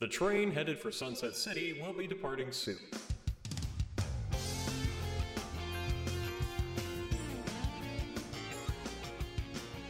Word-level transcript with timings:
The 0.00 0.06
train 0.06 0.52
headed 0.52 0.78
for 0.78 0.92
Sunset 0.92 1.34
City 1.34 1.80
will 1.82 1.92
be 1.92 2.06
departing 2.06 2.52
soon. 2.52 2.78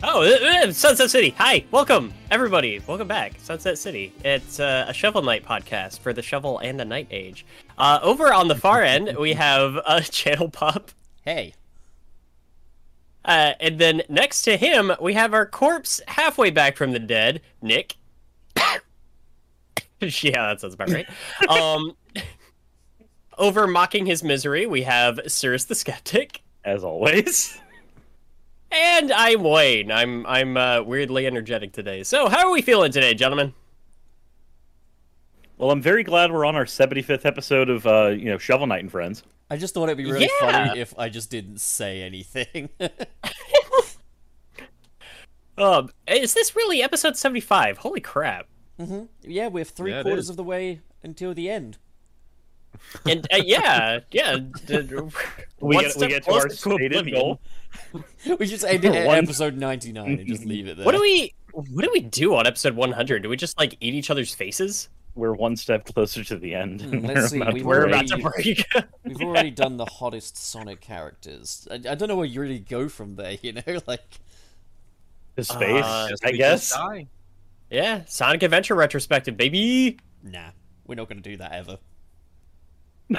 Oh, 0.03 0.23
uh, 0.23 0.67
uh, 0.69 0.73
Sunset 0.73 1.11
City. 1.11 1.31
Hi, 1.39 1.65
welcome 1.73 2.15
everybody. 2.31 2.81
Welcome 2.87 3.09
back, 3.09 3.33
Sunset 3.39 3.79
City. 3.79 4.13
It's 4.25 4.61
uh, 4.61 4.87
a 4.89 4.93
Shovel 4.95 5.23
Knight 5.23 5.45
podcast 5.45 5.99
for 5.99 6.13
the 6.13 6.23
Shovel 6.23 6.61
and 6.61 6.79
the 6.79 6.85
Night 6.85 7.09
Age. 7.11 7.45
Uh, 7.77 7.99
over 8.03 8.33
on 8.33 8.47
the 8.47 8.55
far 8.55 8.83
end, 8.83 9.17
we 9.21 9.33
have 9.33 9.77
uh, 9.85 10.01
Channel 10.01 10.51
Pop, 10.51 10.93
Hey. 11.25 11.55
uh, 13.25 13.55
and 13.59 13.79
then 13.81 14.03
next 14.09 14.43
to 14.43 14.57
him, 14.57 14.93
we 15.01 15.15
have 15.15 15.35
our 15.35 15.47
corpse 15.47 16.01
halfway 16.07 16.51
back 16.51 16.77
from 16.77 16.93
the 16.93 17.01
dead, 17.01 17.41
Nick. 17.61 17.97
yeah, 20.23 20.49
that 20.49 20.61
sounds 20.61 20.75
about 20.75 20.91
right. 20.91 21.07
um, 21.49 21.97
over 23.39 23.67
mocking 23.67 24.07
his 24.07 24.23
misery, 24.23 24.67
we 24.67 24.83
have 24.83 25.21
Cirrus 25.27 25.65
the 25.65 25.75
Skeptic. 25.75 26.43
as 26.65 26.85
always. 26.85 27.59
And 28.71 29.11
I'm 29.13 29.43
Wayne. 29.45 29.91
I'm 29.91 30.27
I'm 30.27 30.59
uh, 30.59 30.83
weirdly 30.83 31.27
energetic 31.27 31.73
today. 31.73 32.03
So 32.03 32.29
how 32.29 32.47
are 32.47 32.53
we 32.53 32.61
feeling 32.61 32.93
today, 32.93 33.15
gentlemen? 33.15 33.55
Well, 35.57 35.71
I'm 35.71 35.81
very 35.81 36.05
glad 36.05 36.31
we're 36.31 36.45
on 36.45 36.55
our 36.55 36.67
75th 36.67 37.25
episode 37.25 37.71
of 37.71 37.87
uh, 37.87 38.09
you 38.09 38.27
know 38.27 38.37
Shovel 38.37 38.67
Knight 38.67 38.81
and 38.83 38.91
Friends. 38.93 39.23
I 39.51 39.57
just 39.57 39.73
thought 39.73 39.85
it'd 39.85 39.97
be 39.97 40.05
really 40.05 40.29
Yeah. 40.43 40.67
funny 40.67 40.81
if 40.81 40.93
I 40.99 41.09
just 41.09 41.31
didn't 41.31 41.63
say 41.63 42.03
anything. 42.03 42.69
Um, 45.57 45.89
is 46.07 46.35
this 46.35 46.55
really 46.55 46.83
episode 46.83 47.17
75? 47.17 47.79
Holy 47.79 48.01
crap! 48.01 48.49
Yeah, 49.23 49.49
we're 49.49 49.65
three 49.65 49.91
Yeah, 49.93 50.03
quarters 50.03 50.29
of 50.29 50.37
the 50.37 50.45
way 50.45 50.81
until 51.03 51.35
the 51.35 51.51
end. 51.51 51.79
And 53.07 53.27
uh, 53.33 53.39
yeah, 53.45 54.01
yeah. 54.13 54.37
d- 54.67 54.83
d- 54.83 54.95
We 55.61 55.75
one 55.77 55.85
get, 55.85 55.97
we 55.97 56.07
get 56.09 56.25
to 56.25 56.33
our 56.33 56.41
closer 56.43 56.57
stated 56.57 56.93
oblivion. 56.93 57.17
goal. 57.19 57.41
We 58.39 58.47
just 58.47 58.65
end 58.65 58.85
it 58.85 58.95
at 58.95 59.07
One- 59.07 59.19
episode 59.19 59.57
99 59.57 60.07
and 60.19 60.27
just 60.27 60.45
leave 60.45 60.69
it 60.69 60.77
there. 60.77 60.87
What 60.87 60.93
do 60.93 61.01
we 61.01 61.35
what 61.53 61.83
do 61.83 61.91
we 61.93 62.01
do 62.01 62.35
on 62.35 62.47
episode 62.47 62.77
100? 62.77 63.23
Do 63.23 63.29
we 63.29 63.37
just 63.37 63.59
like 63.59 63.77
eat 63.81 63.95
each 63.95 64.11
other's 64.11 64.35
faces? 64.35 64.89
We're 65.15 65.33
one 65.33 65.57
step 65.57 65.85
closer 65.87 66.23
to 66.25 66.37
the 66.37 66.55
end. 66.55 66.83
And 66.83 67.03
let's 67.07 67.31
see, 67.31 67.41
about 67.41 67.55
we've 67.55 67.65
we're 67.65 67.89
break. 67.89 67.95
about 67.95 68.07
to 68.09 68.19
break. 68.19 68.67
We've 69.05 69.21
already 69.23 69.51
done 69.51 69.77
the 69.77 69.87
hottest 69.87 70.37
Sonic 70.37 70.81
characters. 70.81 71.67
I, 71.71 71.75
I 71.75 71.95
don't 71.97 72.07
know 72.09 72.17
where 72.17 72.27
you 72.27 72.41
really 72.41 72.61
go 72.61 72.89
from 72.89 73.17
there, 73.17 73.37
you 73.43 73.55
know? 73.55 73.63
Like, 73.89 74.21
to 75.37 75.43
space, 75.43 75.85
Uh, 75.85 76.11
I 76.23 76.31
guess. 76.33 76.69
just 76.69 76.75
die. 76.75 77.07
Yeah, 77.71 78.03
Sonic 78.07 78.43
Adventure 78.43 78.75
retrospective, 78.75 79.37
baby. 79.37 79.99
nah, 80.23 80.51
we're 80.87 80.95
not 80.95 81.09
going 81.09 81.23
to 81.23 81.29
do 81.31 81.37
that 81.39 81.53
ever. 81.53 81.79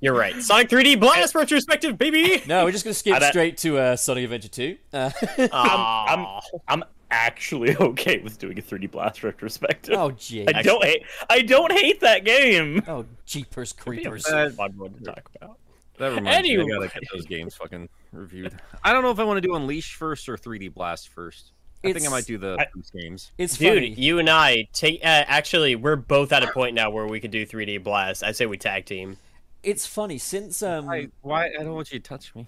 You're 0.00 0.14
right. 0.14 0.40
Sonic 0.42 0.70
3D 0.70 0.98
Blast 0.98 1.34
retrospective, 1.34 1.98
baby. 1.98 2.42
No, 2.46 2.64
we're 2.64 2.72
just 2.72 2.84
going 2.84 2.94
to 2.94 2.98
skip 2.98 3.22
straight 3.24 3.58
to 3.58 3.78
uh, 3.78 3.96
Sonic 3.96 4.24
Adventure 4.24 4.48
2. 4.48 4.76
Uh, 4.94 5.10
Aw. 5.52 6.40
I'm 6.68 6.84
actually 7.10 7.76
okay 7.76 8.18
with 8.18 8.38
doing 8.38 8.58
a 8.58 8.62
3D 8.62 8.90
Blast 8.90 9.22
retrospective. 9.22 9.94
oh, 9.98 10.10
gee. 10.12 10.46
I 10.48 10.62
don't 10.62 10.82
hate. 10.82 11.02
I 11.28 11.42
don't 11.42 11.70
hate 11.72 12.00
that 12.00 12.24
game. 12.24 12.82
Oh, 12.88 13.04
jeepers 13.26 13.74
creepers. 13.74 14.24
Be 14.24 14.30
a 14.32 14.50
fun 14.50 14.72
one 14.78 14.94
to 14.94 15.04
talk 15.04 15.28
about. 15.36 15.58
That 15.98 16.14
reminds 16.14 16.24
me, 16.48 16.54
Anyway. 16.54 16.64
I 16.64 16.86
gotta 16.86 16.88
get 17.00 17.02
those 17.12 17.26
games 17.26 17.54
fucking 17.56 17.86
reviewed. 18.12 18.58
I 18.82 18.94
don't 18.94 19.02
know 19.02 19.10
if 19.10 19.18
I 19.18 19.24
want 19.24 19.36
to 19.36 19.46
do 19.46 19.54
Unleash 19.54 19.96
first 19.96 20.30
or 20.30 20.38
3D 20.38 20.72
Blast 20.72 21.10
first. 21.10 21.52
I 21.82 21.92
think 21.92 22.06
I 22.06 22.10
might 22.10 22.26
do 22.26 22.36
the 22.38 22.56
I- 22.58 22.66
boost 22.74 22.92
games. 22.92 23.32
It's 23.38 23.56
Dude, 23.56 23.74
funny. 23.74 23.88
you 23.90 24.18
and 24.18 24.28
I 24.28 24.68
take. 24.72 25.00
Uh, 25.02 25.24
actually, 25.26 25.76
we're 25.76 25.96
both 25.96 26.30
at 26.32 26.42
a 26.42 26.48
point 26.48 26.74
now 26.74 26.90
where 26.90 27.06
we 27.06 27.20
could 27.20 27.30
do 27.30 27.46
3D 27.46 27.82
Blast. 27.82 28.22
I 28.22 28.32
say 28.32 28.46
we 28.46 28.58
tag 28.58 28.84
team. 28.84 29.16
It's 29.62 29.86
funny 29.86 30.18
since 30.18 30.62
um 30.62 30.88
I, 30.88 31.08
why? 31.22 31.46
I 31.58 31.62
don't 31.62 31.74
want 31.74 31.92
you 31.92 31.98
to 31.98 32.08
touch 32.08 32.34
me. 32.34 32.46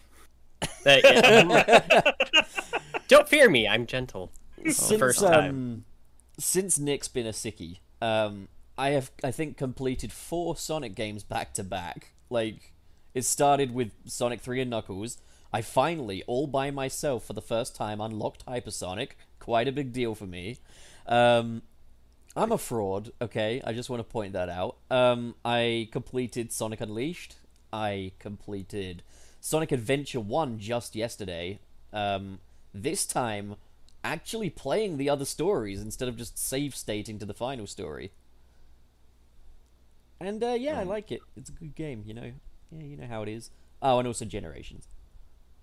Yeah. 0.87 2.01
Don't 3.09 3.29
fear 3.29 3.51
me. 3.51 3.69
I'm 3.69 3.87
gentle. 3.87 4.31
since 4.65 4.93
first 4.99 5.21
time. 5.21 5.51
um 5.51 5.85
since 6.39 6.79
Nick's 6.79 7.09
been 7.09 7.27
a 7.27 7.33
sickie, 7.33 7.79
um 8.01 8.49
I 8.79 8.91
have 8.91 9.11
I 9.23 9.31
think 9.31 9.57
completed 9.57 10.13
four 10.13 10.57
Sonic 10.57 10.95
games 10.95 11.23
back 11.23 11.53
to 11.55 11.65
back. 11.65 12.13
Like 12.31 12.73
it 13.15 13.25
started 13.27 13.75
with 13.75 13.93
Sonic 14.07 14.41
3 14.41 14.63
and 14.63 14.71
Knuckles. 14.71 15.19
I 15.53 15.63
finally, 15.63 16.23
all 16.27 16.47
by 16.47 16.71
myself 16.71 17.25
for 17.25 17.35
the 17.35 17.43
first 17.43 17.77
time, 17.77 18.01
unlocked 18.01 18.47
Hypersonic. 18.47 19.11
Quite 19.39 19.69
a 19.69 19.73
big 19.73 19.93
deal 19.93 20.15
for 20.15 20.27
me. 20.27 20.59
Um 21.07 21.63
I'm 22.35 22.53
a 22.53 22.59
fraud, 22.59 23.13
okay? 23.21 23.61
I 23.65 23.73
just 23.73 23.91
want 23.91 24.01
to 24.01 24.11
point 24.11 24.33
that 24.33 24.49
out. 24.49 24.77
Um, 24.91 25.35
I 25.45 25.89
completed 25.93 26.51
Sonic 26.51 26.81
Unleashed. 26.81 27.37
I 27.73 28.13
completed 28.19 29.03
Sonic 29.41 29.71
Adventure 29.71 30.21
1 30.21 30.59
just 30.59 30.97
yesterday. 30.97 31.59
Um, 31.93 32.39
this 32.73 33.05
time, 33.05 33.57
actually 34.03 34.49
playing 34.49 34.97
the 34.97 35.11
other 35.11 35.27
stories 35.27 35.83
instead 35.83 36.09
of 36.09 36.17
just 36.17 36.39
save 36.39 36.75
stating 36.75 37.19
to 37.19 37.27
the 37.27 37.35
final 37.35 37.67
story. 37.67 38.13
And 40.19 40.43
uh, 40.43 40.53
yeah, 40.53 40.79
I 40.81 40.85
like 40.85 41.13
it. 41.13 41.21
It's 41.37 41.51
a 41.51 41.53
good 41.53 41.75
game, 41.75 42.03
you 42.07 42.15
know. 42.15 42.33
Yeah, 42.71 42.85
you 42.85 42.97
know 42.97 43.07
how 43.07 43.23
it 43.23 43.29
is. 43.29 43.51
Oh, 43.83 43.99
and 43.99 44.09
also 44.09 44.25
Generations. 44.25 44.87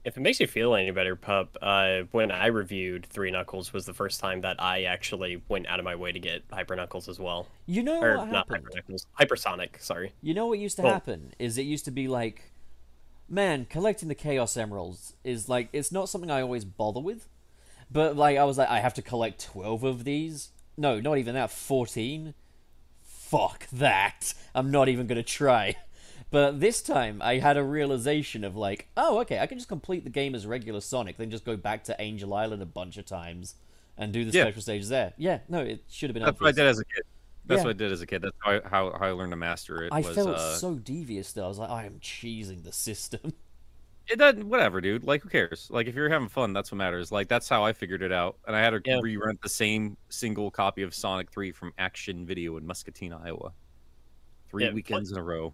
If 0.06 0.16
it 0.16 0.22
makes 0.22 0.40
you 0.40 0.48
feel 0.48 0.76
any 0.76 0.92
better, 0.92 1.16
pup, 1.16 1.58
uh, 1.62 2.02
when 2.12 2.32
I 2.32 2.48
reviewed 2.48 3.06
Three 3.06 3.32
Knuckles 3.32 3.74
was 3.74 3.86
the 3.86 3.94
first 3.94 4.20
time 4.20 4.42
that 4.42 4.56
I 4.62 4.84
actually 4.84 5.42
went 5.50 5.68
out 5.68 5.78
of 5.80 5.86
my 5.86 5.96
way 5.96 6.12
to 6.14 6.20
get 6.20 6.44
Hyper 6.52 6.76
Knuckles 6.76 7.10
as 7.10 7.20
well. 7.20 7.48
You 7.66 7.84
know 7.84 8.02
Or 8.02 8.18
what 8.18 8.30
not 8.30 8.48
happened? 8.50 8.64
Hyper 8.66 8.76
Knuckles, 8.76 9.06
Hypersonic. 9.20 9.82
Sorry. 9.82 10.14
You 10.22 10.34
know 10.34 10.48
what 10.48 10.58
used 10.60 10.78
to 10.78 10.84
Oh. 10.84 10.90
happen 10.90 11.34
is 11.38 11.58
it 11.58 11.64
used 11.64 11.84
to 11.86 11.92
be 11.92 12.08
like, 12.08 12.52
man, 13.28 13.66
collecting 13.70 14.08
the 14.08 14.16
Chaos 14.16 14.56
Emeralds 14.56 15.16
is 15.26 15.50
like 15.50 15.68
it's 15.74 15.92
not 15.92 16.08
something 16.08 16.32
I 16.32 16.42
always 16.42 16.64
bother 16.64 17.02
with, 17.02 17.28
but 17.92 18.16
like 18.16 18.38
I 18.38 18.46
was 18.46 18.58
like 18.58 18.70
I 18.70 18.80
have 18.80 18.94
to 18.96 19.02
collect 19.02 19.44
twelve 19.44 19.84
of 19.84 20.06
these. 20.06 20.52
No, 20.78 21.00
not 21.02 21.18
even 21.18 21.36
that. 21.36 21.52
Fourteen. 21.52 22.34
Fuck 23.04 23.68
that. 23.74 24.34
I'm 24.56 24.72
not 24.72 24.88
even 24.88 25.08
gonna 25.08 25.24
try. 25.24 25.76
But 26.32 26.60
this 26.60 26.82
time 26.82 27.22
I 27.22 27.40
had 27.40 27.58
a 27.58 27.64
realization 27.64 28.44
of 28.44 28.56
like, 28.56 28.88
oh 28.96 29.20
okay, 29.22 29.40
I 29.40 29.48
can 29.48 29.58
just 29.58 29.68
complete 29.70 30.04
the 30.04 30.10
game 30.10 30.36
as 30.36 30.46
regular 30.46 30.82
Sonic, 30.82 31.18
then 31.18 31.32
just 31.32 31.46
go 31.46 31.58
back 31.58 31.84
to 31.86 31.96
Angel 32.00 32.34
Island 32.34 32.62
a 32.62 32.68
bunch 32.68 32.98
of 32.98 33.06
times 33.06 33.56
and 33.98 34.14
do 34.14 34.24
the 34.24 34.32
Yeah. 34.32 34.44
special 34.44 34.62
stages 34.62 34.90
there. 34.90 35.14
Yeah, 35.18 35.40
no, 35.50 35.60
it 35.62 35.84
should 35.90 36.10
have 36.10 36.14
been. 36.14 36.24
That's 36.24 36.40
what 36.40 36.50
I 36.50 36.52
did 36.52 36.68
as 36.68 36.80
a 36.80 36.86
kid. 36.86 37.04
That's 37.46 37.60
Yeah. 37.60 37.66
what 37.66 37.70
I 37.72 37.74
did 37.74 37.92
as 37.92 38.02
a 38.02 38.06
kid. 38.06 38.22
That's 38.22 38.36
how 38.40 38.52
I, 38.52 38.62
how, 38.64 38.92
how 38.92 39.06
I 39.08 39.12
learned 39.12 39.32
to 39.32 39.38
master 39.38 39.84
it. 39.84 39.92
I 39.92 40.02
was, 40.02 40.16
felt 40.16 40.30
uh, 40.30 40.56
so 40.58 40.76
devious 40.76 41.34
though. 41.34 41.46
I 41.46 41.48
was 41.48 41.58
like, 41.58 41.70
I 41.70 41.86
am 41.86 42.00
cheesing 42.00 42.64
the 42.64 42.72
system. 42.72 43.34
It 44.12 44.18
doesn't. 44.18 44.50
Whatever, 44.50 44.82
dude. 44.82 45.04
Like, 45.04 45.22
who 45.22 45.30
cares? 45.30 45.68
Like, 45.70 45.86
if 45.86 45.94
you're 45.94 46.10
having 46.10 46.30
fun, 46.30 46.52
that's 46.52 46.72
what 46.72 46.80
matters. 46.80 47.12
Like, 47.12 47.28
that's 47.28 47.48
how 47.48 47.64
I 47.64 47.74
figured 47.74 48.02
it 48.02 48.12
out. 48.12 48.40
And 48.48 48.56
I 48.56 48.60
had 48.60 48.72
to 48.72 48.82
Yeah. 48.84 48.96
rerun 49.04 49.40
the 49.44 49.50
same 49.50 49.98
single 50.10 50.50
copy 50.50 50.82
of 50.82 50.96
Sonic 50.96 51.30
3 51.30 51.52
from 51.52 51.74
Action 51.78 52.26
Video 52.26 52.58
in 52.58 52.66
Muscatine, 52.66 53.14
Iowa. 53.14 53.54
Three 54.50 54.66
Yeah, 54.66 54.74
weekends 54.74 55.12
in 55.12 55.18
a 55.18 55.24
row. 55.24 55.54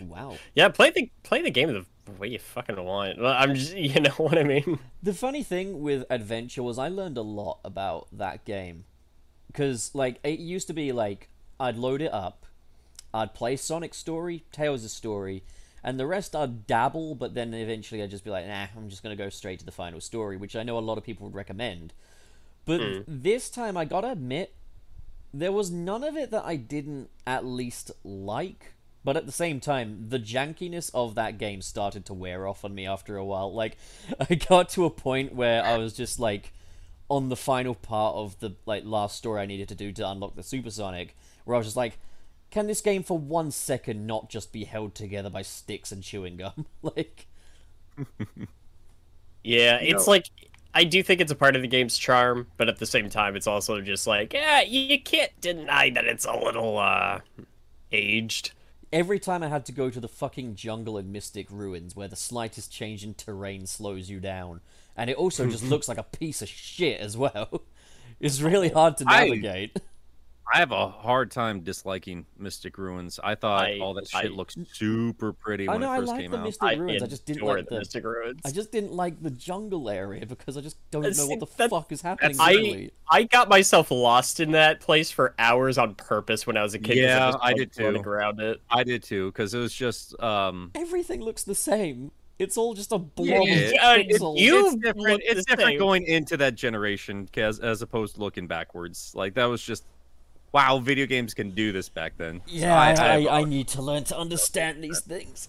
wow. 0.00 0.36
Yeah, 0.54 0.68
play 0.68 0.90
the 0.90 1.10
play 1.22 1.42
the 1.42 1.50
game 1.50 1.72
the 2.04 2.12
way 2.12 2.28
you 2.28 2.38
fucking 2.38 2.82
want. 2.82 3.18
I'm 3.24 3.54
just, 3.54 3.76
you 3.76 4.00
know 4.00 4.10
what 4.12 4.38
I 4.38 4.42
mean. 4.42 4.78
The 5.02 5.14
funny 5.14 5.42
thing 5.42 5.80
with 5.80 6.04
Adventure 6.10 6.62
was 6.62 6.78
I 6.78 6.88
learned 6.88 7.16
a 7.16 7.22
lot 7.22 7.58
about 7.64 8.08
that 8.12 8.44
game. 8.44 8.84
Because, 9.46 9.94
like, 9.94 10.18
it 10.24 10.38
used 10.38 10.66
to 10.68 10.72
be 10.72 10.92
like, 10.92 11.28
I'd 11.60 11.76
load 11.76 12.00
it 12.00 12.12
up, 12.12 12.46
I'd 13.12 13.34
play 13.34 13.56
Sonic 13.56 13.92
Story, 13.92 14.44
Tails' 14.50 14.90
story, 14.90 15.42
and 15.84 16.00
the 16.00 16.06
rest 16.06 16.34
I'd 16.34 16.66
dabble, 16.66 17.16
but 17.16 17.34
then 17.34 17.52
eventually 17.52 18.02
I'd 18.02 18.10
just 18.10 18.24
be 18.24 18.30
like, 18.30 18.46
nah, 18.46 18.66
I'm 18.74 18.88
just 18.88 19.02
going 19.02 19.14
to 19.14 19.22
go 19.22 19.28
straight 19.28 19.58
to 19.58 19.66
the 19.66 19.72
final 19.72 20.00
story, 20.00 20.38
which 20.38 20.56
I 20.56 20.62
know 20.62 20.78
a 20.78 20.80
lot 20.80 20.96
of 20.96 21.04
people 21.04 21.26
would 21.26 21.34
recommend. 21.34 21.92
But 22.64 22.80
hmm. 22.80 23.00
this 23.06 23.50
time, 23.50 23.76
I 23.76 23.84
gotta 23.84 24.12
admit, 24.12 24.54
there 25.34 25.52
was 25.52 25.70
none 25.70 26.04
of 26.04 26.16
it 26.16 26.30
that 26.30 26.44
I 26.44 26.56
didn't 26.56 27.10
at 27.26 27.44
least 27.44 27.90
like. 28.04 28.74
But 29.04 29.16
at 29.16 29.26
the 29.26 29.32
same 29.32 29.58
time, 29.58 30.06
the 30.10 30.20
jankiness 30.20 30.90
of 30.94 31.16
that 31.16 31.36
game 31.36 31.60
started 31.60 32.04
to 32.06 32.14
wear 32.14 32.46
off 32.46 32.64
on 32.64 32.74
me 32.74 32.86
after 32.86 33.16
a 33.16 33.24
while. 33.24 33.52
Like, 33.52 33.76
I 34.30 34.36
got 34.36 34.68
to 34.70 34.84
a 34.84 34.90
point 34.90 35.34
where 35.34 35.64
I 35.64 35.76
was 35.76 35.92
just 35.92 36.20
like 36.20 36.52
on 37.08 37.28
the 37.28 37.36
final 37.36 37.74
part 37.74 38.14
of 38.14 38.38
the 38.38 38.54
like 38.64 38.84
last 38.84 39.16
story 39.16 39.42
I 39.42 39.46
needed 39.46 39.68
to 39.68 39.74
do 39.74 39.92
to 39.92 40.08
unlock 40.08 40.36
the 40.36 40.42
Supersonic, 40.42 41.16
where 41.44 41.56
I 41.56 41.58
was 41.58 41.66
just 41.66 41.76
like, 41.76 41.98
can 42.50 42.66
this 42.68 42.80
game 42.80 43.02
for 43.02 43.18
one 43.18 43.50
second 43.50 44.06
not 44.06 44.30
just 44.30 44.52
be 44.52 44.64
held 44.64 44.94
together 44.94 45.30
by 45.30 45.42
sticks 45.42 45.90
and 45.90 46.02
chewing 46.02 46.36
gum? 46.36 46.66
like, 46.82 47.26
Yeah, 49.44 49.78
it's 49.80 50.06
like 50.06 50.26
I 50.74 50.84
do 50.84 51.02
think 51.02 51.20
it's 51.20 51.32
a 51.32 51.36
part 51.36 51.54
of 51.54 51.62
the 51.62 51.68
game's 51.68 51.98
charm, 51.98 52.46
but 52.56 52.68
at 52.68 52.78
the 52.78 52.86
same 52.86 53.10
time, 53.10 53.36
it's 53.36 53.46
also 53.46 53.80
just 53.80 54.06
like, 54.06 54.32
yeah, 54.32 54.62
you 54.62 55.00
can't 55.00 55.32
deny 55.40 55.90
that 55.90 56.04
it's 56.06 56.24
a 56.24 56.34
little 56.36 56.78
uh 56.78 57.20
aged. 57.90 58.52
every 58.92 59.18
time 59.18 59.42
I 59.42 59.48
had 59.48 59.66
to 59.66 59.72
go 59.72 59.90
to 59.90 60.00
the 60.00 60.08
fucking 60.08 60.54
jungle 60.54 60.96
and 60.96 61.12
Mystic 61.12 61.48
Ruins, 61.50 61.94
where 61.94 62.08
the 62.08 62.16
slightest 62.16 62.72
change 62.72 63.04
in 63.04 63.14
terrain 63.14 63.66
slows 63.66 64.08
you 64.08 64.18
down, 64.20 64.60
and 64.96 65.10
it 65.10 65.16
also 65.16 65.46
just 65.46 65.64
looks 65.72 65.88
like 65.88 65.98
a 65.98 66.02
piece 66.02 66.40
of 66.42 66.48
shit 66.48 67.00
as 67.00 67.16
well. 67.16 67.62
It's 68.20 68.40
really 68.40 68.68
hard 68.68 68.98
to 68.98 69.04
navigate. 69.04 69.72
I 69.74 69.80
have 70.58 70.72
a 70.72 70.88
hard 70.88 71.30
time 71.30 71.60
disliking 71.60 72.26
Mystic 72.38 72.76
Ruins. 72.78 73.18
I 73.22 73.34
thought 73.34 73.64
I- 73.66 73.78
all 73.78 73.94
that 73.94 74.08
I- 74.14 74.22
shit 74.22 74.32
looked 74.32 74.56
super 74.74 75.32
pretty 75.32 75.68
I 75.68 75.72
when 75.72 75.80
know 75.80 75.90
it 75.90 75.94
I 75.94 75.98
first 75.98 76.08
like 76.08 76.20
came 76.20 76.30
the 76.30 76.38
out. 76.38 76.44
Mystic 76.44 76.78
Ruins. 76.78 77.02
I 77.02 77.06
just 77.06 77.26
didn't 77.26 77.42
like 77.44 77.64
the 77.64 77.70
the. 77.74 77.78
Mystic 77.80 78.04
Ruins. 78.04 78.40
I 78.44 78.50
just 78.50 78.72
didn't 78.72 78.92
like 78.92 79.22
the 79.22 79.30
jungle 79.30 79.88
area 79.90 80.26
because 80.26 80.56
I 80.56 80.60
just 80.60 80.76
don't 80.90 81.04
Uh, 81.06 81.10
know 81.10 81.26
what 81.26 81.40
the 81.40 81.46
that- 81.56 81.70
fuck 81.70 81.92
is 81.92 82.02
happening. 82.02 82.36
I. 82.40 82.90
I 83.10 83.24
got 83.24 83.48
myself 83.48 83.90
lost 83.90 84.40
in 84.40 84.52
that 84.52 84.80
place 84.80 85.10
for 85.10 85.34
hours 85.38 85.76
on 85.76 85.94
purpose 85.94 86.46
when 86.46 86.56
I 86.56 86.62
was 86.62 86.72
a 86.74 86.78
kid. 86.78 86.96
Yeah, 86.96 87.32
just 87.32 87.38
I 87.42 87.52
did 87.52 87.72
too. 87.72 87.86
around 87.86 88.40
it. 88.40 88.60
I 88.70 88.84
did 88.84 89.02
too, 89.02 89.30
because 89.30 89.52
it 89.54 89.58
was 89.58 89.74
just 89.74 90.18
um. 90.22 90.70
Everything 90.74 91.20
looks 91.20 91.42
the 91.44 91.54
same. 91.54 92.10
It's 92.38 92.56
all 92.56 92.74
just 92.74 92.90
a 92.90 92.98
blob 92.98 93.28
Yeah, 93.46 93.94
of 93.94 94.06
pixels. 94.06 94.38
you- 94.38 94.66
it's 94.66 94.76
different. 94.76 95.22
It's 95.24 95.44
different 95.44 95.78
going 95.78 96.04
into 96.04 96.36
that 96.38 96.54
generation 96.54 97.28
as 97.36 97.60
as 97.60 97.82
opposed 97.82 98.14
to 98.16 98.20
looking 98.22 98.46
backwards. 98.46 99.12
Like 99.14 99.34
that 99.34 99.44
was 99.44 99.62
just 99.62 99.84
wow. 100.52 100.78
Video 100.78 101.06
games 101.06 101.34
can 101.34 101.50
do 101.50 101.72
this 101.72 101.88
back 101.88 102.12
then. 102.16 102.40
Yeah, 102.46 102.78
I, 102.78 102.92
I- 102.92 103.18
I, 103.26 103.38
I 103.40 103.44
need 103.44 103.68
to 103.68 103.82
learn 103.82 104.04
to 104.04 104.18
understand 104.18 104.82
these 104.82 105.00
things. 105.00 105.48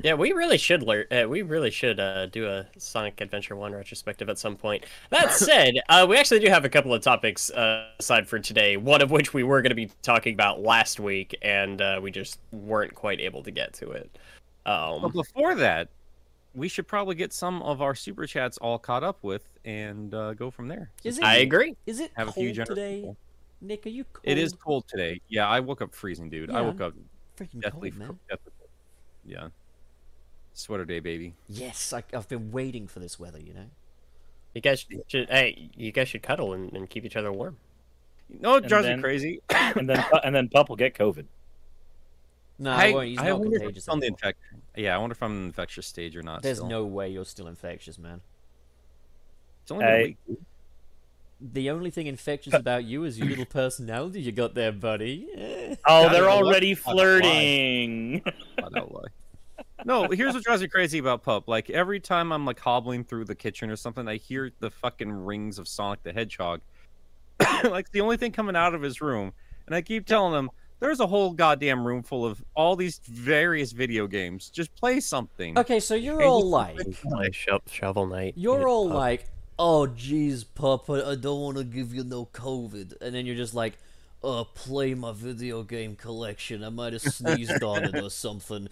Yeah, 0.00 0.14
we 0.14 0.30
really 0.30 0.58
should 0.58 0.84
learn. 0.84 1.06
Uh, 1.10 1.28
we 1.28 1.42
really 1.42 1.72
should 1.72 1.98
uh, 1.98 2.26
do 2.26 2.46
a 2.46 2.66
Sonic 2.78 3.20
Adventure 3.20 3.56
One 3.56 3.72
retrospective 3.72 4.28
at 4.28 4.38
some 4.38 4.54
point. 4.54 4.84
That 5.10 5.32
said, 5.46 5.74
uh, 5.88 6.06
we 6.08 6.16
actually 6.16 6.38
do 6.38 6.46
have 6.48 6.64
a 6.64 6.68
couple 6.68 6.94
of 6.94 7.02
topics 7.02 7.50
uh, 7.50 7.88
aside 7.98 8.28
for 8.28 8.38
today. 8.38 8.76
One 8.76 9.02
of 9.02 9.10
which 9.10 9.34
we 9.34 9.42
were 9.42 9.60
going 9.60 9.70
to 9.70 9.74
be 9.74 9.90
talking 10.02 10.34
about 10.34 10.60
last 10.62 11.00
week, 11.00 11.36
and 11.42 11.82
uh, 11.82 11.98
we 12.00 12.12
just 12.12 12.38
weren't 12.52 12.94
quite 12.94 13.20
able 13.20 13.42
to 13.42 13.50
get 13.50 13.72
to 13.74 13.90
it. 13.90 14.08
But 14.64 14.96
Um, 15.04 15.10
before 15.10 15.56
that, 15.56 15.88
we 16.54 16.68
should 16.68 16.86
probably 16.86 17.16
get 17.16 17.32
some 17.32 17.60
of 17.62 17.82
our 17.82 17.96
super 17.96 18.24
chats 18.24 18.56
all 18.58 18.78
caught 18.78 19.02
up 19.02 19.18
with 19.22 19.48
and 19.64 20.14
uh, 20.14 20.32
go 20.34 20.52
from 20.52 20.68
there. 20.68 20.90
Is 21.02 21.18
it? 21.18 21.24
I 21.24 21.38
agree. 21.38 21.74
Is 21.86 21.98
it 21.98 22.12
Have 22.16 22.28
a 22.28 22.32
cold 22.32 22.44
few 22.44 22.52
generous 22.52 22.68
today? 22.68 22.96
people. 23.00 23.16
Nick, 23.60 23.86
are 23.86 23.90
you 23.90 24.04
cold? 24.04 24.22
It 24.24 24.38
is 24.38 24.52
cold 24.52 24.86
today. 24.88 25.20
Yeah, 25.28 25.48
I 25.48 25.60
woke 25.60 25.82
up 25.82 25.94
freezing, 25.94 26.30
dude. 26.30 26.50
I 26.50 26.60
woke 26.60 26.80
up 26.80 26.94
freaking 27.36 27.60
deathly, 27.60 27.90
cold, 27.90 27.98
man. 27.98 28.18
deathly 28.28 28.52
cold. 28.58 28.70
Yeah. 29.24 29.48
Sweater 30.52 30.84
day, 30.84 31.00
baby. 31.00 31.34
Yes, 31.48 31.92
I, 31.92 32.02
I've 32.14 32.28
been 32.28 32.50
waiting 32.50 32.86
for 32.86 33.00
this 33.00 33.18
weather. 33.18 33.40
You 33.40 33.54
know. 33.54 33.66
You 34.54 34.60
guys 34.60 34.86
should. 35.08 35.28
Hey, 35.28 35.70
you 35.76 35.92
guys 35.92 36.08
should 36.08 36.22
cuddle 36.22 36.52
and, 36.52 36.72
and 36.72 36.88
keep 36.88 37.04
each 37.04 37.16
other 37.16 37.32
warm. 37.32 37.56
No, 38.28 38.56
it 38.56 38.66
drives 38.66 38.86
then- 38.86 38.98
me 38.98 39.02
crazy. 39.02 39.40
and 39.50 39.88
then 39.88 40.04
and 40.24 40.34
then 40.34 40.48
Pup 40.48 40.68
will 40.68 40.76
get 40.76 40.94
COVID. 40.94 41.26
No, 42.60 42.72
I, 42.72 42.88
I, 42.88 42.92
won't. 42.92 43.08
He's 43.08 43.18
I 43.18 43.28
not 43.28 43.38
wonder 43.40 43.56
if 43.56 43.62
contagious 43.62 43.82
it's 43.84 43.88
on 43.88 44.00
the 44.00 44.06
anymore. 44.06 44.18
infection. 44.24 44.62
Yeah, 44.76 44.94
I 44.96 44.98
wonder 44.98 45.12
if 45.12 45.22
I'm 45.22 45.30
in 45.32 45.38
the 45.42 45.46
infectious 45.46 45.86
stage 45.86 46.16
or 46.16 46.22
not. 46.22 46.42
There's 46.42 46.56
still. 46.58 46.68
no 46.68 46.84
way 46.86 47.08
you're 47.08 47.24
still 47.24 47.46
infectious, 47.46 47.98
man. 47.98 48.20
It's 49.62 49.70
only 49.70 49.84
been 49.84 49.94
a 49.94 49.96
I- 49.96 50.02
week. 50.02 50.16
The 51.40 51.70
only 51.70 51.90
thing 51.90 52.08
infectious 52.08 52.52
about 52.54 52.84
you 52.84 53.04
is 53.04 53.18
your 53.18 53.28
little 53.28 53.44
personality 53.46 54.20
you 54.20 54.32
got 54.32 54.54
there, 54.54 54.72
buddy. 54.72 55.28
Oh, 55.86 56.02
Not 56.04 56.12
they're 56.12 56.28
already 56.30 56.70
lucky. 56.70 56.74
flirting. 56.74 58.22
I 58.26 58.68
don't 58.74 58.92
lie. 58.92 59.64
No, 59.84 60.08
here's 60.08 60.34
what 60.34 60.42
drives 60.42 60.62
me 60.62 60.68
crazy 60.68 60.98
about 60.98 61.22
Pup. 61.22 61.46
Like 61.46 61.70
every 61.70 62.00
time 62.00 62.32
I'm 62.32 62.44
like 62.44 62.58
hobbling 62.58 63.04
through 63.04 63.26
the 63.26 63.36
kitchen 63.36 63.70
or 63.70 63.76
something, 63.76 64.08
I 64.08 64.16
hear 64.16 64.50
the 64.58 64.70
fucking 64.70 65.12
rings 65.12 65.58
of 65.60 65.68
Sonic 65.68 66.02
the 66.02 66.12
Hedgehog. 66.12 66.60
like 67.64 67.90
the 67.92 68.00
only 68.00 68.16
thing 68.16 68.32
coming 68.32 68.56
out 68.56 68.74
of 68.74 68.82
his 68.82 69.00
room, 69.00 69.32
and 69.66 69.76
I 69.76 69.80
keep 69.82 70.06
telling 70.06 70.34
him 70.36 70.50
there's 70.80 70.98
a 70.98 71.06
whole 71.06 71.32
goddamn 71.32 71.86
room 71.86 72.02
full 72.02 72.26
of 72.26 72.42
all 72.56 72.74
these 72.74 73.00
various 73.04 73.70
video 73.70 74.08
games. 74.08 74.50
Just 74.50 74.74
play 74.74 74.98
something. 74.98 75.56
Okay, 75.56 75.78
so 75.78 75.94
you're 75.94 76.20
Hey, 76.20 76.26
all 76.26 76.48
like, 76.48 76.76
Play 77.00 77.30
Shovel 77.68 78.06
Knight. 78.08 78.34
you're 78.36 78.60
Yeah, 78.60 78.66
all 78.66 78.90
uh, 78.92 78.94
like, 78.96 79.26
oh 79.58 79.86
jeez, 79.86 80.44
Papa, 80.54 81.04
I 81.06 81.14
don't 81.14 81.40
want 81.40 81.56
to 81.58 81.64
give 81.64 81.94
you 81.94 82.04
no 82.04 82.26
COVID, 82.26 83.00
and 83.00 83.14
then 83.14 83.26
you're 83.26 83.36
just 83.36 83.54
like, 83.54 83.78
uh, 84.22 84.44
play 84.44 84.94
my 84.94 85.12
video 85.12 85.62
game 85.62 85.96
collection. 85.96 86.64
I 86.64 86.70
might 86.70 86.92
have 86.92 87.02
sneezed 87.02 87.62
on 87.62 87.84
it 87.84 87.96
or 87.98 88.10
something. 88.10 88.68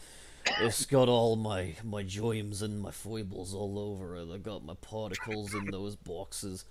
It's 0.59 0.87
got 0.87 1.09
all 1.09 1.37
my 1.37 1.75
my 1.85 2.03
joyums 2.05 2.63
and 2.63 2.81
my 2.81 2.91
foibles 2.91 3.55
all 3.55 3.79
over 3.79 4.17
it. 4.17 4.29
I 4.33 4.39
got 4.39 4.65
my 4.65 4.75
particles 4.75 5.55
in 5.55 5.71
those 5.71 5.97
boxes. 5.97 6.65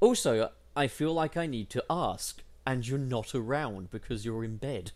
Also, 0.00 0.50
I 0.76 0.86
feel 0.88 1.12
like 1.14 1.36
I 1.36 1.46
need 1.46 1.70
to 1.70 1.84
ask, 1.90 2.42
and 2.66 2.86
you're 2.86 2.98
not 2.98 3.34
around 3.34 3.90
because 3.90 4.24
you're 4.24 4.44
in 4.44 4.56
bed. 4.56 4.92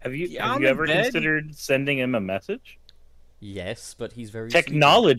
Have 0.00 0.14
you 0.14 0.28
Yeah, 0.28 0.44
have 0.44 0.56
I'm 0.56 0.60
you 0.60 0.66
ever 0.66 0.86
bed. 0.86 0.88
considered 0.88 1.54
sending 1.56 1.98
him 1.98 2.14
a 2.14 2.20
message? 2.20 2.78
Yes, 3.40 3.94
but 3.94 4.12
he's 4.12 4.30
very 4.30 4.52
sleepy. 4.52 5.10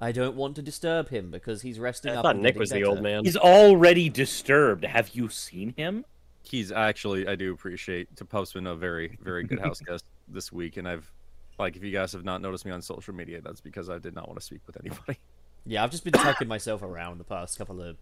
Technology. 0.00 0.20
I 0.20 0.24
don't 0.24 0.36
want 0.36 0.56
to 0.56 0.62
disturb 0.62 1.08
him 1.08 1.30
because 1.30 1.62
he's 1.62 1.78
resting 1.78 2.12
I 2.12 2.16
up. 2.16 2.22
thought 2.24 2.36
Nick 2.36 2.54
getting 2.54 2.60
was 2.60 2.70
the 2.70 2.84
old 2.84 3.02
man. 3.02 3.24
He's 3.24 3.36
already 3.36 4.08
disturbed. 4.08 4.84
Have 4.84 5.10
you 5.14 5.28
seen 5.28 5.74
him? 5.76 6.04
He's 6.42 6.72
actually 6.72 7.28
I 7.28 7.36
do 7.36 7.52
appreciate 7.52 8.16
to 8.16 8.24
Pup's 8.24 8.52
been 8.52 8.66
a 8.66 8.74
very 8.74 9.18
very 9.22 9.44
good 9.44 9.60
house 9.60 9.80
guest 9.80 10.04
this 10.28 10.50
week, 10.50 10.76
and 10.76 10.88
I've 10.88 11.10
like 11.58 11.76
if 11.76 11.84
you 11.84 11.92
guys 11.92 12.12
have 12.12 12.24
not 12.24 12.40
noticed 12.40 12.64
me 12.64 12.72
on 12.72 12.82
social 12.82 13.14
media, 13.14 13.40
that's 13.40 13.60
because 13.60 13.90
I 13.90 13.98
did 13.98 14.14
not 14.14 14.26
want 14.26 14.40
to 14.40 14.44
speak 14.44 14.60
with 14.66 14.76
anybody. 14.84 15.18
Yeah, 15.66 15.84
I've 15.84 15.90
just 15.90 16.04
been 16.04 16.14
tucking 16.14 16.48
myself 16.48 16.82
around 16.82 17.18
the 17.18 17.24
past 17.24 17.58
couple 17.58 17.82
of 17.82 17.98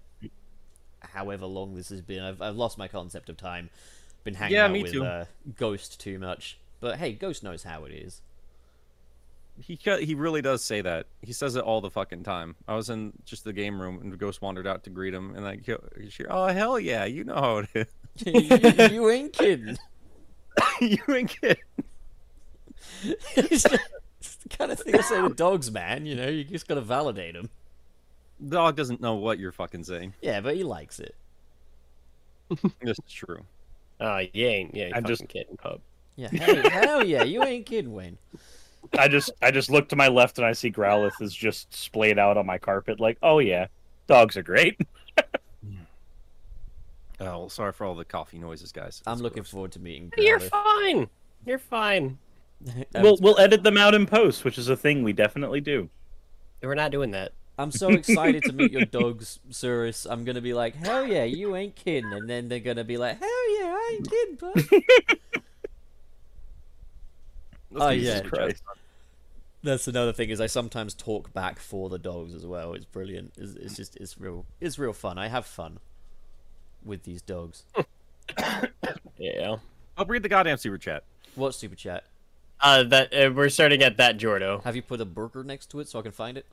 however 1.01 1.45
long 1.45 1.75
this 1.75 1.89
has 1.89 2.01
been. 2.01 2.23
I've, 2.23 2.41
I've 2.41 2.57
lost 2.57 2.79
my 2.79 2.87
concept 2.87 3.29
of 3.29 3.37
time. 3.37 3.69
Been 4.23 4.35
hanging 4.35 4.55
Yeah, 4.55 4.67
out 4.67 4.71
me 4.71 4.85
with 4.85 4.93
too. 4.93 5.05
Uh, 5.05 5.25
Ghost 5.57 6.01
too 6.01 6.21
much. 6.21 6.59
But 6.81 6.99
hey, 6.99 7.13
Ghost 7.13 7.43
knows 7.43 7.65
how 7.65 7.85
it 7.85 7.93
is. 7.93 8.21
He 9.61 9.79
he 10.01 10.15
really 10.15 10.41
does 10.43 10.63
say 10.65 10.81
that. 10.83 11.07
He 11.23 11.33
says 11.33 11.57
it 11.57 11.65
all 11.65 11.81
the 11.81 11.91
fucking 11.91 12.23
time. 12.23 12.55
I 12.69 12.75
was 12.75 12.91
in 12.91 13.13
just 13.25 13.45
the 13.45 13.53
game 13.53 13.81
room 13.81 13.99
and 14.01 14.17
Ghost 14.19 14.41
wandered 14.41 14.67
out 14.67 14.85
to 14.85 14.91
greet 14.91 15.13
him, 15.13 15.35
and 15.35 15.45
like, 15.45 15.65
he- 15.67 16.11
she- 16.11 16.27
oh 16.27 16.47
hell 16.47 16.79
yeah, 16.79 17.05
you 17.05 17.25
know 17.25 17.35
how 17.35 17.57
it 17.59 17.69
is. 17.75 17.87
you, 18.27 18.89
you 18.93 19.11
ain't 19.11 19.33
kidding. 19.33 19.77
you 20.81 20.99
ain't 21.09 21.31
kidding. 21.41 21.57
it's 23.37 23.65
the 23.65 23.79
it's 24.21 24.37
the 24.37 24.49
kind 24.49 24.71
of 24.73 24.79
thing 24.81 24.95
I 24.97 25.01
say 25.01 25.21
to 25.21 25.29
dogs, 25.35 25.71
man. 25.71 26.07
You 26.07 26.15
know, 26.17 26.29
you 26.29 26.45
just 26.45 26.69
gotta 26.69 26.81
validate 26.81 27.35
them. 27.35 27.51
Dog 28.47 28.77
doesn't 28.77 29.01
know 29.01 29.15
what 29.15 29.39
you're 29.41 29.53
fucking 29.53 29.85
saying. 29.85 30.15
Yeah, 30.23 30.41
but 30.41 30.55
he 30.55 30.63
likes 30.63 31.01
it. 31.01 31.15
This 32.81 32.99
is 33.05 33.13
true. 33.13 33.41
Uh, 34.01 34.23
you 34.33 34.47
ain't. 34.47 34.75
Yeah, 34.75 34.87
you 34.87 34.93
I'm 34.95 35.05
just- 35.05 35.27
kidding, 35.29 35.57
pup. 35.57 35.81
Yeah, 36.17 36.29
hey, 36.31 36.69
hell 36.69 37.05
yeah, 37.05 37.23
you 37.23 37.45
ain't 37.45 37.65
kidding, 37.67 37.93
Wayne. 37.93 38.19
I 38.99 39.09
just 39.09 39.31
I 39.43 39.51
just 39.51 39.71
look 39.71 39.89
to 39.91 39.97
my 39.97 40.09
left 40.09 40.39
and 40.39 40.47
I 40.47 40.53
see 40.53 40.71
Growlithe 40.71 41.21
is 41.21 41.35
just 41.35 41.75
splayed 41.75 42.19
out 42.19 42.37
on 42.37 42.47
my 42.47 42.59
carpet. 42.59 43.01
Like, 43.01 43.19
oh 43.23 43.39
yeah, 43.39 43.67
dogs 44.07 44.37
are 44.37 44.43
great. 44.43 44.81
Oh, 47.21 47.49
sorry 47.49 47.73
for 47.73 47.85
all 47.85 47.97
the 47.97 48.05
coffee 48.05 48.39
noises, 48.39 48.71
guys. 48.71 49.03
I'm 49.05 49.15
It's 49.15 49.23
looking 49.23 49.43
gross. 49.43 49.51
forward 49.51 49.73
to 49.73 49.81
meeting. 49.81 50.13
You're 50.17 50.39
fine. 50.39 51.09
You're 51.45 51.59
fine. 51.59 52.19
We'll 52.95 53.17
we'll 53.21 53.39
edit 53.39 53.63
them 53.63 53.77
out 53.77 53.95
in 53.95 54.05
post, 54.07 54.45
which 54.45 54.59
is 54.59 54.69
a 54.69 54.77
thing 54.77 55.03
we 55.05 55.13
definitely 55.13 55.61
do. 55.61 55.91
We're 56.61 56.75
not 56.75 56.91
doing 56.91 57.13
that. 57.13 57.33
I'm 57.57 57.71
so 57.71 57.89
excited 57.91 58.43
to 58.45 58.53
meet 58.53 58.73
your 58.73 58.85
dogs, 59.01 59.39
Cirrus. 59.51 60.07
I'm 60.07 60.25
gonna 60.25 60.41
be 60.41 60.55
like, 60.55 60.75
hell 60.75 61.05
yeah, 61.07 61.23
you 61.25 61.55
ain't 61.55 61.77
kidding, 61.77 62.13
and 62.13 62.29
then 62.29 62.49
they're 62.49 62.59
gonna 62.59 62.83
be 62.85 62.97
like, 62.97 63.19
hell 63.19 63.61
yeah, 63.61 63.67
I 63.67 63.91
ain't 63.95 64.11
kidding, 64.11 64.35
bud. 64.37 64.65
Let's 67.71 67.85
Oh, 67.85 67.91
do 67.91 67.97
yeah. 67.97 68.17
super 68.23 68.37
chats. 68.37 68.63
That's 69.63 69.89
another 69.89 70.13
thing 70.13 70.31
is 70.31 70.41
I 70.41 70.47
sometimes 70.47 70.95
talk 70.95 71.33
back 71.33 71.59
for 71.59 71.89
the 71.89 71.99
dogs 71.99 72.33
as 72.35 72.47
well. 72.47 72.75
It's 72.75 72.85
brilliant. 72.85 73.33
It's, 73.37 73.55
it's 73.55 73.77
just 73.77 73.97
it's 73.97 74.19
real 74.19 74.47
it's 74.61 74.79
real 74.79 74.93
fun. 74.93 75.19
I 75.19 75.29
have 75.29 75.47
fun 75.47 75.79
with 76.85 77.03
these 77.05 77.23
dogs. 77.23 77.65
Yeah. 79.19 79.57
I'll 79.97 80.05
read 80.05 80.23
the 80.23 80.29
goddamn 80.29 80.59
super 80.59 80.79
chat. 80.79 81.03
What 81.35 81.53
super 81.55 81.75
chat? 81.75 82.05
Uh, 82.61 82.85
that 82.85 83.13
uh, 83.13 83.33
we're 83.35 83.49
starting 83.49 83.83
at 83.83 83.97
that 83.97 84.19
Jordo. 84.19 84.63
Have 84.63 84.77
you 84.77 84.83
put 84.83 85.01
a 85.01 85.05
burger 85.05 85.43
next 85.43 85.71
to 85.71 85.81
it 85.81 85.89
so 85.89 85.99
I 85.99 86.03
can 86.03 86.13
find 86.13 86.37
it? 86.39 86.47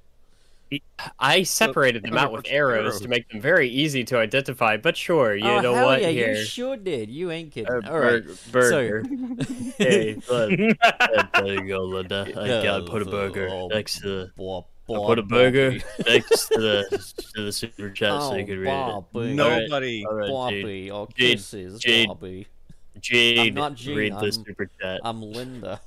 I 1.19 1.43
separated 1.43 2.03
them 2.03 2.17
out 2.17 2.31
with 2.31 2.45
Arrows. 2.49 2.79
arrows 2.79 3.01
to 3.01 3.07
make 3.07 3.29
them 3.29 3.39
very 3.39 3.69
easy 3.69 4.03
to 4.05 4.17
identify. 4.17 4.77
But 4.77 4.97
sure, 4.97 5.35
you 5.35 5.45
oh 5.45 5.61
know 5.61 5.73
hell 5.75 5.85
what? 5.87 6.01
yeah, 6.01 6.09
Here, 6.09 6.33
you 6.33 6.43
sure 6.43 6.75
did. 6.77 7.09
You 7.09 7.31
ain't 7.31 7.51
kidding. 7.51 7.71
Uh, 7.71 7.81
All 7.89 7.99
right. 7.99 8.23
bur- 8.51 8.69
So- 8.69 8.87
burger. 8.87 9.03
hey, 9.77 10.17
look, 10.29 10.59
uh, 10.81 11.23
there 11.41 11.53
you 11.53 11.67
go, 11.67 11.83
Linda. 11.83 12.27
I 12.35 12.47
Yeah, 12.47 12.63
gotta 12.63 12.83
put 12.85 13.01
a 13.01 13.05
burger 13.05 13.49
um, 13.49 13.67
next 13.69 13.99
to 14.01 14.07
the. 14.37 14.63
I 14.87 14.93
put 15.05 15.17
a 15.19 15.23
burger 15.23 15.79
next 16.05 16.47
to 16.49 16.59
the 16.59 17.13
to 17.35 17.43
the 17.45 17.51
super 17.51 17.89
chat 17.89 18.21
so 18.21 18.33
Oh, 18.33 18.35
you 18.35 18.45
can 18.45 18.59
read 18.59 18.67
Bobby. 18.67 19.31
it. 19.33 19.39
All 19.39 19.49
right, 19.49 19.61
Nobody. 19.63 20.05
all 20.05 20.13
right, 20.15 20.29
Bobby, 20.29 20.91
or 20.91 21.07
Jade, 21.15 21.37
kisses, 21.37 21.79
Jade. 21.79 22.07
Bobby. 22.07 22.47
Jade, 22.99 23.39
I'm 23.49 23.53
not 23.55 23.75
Jade, 23.75 23.97
read 23.97 24.13
the 24.13 24.17
I'm- 24.17 24.31
super 24.31 24.69
chat. 24.79 25.01
I'm 25.03 25.21
Linda. 25.21 25.81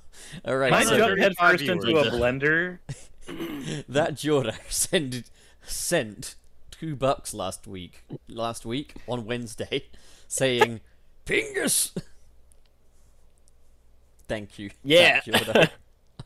All 0.45 0.57
right, 0.57 0.73
I 0.73 0.83
so 0.85 0.95
are 0.97 0.99
jumped 1.17 1.21
headfirst 1.23 1.65
into 1.65 1.97
a 1.97 2.05
blender. 2.11 2.79
that 3.89 4.17
Jordan 4.17 4.55
sent 4.69 5.31
sent 5.63 6.35
two 6.71 6.97
bucks 6.97 7.35
last 7.35 7.67
week. 7.67 8.05
Last 8.29 8.65
week 8.67 8.95
on 9.07 9.27
Wednesday, 9.27 9.85
saying 10.29 10.81
"Pingus." 11.27 11.97
Thank 14.29 14.59
you. 14.59 14.71
Yeah. 14.85 15.21
I- 15.27 15.71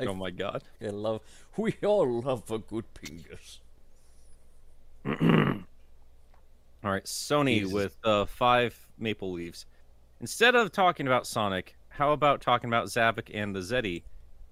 Oh 0.00 0.14
my 0.14 0.30
god. 0.30 0.64
I 0.80 0.86
love. 0.86 1.20
We 1.56 1.74
all 1.84 2.20
love 2.22 2.50
a 2.50 2.58
good 2.58 2.86
pingus. 2.94 3.58
All 6.84 6.90
right, 6.90 7.04
Sony 7.04 7.60
Jesus. 7.60 7.72
with 7.72 7.96
uh, 8.02 8.24
five 8.24 8.76
Maple 8.98 9.30
Leaves. 9.32 9.66
Instead 10.20 10.56
of 10.56 10.72
talking 10.72 11.06
about 11.06 11.26
Sonic, 11.26 11.76
how 11.90 12.12
about 12.12 12.40
talking 12.40 12.68
about 12.68 12.86
Zavok 12.86 13.30
and 13.32 13.54
the 13.54 13.60
Zeddy? 13.60 14.02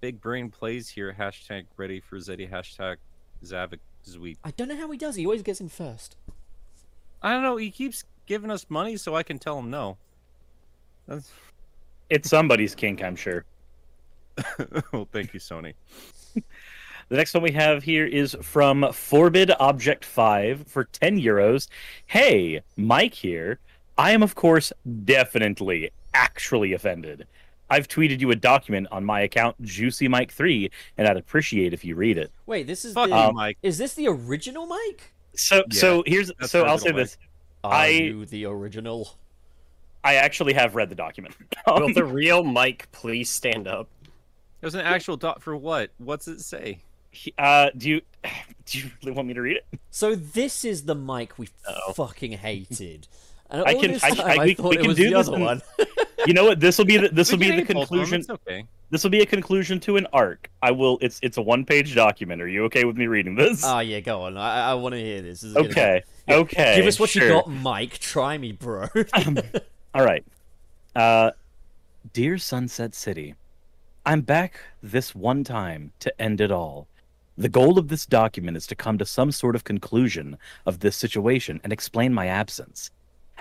Big 0.00 0.20
brain 0.20 0.50
plays 0.50 0.88
here. 0.88 1.14
Hashtag 1.18 1.66
ready 1.76 2.00
for 2.00 2.16
Zeddy. 2.16 2.50
Hashtag 2.50 2.96
Zavok 3.44 3.78
Zweet. 4.06 4.36
I 4.44 4.50
don't 4.52 4.68
know 4.68 4.76
how 4.76 4.90
he 4.90 4.98
does. 4.98 5.16
He 5.16 5.26
always 5.26 5.42
gets 5.42 5.60
in 5.60 5.68
first. 5.68 6.16
I 7.22 7.32
don't 7.32 7.42
know. 7.42 7.56
He 7.56 7.70
keeps 7.70 8.04
giving 8.26 8.50
us 8.50 8.66
money 8.68 8.96
so 8.96 9.14
I 9.14 9.22
can 9.22 9.38
tell 9.38 9.58
him 9.58 9.70
no. 9.70 9.98
That's... 11.06 11.30
It's 12.08 12.28
somebody's 12.28 12.74
kink, 12.74 13.02
I'm 13.02 13.16
sure. 13.16 13.44
well, 14.92 15.06
thank 15.12 15.34
you, 15.34 15.40
Sony. 15.40 15.74
The 17.10 17.16
next 17.16 17.34
one 17.34 17.42
we 17.42 17.50
have 17.50 17.82
here 17.82 18.06
is 18.06 18.36
from 18.40 18.86
Forbid 18.92 19.50
Object 19.58 20.04
5 20.04 20.68
for 20.68 20.84
10 20.84 21.20
euros. 21.20 21.66
Hey, 22.06 22.60
Mike 22.76 23.14
here. 23.14 23.58
I 23.98 24.12
am, 24.12 24.22
of 24.22 24.36
course, 24.36 24.72
definitely, 25.04 25.90
actually 26.14 26.72
offended. 26.72 27.26
I've 27.70 27.88
tweeted 27.88 28.20
you 28.20 28.30
a 28.32 28.36
document 28.36 28.88
on 28.90 29.04
my 29.04 29.20
account, 29.20 29.60
Juicy 29.62 30.08
Mike 30.08 30.32
3, 30.32 30.70
and 30.98 31.06
I'd 31.08 31.16
appreciate 31.16 31.72
if 31.72 31.84
you 31.84 31.94
read 31.94 32.18
it. 32.18 32.30
Wait, 32.46 32.66
this 32.66 32.84
is 32.84 32.94
Fuck 32.94 33.10
the. 33.10 33.16
you, 33.16 33.32
Mike. 33.32 33.56
Is 33.62 33.78
this 33.78 33.94
the 33.94 34.08
original 34.08 34.66
Mike? 34.66 35.12
So, 35.36 35.56
Yeah, 35.58 35.62
so 35.80 36.02
here's 36.06 36.32
so 36.46 36.62
the 36.62 36.66
I'll 36.66 36.78
say 36.78 36.88
original 36.88 36.96
this: 37.04 37.18
Are 37.64 37.72
I- 37.72 37.86
you 37.88 38.26
the 38.26 38.46
original? 38.46 39.16
I 40.02 40.14
actually 40.16 40.54
have 40.54 40.74
read 40.74 40.88
the 40.88 40.94
document. 40.94 41.34
Will 41.66 41.92
the 41.92 42.04
real 42.04 42.42
Mike 42.42 42.88
please 42.90 43.28
stand 43.30 43.68
up? 43.68 43.88
There's 44.60 44.74
an 44.74 44.80
actual 44.80 45.16
dot 45.16 45.42
for 45.42 45.54
what? 45.56 45.90
What's 45.98 46.26
it 46.28 46.40
say? 46.40 46.78
uh, 47.38 47.70
do 47.76 47.88
you 47.90 48.00
do 48.66 48.78
you 48.78 48.90
really 49.02 49.12
want 49.12 49.28
me 49.28 49.34
to 49.34 49.42
read 49.42 49.56
it? 49.58 49.66
So 49.90 50.14
this 50.14 50.64
is 50.64 50.84
the 50.84 50.94
Mike 50.94 51.38
we 51.38 51.48
Uh-oh. 51.68 51.92
fucking 51.92 52.32
hated. 52.32 53.08
And 53.50 53.62
I 53.64 53.74
all 53.74 53.80
can- 53.80 53.94
I- 53.96 53.98
time 54.10 54.20
I- 54.26 54.34
I, 54.36 54.44
we- 54.46 54.54
thought 54.54 54.70
we 54.70 54.76
it 54.76 54.80
can 54.80 54.88
was 54.88 54.96
do 54.96 55.10
the 55.10 55.16
this 55.16 55.28
other 55.28 55.36
in- 55.36 55.42
one. 55.44 55.62
You 56.26 56.34
know 56.34 56.44
what? 56.44 56.60
This 56.60 56.78
will 56.78 56.84
be 56.84 56.96
the, 56.96 57.08
this 57.08 57.30
will 57.30 57.38
be 57.38 57.50
the 57.50 57.64
conclusion. 57.64 58.24
Okay. 58.28 58.66
This 58.90 59.04
will 59.04 59.10
be 59.10 59.20
a 59.20 59.26
conclusion 59.26 59.78
to 59.80 59.96
an 59.96 60.06
arc. 60.12 60.50
I 60.62 60.70
will. 60.72 60.98
It's 61.00 61.20
it's 61.22 61.36
a 61.36 61.42
one 61.42 61.64
page 61.64 61.94
document. 61.94 62.42
Are 62.42 62.48
you 62.48 62.64
okay 62.64 62.84
with 62.84 62.96
me 62.96 63.06
reading 63.06 63.34
this? 63.36 63.62
Ah, 63.64 63.80
yeah, 63.80 64.00
go 64.00 64.22
on. 64.22 64.36
I, 64.36 64.70
I 64.70 64.74
want 64.74 64.94
to 64.94 65.00
hear 65.00 65.22
this. 65.22 65.40
this 65.40 65.50
is 65.50 65.54
gonna 65.54 65.68
be- 65.68 65.72
okay. 65.72 66.02
Okay. 66.28 66.76
Give 66.76 66.86
us 66.86 66.98
what 67.00 67.10
sure. 67.10 67.22
you 67.22 67.28
got, 67.28 67.48
Mike. 67.48 67.98
Try 67.98 68.38
me, 68.38 68.52
bro. 68.52 68.86
All 69.94 70.04
right. 70.04 70.24
Uh, 70.94 71.30
dear 72.12 72.38
Sunset 72.38 72.94
City, 72.94 73.34
I'm 74.04 74.20
back 74.20 74.60
this 74.82 75.14
one 75.14 75.44
time 75.44 75.92
to 76.00 76.20
end 76.20 76.40
it 76.40 76.50
all. 76.50 76.88
The 77.36 77.48
goal 77.48 77.78
of 77.78 77.88
this 77.88 78.06
document 78.06 78.56
is 78.56 78.66
to 78.68 78.74
come 78.74 78.98
to 78.98 79.06
some 79.06 79.32
sort 79.32 79.54
of 79.54 79.64
conclusion 79.64 80.36
of 80.66 80.80
this 80.80 80.96
situation 80.96 81.60
and 81.64 81.72
explain 81.72 82.12
my 82.12 82.26
absence. 82.26 82.90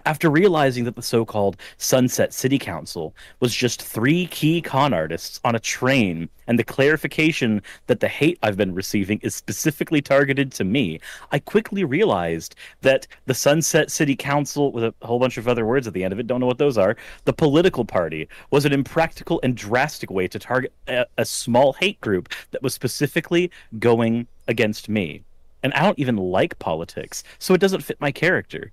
After 0.05 0.29
realizing 0.29 0.85
that 0.85 0.95
the 0.95 1.01
so 1.01 1.25
called 1.25 1.57
Sunset 1.77 2.33
City 2.33 2.57
Council 2.57 3.13
was 3.39 3.53
just 3.53 3.81
three 3.81 4.27
key 4.27 4.61
con 4.61 4.93
artists 4.93 5.39
on 5.43 5.55
a 5.55 5.59
train, 5.59 6.29
and 6.47 6.57
the 6.57 6.63
clarification 6.63 7.61
that 7.87 7.99
the 7.99 8.07
hate 8.07 8.39
I've 8.41 8.57
been 8.57 8.73
receiving 8.73 9.19
is 9.21 9.35
specifically 9.35 10.01
targeted 10.01 10.51
to 10.53 10.63
me, 10.63 10.99
I 11.31 11.39
quickly 11.39 11.83
realized 11.83 12.55
that 12.81 13.07
the 13.25 13.33
Sunset 13.33 13.91
City 13.91 14.15
Council, 14.15 14.71
with 14.71 14.83
a 14.83 14.93
whole 15.05 15.19
bunch 15.19 15.37
of 15.37 15.47
other 15.47 15.65
words 15.65 15.87
at 15.87 15.93
the 15.93 16.03
end 16.03 16.13
of 16.13 16.19
it, 16.19 16.27
don't 16.27 16.39
know 16.39 16.47
what 16.47 16.57
those 16.57 16.77
are, 16.77 16.95
the 17.25 17.33
political 17.33 17.85
party, 17.85 18.27
was 18.51 18.65
an 18.65 18.73
impractical 18.73 19.39
and 19.43 19.55
drastic 19.55 20.09
way 20.09 20.27
to 20.27 20.39
target 20.39 20.73
a, 20.87 21.05
a 21.17 21.25
small 21.25 21.73
hate 21.73 21.99
group 22.01 22.29
that 22.51 22.63
was 22.63 22.73
specifically 22.73 23.51
going 23.77 24.27
against 24.47 24.89
me. 24.89 25.23
And 25.61 25.73
I 25.73 25.83
don't 25.83 25.99
even 25.99 26.15
like 26.15 26.57
politics, 26.59 27.23
so 27.37 27.53
it 27.53 27.61
doesn't 27.61 27.81
fit 27.81 27.99
my 27.99 28.11
character. 28.11 28.71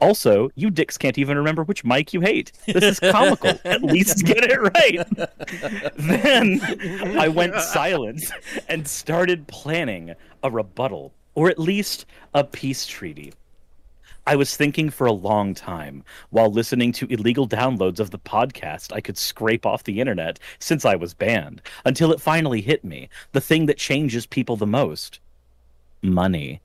Also, 0.00 0.48
you 0.54 0.70
dicks 0.70 0.96
can't 0.96 1.18
even 1.18 1.36
remember 1.36 1.64
which 1.64 1.84
mic 1.84 2.12
you 2.12 2.20
hate. 2.20 2.52
This 2.66 2.84
is 2.84 3.00
comical. 3.00 3.58
At 3.64 3.82
least 3.82 4.24
get 4.24 4.44
it 4.44 4.60
right. 4.60 5.06
then 5.96 6.60
I 7.18 7.28
went 7.28 7.54
silent 7.60 8.24
and 8.68 8.86
started 8.86 9.48
planning 9.48 10.14
a 10.42 10.50
rebuttal, 10.50 11.12
or 11.34 11.48
at 11.50 11.58
least 11.58 12.06
a 12.34 12.44
peace 12.44 12.86
treaty. 12.86 13.32
I 14.26 14.36
was 14.36 14.56
thinking 14.56 14.90
for 14.90 15.06
a 15.06 15.12
long 15.12 15.54
time 15.54 16.04
while 16.30 16.52
listening 16.52 16.92
to 16.92 17.06
illegal 17.06 17.48
downloads 17.48 17.98
of 17.98 18.10
the 18.10 18.18
podcast 18.18 18.92
I 18.92 19.00
could 19.00 19.16
scrape 19.16 19.64
off 19.64 19.84
the 19.84 20.00
internet 20.00 20.38
since 20.58 20.84
I 20.84 20.96
was 20.96 21.14
banned, 21.14 21.62
until 21.86 22.12
it 22.12 22.20
finally 22.20 22.60
hit 22.60 22.84
me 22.84 23.08
the 23.32 23.40
thing 23.40 23.66
that 23.66 23.78
changes 23.78 24.26
people 24.26 24.56
the 24.56 24.66
most 24.66 25.18
money. 26.02 26.60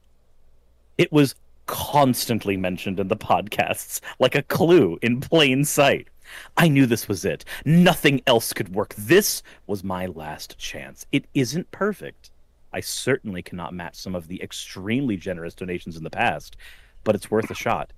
It 0.98 1.12
was 1.12 1.36
constantly 1.74 2.56
mentioned 2.56 3.00
in 3.00 3.08
the 3.08 3.18
podcasts 3.18 4.00
like 4.20 4.36
a 4.36 4.44
clue 4.44 5.00
in 5.02 5.20
plain 5.20 5.66
sight. 5.66 6.08
I 6.56 6.68
knew 6.68 6.86
this 6.86 7.08
was 7.08 7.26
it. 7.26 7.46
Nothing 7.66 8.22
else 8.28 8.54
could 8.54 8.76
work. 8.76 8.94
This 8.96 9.42
was 9.66 9.84
my 9.84 10.06
last 10.06 10.56
chance. 10.60 11.04
It 11.12 11.26
isn't 11.34 11.72
perfect. 11.72 12.30
I 12.74 12.80
certainly 12.80 13.42
cannot 13.42 13.74
match 13.74 13.96
some 13.96 14.14
of 14.14 14.28
the 14.28 14.40
extremely 14.44 15.18
generous 15.18 15.56
donations 15.56 15.98
in 15.98 16.04
the 16.04 16.12
past, 16.12 16.58
but 17.04 17.16
it's 17.16 17.32
worth 17.32 17.50
a 17.50 17.56
shot. 17.56 17.92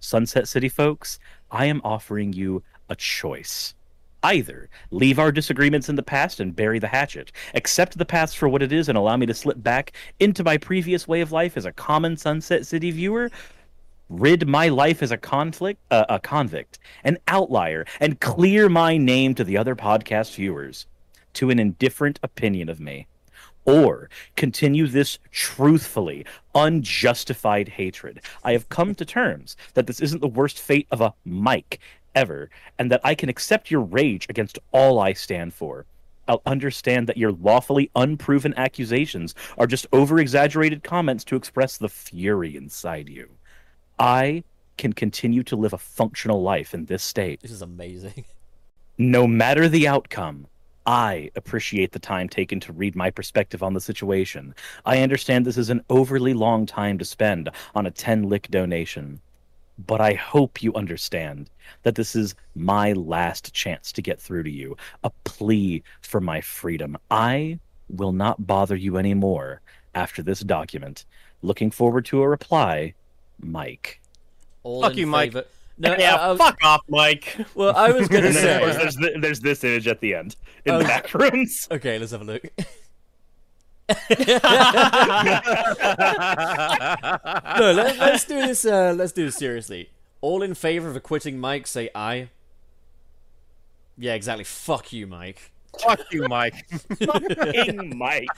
Sunset 0.00 0.46
City 0.46 0.68
folks, 0.68 1.18
I 1.50 1.64
am 1.64 1.80
offering 1.82 2.34
you 2.34 2.62
a 2.90 2.94
choice. 2.94 3.74
Either 4.24 4.70
leave 4.90 5.18
our 5.18 5.30
disagreements 5.30 5.90
in 5.90 5.96
the 5.96 6.02
past 6.02 6.40
and 6.40 6.56
bury 6.56 6.78
the 6.78 6.88
hatchet, 6.88 7.30
accept 7.52 7.98
the 7.98 8.06
past 8.06 8.38
for 8.38 8.48
what 8.48 8.62
it 8.62 8.72
is 8.72 8.88
and 8.88 8.96
allow 8.96 9.18
me 9.18 9.26
to 9.26 9.34
slip 9.34 9.62
back 9.62 9.92
into 10.18 10.42
my 10.42 10.56
previous 10.56 11.06
way 11.06 11.20
of 11.20 11.30
life 11.30 11.58
as 11.58 11.66
a 11.66 11.72
common 11.72 12.16
Sunset 12.16 12.64
City 12.64 12.90
viewer, 12.90 13.30
rid 14.08 14.48
my 14.48 14.68
life 14.68 15.02
as 15.02 15.10
a 15.10 15.18
conflict, 15.18 15.78
uh, 15.90 16.06
a 16.08 16.18
convict, 16.18 16.78
an 17.04 17.18
outlier, 17.28 17.84
and 18.00 18.18
clear 18.18 18.70
my 18.70 18.96
name 18.96 19.34
to 19.34 19.44
the 19.44 19.58
other 19.58 19.76
podcast 19.76 20.34
viewers, 20.34 20.86
to 21.34 21.50
an 21.50 21.58
indifferent 21.58 22.18
opinion 22.22 22.70
of 22.70 22.80
me, 22.80 23.06
or 23.66 24.08
continue 24.36 24.86
this 24.86 25.18
truthfully 25.32 26.24
unjustified 26.54 27.68
hatred. 27.68 28.22
I 28.42 28.52
have 28.52 28.70
come 28.70 28.94
to 28.94 29.04
terms 29.04 29.54
that 29.74 29.86
this 29.86 30.00
isn't 30.00 30.20
the 30.20 30.28
worst 30.28 30.58
fate 30.58 30.86
of 30.90 31.02
a 31.02 31.12
Mike 31.26 31.78
ever, 32.14 32.50
and 32.78 32.90
that 32.90 33.00
I 33.04 33.14
can 33.14 33.28
accept 33.28 33.70
your 33.70 33.80
rage 33.80 34.26
against 34.28 34.58
all 34.72 34.98
I 34.98 35.12
stand 35.12 35.54
for. 35.54 35.86
I'll 36.26 36.42
understand 36.46 37.06
that 37.08 37.16
your 37.16 37.32
lawfully 37.32 37.90
unproven 37.94 38.54
accusations 38.56 39.34
are 39.58 39.66
just 39.66 39.86
over 39.92 40.18
exaggerated 40.18 40.82
comments 40.82 41.24
to 41.24 41.36
express 41.36 41.76
the 41.76 41.88
fury 41.88 42.56
inside 42.56 43.08
you. 43.08 43.28
I 43.98 44.44
can 44.76 44.92
continue 44.92 45.42
to 45.44 45.56
live 45.56 45.72
a 45.72 45.78
functional 45.78 46.42
life 46.42 46.74
in 46.74 46.86
this 46.86 47.02
state. 47.02 47.40
This 47.40 47.50
is 47.50 47.62
amazing. 47.62 48.24
No 48.96 49.26
matter 49.26 49.68
the 49.68 49.88
outcome, 49.88 50.46
I 50.86 51.32
appreciate 51.34 51.90
the 51.90 51.98
time 51.98 52.28
taken 52.28 52.60
to 52.60 52.72
read 52.72 52.94
my 52.94 53.10
perspective 53.10 53.60
on 53.60 53.74
the 53.74 53.80
situation. 53.80 54.54
I 54.84 55.00
understand 55.00 55.44
this 55.44 55.58
is 55.58 55.70
an 55.70 55.82
overly 55.90 56.32
long 56.32 56.64
time 56.64 56.98
to 56.98 57.04
spend 57.04 57.50
on 57.74 57.86
a 57.86 57.90
10 57.90 58.28
lick 58.28 58.48
donation. 58.52 59.20
But 59.78 60.00
I 60.00 60.14
hope 60.14 60.62
you 60.62 60.72
understand 60.74 61.50
that 61.82 61.94
this 61.96 62.14
is 62.14 62.34
my 62.54 62.92
last 62.92 63.52
chance 63.52 63.90
to 63.92 64.02
get 64.02 64.20
through 64.20 64.44
to 64.44 64.50
you, 64.50 64.76
a 65.02 65.10
plea 65.24 65.82
for 66.02 66.20
my 66.20 66.40
freedom. 66.40 66.96
I 67.10 67.58
will 67.88 68.12
not 68.12 68.46
bother 68.46 68.76
you 68.76 68.96
anymore 68.96 69.60
after 69.94 70.22
this 70.22 70.40
document. 70.40 71.04
Looking 71.42 71.70
forward 71.70 72.04
to 72.06 72.22
a 72.22 72.28
reply, 72.28 72.94
Mike. 73.40 74.00
All 74.62 74.82
Fuck 74.82 74.92
in 74.92 74.98
you, 74.98 75.06
Mike. 75.06 75.34
No, 75.76 75.96
yeah, 75.98 76.14
I- 76.14 76.32
I- 76.32 76.36
fuck 76.36 76.56
off, 76.62 76.82
Mike. 76.88 77.36
well, 77.56 77.74
I 77.76 77.90
was 77.90 78.06
gonna 78.06 78.28
And 78.28 78.36
then, 78.36 78.56
of 78.56 78.60
course, 78.62 78.74
say. 78.76 78.78
there's, 78.80 78.96
th- 78.96 79.16
there's 79.20 79.40
this 79.40 79.64
image 79.64 79.88
at 79.88 79.98
the 80.00 80.14
end 80.14 80.36
in 80.64 80.78
the 80.78 80.84
Oh. 80.84 80.86
back 80.86 81.12
rooms. 81.12 81.66
Okay, 81.72 81.98
let's 81.98 82.12
have 82.12 82.20
a 82.20 82.24
look. 82.24 82.44
No, 83.88 83.96
let, 87.72 87.98
let's 87.98 88.24
do 88.24 88.46
this. 88.46 88.64
Uh, 88.64 88.94
let's 88.96 89.12
do 89.12 89.26
this 89.26 89.36
seriously. 89.36 89.90
All 90.20 90.42
in 90.42 90.54
favor 90.54 90.88
of 90.88 90.96
acquitting 90.96 91.38
Mike, 91.38 91.66
say 91.66 91.90
aye. 91.94 92.28
Yeah, 93.98 94.14
exactly. 94.14 94.44
Fuck 94.44 94.92
you, 94.92 95.06
Mike. 95.06 95.50
Fuck 95.82 96.00
you, 96.12 96.26
Mike. 96.28 96.54
Fucking 96.98 97.96
Mike. 97.98 98.28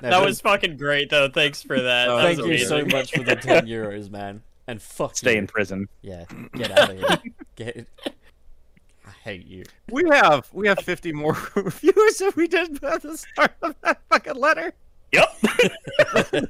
That 0.00 0.22
was 0.24 0.40
fucking 0.40 0.76
great, 0.76 1.10
though. 1.10 1.28
Thanks 1.28 1.62
for 1.62 1.80
that. 1.80 2.08
Oh, 2.08 2.16
That 2.16 2.22
Thank 2.36 2.38
was 2.38 2.60
you 2.60 2.66
so 2.66 2.84
much 2.86 3.12
for 3.12 3.22
the 3.22 3.36
ten 3.36 3.66
euros, 3.68 4.10
man. 4.10 4.42
And 4.66 4.80
fuck 4.80 5.16
Stay 5.16 5.32
you. 5.32 5.38
in 5.40 5.46
prison. 5.46 5.88
Yeah, 6.02 6.24
get 6.54 6.70
out 6.70 6.90
of 6.90 6.96
here. 6.98 7.18
Get. 7.56 7.86
I 9.24 9.28
hate 9.28 9.46
you. 9.46 9.64
We 9.90 10.04
have 10.10 10.48
we 10.52 10.66
have 10.68 10.78
50 10.80 11.12
more 11.12 11.36
reviews 11.54 12.18
than 12.18 12.32
we 12.36 12.48
did 12.48 12.82
at 12.82 13.02
the 13.02 13.16
start 13.16 13.52
of 13.62 13.74
that 13.82 14.00
fucking 14.10 14.34
letter. 14.34 14.72
Yep. 15.12 15.28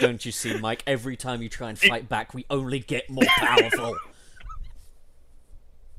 Don't 0.00 0.24
you 0.24 0.32
see, 0.32 0.58
Mike? 0.58 0.82
Every 0.86 1.16
time 1.16 1.42
you 1.42 1.48
try 1.48 1.70
and 1.70 1.78
fight 1.78 2.08
back, 2.08 2.34
we 2.34 2.44
only 2.50 2.80
get 2.80 3.08
more 3.08 3.24
powerful. 3.38 3.96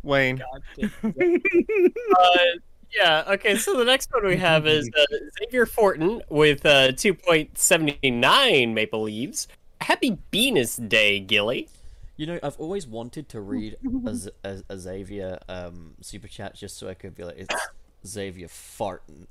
Wayne, 0.04 0.42
Uh, 0.82 0.88
yeah, 2.96 3.24
okay, 3.28 3.58
so 3.58 3.76
the 3.76 3.84
next 3.84 4.10
one 4.14 4.26
we 4.26 4.38
have 4.38 4.66
is 4.66 4.90
uh, 4.98 5.04
Xavier 5.40 5.66
Fortin 5.66 6.22
with 6.30 6.66
uh, 6.66 6.94
2.79 6.94 8.74
Maple 8.74 9.02
Leaves 9.02 9.50
Happy 9.82 10.18
Venus 10.32 10.78
Day, 10.78 11.20
Gilly. 11.20 11.68
You 12.18 12.26
know, 12.26 12.40
I've 12.44 12.58
always 12.60 12.88
wanted 12.88 13.30
to 13.30 13.42
read 13.54 13.78
a, 14.06 14.16
Z- 14.16 14.32
a, 14.44 14.62
a 14.70 14.78
Xavier 14.78 15.40
um, 15.48 15.94
super 16.02 16.28
chat 16.28 16.56
just 16.56 16.78
so 16.78 16.90
I 16.90 16.94
could 16.94 17.16
be 17.16 17.24
like, 17.24 17.38
it's 17.38 17.56
Xavier 18.06 18.48
farting. 18.48 19.28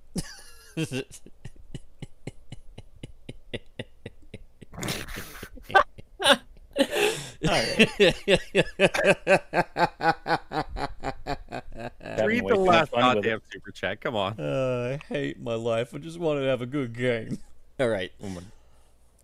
Having 12.00 12.26
Read 12.26 12.46
the 12.46 12.56
last 12.56 12.90
fun 12.90 13.16
with 13.16 13.24
it. 13.26 13.28
goddamn 13.28 13.40
super 13.52 13.70
chat. 13.70 14.00
Come 14.00 14.16
on. 14.16 14.38
Uh, 14.38 14.98
I 15.00 15.04
hate 15.12 15.40
my 15.40 15.54
life. 15.54 15.94
I 15.94 15.98
just 15.98 16.18
want 16.18 16.40
to 16.40 16.44
have 16.46 16.62
a 16.62 16.66
good 16.66 16.92
game. 16.96 17.38
All 17.78 17.88
right. 17.88 18.12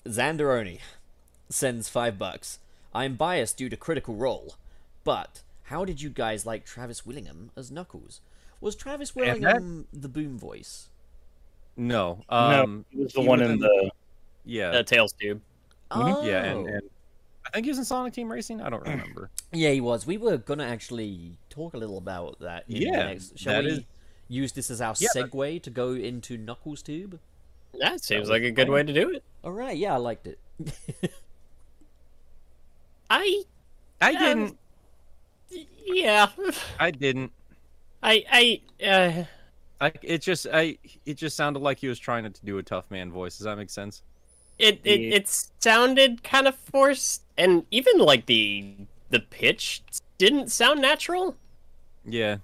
Xanderoni 0.07 0.81
sends 1.49 1.89
five 1.89 2.19
bucks. 2.19 2.59
I'm 2.95 3.15
biased 3.15 3.57
due 3.57 3.69
to 3.69 3.77
Critical 3.77 4.15
Role, 4.15 4.55
but 5.05 5.43
how 5.65 5.85
did 5.85 6.03
you 6.03 6.11
guys 6.11 6.45
like 6.47 6.65
Travis 6.65 7.07
Willingham 7.07 7.51
as 7.57 7.71
Knuckles? 7.71 8.21
Was 8.61 8.77
Travis 8.77 9.15
Willingham 9.15 9.87
the 9.93 10.09
boom 10.09 10.39
voice? 10.39 10.89
No. 11.77 12.23
no, 12.31 12.37
Um, 12.37 12.85
it 12.93 12.99
was 12.99 13.13
the 13.15 13.23
he 13.23 13.27
one 13.29 13.41
was 13.41 13.51
in 13.51 13.59
the. 13.59 13.91
Yeah. 14.45 14.71
Uh, 14.71 14.83
Tails 14.83 15.13
Tube. 15.15 15.41
Oh, 15.91 16.25
Yeah, 16.25 16.45
and, 16.45 16.67
and 16.69 16.83
I 17.47 17.51
think 17.51 17.65
he 17.65 17.71
was 17.71 17.79
in 17.79 17.85
Sonic 17.85 18.13
Team 18.13 18.31
Racing. 18.31 18.61
I 18.61 18.69
don't 18.71 18.83
remember. 18.87 19.31
yeah, 19.53 19.71
he 19.71 19.81
was. 19.81 20.07
We 20.07 20.17
were 20.19 20.37
gonna 20.37 20.65
actually 20.67 21.39
talk 21.51 21.75
a 21.75 21.79
little 21.79 21.99
about 21.99 22.39
that. 22.41 22.65
In 22.69 22.75
the 22.75 22.81
Yeah, 22.87 23.05
next... 23.07 23.39
shall 23.39 23.55
that 23.55 23.65
we 23.65 23.71
is- 23.71 23.81
use 24.29 24.53
this 24.53 24.71
as 24.71 24.81
our 24.81 24.95
Yeah, 24.99 25.09
that- 25.15 25.31
segue 25.31 25.63
to 25.63 25.71
go 25.71 25.93
into 25.93 26.37
Knuckles 26.37 26.83
Tube? 26.83 27.19
That 27.81 28.05
seems 28.05 28.21
was 28.21 28.31
like 28.31 28.43
a 28.43 28.51
good 28.51 28.67
fun. 28.67 28.75
way 28.75 28.83
to 28.85 28.93
do 28.93 29.11
it. 29.11 29.25
All 29.43 29.53
right, 29.53 29.77
yeah, 29.77 29.95
I 29.95 29.97
liked 29.97 30.27
it. 30.27 30.39
I, 33.15 33.43
I 34.01 34.15
Um, 34.15 34.19
didn't. 35.51 35.67
yeah, 35.85 36.27
I 36.81 36.91
didn't. 36.91 37.31
I, 38.03 38.25
I, 38.33 38.85
uh, 38.87 39.25
I, 39.81 39.93
it 40.03 40.23
just 40.23 40.47
I 40.53 40.79
it 41.05 41.15
just 41.15 41.37
sounded 41.37 41.61
like 41.61 41.79
he 41.79 41.89
was 41.89 41.99
trying 41.99 42.25
to 42.33 42.45
do 42.45 42.59
a 42.59 42.63
tough 42.63 42.91
man 42.91 43.11
voice. 43.13 43.37
Does 43.37 43.45
that 43.45 43.57
make 43.57 43.71
sense? 43.71 44.03
it, 44.59 44.81
it, 44.85 45.01
Yeah. 45.01 45.17
it 45.17 45.29
sounded 45.61 46.23
kind 46.23 46.47
of 46.47 46.55
forced, 46.55 47.23
and 47.37 47.65
even 47.71 47.99
like 47.99 48.27
the 48.27 48.75
the 49.11 49.21
pitch 49.21 49.83
didn't 50.19 50.51
sound 50.51 50.81
natural. 50.81 51.37
Yeah. 52.07 52.37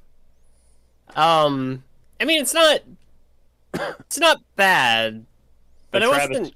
Um, 1.16 1.82
I 2.20 2.24
mean, 2.24 2.42
it's 2.42 2.52
not, 2.54 2.80
it's 4.00 4.18
not 4.18 4.40
bad, 4.56 5.24
but 5.90 6.00
But 6.00 6.02
it 6.02 6.08
Travis- 6.10 6.28
wasn't. 6.38 6.54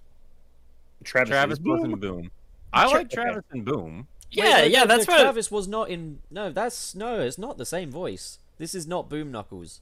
Travis, 1.04 1.28
Travis 1.30 1.58
was 1.60 1.80
was 1.80 1.84
in 1.84 1.98
Boom. 1.98 2.30
I 2.72 2.84
Tra- 2.88 2.98
like 2.98 3.10
Travis 3.10 3.44
and 3.50 3.64
Boom. 3.64 4.08
Yeah, 4.30 4.44
Wait, 4.44 4.50
no, 4.50 4.64
yeah, 4.64 4.80
no, 4.80 4.86
that's 4.86 5.08
no, 5.08 5.14
what. 5.14 5.20
Travis 5.22 5.50
was 5.50 5.68
not 5.68 5.90
in. 5.90 6.20
No, 6.30 6.50
that's 6.50 6.94
no, 6.94 7.20
it's 7.20 7.38
not 7.38 7.58
the 7.58 7.66
same 7.66 7.90
voice. 7.90 8.38
This 8.58 8.74
is 8.74 8.86
not 8.86 9.08
Boom 9.10 9.30
Knuckles. 9.30 9.80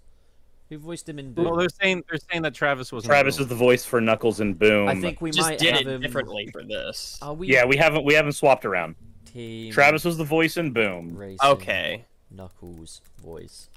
Who 0.71 0.79
voiced 0.79 1.09
him 1.09 1.19
in 1.19 1.33
Boom? 1.33 1.45
Well, 1.45 1.57
they're 1.57 1.69
saying 1.69 2.05
they're 2.11 2.21
saying 2.31 2.43
that 2.43 2.55
Travis 2.55 2.91
was. 2.93 3.05
Travis 3.05 3.37
Boom. 3.37 3.43
is 3.45 3.49
the 3.49 3.55
voice 3.55 3.85
for 3.85 4.01
Knuckles 4.01 4.41
and 4.41 4.59
Boom. 4.59 4.89
I 4.89 4.95
think 5.01 5.21
we 5.21 5.31
just 5.31 5.49
might 5.49 5.59
did 5.59 5.73
have 5.77 5.83
it 5.83 5.87
him. 5.87 6.01
differently 6.01 6.49
for 6.53 6.63
this. 6.65 7.19
Are 7.23 7.35
we? 7.35 7.49
Yeah, 7.49 7.65
we 7.65 7.77
haven't 7.77 8.05
we 8.05 8.15
haven't 8.15 8.33
swapped 8.33 8.65
around. 8.65 8.97
Team 9.25 9.73
Travis 9.73 10.05
was 10.05 10.17
the 10.19 10.25
voice 10.25 10.57
in 10.57 10.73
Boom. 10.73 11.17
Racing 11.17 11.39
Okay. 11.45 12.05
Knuckles 12.31 13.03
voice. 13.23 13.69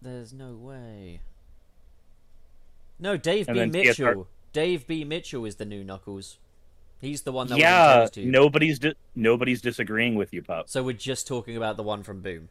There's 0.00 0.32
no 0.32 0.52
way. 0.54 1.20
No, 3.00 3.16
Dave 3.16 3.48
And 3.48 3.54
B. 3.54 3.60
then 3.60 3.72
TSR 3.72 3.86
Mitchell. 4.06 4.28
Dave 4.52 4.86
B. 4.86 5.04
Mitchell 5.04 5.44
is 5.44 5.56
the 5.56 5.64
new 5.64 5.82
Knuckles. 5.84 6.38
He's 7.00 7.22
the 7.22 7.32
one 7.32 7.46
that 7.48 7.58
Yeah, 7.58 7.92
in 7.92 7.98
Tails 7.98 8.10
Tube. 8.10 8.26
nobody's 8.26 8.78
di- 8.78 8.94
nobody's 9.14 9.60
disagreeing 9.60 10.14
with 10.16 10.32
you, 10.32 10.42
pup. 10.42 10.68
So 10.68 10.82
we're 10.82 10.92
just 10.94 11.26
talking 11.26 11.56
about 11.56 11.76
the 11.76 11.82
one 11.84 12.02
from 12.02 12.20
Boom, 12.22 12.48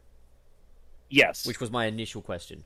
Yes. 1.10 1.46
which 1.46 1.60
was 1.60 1.70
my 1.72 1.86
initial 1.86 2.22
question. 2.22 2.64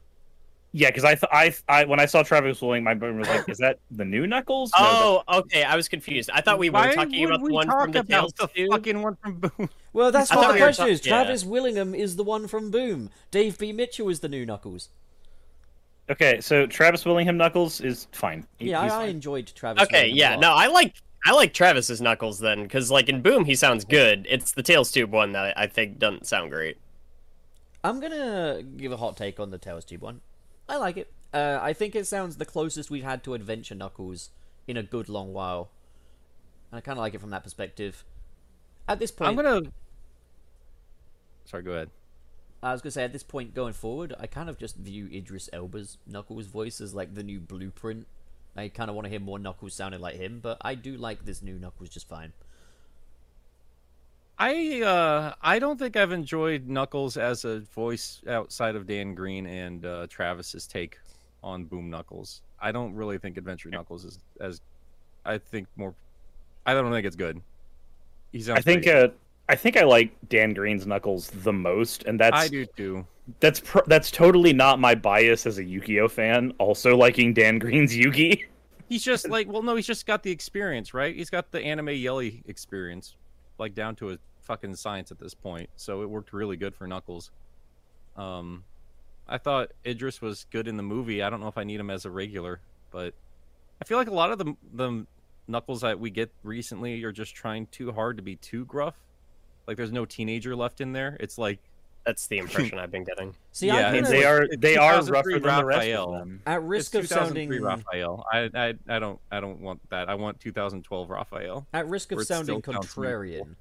Yeah, 0.73 0.87
because 0.89 1.03
I, 1.03 1.15
th- 1.15 1.29
I, 1.33 1.43
th- 1.49 1.63
I, 1.67 1.83
when 1.83 1.99
I 1.99 2.05
saw 2.05 2.23
Travis 2.23 2.61
Willing, 2.61 2.81
my 2.85 2.93
brain 2.93 3.19
was 3.19 3.27
like, 3.27 3.49
"Is 3.49 3.57
that 3.57 3.79
the 3.91 4.05
new 4.05 4.25
Knuckles?" 4.25 4.71
No, 4.79 5.21
Oh, 5.27 5.39
okay. 5.39 5.63
I 5.63 5.75
was 5.75 5.89
confused. 5.89 6.29
I 6.33 6.39
thought 6.39 6.59
we 6.59 6.69
were 6.69 6.75
Why 6.75 6.95
talking 6.95 7.19
would 7.19 7.29
about 7.29 7.39
the 7.39 7.45
we 7.45 7.51
one 7.51 7.67
talk 7.67 7.81
from 7.83 7.91
the 7.91 7.99
about 7.99 8.35
the 8.37 8.47
Tube. 8.47 8.69
fucking 8.71 9.01
one 9.01 9.17
from 9.21 9.39
Boom. 9.39 9.69
Well, 9.91 10.13
that's 10.13 10.31
I 10.31 10.37
what 10.37 10.47
the 10.47 10.53
we 10.53 10.59
were 10.61 10.67
question 10.67 10.85
talk- 10.85 10.91
is. 10.93 11.05
yeah. 11.05 11.23
Travis 11.23 11.43
Willingham 11.43 11.93
is 11.93 12.15
the 12.15 12.23
one 12.23 12.47
from 12.47 12.71
Boom. 12.71 13.09
Dave 13.31 13.57
B. 13.57 13.73
Mitchell 13.73 14.07
is 14.07 14.21
the 14.21 14.29
new 14.29 14.45
Knuckles. 14.45 14.87
okay, 16.09 16.39
so 16.39 16.65
Travis 16.67 17.03
Willingham 17.05 17.35
Knuckles 17.35 17.81
is 17.81 18.07
fine. 18.13 18.47
He- 18.57 18.69
Yeah, 18.69 18.83
he's 18.83 18.93
I, 18.93 19.03
I 19.03 19.05
enjoyed 19.07 19.47
Travis. 19.53 19.83
Okay, 19.83 20.03
Willingham 20.03 20.15
a 20.15 20.19
yeah. 20.19 20.29
lot. 20.35 20.39
No, 20.39 20.51
I 20.53 20.67
like 20.67 20.95
I 21.25 21.33
like 21.33 21.53
Travis's 21.53 22.01
Knuckles 22.01 22.39
then, 22.39 22.63
because 22.63 22.89
like 22.89 23.07
in 23.07 23.21
Boom 23.21 23.45
he 23.45 23.55
sounds 23.55 23.85
good. 23.85 24.25
It's 24.29 24.51
the 24.51 24.63
Tails 24.63 24.91
Tube 24.91 25.11
one 25.11 25.33
that 25.33 25.57
I 25.57 25.67
think 25.67 25.99
doesn't 25.99 26.27
sound 26.27 26.51
great. 26.51 26.77
I'm 27.83 27.99
gonna 27.99 28.63
give 28.63 28.91
a 28.91 28.97
hot 28.97 29.17
take 29.17 29.39
on 29.39 29.51
the 29.51 29.57
Tails 29.57 29.85
Tube 29.85 30.01
one. 30.01 30.21
I 30.67 30.77
like 30.77 30.97
it. 30.97 31.11
Uh, 31.33 31.59
I 31.61 31.73
think 31.73 31.95
it 31.95 32.07
sounds 32.07 32.37
the 32.37 32.45
closest 32.45 32.89
we've 32.89 33.03
had 33.03 33.23
to 33.23 33.33
Adventure 33.33 33.75
Knuckles 33.75 34.29
in 34.67 34.77
a 34.77 34.83
good 34.83 35.09
long 35.09 35.33
while. 35.33 35.71
And 36.71 36.77
I 36.77 36.81
kind 36.81 36.97
of 36.97 37.01
like 37.01 37.13
it 37.13 37.21
from 37.21 37.31
that 37.31 37.43
perspective. 37.43 38.03
At 38.87 38.99
this 38.99 39.11
point, 39.11 39.29
I'm 39.29 39.35
gonna. 39.35 39.61
Sorry, 41.45 41.63
go 41.63 41.71
ahead. 41.71 41.89
I 42.63 42.73
was 42.73 42.81
gonna 42.81 42.91
say 42.91 43.03
at 43.03 43.13
this 43.13 43.23
point 43.23 43.53
going 43.53 43.73
forward, 43.73 44.13
I 44.19 44.27
kind 44.27 44.49
of 44.49 44.57
just 44.57 44.75
view 44.75 45.07
Idris 45.11 45.49
Elba's 45.51 45.97
Knuckles 46.05 46.47
voice 46.47 46.79
as 46.81 46.93
like 46.93 47.15
the 47.15 47.23
new 47.23 47.39
blueprint. 47.39 48.07
I 48.55 48.67
kind 48.67 48.89
of 48.89 48.95
want 48.95 49.05
to 49.05 49.09
hear 49.09 49.19
more 49.19 49.39
Knuckles 49.39 49.73
sounding 49.73 50.01
like 50.01 50.15
him, 50.15 50.39
but 50.41 50.57
I 50.61 50.75
do 50.75 50.97
like 50.97 51.25
this 51.25 51.41
new 51.41 51.57
Knuckles 51.57 51.89
just 51.89 52.07
fine. 52.07 52.33
I 54.37 54.81
uh 54.81 55.33
I 55.41 55.59
don't 55.59 55.77
think 55.77 55.95
I've 55.95 56.11
enjoyed 56.11 56.67
Knuckles 56.67 57.15
as 57.15 57.45
a 57.45 57.59
voice 57.59 58.21
outside 58.27 58.75
of 58.75 58.87
Dan 58.87 59.13
Green 59.13 59.45
and 59.45 59.85
uh, 59.85 60.07
Travis's 60.07 60.65
take 60.65 60.97
on 61.43 61.65
Boom 61.65 61.89
Knuckles. 61.89 62.41
I 62.59 62.71
don't 62.71 62.93
really 62.95 63.17
think 63.19 63.37
Adventure 63.37 63.69
Knuckles 63.69 64.03
is 64.03 64.19
as 64.39 64.61
I 65.25 65.37
think 65.37 65.67
more 65.75 65.93
I 66.65 66.73
don't 66.73 66.91
think 66.91 67.05
it's 67.05 67.15
good. 67.15 67.41
He's. 68.31 68.49
I 68.49 68.61
think 68.61 68.83
pretty- 68.83 69.07
uh, 69.07 69.11
I 69.51 69.55
think 69.55 69.75
I 69.75 69.83
like 69.83 70.13
Dan 70.29 70.53
Green's 70.53 70.87
Knuckles 70.87 71.29
the 71.29 71.51
most, 71.51 72.05
and 72.05 72.17
that's 72.17 72.37
I 72.37 72.47
do 72.47 72.65
too. 72.65 73.05
that's 73.41 73.59
pr- 73.59 73.85
that's 73.85 74.09
totally 74.09 74.53
not 74.53 74.79
my 74.79 74.95
bias 74.95 75.45
as 75.45 75.57
a 75.57 75.63
Yu-Gi-Oh 75.63 76.07
fan. 76.07 76.53
Also 76.57 76.95
liking 76.95 77.33
Dan 77.33 77.59
Green's 77.59 77.93
Yugi. 77.93 78.45
He's 78.87 79.03
just 79.03 79.27
like 79.27 79.49
well 79.51 79.61
no, 79.61 79.75
he's 79.75 79.87
just 79.87 80.05
got 80.05 80.23
the 80.23 80.31
experience, 80.31 80.93
right? 80.93 81.13
He's 81.15 81.29
got 81.29 81.51
the 81.51 81.61
anime 81.61 81.89
yelly 81.89 82.43
experience, 82.47 83.15
like 83.57 83.73
down 83.73 83.95
to 83.97 84.11
a 84.11 84.17
fucking 84.41 84.75
science 84.75 85.11
at 85.11 85.19
this 85.19 85.33
point. 85.33 85.69
So 85.75 86.01
it 86.01 86.09
worked 86.09 86.31
really 86.33 86.57
good 86.57 86.73
for 86.75 86.87
Knuckles. 86.87 87.31
Um 88.17 88.63
I 89.29 89.37
thought 89.37 89.71
Idris 89.85 90.21
was 90.21 90.45
good 90.49 90.67
in 90.67 90.75
the 90.75 90.83
movie. 90.83 91.23
I 91.23 91.29
don't 91.29 91.39
know 91.41 91.47
if 91.47 91.57
I 91.57 91.63
need 91.63 91.79
him 91.79 91.89
as 91.89 92.05
a 92.05 92.11
regular, 92.11 92.59
but 92.91 93.13
I 93.81 93.85
feel 93.85 93.97
like 93.97 94.09
a 94.09 94.13
lot 94.13 94.31
of 94.31 94.37
the 94.39 94.55
the 94.73 95.05
Knuckles 95.47 95.81
that 95.81 95.97
we 95.97 96.09
get 96.09 96.31
recently 96.43 97.01
are 97.03 97.13
just 97.13 97.33
trying 97.33 97.67
too 97.67 97.91
hard 97.93 98.17
to 98.17 98.23
be 98.23 98.35
too 98.37 98.65
gruff. 98.65 98.95
Like 99.67 99.77
there's 99.77 99.91
no 99.91 100.05
teenager 100.05 100.55
left 100.55 100.81
in 100.81 100.91
there. 100.93 101.17
It's 101.19 101.37
like 101.37 101.59
That's 102.05 102.27
the 102.27 102.39
impression 102.39 102.79
I've 102.79 102.91
been 102.91 103.03
getting. 103.03 103.33
See, 103.51 103.67
Yeah, 103.67 103.87
I'm 103.87 103.93
mean, 103.93 104.03
gonna, 104.03 104.15
they 104.15 104.23
are 104.25 104.47
they 104.57 104.75
are 104.77 104.99
2003 105.01 105.13
rougher 105.13 105.39
than 105.39 105.57
the 105.57 105.65
rest 105.65 105.77
Raphael. 105.77 106.13
of 106.13 106.19
them. 106.19 106.41
at 106.45 106.57
it's 106.57 106.65
risk 106.65 106.95
of 106.95 107.07
sounding 107.07 107.49
Raphael. 107.61 108.25
I, 108.31 108.49
I 108.53 108.73
I 108.89 108.99
don't 108.99 109.19
I 109.31 109.39
don't 109.39 109.59
want 109.61 109.81
that. 109.89 110.09
I 110.09 110.15
want 110.15 110.39
2012 110.39 111.09
Raphael. 111.09 111.67
at 111.73 111.87
risk 111.87 112.11
of 112.11 112.17
Where 112.17 112.21
it 112.23 112.25
still 112.25 112.37
sounding 112.37 112.61
contrarian. 112.61 113.55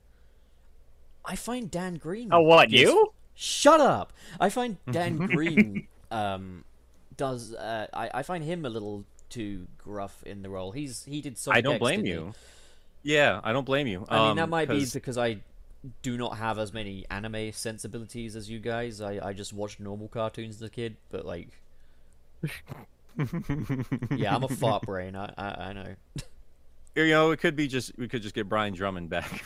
I 1.24 1.36
find 1.36 1.70
Dan 1.70 1.96
Green. 1.96 2.30
Oh, 2.32 2.40
what 2.40 2.70
gives- 2.70 2.82
you? 2.82 3.12
Shut 3.34 3.80
up! 3.80 4.12
I 4.38 4.48
find 4.50 4.76
Dan 4.90 5.16
Green 5.16 5.86
um 6.10 6.64
does 7.16 7.54
uh, 7.54 7.86
I 7.92 8.10
I 8.14 8.22
find 8.22 8.42
him 8.44 8.64
a 8.66 8.68
little 8.68 9.04
too 9.28 9.66
gruff 9.78 10.22
in 10.24 10.42
the 10.42 10.50
role. 10.50 10.72
He's 10.72 11.04
he 11.04 11.20
did 11.20 11.38
Sonic 11.38 11.58
I 11.58 11.60
don't 11.60 11.74
X, 11.74 11.78
blame 11.80 12.02
didn't 12.02 12.06
he? 12.06 12.12
you. 12.12 12.32
Yeah, 13.02 13.40
I 13.42 13.52
don't 13.52 13.64
blame 13.64 13.86
you. 13.86 14.04
I 14.10 14.18
mean, 14.18 14.28
Um, 14.32 14.36
that 14.36 14.48
might 14.50 14.68
be 14.68 14.84
because 14.92 15.16
I 15.16 15.38
do 16.02 16.16
not 16.18 16.36
have 16.38 16.58
as 16.58 16.72
many 16.72 17.04
anime 17.10 17.52
sensibilities 17.52 18.36
as 18.36 18.50
you 18.50 18.58
guys. 18.58 19.00
I, 19.00 19.18
I 19.28 19.32
just 19.32 19.52
watched 19.52 19.80
normal 19.80 20.08
cartoons 20.08 20.56
as 20.56 20.62
a 20.62 20.68
kid, 20.70 20.96
but 21.10 21.24
like, 21.24 21.48
yeah, 24.16 24.34
I'm 24.34 24.44
a 24.44 24.48
fart 24.48 24.82
brain. 24.82 25.16
I, 25.16 25.32
I, 25.36 25.48
I 25.48 25.72
know. 25.72 25.94
you 26.94 27.08
know, 27.08 27.30
it 27.30 27.38
could 27.40 27.56
be 27.56 27.68
just 27.68 27.92
we 27.98 28.08
could 28.08 28.22
just 28.22 28.34
get 28.34 28.48
Brian 28.48 28.74
Drummond 28.74 29.08
back 29.10 29.44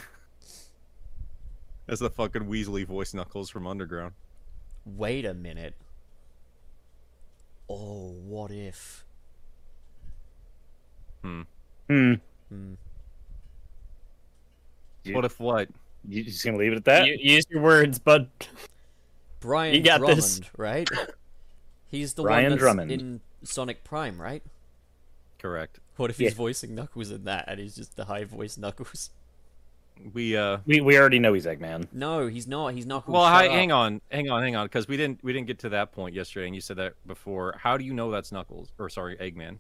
as 1.89 2.01
the 2.01 2.11
fucking 2.11 2.43
Weasley 2.47 2.85
voice 2.87 3.15
Knuckles 3.15 3.51
from 3.51 3.67
Underground. 3.67 4.15
Wait 4.85 5.25
a 5.25 5.35
minute. 5.35 5.75
Oh, 7.71 8.11
what 8.27 8.51
if? 8.51 9.05
Hmm. 11.23 11.43
Hmm. 11.89 12.15
You- 15.05 15.15
What 15.15 15.25
if 15.25 15.39
what? 15.41 15.69
You 16.09 16.25
just 16.25 16.45
gonna 16.45 16.57
leave 16.59 16.73
it 16.73 16.77
at 16.77 16.85
that? 16.85 17.07
You, 17.07 17.17
use 17.19 17.45
your 17.49 17.63
words, 17.63 17.99
bud. 17.99 18.29
Brian 19.41 19.75
You 19.75 19.83
got 19.83 19.99
Drummond, 19.99 20.19
this. 20.19 20.41
right? 20.57 20.89
He's 21.89 22.15
the 22.15 22.23
Brian 22.23 22.45
one 22.45 22.51
that's 22.53 22.61
Drummond. 22.61 22.93
in 22.93 23.21
Sonic 23.43 23.85
Prime, 23.85 24.21
right? 24.21 24.43
Correct. 25.39 25.79
What 25.97 26.11
if 26.11 26.19
he's 26.19 26.31
Yeah. 26.33 26.37
voicing 26.37 26.75
Knuckles 26.75 27.11
in 27.11 27.25
that 27.25 27.45
and 27.49 27.61
he's 27.61 27.77
just 27.77 27.97
the 27.97 28.07
high 28.07 28.25
voice 28.25 28.57
Knuckles? 28.57 29.11
We 30.13 30.37
uh 30.37 30.59
We 30.67 30.81
we 30.81 30.99
already 30.99 31.19
know 31.21 31.35
he's 31.35 31.47
Eggman. 31.47 31.87
No, 31.93 32.27
he's 32.27 32.49
not. 32.49 32.69
He's 32.75 32.85
Knuckles. 32.87 33.13
well, 33.15 33.25
shut 33.25 33.33
hi, 33.33 33.47
up. 33.47 33.53
hang 33.53 33.71
on, 33.71 34.01
hang 34.11 34.29
on, 34.29 34.43
hang 34.43 34.57
on, 34.57 34.67
because 34.67 34.89
we 34.89 34.97
didn't 34.97 35.23
we 35.23 35.33
didn't 35.33 35.47
get 35.47 35.59
to 35.61 35.69
that 35.69 35.93
point 35.93 36.15
yesterday, 36.15 36.47
and 36.47 36.55
you 36.55 36.61
said 36.61 36.79
that 36.79 36.95
before. 37.07 37.55
How 37.63 37.77
do 37.77 37.85
you 37.85 37.95
know 37.95 38.11
that's 38.11 38.33
Knuckles 38.33 38.73
or 38.79 38.89
sorry, 38.89 39.17
Eggman? 39.19 39.59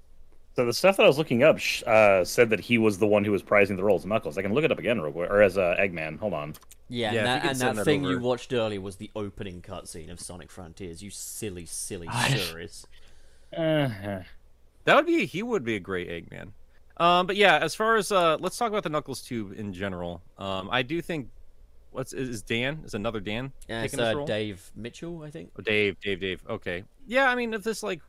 So 0.56 0.64
the 0.64 0.72
stuff 0.72 0.96
that 0.98 1.02
I 1.02 1.06
was 1.06 1.18
looking 1.18 1.42
up 1.42 1.58
uh, 1.84 2.24
said 2.24 2.50
that 2.50 2.60
he 2.60 2.78
was 2.78 2.98
the 2.98 3.06
one 3.06 3.24
who 3.24 3.32
was 3.32 3.42
prizing 3.42 3.76
the 3.76 3.82
role 3.82 3.96
as 3.96 4.06
Knuckles. 4.06 4.38
I 4.38 4.42
can 4.42 4.54
look 4.54 4.62
it 4.64 4.70
up 4.70 4.78
again 4.78 5.00
real 5.00 5.12
quick, 5.12 5.28
or 5.28 5.42
as 5.42 5.58
uh, 5.58 5.74
Eggman. 5.78 6.18
Hold 6.20 6.32
on. 6.32 6.54
Yeah, 6.88 7.12
Yeah, 7.12 7.18
and 7.18 7.26
that, 7.26 7.44
and 7.44 7.58
that 7.60 7.76
that 7.76 7.84
thing 7.84 8.04
you 8.04 8.20
watched 8.20 8.52
earlier 8.52 8.80
was 8.80 8.96
the 8.96 9.10
opening 9.16 9.62
cutscene 9.62 10.10
of 10.12 10.20
Sonic 10.20 10.52
Frontiers. 10.52 11.02
You 11.02 11.10
silly, 11.10 11.66
silly 11.66 12.06
I- 12.10 12.28
tourist. 12.50 12.86
Uh, 13.56 13.88
That 14.84 14.96
would 14.96 15.06
be 15.06 15.26
he 15.26 15.42
would 15.42 15.64
be 15.64 15.76
a 15.76 15.80
great 15.80 16.08
Eggman. 16.08 16.50
Um, 16.98 17.26
but 17.26 17.36
yeah, 17.36 17.58
as 17.58 17.74
far 17.74 17.96
as 17.96 18.12
uh, 18.12 18.36
let's 18.38 18.56
talk 18.56 18.68
about 18.68 18.84
the 18.84 18.90
Knuckles 18.90 19.22
tube 19.22 19.54
in 19.58 19.72
general. 19.72 20.22
Um, 20.38 20.68
I 20.70 20.82
do 20.82 21.02
think 21.02 21.30
what's 21.90 22.12
is 22.12 22.28
is 22.28 22.42
Dan 22.42 22.82
is 22.84 22.94
another 22.94 23.18
Dan 23.20 23.52
Yeah, 23.68 23.82
it's 23.82 23.98
uh, 23.98 24.12
role? 24.14 24.26
Dave 24.26 24.70
Mitchell, 24.76 25.22
I 25.24 25.30
think. 25.30 25.50
Oh, 25.58 25.62
Dave, 25.62 25.98
Dave, 26.00 26.20
Dave. 26.20 26.42
Okay. 26.48 26.84
Yeah, 27.06 27.28
I 27.28 27.34
mean, 27.34 27.54
if 27.54 27.64
this 27.64 27.82
like 27.82 28.00
Da- 28.00 28.04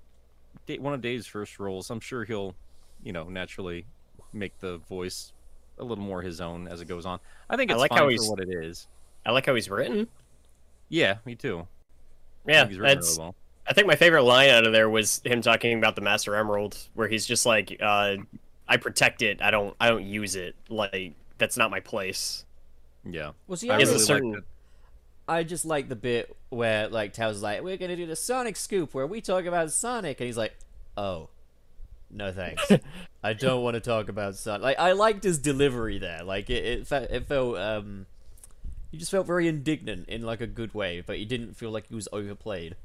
one 0.79 0.93
of 0.93 1.01
Dave's 1.01 1.27
first 1.27 1.59
roles, 1.59 1.89
I'm 1.89 1.99
sure 1.99 2.23
he'll, 2.23 2.55
you 3.03 3.13
know, 3.13 3.25
naturally 3.25 3.85
make 4.33 4.57
the 4.59 4.77
voice 4.77 5.31
a 5.77 5.83
little 5.83 6.03
more 6.03 6.21
his 6.21 6.41
own 6.41 6.67
as 6.67 6.81
it 6.81 6.85
goes 6.87 7.05
on. 7.05 7.19
I 7.49 7.55
think 7.57 7.71
I 7.71 7.75
like 7.75 7.89
fine 7.89 7.97
how 7.99 8.05
for 8.05 8.11
he's- 8.11 8.29
what 8.29 8.39
it 8.39 8.49
is. 8.49 8.87
I 9.25 9.31
like 9.31 9.45
how 9.45 9.55
he's 9.55 9.69
written. 9.69 10.07
Yeah, 10.89 11.17
me 11.25 11.35
too. 11.35 11.67
I 12.47 12.51
Yeah, 12.51 12.59
think 12.61 12.69
he's 12.71 12.79
written 12.79 12.97
that's. 12.97 13.09
really 13.17 13.19
well. 13.19 13.35
I 13.67 13.73
think 13.73 13.87
my 13.87 13.95
favorite 13.95 14.21
line 14.23 14.49
out 14.51 14.67
of 14.67 14.73
there 14.73 14.89
was 14.89 15.21
him 15.25 15.41
talking 15.41 15.77
about 15.77 15.95
the 15.95 16.01
Master 16.01 16.35
Emerald, 16.35 16.77
where 16.93 17.07
he's 17.07 17.25
just 17.25 17.45
like, 17.47 17.75
uh, 17.81 18.17
"I 18.67 18.77
protect 18.77 19.23
it. 19.23 19.41
I 19.41 19.49
don't. 19.49 19.75
I 19.79 19.89
don't 19.89 20.05
use 20.05 20.35
it. 20.35 20.55
Like 20.69 21.13
that's 21.39 21.57
not 21.57 21.71
my 21.71 21.79
place." 21.79 22.45
Yeah. 23.03 23.31
Was 23.47 23.61
he 23.61 23.71
I 23.71 23.77
He 23.77 23.79
has 23.81 23.89
ever- 23.89 23.95
a 23.95 23.97
really 23.97 24.05
certain. 24.05 24.45
I 25.27 25.43
just 25.43 25.65
like 25.65 25.89
the 25.89 25.95
bit 25.95 26.35
where 26.49 26.87
like 26.87 27.13
Tails 27.13 27.37
is 27.37 27.41
like, 27.41 27.63
"We're 27.63 27.77
gonna 27.77 27.95
do 27.95 28.05
the 28.05 28.15
Sonic 28.15 28.55
Scoop 28.55 28.93
where 28.93 29.07
we 29.07 29.21
talk 29.21 29.45
about 29.45 29.71
Sonic," 29.71 30.19
and 30.19 30.27
he's 30.27 30.37
like, 30.37 30.53
"Oh, 30.95 31.29
no 32.11 32.31
thanks. 32.31 32.71
I 33.23 33.33
don't 33.33 33.63
want 33.63 33.73
to 33.75 33.79
talk 33.79 34.09
about 34.09 34.35
Sonic." 34.35 34.61
Like 34.61 34.79
I 34.79 34.91
liked 34.91 35.23
his 35.23 35.37
delivery 35.39 35.97
there. 35.97 36.23
Like 36.23 36.49
it, 36.49 36.63
it, 36.65 36.87
fe- 36.87 37.07
it 37.09 37.27
felt 37.27 37.57
um, 37.57 38.05
he 38.91 38.97
just 38.97 39.11
felt 39.11 39.25
very 39.27 39.47
indignant 39.47 40.07
in 40.07 40.21
like 40.21 40.41
a 40.41 40.47
good 40.47 40.73
way, 40.73 41.01
but 41.05 41.17
he 41.17 41.25
didn't 41.25 41.55
feel 41.55 41.71
like 41.71 41.87
he 41.87 41.95
was 41.95 42.07
overplayed. 42.13 42.75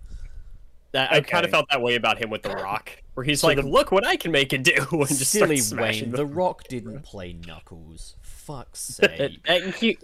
I, 0.95 1.09
I 1.17 1.21
kind 1.21 1.45
of 1.45 1.51
felt 1.51 1.67
that 1.71 1.81
way 1.81 1.95
about 1.95 2.19
him 2.19 2.31
with 2.31 2.43
the 2.43 2.51
Rock, 2.51 2.91
where 3.15 3.25
he's 3.25 3.41
So 3.41 3.47
like, 3.47 3.57
the- 3.59 3.63
"Look 3.63 3.93
what 3.93 4.05
I 4.07 4.17
can 4.17 4.33
make 4.33 4.53
it 4.53 4.63
do," 4.65 4.73
and 4.91 5.07
just 5.09 5.31
Silly 5.31 5.57
starts 5.59 5.69
smashing 5.69 6.05
Wayne, 6.11 6.11
them. 6.17 6.29
The 6.29 6.35
Rock 6.35 6.65
didn't 6.69 7.03
play 7.03 7.33
Knuckles. 7.47 8.17
Fuck's 8.23 8.81
sake. 8.81 9.41
He- 9.77 9.99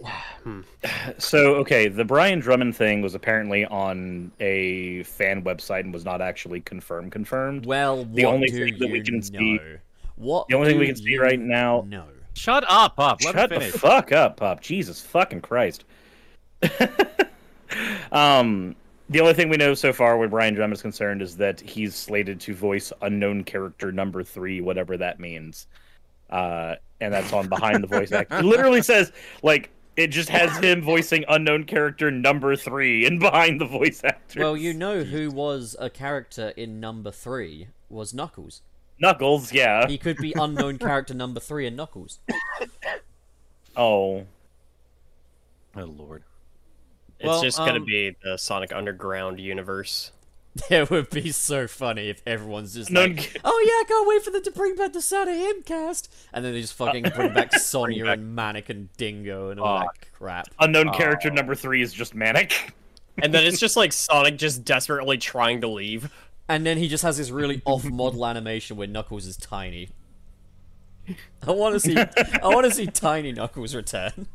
so 1.17 1.55
okay, 1.55 1.87
the 1.89 2.05
Brian 2.05 2.39
Drummond 2.39 2.75
thing 2.75 3.01
was 3.01 3.15
apparently 3.15 3.65
on 3.65 4.31
a 4.39 5.03
fan 5.03 5.43
website 5.43 5.81
and 5.81 5.93
was 5.93 6.05
not 6.05 6.21
actually 6.21 6.61
confirmed. 6.61 7.11
Confirmed. 7.11 7.65
well, 7.65 8.05
The 8.05 8.23
what 8.25 8.33
only 8.35 8.47
do 8.47 8.65
thing 8.65 8.79
that 8.79 8.89
we 8.89 8.99
you 8.99 9.03
can 9.03 9.21
see- 9.21 9.55
know? 9.55 9.77
What 10.15 10.47
the 10.47 10.55
only 10.55 10.69
thing 10.69 10.79
we 10.79 10.87
can 10.87 10.95
see 10.95 11.17
right 11.17 11.39
now- 11.39 11.85
No. 11.87 12.05
Shut 12.33 12.63
up, 12.69 12.95
Pop. 12.95 13.23
Let 13.25 13.33
Shut 13.35 13.51
him 13.51 13.59
the 13.59 13.77
fuck 13.77 14.11
up, 14.11 14.37
Pop. 14.37 14.61
Jesus 14.61 15.01
fucking 15.01 15.41
Christ. 15.41 15.85
um, 18.11 18.75
the 19.09 19.21
only 19.21 19.33
thing 19.33 19.49
we 19.49 19.57
know 19.57 19.73
so 19.73 19.93
far 19.93 20.17
where 20.17 20.27
Brian 20.27 20.53
Drummond 20.53 20.77
is 20.77 20.81
concerned 20.81 21.21
is 21.21 21.37
that 21.37 21.59
he's 21.61 21.95
slated 21.95 22.39
to 22.41 22.53
voice 22.53 22.91
unknown 23.01 23.43
character 23.43 23.91
number 23.91 24.23
three, 24.23 24.61
whatever 24.61 24.97
that 24.97 25.19
means. 25.19 25.67
Uh, 26.29 26.75
and 26.99 27.13
that's 27.13 27.31
on 27.31 27.47
behind 27.47 27.83
the 27.83 27.87
voice 27.87 28.11
act. 28.11 28.31
It 28.33 28.43
literally 28.43 28.81
says 28.81 29.11
like 29.43 29.69
it 29.95 30.07
just 30.07 30.29
has 30.29 30.55
him 30.57 30.81
voicing 30.81 31.23
unknown 31.29 31.63
character 31.63 32.11
number 32.11 32.55
three 32.55 33.05
and 33.05 33.19
behind 33.19 33.61
the 33.61 33.65
voice 33.65 34.01
actor. 34.03 34.41
Well, 34.41 34.57
you 34.57 34.73
know 34.73 35.03
who 35.03 35.31
was 35.31 35.75
a 35.79 35.89
character 35.89 36.49
in 36.57 36.79
number 36.79 37.11
three 37.11 37.69
was 37.89 38.13
Knuckles. 38.13 38.61
Knuckles, 38.99 39.53
yeah. 39.53 39.87
He 39.87 39.97
could 39.97 40.17
be 40.17 40.33
unknown 40.35 40.77
character 40.79 41.13
number 41.13 41.39
three 41.39 41.65
in 41.65 41.75
Knuckles. 41.75 42.19
Oh, 43.75 44.25
Oh 45.77 45.83
Lord. 45.83 46.23
It's 47.19 47.27
Well, 47.27 47.41
just 47.41 47.57
gonna 47.57 47.75
um, 47.79 47.85
be 47.85 48.15
the 48.23 48.37
Sonic 48.37 48.71
Underground 48.73 49.39
universe. 49.39 50.11
It 50.71 50.89
would 50.89 51.11
be 51.11 51.31
so 51.31 51.67
funny 51.67 52.09
if 52.09 52.23
everyone's 52.25 52.73
just 52.73 52.89
No, 52.89 53.01
like, 53.01 53.39
"Oh 53.43 53.63
yeah, 53.65 53.73
I 53.73 53.83
can't 53.87 54.07
wait 54.07 54.23
for 54.23 54.31
them 54.31 54.41
to 54.41 54.51
bring 54.51 54.75
back 54.75 54.91
the 54.91 54.99
SatAM 55.01 55.63
cast," 55.65 56.11
and 56.33 56.43
then 56.43 56.53
they 56.53 56.61
just 56.61 56.73
fucking 56.73 57.03
bring 57.15 57.31
back 57.31 57.53
Sonia 57.59 58.05
back- 58.05 58.17
and 58.17 58.35
Manic 58.35 58.69
and 58.69 58.91
Dingo 58.97 59.51
and 59.51 59.59
all 59.59 59.81
that 59.81 60.11
crap. 60.13 60.47
unknown 60.59 60.91
character 60.93 61.29
number 61.29 61.53
three 61.53 61.83
is 61.83 61.93
just 61.93 62.15
manic. 62.15 62.73
And 63.21 63.33
then 63.33 63.45
it's 63.45 63.59
just 63.59 63.75
like 63.75 63.93
Sonic 63.93 64.37
just 64.37 64.63
desperately 64.63 65.17
trying 65.17 65.61
to 65.61 65.67
leave. 65.67 66.11
And 66.47 66.63
then 66.63 66.77
he 66.77 66.87
just 66.87 67.01
has 67.03 67.17
this 67.17 67.31
really 67.31 67.63
off-model 67.65 68.23
animation 68.27 68.77
where 68.77 68.87
Knuckles 68.87 69.25
is 69.25 69.35
tiny. 69.37 69.89
I 71.41 71.49
want 71.51 71.73
to 71.73 71.79
see, 71.79 71.97
I 71.97 72.47
want 72.47 72.65
to 72.65 72.71
see 72.71 72.85
tiny 72.85 73.31
Knuckles 73.31 73.73
return. 73.73 74.27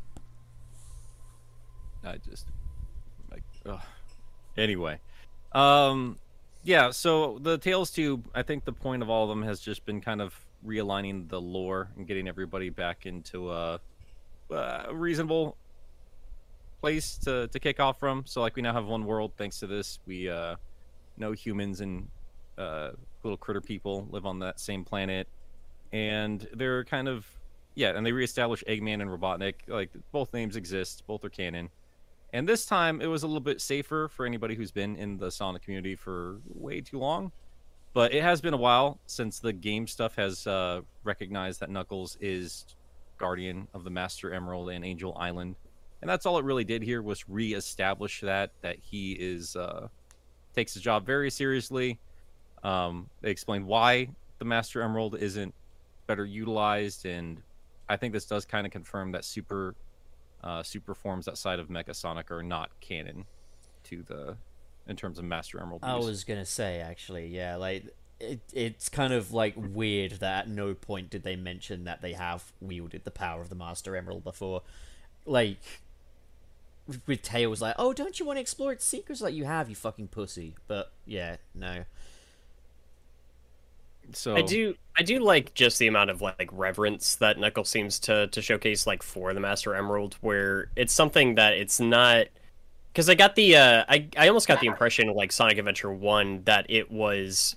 I 2.04 2.16
just 2.16 2.46
like 2.46 2.48
ugh. 2.48 2.51
Anyway. 4.56 4.98
Um 5.52 6.18
yeah, 6.64 6.90
so 6.90 7.38
the 7.40 7.58
Tails 7.58 7.90
Tube, 7.90 8.28
I 8.34 8.42
think 8.42 8.64
the 8.64 8.72
point 8.72 9.02
of 9.02 9.10
all 9.10 9.24
of 9.24 9.28
them 9.28 9.42
has 9.42 9.58
just 9.58 9.84
been 9.84 10.00
kind 10.00 10.22
of 10.22 10.32
realigning 10.64 11.28
the 11.28 11.40
lore 11.40 11.88
and 11.96 12.06
getting 12.06 12.28
everybody 12.28 12.70
back 12.70 13.04
into 13.04 13.50
a, 13.50 13.80
a 14.50 14.94
reasonable 14.94 15.56
place 16.80 17.16
to, 17.18 17.48
to 17.48 17.58
kick 17.58 17.80
off 17.80 17.98
from. 17.98 18.24
So 18.26 18.40
like 18.40 18.54
we 18.54 18.62
now 18.62 18.72
have 18.72 18.86
one 18.86 19.04
world 19.04 19.32
thanks 19.36 19.58
to 19.60 19.66
this. 19.66 19.98
We 20.06 20.28
uh 20.28 20.56
know 21.16 21.32
humans 21.32 21.80
and 21.80 22.08
uh 22.58 22.92
little 23.22 23.36
critter 23.36 23.60
people 23.60 24.06
live 24.10 24.26
on 24.26 24.38
that 24.40 24.58
same 24.58 24.84
planet 24.84 25.28
and 25.92 26.46
they're 26.54 26.84
kind 26.84 27.08
of 27.08 27.26
yeah, 27.74 27.96
and 27.96 28.04
they 28.04 28.12
reestablish 28.12 28.62
Eggman 28.68 29.00
and 29.00 29.10
Robotnik. 29.10 29.54
Like 29.66 29.90
both 30.10 30.32
names 30.34 30.56
exist, 30.56 31.04
both 31.06 31.24
are 31.24 31.30
canon. 31.30 31.70
And 32.32 32.48
this 32.48 32.64
time 32.64 33.00
it 33.00 33.06
was 33.06 33.22
a 33.22 33.26
little 33.26 33.40
bit 33.40 33.60
safer 33.60 34.08
for 34.08 34.24
anybody 34.24 34.54
who's 34.54 34.70
been 34.70 34.96
in 34.96 35.18
the 35.18 35.30
Sonic 35.30 35.62
community 35.62 35.94
for 35.94 36.40
way 36.54 36.80
too 36.80 36.98
long. 36.98 37.32
But 37.94 38.14
it 38.14 38.22
has 38.22 38.40
been 38.40 38.54
a 38.54 38.58
while 38.58 38.98
since 39.06 39.38
the 39.38 39.52
game 39.52 39.86
stuff 39.86 40.16
has 40.16 40.46
uh, 40.46 40.80
recognized 41.04 41.60
that 41.60 41.68
Knuckles 41.68 42.16
is 42.20 42.64
guardian 43.18 43.68
of 43.74 43.84
the 43.84 43.90
Master 43.90 44.32
Emerald 44.32 44.70
and 44.70 44.84
Angel 44.84 45.14
Island. 45.18 45.56
And 46.00 46.08
that's 46.10 46.24
all 46.24 46.38
it 46.38 46.44
really 46.44 46.64
did 46.64 46.82
here 46.82 47.02
was 47.02 47.28
reestablish 47.28 48.22
that 48.22 48.50
that 48.62 48.76
he 48.80 49.12
is 49.12 49.54
uh, 49.54 49.88
takes 50.54 50.74
his 50.74 50.82
job 50.82 51.04
very 51.06 51.30
seriously. 51.30 51.98
Um, 52.64 53.08
they 53.20 53.30
explained 53.30 53.66
why 53.66 54.08
the 54.38 54.44
Master 54.44 54.82
Emerald 54.82 55.16
isn't 55.16 55.54
better 56.06 56.24
utilized, 56.24 57.06
and 57.06 57.40
I 57.88 57.96
think 57.96 58.12
this 58.12 58.24
does 58.24 58.44
kind 58.44 58.66
of 58.66 58.72
confirm 58.72 59.12
that 59.12 59.24
super 59.24 59.74
uh, 60.42 60.62
super 60.62 60.94
forms 60.94 61.28
outside 61.28 61.58
of 61.58 61.68
Mecha 61.68 61.94
Sonic 61.94 62.30
are 62.30 62.42
not 62.42 62.70
canon 62.80 63.24
to 63.84 64.02
the 64.02 64.36
in 64.86 64.96
terms 64.96 65.18
of 65.18 65.24
Master 65.24 65.60
Emerald. 65.60 65.80
I 65.84 65.96
use. 65.96 66.06
was 66.06 66.24
gonna 66.24 66.44
say 66.44 66.80
actually, 66.80 67.28
yeah, 67.28 67.56
like 67.56 67.84
it, 68.20 68.40
it's 68.52 68.88
kind 68.88 69.12
of 69.12 69.32
like 69.32 69.54
weird 69.56 70.12
that 70.12 70.44
at 70.44 70.48
no 70.48 70.74
point 70.74 71.10
did 71.10 71.22
they 71.22 71.36
mention 71.36 71.84
that 71.84 72.02
they 72.02 72.12
have 72.12 72.52
wielded 72.60 73.04
the 73.04 73.10
power 73.10 73.40
of 73.40 73.48
the 73.48 73.54
Master 73.54 73.96
Emerald 73.96 74.24
before. 74.24 74.62
Like 75.24 75.58
with 77.06 77.22
Tails, 77.22 77.62
like, 77.62 77.74
oh, 77.78 77.92
don't 77.92 78.18
you 78.18 78.26
want 78.26 78.38
to 78.38 78.40
explore 78.40 78.72
its 78.72 78.84
secrets? 78.84 79.20
Like 79.20 79.34
you 79.34 79.44
have, 79.44 79.68
you 79.68 79.76
fucking 79.76 80.08
pussy. 80.08 80.54
But 80.66 80.92
yeah, 81.06 81.36
no. 81.54 81.84
So 84.12 84.36
I 84.36 84.42
do 84.42 84.74
I 84.98 85.02
do 85.02 85.20
like 85.20 85.54
just 85.54 85.78
the 85.78 85.86
amount 85.86 86.10
of 86.10 86.20
like 86.20 86.48
reverence 86.52 87.16
that 87.16 87.38
Knuckles 87.38 87.68
seems 87.68 87.98
to 88.00 88.26
to 88.28 88.42
showcase 88.42 88.86
like 88.86 89.02
for 89.02 89.32
the 89.34 89.40
Master 89.40 89.74
Emerald 89.74 90.16
where 90.20 90.70
it's 90.76 90.92
something 90.92 91.36
that 91.36 91.54
it's 91.54 91.80
not 91.80 92.26
because 92.92 93.08
I 93.08 93.14
got 93.14 93.34
the 93.36 93.56
uh 93.56 93.84
I 93.88 94.08
I 94.16 94.28
almost 94.28 94.48
got 94.48 94.60
the 94.60 94.66
impression 94.66 95.08
like 95.14 95.32
Sonic 95.32 95.58
Adventure 95.58 95.92
1 95.92 96.44
that 96.44 96.66
it 96.68 96.90
was 96.90 97.56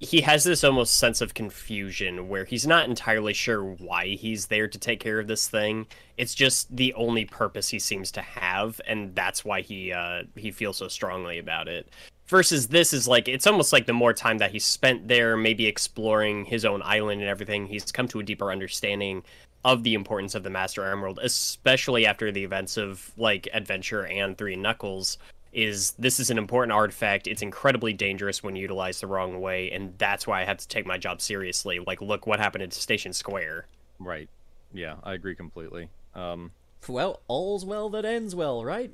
he 0.00 0.22
has 0.22 0.44
this 0.44 0.64
almost 0.64 0.94
sense 0.94 1.20
of 1.20 1.34
confusion 1.34 2.28
where 2.30 2.46
he's 2.46 2.66
not 2.66 2.88
entirely 2.88 3.34
sure 3.34 3.62
why 3.62 4.06
he's 4.08 4.46
there 4.46 4.66
to 4.66 4.78
take 4.78 4.98
care 4.98 5.20
of 5.20 5.26
this 5.26 5.46
thing. 5.46 5.86
It's 6.16 6.34
just 6.34 6.74
the 6.74 6.94
only 6.94 7.26
purpose 7.26 7.68
he 7.68 7.78
seems 7.78 8.10
to 8.12 8.22
have, 8.22 8.80
and 8.86 9.14
that's 9.14 9.44
why 9.44 9.60
he 9.60 9.92
uh, 9.92 10.22
he 10.36 10.52
feels 10.52 10.78
so 10.78 10.88
strongly 10.88 11.38
about 11.38 11.68
it. 11.68 11.90
Versus 12.30 12.68
this 12.68 12.92
is 12.92 13.08
like 13.08 13.26
it's 13.26 13.46
almost 13.46 13.72
like 13.72 13.86
the 13.86 13.92
more 13.92 14.12
time 14.12 14.38
that 14.38 14.52
he 14.52 14.60
spent 14.60 15.08
there, 15.08 15.36
maybe 15.36 15.66
exploring 15.66 16.44
his 16.44 16.64
own 16.64 16.80
island 16.82 17.20
and 17.20 17.28
everything, 17.28 17.66
he's 17.66 17.90
come 17.90 18.06
to 18.06 18.20
a 18.20 18.22
deeper 18.22 18.52
understanding 18.52 19.24
of 19.64 19.82
the 19.82 19.94
importance 19.94 20.36
of 20.36 20.44
the 20.44 20.50
Master 20.50 20.86
Emerald, 20.86 21.18
especially 21.22 22.06
after 22.06 22.30
the 22.30 22.44
events 22.44 22.76
of 22.76 23.10
like 23.16 23.48
Adventure 23.52 24.06
and 24.06 24.38
Three 24.38 24.54
Knuckles. 24.54 25.18
is 25.52 25.92
this 25.98 26.20
is 26.20 26.30
an 26.30 26.38
important 26.38 26.72
artifact. 26.72 27.26
It's 27.26 27.42
incredibly 27.42 27.92
dangerous 27.92 28.42
when 28.42 28.54
utilized 28.54 29.02
the 29.02 29.08
wrong 29.08 29.40
way, 29.40 29.70
and 29.72 29.92
that's 29.98 30.24
why 30.26 30.40
I 30.40 30.44
have 30.44 30.58
to 30.58 30.68
take 30.68 30.86
my 30.86 30.98
job 30.98 31.20
seriously. 31.20 31.80
Like, 31.80 32.00
look 32.00 32.26
what 32.26 32.38
happened 32.38 32.62
at 32.62 32.72
Station 32.72 33.12
Square. 33.12 33.66
Right. 33.98 34.28
Yeah, 34.72 34.96
I 35.02 35.14
agree 35.14 35.34
completely. 35.34 35.88
Um, 36.14 36.52
Well, 36.86 37.20
all's 37.26 37.64
well 37.64 37.90
that 37.90 38.04
ends 38.04 38.36
well, 38.36 38.64
right? 38.64 38.92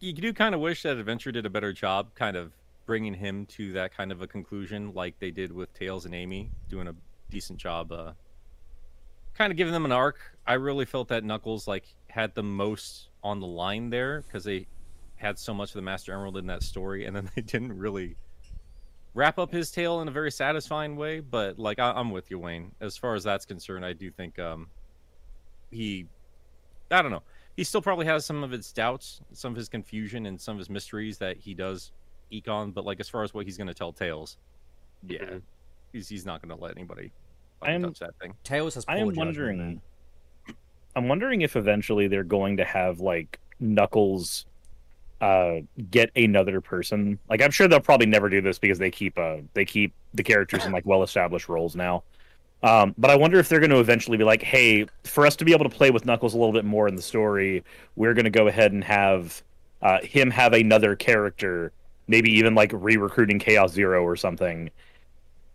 You 0.00 0.12
do 0.12 0.32
kind 0.32 0.54
of 0.54 0.60
wish 0.60 0.82
that 0.82 0.96
Adventure 0.96 1.32
did 1.32 1.46
a 1.46 1.50
better 1.50 1.72
job, 1.72 2.14
kind 2.14 2.36
of 2.36 2.52
bringing 2.86 3.14
him 3.14 3.46
to 3.46 3.72
that 3.72 3.96
kind 3.96 4.12
of 4.12 4.22
a 4.22 4.26
conclusion, 4.26 4.92
like 4.94 5.18
they 5.18 5.30
did 5.30 5.52
with 5.52 5.72
Tails 5.74 6.04
and 6.04 6.14
Amy, 6.14 6.50
doing 6.68 6.88
a 6.88 6.94
decent 7.30 7.58
job, 7.58 7.92
uh, 7.92 8.12
kind 9.34 9.50
of 9.50 9.56
giving 9.56 9.72
them 9.72 9.84
an 9.84 9.92
arc. 9.92 10.18
I 10.46 10.54
really 10.54 10.84
felt 10.84 11.08
that 11.08 11.24
Knuckles 11.24 11.66
like 11.66 11.84
had 12.08 12.34
the 12.34 12.42
most 12.42 13.08
on 13.22 13.40
the 13.40 13.46
line 13.46 13.90
there 13.90 14.22
because 14.22 14.44
they 14.44 14.66
had 15.16 15.38
so 15.38 15.54
much 15.54 15.70
of 15.70 15.74
the 15.76 15.82
Master 15.82 16.12
Emerald 16.12 16.36
in 16.36 16.46
that 16.46 16.62
story, 16.62 17.06
and 17.06 17.14
then 17.14 17.30
they 17.34 17.42
didn't 17.42 17.76
really 17.76 18.16
wrap 19.14 19.38
up 19.38 19.52
his 19.52 19.70
tale 19.70 20.00
in 20.00 20.08
a 20.08 20.10
very 20.10 20.30
satisfying 20.30 20.96
way. 20.96 21.20
But 21.20 21.58
like, 21.58 21.78
I- 21.78 21.92
I'm 21.92 22.10
with 22.10 22.30
you, 22.30 22.38
Wayne. 22.38 22.72
As 22.80 22.96
far 22.96 23.14
as 23.14 23.24
that's 23.24 23.46
concerned, 23.46 23.84
I 23.84 23.92
do 23.92 24.10
think 24.10 24.38
um, 24.38 24.68
he, 25.70 26.06
I 26.90 27.02
don't 27.02 27.10
know 27.10 27.22
he 27.56 27.64
still 27.64 27.82
probably 27.82 28.06
has 28.06 28.24
some 28.26 28.42
of 28.42 28.50
his 28.50 28.72
doubts, 28.72 29.20
some 29.32 29.52
of 29.52 29.56
his 29.56 29.68
confusion, 29.68 30.26
and 30.26 30.40
some 30.40 30.54
of 30.56 30.58
his 30.58 30.70
mysteries 30.70 31.18
that 31.18 31.36
he 31.36 31.54
does 31.54 31.92
eke 32.30 32.48
on. 32.48 32.70
But 32.72 32.84
like 32.84 33.00
as 33.00 33.08
far 33.08 33.22
as 33.22 33.32
what 33.34 33.44
he's 33.46 33.56
going 33.56 33.68
to 33.68 33.74
tell 33.74 33.92
Tails, 33.92 34.38
yeah, 35.06 35.18
Mhm. 35.24 35.42
he's 35.92 36.08
he's 36.08 36.26
not 36.26 36.42
going 36.42 36.56
to 36.56 36.62
let 36.62 36.76
anybody 36.76 37.12
I'm- 37.62 37.82
touch 37.82 37.98
that 38.00 38.18
thing. 38.20 38.34
Tails 38.44 38.74
has. 38.74 38.84
I 38.88 38.98
am 38.98 39.14
wondering. 39.14 39.80
I'm 40.96 41.08
wondering 41.08 41.40
if 41.42 41.56
eventually 41.56 42.06
they're 42.06 42.22
going 42.24 42.56
to 42.58 42.64
have 42.64 43.00
like 43.00 43.38
Knuckles 43.60 44.46
uh 45.20 45.60
get 45.90 46.10
another 46.16 46.60
person. 46.60 47.18
Like 47.28 47.40
I'm 47.40 47.50
sure 47.52 47.68
they'll 47.68 47.80
probably 47.80 48.06
never 48.06 48.28
do 48.28 48.40
this 48.40 48.58
because 48.58 48.78
they 48.78 48.90
keep 48.90 49.16
uh 49.18 49.38
they 49.54 49.64
keep 49.64 49.92
the 50.12 50.22
characters 50.24 50.64
in 50.66 50.72
like 50.72 50.84
well 50.86 51.02
established 51.02 51.48
roles 51.48 51.74
now. 51.76 52.02
Um, 52.64 52.94
but 52.96 53.10
I 53.10 53.16
wonder 53.16 53.38
if 53.38 53.50
they're 53.50 53.60
going 53.60 53.70
to 53.72 53.78
eventually 53.78 54.16
be 54.16 54.24
like, 54.24 54.42
hey, 54.42 54.86
for 55.04 55.26
us 55.26 55.36
to 55.36 55.44
be 55.44 55.52
able 55.52 55.68
to 55.68 55.76
play 55.76 55.90
with 55.90 56.06
Knuckles 56.06 56.32
a 56.32 56.38
little 56.38 56.54
bit 56.54 56.64
more 56.64 56.88
in 56.88 56.96
the 56.96 57.02
story, 57.02 57.62
we're 57.94 58.14
going 58.14 58.24
to 58.24 58.30
go 58.30 58.48
ahead 58.48 58.72
and 58.72 58.82
have 58.82 59.42
uh, 59.82 60.00
him 60.00 60.30
have 60.30 60.54
another 60.54 60.96
character, 60.96 61.72
maybe 62.08 62.30
even 62.30 62.54
like 62.54 62.70
re-recruiting 62.72 63.38
Chaos 63.38 63.72
Zero 63.72 64.02
or 64.02 64.16
something, 64.16 64.70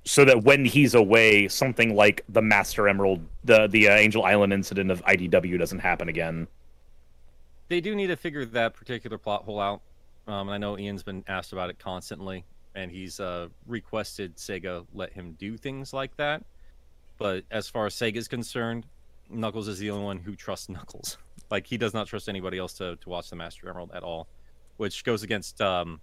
so 0.05 0.23
that 0.23 0.43
when 0.43 0.63
he's 0.63 0.93
away, 0.93 1.47
something 1.47 1.95
like 1.95 2.23
the 2.29 2.43
Master 2.43 2.87
Emerald, 2.87 3.25
the 3.43 3.65
the 3.65 3.89
uh, 3.89 3.95
Angel 3.95 4.23
Island 4.23 4.53
incident 4.53 4.91
of 4.91 5.03
IDW 5.05 5.57
doesn't 5.57 5.79
happen 5.79 6.09
again. 6.09 6.47
They 7.69 7.81
do 7.81 7.95
need 7.95 8.07
to 8.07 8.17
figure 8.17 8.45
that 8.45 8.75
particular 8.75 9.17
plot 9.17 9.45
hole 9.45 9.59
out. 9.59 9.81
Um, 10.27 10.47
and 10.47 10.51
I 10.51 10.57
know 10.59 10.77
Ian's 10.77 11.01
been 11.01 11.23
asked 11.27 11.53
about 11.53 11.71
it 11.71 11.79
constantly, 11.79 12.45
and 12.75 12.91
he's 12.91 13.19
uh, 13.19 13.47
requested 13.65 14.35
Sega 14.35 14.85
let 14.93 15.11
him 15.11 15.35
do 15.39 15.57
things 15.57 15.91
like 15.91 16.15
that. 16.17 16.43
But 17.19 17.43
as 17.51 17.69
far 17.69 17.85
as 17.85 17.93
Sega 17.93 18.15
is 18.15 18.27
concerned, 18.27 18.87
Knuckles 19.29 19.67
is 19.67 19.77
the 19.77 19.91
only 19.91 20.05
one 20.05 20.17
who 20.17 20.35
trusts 20.35 20.69
Knuckles. 20.69 21.17
Like 21.51 21.65
he 21.65 21.79
does 21.79 21.95
not 21.95 22.05
trust 22.05 22.29
anybody 22.29 22.59
else 22.59 22.73
to, 22.73 22.95
to 22.97 23.09
watch 23.09 23.31
the 23.31 23.35
Master 23.35 23.67
Emerald 23.67 23.89
at 23.95 24.03
all, 24.03 24.27
which 24.77 25.03
goes 25.03 25.23
against 25.23 25.59
um, 25.61 25.99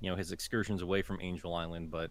you 0.00 0.10
know, 0.10 0.16
his 0.16 0.32
excursions 0.32 0.80
away 0.80 1.02
from 1.02 1.20
Angel 1.20 1.54
Island. 1.54 1.90
But 1.90 2.10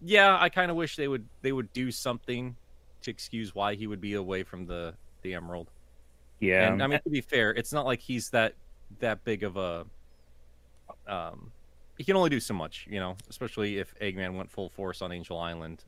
yeah, 0.00 0.38
I 0.40 0.48
kind 0.48 0.70
of 0.70 0.78
wish 0.78 0.96
they 0.96 1.08
would 1.08 1.26
they 1.42 1.52
would 1.52 1.70
do 1.74 1.90
something 1.90 2.56
to 3.02 3.10
excuse 3.10 3.54
why 3.54 3.74
he 3.74 3.86
would 3.86 4.00
be 4.00 4.14
away 4.14 4.42
from 4.42 4.66
the 4.66 4.94
the 5.22 5.34
Emerald. 5.34 5.70
Yeah, 6.40 6.72
And 6.72 6.82
I 6.82 6.86
mean, 6.86 7.00
to 7.02 7.10
be 7.10 7.20
fair, 7.20 7.50
it's 7.50 7.72
not 7.72 7.86
like 7.86 8.00
he's 8.00 8.30
that 8.30 8.54
that 9.00 9.22
big 9.24 9.42
of 9.42 9.56
a. 9.56 9.84
Um, 11.06 11.52
he 11.98 12.04
can 12.04 12.16
only 12.16 12.30
do 12.30 12.40
so 12.40 12.54
much, 12.54 12.86
you 12.90 12.98
know. 12.98 13.16
Especially 13.28 13.78
if 13.78 13.94
Eggman 14.00 14.36
went 14.36 14.50
full 14.50 14.68
force 14.68 15.02
on 15.02 15.12
Angel 15.12 15.38
Island, 15.38 15.84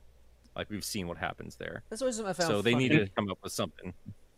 like 0.59 0.69
we've 0.69 0.83
seen 0.85 1.07
what 1.07 1.17
happens 1.17 1.55
there. 1.55 1.83
That's 1.89 2.01
always 2.01 2.15
something 2.17 2.29
I 2.29 2.33
found 2.33 2.47
So 2.49 2.61
they 2.61 2.73
funny. 2.73 2.89
need 2.89 2.97
to 2.97 3.07
come 3.15 3.29
up 3.31 3.39
with 3.41 3.51
something. 3.53 3.93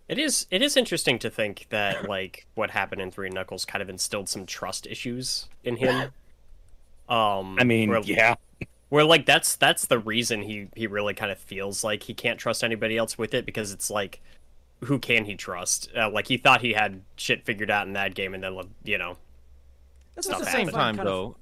It 0.07 0.17
is 0.19 0.45
it 0.51 0.61
is 0.61 0.77
interesting 0.77 1.19
to 1.19 1.29
think 1.29 1.67
that 1.69 2.07
like 2.09 2.45
what 2.55 2.71
happened 2.71 3.01
in 3.01 3.11
Three 3.11 3.29
Knuckles 3.29 3.65
kind 3.65 3.81
of 3.81 3.89
instilled 3.89 4.29
some 4.29 4.45
trust 4.45 4.87
issues 4.87 5.47
in 5.63 5.77
him. 5.77 6.11
Um, 7.09 7.57
I 7.59 7.65
mean, 7.65 7.89
where, 7.89 7.99
yeah, 7.99 8.35
where 8.87 9.03
like 9.03 9.25
that's 9.25 9.57
that's 9.57 9.85
the 9.87 9.99
reason 9.99 10.43
he 10.43 10.69
he 10.77 10.87
really 10.87 11.13
kind 11.13 11.29
of 11.29 11.37
feels 11.37 11.83
like 11.83 12.03
he 12.03 12.13
can't 12.13 12.39
trust 12.39 12.63
anybody 12.63 12.95
else 12.95 13.17
with 13.17 13.33
it 13.33 13.45
because 13.45 13.73
it's 13.73 13.89
like 13.89 14.21
who 14.85 14.97
can 14.97 15.25
he 15.25 15.35
trust? 15.35 15.89
Uh, 15.93 16.09
like 16.09 16.27
he 16.27 16.37
thought 16.37 16.61
he 16.61 16.71
had 16.71 17.01
shit 17.17 17.43
figured 17.43 17.69
out 17.69 17.85
in 17.85 17.93
that 17.93 18.15
game, 18.15 18.33
and 18.33 18.41
then 18.41 18.57
you 18.85 18.97
know 18.97 19.17
That's 20.15 20.27
Stuff 20.27 20.37
also 20.39 20.49
At 20.49 20.51
the 20.53 20.57
same 20.57 20.67
something 20.67 20.73
time, 20.79 20.95
kind 20.95 21.07
of- 21.09 21.13
though. 21.13 21.35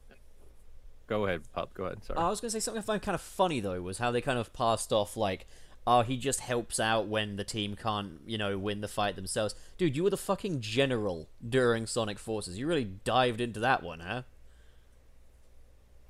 Go 1.10 1.26
ahead, 1.26 1.42
Pop. 1.54 1.74
Go 1.74 1.86
ahead. 1.86 2.04
Sorry. 2.04 2.20
I 2.20 2.30
was 2.30 2.40
going 2.40 2.50
to 2.50 2.54
say 2.54 2.60
something 2.60 2.84
I 2.84 2.86
find 2.86 3.02
kind 3.02 3.16
of 3.16 3.22
funny 3.22 3.60
though 3.60 3.82
was 3.82 3.98
how 3.98 4.12
they 4.12 4.22
kind 4.22 4.38
of 4.38 4.54
passed 4.54 4.94
off 4.94 5.18
like, 5.18 5.48
oh, 5.88 6.04
he 6.04 6.18
just 6.18 6.40
helps 6.40 6.80
out 6.80 7.08
when 7.08 7.36
the 7.36 7.44
team 7.44 7.76
can't, 7.76 8.20
you 8.28 8.38
know, 8.38 8.60
win 8.60 8.82
the 8.82 8.88
fight 8.88 9.16
themselves. 9.16 9.56
Dude, 9.80 9.96
you 9.96 10.04
were 10.04 10.12
the 10.12 10.18
fucking 10.18 10.62
general 10.62 11.28
during 11.48 11.88
Sonic 11.88 12.20
Forces. 12.20 12.60
You 12.60 12.68
really 12.68 12.84
dived 12.84 13.42
into 13.42 13.60
that 13.60 13.82
one, 13.82 14.02
huh? 14.02 14.22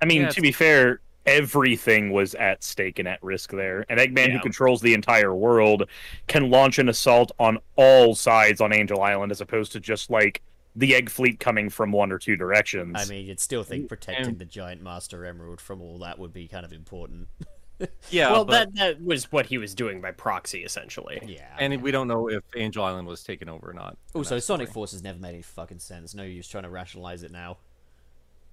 I 0.02 0.06
mean, 0.06 0.24
Yeah, 0.24 0.30
to 0.30 0.42
be 0.42 0.52
fair, 0.52 1.00
everything 1.26 2.12
was 2.12 2.36
at 2.36 2.62
stake 2.62 3.00
and 3.00 3.08
at 3.08 3.24
risk 3.24 3.52
there. 3.52 3.86
And 3.90 4.02
Eggman, 4.02 4.34
who 4.34 4.40
controls 4.40 4.82
the 4.82 4.94
entire 4.94 5.34
world, 5.34 5.88
can 6.28 6.50
launch 6.50 6.78
an 6.78 6.90
assault 6.90 7.32
on 7.40 7.60
all 7.78 8.16
sides 8.16 8.60
on 8.60 8.74
Angel 8.74 9.02
Island, 9.02 9.32
as 9.32 9.40
opposed 9.40 9.72
to 9.74 9.80
just 9.80 10.10
like 10.10 10.42
the 10.80 10.96
egg 10.96 11.10
fleet 11.10 11.40
coming 11.42 11.70
from 11.70 11.92
one 11.92 12.12
or 12.12 12.18
two 12.18 12.38
directions. 12.38 12.96
I 12.98 13.06
mean, 13.06 13.26
you'd 13.26 13.40
still 13.40 13.64
think 13.64 13.90
protecting 13.90 14.38
the 14.38 14.46
giant 14.46 14.82
Master 14.82 15.26
Emerald 15.26 15.60
from 15.60 15.82
all 15.82 16.00
that 16.00 16.18
would 16.18 16.32
be 16.32 16.48
kind 16.48 16.66
of 16.66 16.72
important. 16.72 17.28
yeah, 18.10 18.32
well 18.32 18.46
but, 18.46 18.74
that 18.74 18.76
that 18.76 19.04
was 19.04 19.30
what 19.32 19.46
he 19.46 19.58
was 19.58 19.76
doing 19.76 20.00
by 20.00 20.12
proxy 20.12 20.64
essentially. 20.64 21.22
Yeah. 21.26 21.54
and 21.60 21.82
we 21.82 21.92
don't 21.92 22.08
know 22.08 22.30
if 22.30 22.44
Angel 22.56 22.84
Island 22.84 23.08
was 23.08 23.24
taken 23.24 23.50
over 23.50 23.70
or 23.70 23.74
not. 23.74 23.98
in 24.14 24.20
also, 24.20 24.40
Sonic 24.40 24.68
story. 24.68 24.74
Forces 24.74 25.04
never 25.04 25.20
made 25.20 25.30
any 25.30 25.42
fucking 25.42 25.80
sense. 25.80 26.16
No 26.16 26.24
use 26.24 26.48
trying 26.48 26.64
to 26.64 26.70
rationalize 26.70 27.24
it 27.24 27.32
now. 27.32 27.58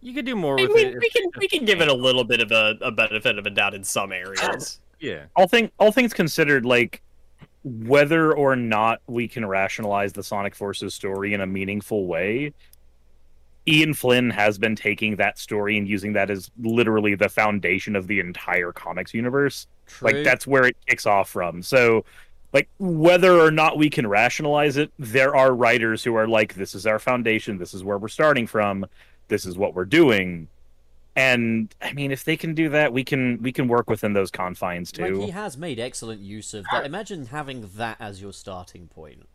You 0.01 0.13
could 0.13 0.27
do 0.27 0.35
more 0.35 0.59
I 0.59 0.63
with 0.63 0.75
mean, 0.75 0.87
it. 0.89 0.95
if- 0.95 1.01
we 1.01 1.11
can 1.11 1.31
we 1.39 1.49
can 1.49 1.65
give 1.65 1.81
it 1.81 1.89
a 1.89 1.95
little 1.95 2.25
bit 2.25 2.41
of 2.41 2.51
a, 2.51 2.75
a 2.81 2.91
benefit 2.91 3.39
of 3.39 3.47
a 3.47 3.51
doubt 3.51 3.75
in 3.75 3.85
some 3.85 4.13
areas. 4.13 4.81
Yeah. 4.99 5.27
all 5.37 5.47
thing 5.47 5.71
all 5.79 5.93
things 5.93 6.13
considered, 6.13 6.67
like 6.67 7.03
whether 7.67 8.33
or 8.33 8.55
not 8.55 9.01
we 9.09 9.27
can 9.27 9.45
rationalize 9.45 10.13
the 10.13 10.23
Sonic 10.23 10.55
Forces 10.55 10.95
story 10.95 11.35
in 11.35 11.41
a 11.41 11.47
meaningful 11.47 12.07
way, 12.07 12.53
Ian 13.67 13.93
Flynn 13.93 14.31
has 14.31 14.57
been 14.57 14.77
taking 14.77 15.17
that 15.17 15.37
story 15.37 15.77
and 15.77 15.89
using 15.89 16.13
that 16.13 16.31
as 16.31 16.49
literally 16.63 17.17
the 17.17 17.29
foundation 17.29 17.97
of 17.97 18.07
the 18.07 18.21
entire 18.21 18.71
comics 18.71 19.13
universe. 19.13 19.67
True. 19.87 20.07
Like 20.07 20.23
that's 20.23 20.47
where 20.47 20.65
it 20.65 20.77
kicks 20.87 21.07
off 21.07 21.29
from. 21.29 21.61
So 21.61 22.05
like 22.53 22.69
whether 22.79 23.33
or 23.41 23.51
not 23.51 23.77
we 23.77 23.91
can 23.91 24.07
rationalize 24.07 24.77
it, 24.77 24.93
there 25.01 25.35
are 25.35 25.53
writers 25.53 26.05
who 26.05 26.15
are 26.15 26.29
like, 26.29 26.55
this 26.55 26.73
is 26.73 26.87
our 26.87 27.01
foundation, 27.01 27.59
this 27.59 27.75
is 27.75 27.83
where 27.83 27.99
we're 27.99 28.07
starting 28.07 28.47
from, 28.47 28.87
this 29.27 29.45
is 29.45 29.59
what 29.59 29.75
we're 29.75 29.85
doing. 29.85 30.47
And 31.17 31.75
I 31.81 31.95
mean, 31.95 32.13
if 32.13 32.25
they 32.25 32.37
can 32.37 32.55
do 32.55 32.69
that, 32.69 32.93
we 32.93 33.03
can 33.03 33.41
we 33.43 33.51
can 33.51 33.69
work 33.69 33.89
within 33.89 34.13
those 34.13 34.31
confines 34.31 34.97
Like 34.99 35.13
too. 35.13 35.21
he 35.23 35.31
has 35.31 35.57
made 35.57 35.81
excellent 35.81 36.21
use 36.21 36.53
of 36.53 36.67
that. 36.71 36.85
Imagine 36.85 37.27
having 37.27 37.71
that 37.77 37.97
as 37.99 38.21
your 38.21 38.35
starting 38.35 38.87
point. 38.89 39.27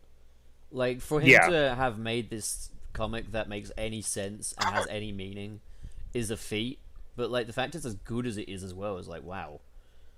Like 0.70 1.00
for 1.00 1.20
him 1.20 1.28
Yeah. 1.28 1.48
to 1.48 1.74
have 1.74 1.98
made 1.98 2.30
this 2.30 2.70
comic 2.92 3.32
that 3.32 3.48
makes 3.48 3.72
any 3.76 4.00
sense 4.00 4.54
and 4.58 4.74
has 4.74 4.86
any 4.88 5.10
meaning 5.12 5.60
is 6.14 6.30
a 6.30 6.36
feat. 6.36 6.78
But 7.16 7.30
like 7.30 7.46
the 7.48 7.52
fact 7.52 7.74
it's 7.74 7.84
as 7.84 7.94
good 7.94 8.26
as 8.26 8.36
it 8.38 8.48
is 8.48 8.62
as 8.62 8.72
well 8.72 8.96
is 8.98 9.08
like 9.08 9.24
wow. 9.24 9.60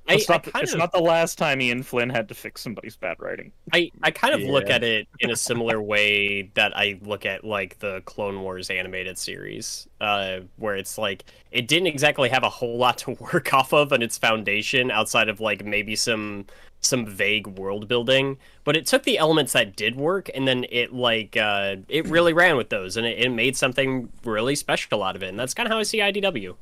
I, 0.08 0.14
it's 0.14 0.28
I 0.28 0.34
not, 0.34 0.42
kind 0.42 0.62
it's 0.62 0.72
of 0.72 0.78
not 0.78 0.92
the 0.92 1.00
last 1.00 1.38
time 1.38 1.62
Ian 1.62 1.82
Flynn 1.82 2.10
had 2.10 2.28
to 2.28 2.34
fix 2.34 2.60
somebody's 2.60 2.96
bad 2.96 3.16
writing. 3.20 3.52
I, 3.72 3.90
I 4.02 4.10
kind 4.10 4.34
of 4.34 4.42
look 4.42 4.68
at 4.68 4.84
it 4.84 5.08
in 5.20 5.30
a 5.30 5.36
similar 5.36 5.80
way 5.80 6.50
that 6.54 6.76
I 6.76 6.98
look 7.02 7.24
at 7.24 7.42
like 7.42 7.78
the 7.78 8.02
Clone 8.04 8.42
Wars 8.42 8.68
animated 8.68 9.16
series, 9.16 9.88
uh, 10.02 10.40
where 10.56 10.76
it's 10.76 10.98
like 10.98 11.24
it 11.50 11.68
didn't 11.68 11.86
exactly 11.86 12.28
have 12.28 12.42
a 12.42 12.50
whole 12.50 12.76
lot 12.76 12.98
to 12.98 13.10
work 13.20 13.54
off 13.54 13.72
of 13.72 13.92
on 13.92 14.02
its 14.02 14.18
foundation 14.18 14.90
outside 14.90 15.28
of 15.28 15.40
like 15.40 15.64
maybe 15.64 15.96
some 15.96 16.46
some 16.80 17.06
vague 17.06 17.46
world 17.46 17.88
building, 17.88 18.36
but 18.64 18.76
it 18.76 18.84
took 18.84 19.04
the 19.04 19.16
elements 19.16 19.54
that 19.54 19.74
did 19.74 19.96
work 19.96 20.28
and 20.34 20.46
then 20.46 20.66
it 20.68 20.92
like 20.92 21.34
uh, 21.36 21.76
it 21.88 22.06
really 22.08 22.34
ran 22.34 22.58
with 22.58 22.68
those 22.68 22.98
and 22.98 23.06
it, 23.06 23.18
it 23.18 23.30
made 23.30 23.56
something 23.56 24.10
really 24.22 24.54
special 24.54 25.02
out 25.02 25.16
of 25.16 25.22
it. 25.22 25.28
And 25.28 25.38
that's 25.38 25.54
kind 25.54 25.66
of 25.66 25.72
how 25.72 25.78
I 25.78 25.82
see 25.82 25.98
IDW. 25.98 26.54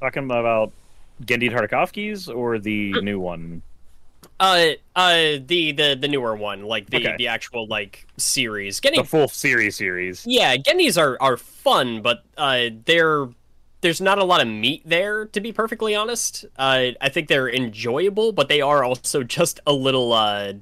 Talking 0.00 0.24
about 0.24 0.72
Genndy 1.22 1.50
Tartakovsky's 1.50 2.28
or 2.28 2.58
the 2.58 2.92
new 3.02 3.20
one? 3.20 3.62
Uh, 4.40 4.70
uh, 4.96 5.14
the 5.46 5.72
the 5.72 5.96
the 6.00 6.08
newer 6.08 6.34
one, 6.34 6.62
like 6.64 6.90
the 6.90 6.96
Okay. 6.96 7.14
the 7.18 7.28
actual 7.28 7.66
like 7.68 8.06
series, 8.16 8.80
getting 8.80 9.00
The 9.00 9.06
full 9.06 9.28
series 9.28 9.76
series. 9.76 10.24
Yeah, 10.26 10.56
Genndy's 10.56 10.98
are 10.98 11.16
are 11.20 11.36
fun, 11.36 12.02
but 12.02 12.24
uh, 12.36 12.70
they're 12.84 13.28
there's 13.80 14.00
not 14.00 14.18
a 14.18 14.24
lot 14.24 14.40
of 14.40 14.48
meat 14.48 14.82
there, 14.84 15.26
to 15.26 15.40
be 15.40 15.52
perfectly 15.52 15.94
honest. 15.94 16.46
Uh, 16.58 16.86
I 17.00 17.08
think 17.10 17.28
they're 17.28 17.50
enjoyable, 17.50 18.32
but 18.32 18.48
they 18.48 18.60
are 18.60 18.82
also 18.82 19.22
just 19.38 19.60
a 19.66 19.72
little. 19.72 20.12
Uh, 20.12 20.54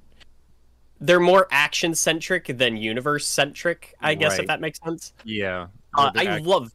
they're 1.00 1.20
more 1.20 1.48
action 1.50 1.94
centric 1.94 2.46
than 2.58 2.76
universe 2.76 3.26
centric, 3.26 3.94
I 4.00 4.14
guess, 4.14 4.38
if 4.38 4.46
that 4.48 4.60
makes 4.60 4.78
sense. 4.84 5.12
Yeah. 5.24 5.66
Uh, 5.96 6.10
I 6.14 6.24
act- 6.26 6.44
love. 6.44 6.72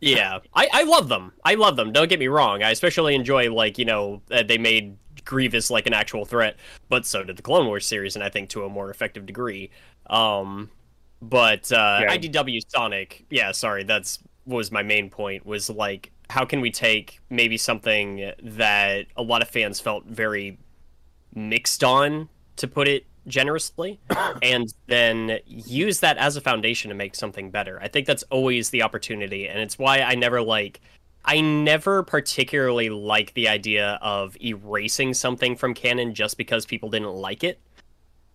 Yeah, 0.00 0.40
I, 0.54 0.68
I 0.72 0.82
love 0.82 1.08
them. 1.08 1.32
I 1.44 1.54
love 1.54 1.76
them. 1.76 1.92
Don't 1.92 2.08
get 2.08 2.18
me 2.18 2.28
wrong. 2.28 2.62
I 2.62 2.70
especially 2.70 3.14
enjoy 3.14 3.52
like 3.52 3.78
you 3.78 3.84
know 3.84 4.20
uh, 4.30 4.42
they 4.42 4.58
made 4.58 4.96
Grievous 5.24 5.70
like 5.70 5.86
an 5.86 5.94
actual 5.94 6.24
threat, 6.26 6.56
but 6.88 7.06
so 7.06 7.24
did 7.24 7.36
the 7.36 7.42
Clone 7.42 7.66
Wars 7.66 7.86
series, 7.86 8.14
and 8.14 8.22
I 8.22 8.28
think 8.28 8.50
to 8.50 8.64
a 8.64 8.68
more 8.68 8.90
effective 8.90 9.24
degree. 9.24 9.70
Um, 10.08 10.70
but 11.22 11.72
uh, 11.72 12.00
Yeah. 12.02 12.16
IDW 12.16 12.60
Sonic, 12.68 13.24
yeah, 13.30 13.52
sorry, 13.52 13.84
that's 13.84 14.18
was 14.44 14.70
my 14.70 14.82
main 14.82 15.08
point. 15.08 15.46
Was 15.46 15.70
like, 15.70 16.12
how 16.28 16.44
can 16.44 16.60
we 16.60 16.70
take 16.70 17.20
maybe 17.30 17.56
something 17.56 18.32
that 18.42 19.06
a 19.16 19.22
lot 19.22 19.40
of 19.40 19.48
fans 19.48 19.80
felt 19.80 20.04
very 20.04 20.58
mixed 21.34 21.82
on, 21.82 22.28
to 22.56 22.68
put 22.68 22.86
it 22.88 23.06
generously, 23.26 24.00
and 24.42 24.72
then 24.86 25.38
use 25.46 26.00
that 26.00 26.16
as 26.18 26.36
a 26.36 26.40
foundation 26.40 26.88
to 26.88 26.94
make 26.94 27.14
something 27.14 27.50
better. 27.50 27.78
I 27.80 27.88
think 27.88 28.06
that's 28.06 28.22
always 28.24 28.70
the 28.70 28.82
opportunity, 28.82 29.48
and 29.48 29.60
it's 29.60 29.78
why 29.78 30.00
I 30.00 30.14
never 30.14 30.42
like. 30.42 30.80
I 31.24 31.40
never 31.40 32.02
particularly 32.02 32.90
like 32.90 33.32
the 33.34 33.48
idea 33.48 33.98
of 34.02 34.36
erasing 34.42 35.14
something 35.14 35.56
from 35.56 35.72
canon 35.72 36.14
just 36.14 36.36
because 36.36 36.66
people 36.66 36.90
didn't 36.90 37.14
like 37.14 37.42
it. 37.42 37.60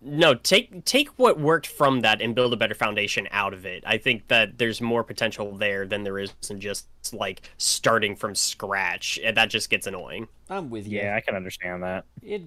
No, 0.02 0.34
take 0.34 0.84
take 0.86 1.08
what 1.18 1.38
worked 1.38 1.66
from 1.66 2.00
that 2.00 2.22
and 2.22 2.34
build 2.34 2.54
a 2.54 2.56
better 2.56 2.74
foundation 2.74 3.28
out 3.30 3.52
of 3.52 3.66
it. 3.66 3.84
I 3.86 3.98
think 3.98 4.28
that 4.28 4.56
there's 4.56 4.80
more 4.80 5.04
potential 5.04 5.54
there 5.54 5.86
than 5.86 6.04
there 6.04 6.18
is 6.18 6.32
in 6.48 6.58
just 6.58 6.86
like 7.12 7.42
starting 7.58 8.16
from 8.16 8.34
scratch, 8.34 9.20
and 9.22 9.36
that 9.36 9.50
just 9.50 9.68
gets 9.68 9.86
annoying. 9.86 10.26
I'm 10.48 10.70
with 10.70 10.88
you. 10.88 11.00
Yeah, 11.00 11.16
I 11.16 11.20
can 11.20 11.36
understand 11.36 11.82
that. 11.82 12.06
It. 12.22 12.42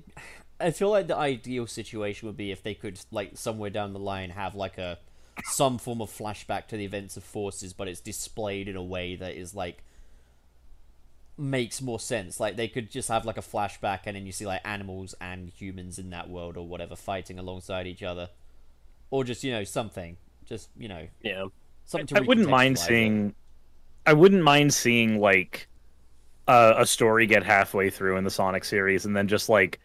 I 0.64 0.72
feel 0.72 0.90
like 0.90 1.08
the 1.08 1.16
ideal 1.18 1.68
situation 1.68 2.28
would 2.28 2.38
be 2.38 2.52
if 2.52 2.64
they 2.64 2.74
could, 2.74 3.00
like, 3.12 3.38
somewhere 3.38 3.70
down 3.70 3.94
the 3.94 4.00
line, 4.00 4.32
have 4.32 4.56
like 4.56 4.78
a 4.78 5.00
some 5.46 5.78
form 5.78 6.02
of 6.02 6.10
flashback 6.10 6.68
to 6.68 6.78
the 6.78 6.86
events 6.86 7.18
of 7.18 7.24
Forces, 7.24 7.74
but 7.74 7.88
it's 7.88 8.00
displayed 8.00 8.68
in 8.68 8.76
a 8.76 8.84
way 8.84 9.16
that 9.16 9.36
is 9.36 9.56
like 9.56 9.84
makes 11.38 11.82
more 11.82 12.00
sense. 12.00 12.40
Like 12.40 12.56
they 12.56 12.68
could 12.68 12.92
just 12.92 13.10
have 13.10 13.26
like 13.26 13.38
a 13.38 13.42
flashback, 13.42 14.02
and 14.06 14.16
then 14.16 14.26
you 14.26 14.32
see 14.32 14.46
like 14.46 14.62
animals 14.64 15.16
and 15.20 15.50
humans 15.50 16.00
in 16.00 16.10
that 16.12 16.30
world 16.30 16.58
or 16.58 16.68
whatever 16.68 16.96
fighting 16.96 17.40
alongside 17.40 17.88
each 17.88 18.04
other, 18.04 18.30
or 19.10 19.24
just 19.24 19.44
you 19.44 19.52
know 19.52 19.64
something, 19.64 20.18
just 20.46 20.70
you 20.78 20.88
know 20.88 21.08
Yeah. 21.22 21.46
something 21.86 22.08
to. 22.08 22.18
I 22.18 22.22
wouldn't 22.22 22.50
mind 22.50 22.76
recontextualize 22.76 22.82
it. 22.82 22.88
seeing. 22.88 23.36
I 24.06 24.14
wouldn't 24.14 24.44
mind 24.44 24.74
seeing 24.74 25.20
like 25.20 25.68
uh, 26.48 26.74
a 26.78 26.86
story 26.86 27.26
get 27.26 27.44
halfway 27.44 27.90
through 27.90 28.18
in 28.18 28.24
the 28.24 28.32
Sonic 28.32 28.66
series, 28.66 29.06
and 29.06 29.16
then 29.16 29.28
just 29.28 29.50
like 29.50 29.80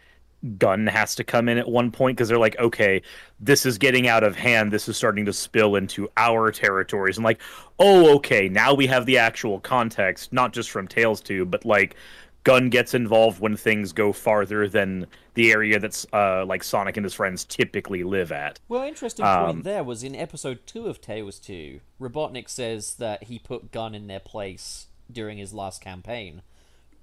Gun 0.58 0.86
has 0.86 1.14
to 1.16 1.24
come 1.24 1.48
in 1.48 1.58
at 1.58 1.68
one 1.68 1.90
point 1.90 2.16
because 2.16 2.28
they're 2.28 2.38
like, 2.38 2.58
okay, 2.58 3.02
this 3.40 3.66
is 3.66 3.78
getting 3.78 4.06
out 4.06 4.22
of 4.22 4.36
hand. 4.36 4.72
This 4.72 4.88
is 4.88 4.96
starting 4.96 5.24
to 5.26 5.32
spill 5.32 5.76
into 5.76 6.08
our 6.16 6.50
territories, 6.52 7.16
and 7.16 7.24
like, 7.24 7.40
oh, 7.78 8.14
okay, 8.16 8.48
now 8.48 8.72
we 8.74 8.86
have 8.86 9.04
the 9.06 9.18
actual 9.18 9.60
context, 9.60 10.32
not 10.32 10.52
just 10.52 10.70
from 10.70 10.86
Tails 10.88 11.20
Tube, 11.20 11.50
but 11.50 11.64
like. 11.64 11.96
Gun 12.44 12.70
gets 12.70 12.94
involved 12.94 13.40
when 13.40 13.56
things 13.56 13.92
go 13.92 14.10
farther 14.10 14.68
than 14.68 15.06
the 15.34 15.50
area 15.50 15.78
that's 15.78 16.06
uh, 16.14 16.46
like 16.46 16.64
Sonic 16.64 16.96
and 16.96 17.04
his 17.04 17.12
friends 17.12 17.44
typically 17.44 18.04
live 18.04 18.32
at. 18.32 18.58
Well, 18.68 18.84
interesting 18.84 19.26
point 19.26 19.48
Um, 19.50 19.62
there 19.62 19.84
was 19.84 20.02
in 20.02 20.14
episode 20.14 20.60
two 20.64 20.86
of 20.86 20.98
Tails 21.00 21.38
Tube, 21.40 21.82
Robotnik 22.00 22.48
says 22.48 22.94
that 22.94 23.24
he 23.24 23.38
put 23.38 23.70
Gun 23.70 23.94
in 23.94 24.06
their 24.06 24.20
place 24.20 24.86
during 25.12 25.36
his 25.36 25.52
last 25.52 25.82
campaign, 25.82 26.40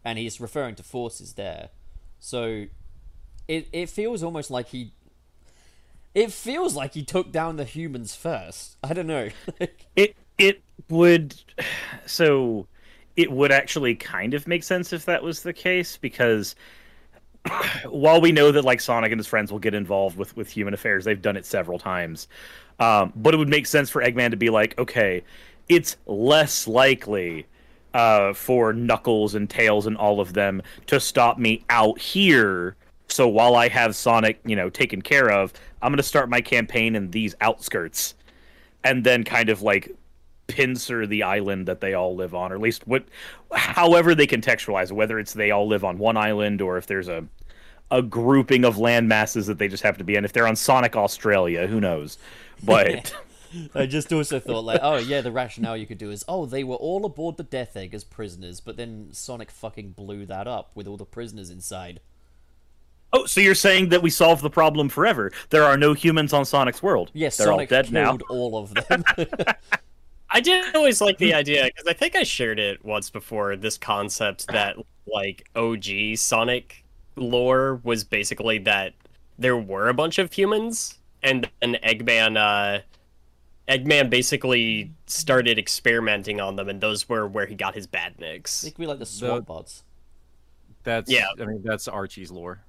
and 0.04 0.18
he's 0.18 0.42
referring 0.42 0.74
to 0.76 0.84
forces 0.84 1.34
there. 1.34 1.70
So 2.18 2.66
it 3.48 3.68
it 3.72 3.90
feels 3.90 4.24
almost 4.24 4.52
like 4.52 4.70
he 4.70 4.92
it 6.14 6.32
feels 6.32 6.76
like 6.76 6.94
he 6.94 7.04
took 7.04 7.32
down 7.32 7.58
the 7.58 7.66
humans 7.66 8.16
first. 8.16 8.78
I 8.84 8.94
don't 8.94 9.08
know. 9.08 9.30
It 9.96 10.16
it 10.38 10.62
would 10.90 11.36
so 12.06 12.68
it 13.16 13.32
would 13.32 13.52
actually 13.52 13.96
kind 13.96 14.34
of 14.34 14.48
make 14.48 14.64
sense 14.64 14.92
if 14.92 15.06
that 15.06 15.24
was 15.24 15.42
the 15.42 15.54
case 15.54 15.98
because 15.98 16.56
while 17.90 18.20
we 18.20 18.32
know 18.32 18.52
that 18.52 18.66
like 18.66 18.82
Sonic 18.82 19.12
and 19.12 19.20
his 19.20 19.28
friends 19.28 19.52
will 19.52 19.60
get 19.60 19.74
involved 19.74 20.18
with 20.18 20.36
with 20.36 20.50
human 20.50 20.74
affairs, 20.74 21.06
they've 21.06 21.22
done 21.22 21.38
it 21.38 21.46
several 21.46 21.80
times. 21.80 22.28
Um, 22.80 23.14
but 23.16 23.34
it 23.34 23.38
would 23.38 23.50
make 23.50 23.68
sense 23.68 23.90
for 23.90 24.02
Eggman 24.02 24.32
to 24.32 24.38
be 24.38 24.50
like, 24.50 24.78
okay, 24.78 25.24
it's 25.70 25.96
less 26.06 26.68
likely 26.68 27.46
uh, 27.94 28.34
for 28.34 28.74
Knuckles 28.74 29.34
and 29.36 29.50
Tails 29.50 29.88
and 29.88 29.96
all 29.96 30.20
of 30.20 30.34
them 30.34 30.62
to 30.88 31.00
stop 31.00 31.38
me 31.38 31.64
out 31.70 32.00
here. 32.00 32.76
So 33.08 33.28
while 33.28 33.56
I 33.56 33.68
have 33.68 33.96
Sonic, 33.96 34.40
you 34.46 34.56
know, 34.56 34.70
taken 34.70 35.02
care 35.02 35.32
of, 35.32 35.54
I'm 35.82 35.92
going 35.92 35.98
to 35.98 36.04
start 36.04 36.30
my 36.30 36.42
campaign 36.42 36.96
in 36.96 37.12
these 37.12 37.36
outskirts 37.42 38.16
and 38.84 39.04
then 39.04 39.24
kind 39.24 39.50
of 39.50 39.62
like 39.62 39.96
pincer 40.48 41.08
the 41.08 41.24
island 41.24 41.68
that 41.68 41.82
they 41.82 41.94
all 41.94 42.16
live 42.16 42.36
on, 42.36 42.52
or 42.52 42.56
at 42.56 42.62
least 42.62 42.88
what, 42.88 43.06
however 43.52 44.16
they 44.16 44.28
contextualize 44.28 44.92
whether 44.92 45.20
it's 45.20 45.34
they 45.34 45.52
all 45.52 45.68
live 45.68 45.84
on 45.84 45.98
one 45.98 46.18
island 46.18 46.62
or 46.62 46.78
if 46.78 46.88
there's 46.88 47.08
a 47.08 47.26
a 47.92 48.02
grouping 48.02 48.66
of 48.66 48.78
land 48.78 49.08
masses 49.08 49.48
that 49.48 49.60
they 49.60 49.68
just 49.68 49.84
happen 49.84 50.00
to 50.00 50.04
be 50.04 50.16
in. 50.16 50.26
If 50.26 50.34
they're 50.34 50.48
on 50.48 50.56
Sonic 50.56 50.96
Australia, 50.96 51.68
who 51.68 51.80
knows? 51.80 52.18
But 52.64 53.14
I 53.76 53.86
just 53.86 54.12
also 54.12 54.40
thought 54.40 54.66
like, 54.66 54.80
oh 54.82 54.98
yeah, 54.98 55.22
the 55.22 55.32
rationale 55.32 55.78
you 55.78 55.86
could 55.86 55.98
do 55.98 56.12
is, 56.12 56.26
oh, 56.28 56.46
they 56.46 56.64
were 56.64 56.76
all 56.76 57.06
aboard 57.06 57.38
the 57.38 57.44
Death 57.44 57.78
Egg 57.78 57.94
as 57.94 58.04
prisoners, 58.04 58.60
but 58.60 58.78
then 58.78 59.10
Sonic 59.12 59.52
fucking 59.52 59.92
blew 59.92 60.26
that 60.26 60.48
up 60.48 60.72
with 60.76 60.88
all 60.88 60.98
the 60.98 61.06
prisoners 61.06 61.50
inside. 61.50 62.00
Oh, 63.16 63.26
so 63.26 63.42
you're 63.42 63.56
saying 63.56 63.90
that 63.90 64.02
we 64.02 64.10
solved 64.10 64.42
the 64.42 64.50
problem 64.50 64.90
forever? 64.90 65.32
There 65.50 65.64
are 65.64 65.78
no 65.78 65.94
humans 65.94 66.34
on 66.34 66.46
Sonic's 66.46 66.84
world. 66.84 67.12
Yes, 67.14 67.38
they're 67.38 67.48
Sonic 67.48 67.72
all 67.72 67.82
dead 67.82 67.92
now. 67.92 68.18
killed 68.18 68.24
all 68.30 68.58
of 68.58 68.74
them. 68.74 69.04
I 70.30 70.42
did 70.42 70.76
always 70.76 71.00
like 71.02 71.18
the 71.18 71.34
idea 71.34 71.66
because 71.66 71.88
I 71.88 71.94
think 71.94 72.16
I 72.16 72.24
shared 72.24 72.60
it 72.60 72.84
once 72.84 73.10
before. 73.10 73.56
This 73.56 73.78
concept 73.78 74.48
that 74.48 74.76
like 75.08 75.48
OG 75.56 76.18
Sonic 76.18 76.84
lore 77.16 77.80
was 77.84 78.04
basically 78.04 78.58
that 78.60 78.94
there 79.38 79.58
were 79.58 79.88
a 79.88 79.94
bunch 79.94 80.18
of 80.18 80.34
humans, 80.34 81.00
and 81.24 81.50
then 81.62 81.78
Eggman, 81.84 82.38
uh, 82.38 82.82
Eggman 83.70 84.10
basically 84.10 84.92
started 85.08 85.58
experimenting 85.58 86.42
on 86.42 86.56
them, 86.56 86.70
and 86.70 86.82
those 86.82 87.08
were 87.08 87.28
where 87.28 87.46
he 87.46 87.56
got 87.56 87.76
his 87.76 87.88
bad 87.88 88.16
they 88.18 88.34
nicks. 88.34 88.64
could 88.64 88.78
be 88.78 88.88
like 88.88 89.00
the 89.00 89.06
SWAT 89.06 89.46
bots. 89.46 89.84
That's 90.84 91.10
Yeah. 91.10 91.28
I 91.40 91.46
mean 91.46 91.62
that's 91.64 91.88
Archie's 91.88 92.32
lore. 92.32 92.62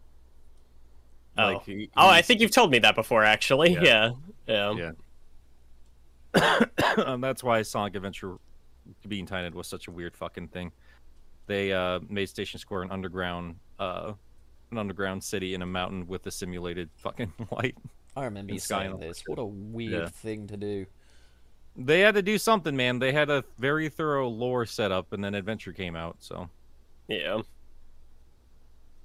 Oh, 1.38 1.44
Like, 1.52 1.64
he- 1.64 1.90
oh, 1.96 2.08
I 2.08 2.22
think 2.22 2.40
you've 2.40 2.50
told 2.50 2.70
me 2.70 2.78
that 2.80 2.94
before, 2.94 3.24
actually. 3.24 3.72
Yeah. 3.74 4.12
Yeah, 4.46 4.74
yeah. 4.76 4.90
Yeah. 6.34 6.60
um, 7.04 7.20
that's 7.20 7.42
why 7.42 7.62
Sonic 7.62 7.94
Adventure 7.96 8.36
being 9.08 9.26
titled 9.26 9.54
was 9.54 9.66
such 9.66 9.88
a 9.88 9.90
weird 9.90 10.16
fucking 10.16 10.48
thing. 10.48 10.72
They 11.46 11.72
uh, 11.72 12.00
made 12.08 12.28
Station 12.28 12.58
Square 12.58 12.82
an 12.82 12.90
underground, 12.90 13.56
uh, 13.78 14.12
an 14.70 14.78
underground 14.78 15.22
city 15.22 15.54
in 15.54 15.62
a 15.62 15.66
mountain 15.66 16.06
with 16.06 16.26
a 16.26 16.30
simulated 16.30 16.90
fucking 16.96 17.32
light. 17.50 17.76
I 18.16 18.24
remember 18.24 18.52
you 18.54 18.58
saying 18.58 18.98
this. 18.98 19.18
that 19.22 19.28
What 19.30 19.38
a 19.38 19.44
weird 19.44 19.92
Yeah. 19.92 20.08
thing 20.08 20.46
to 20.48 20.56
do. 20.56 20.86
They 21.78 22.00
had 22.00 22.14
to 22.14 22.22
do 22.22 22.38
something, 22.38 22.74
man. 22.74 22.98
They 22.98 23.12
had 23.12 23.28
a 23.28 23.44
very 23.58 23.90
thorough 23.90 24.28
lore 24.28 24.64
set 24.64 24.90
up, 24.90 25.12
and 25.12 25.22
then 25.22 25.34
Adventure 25.34 25.74
came 25.74 25.94
out. 25.94 26.16
So, 26.20 26.48
yeah. 27.08 27.42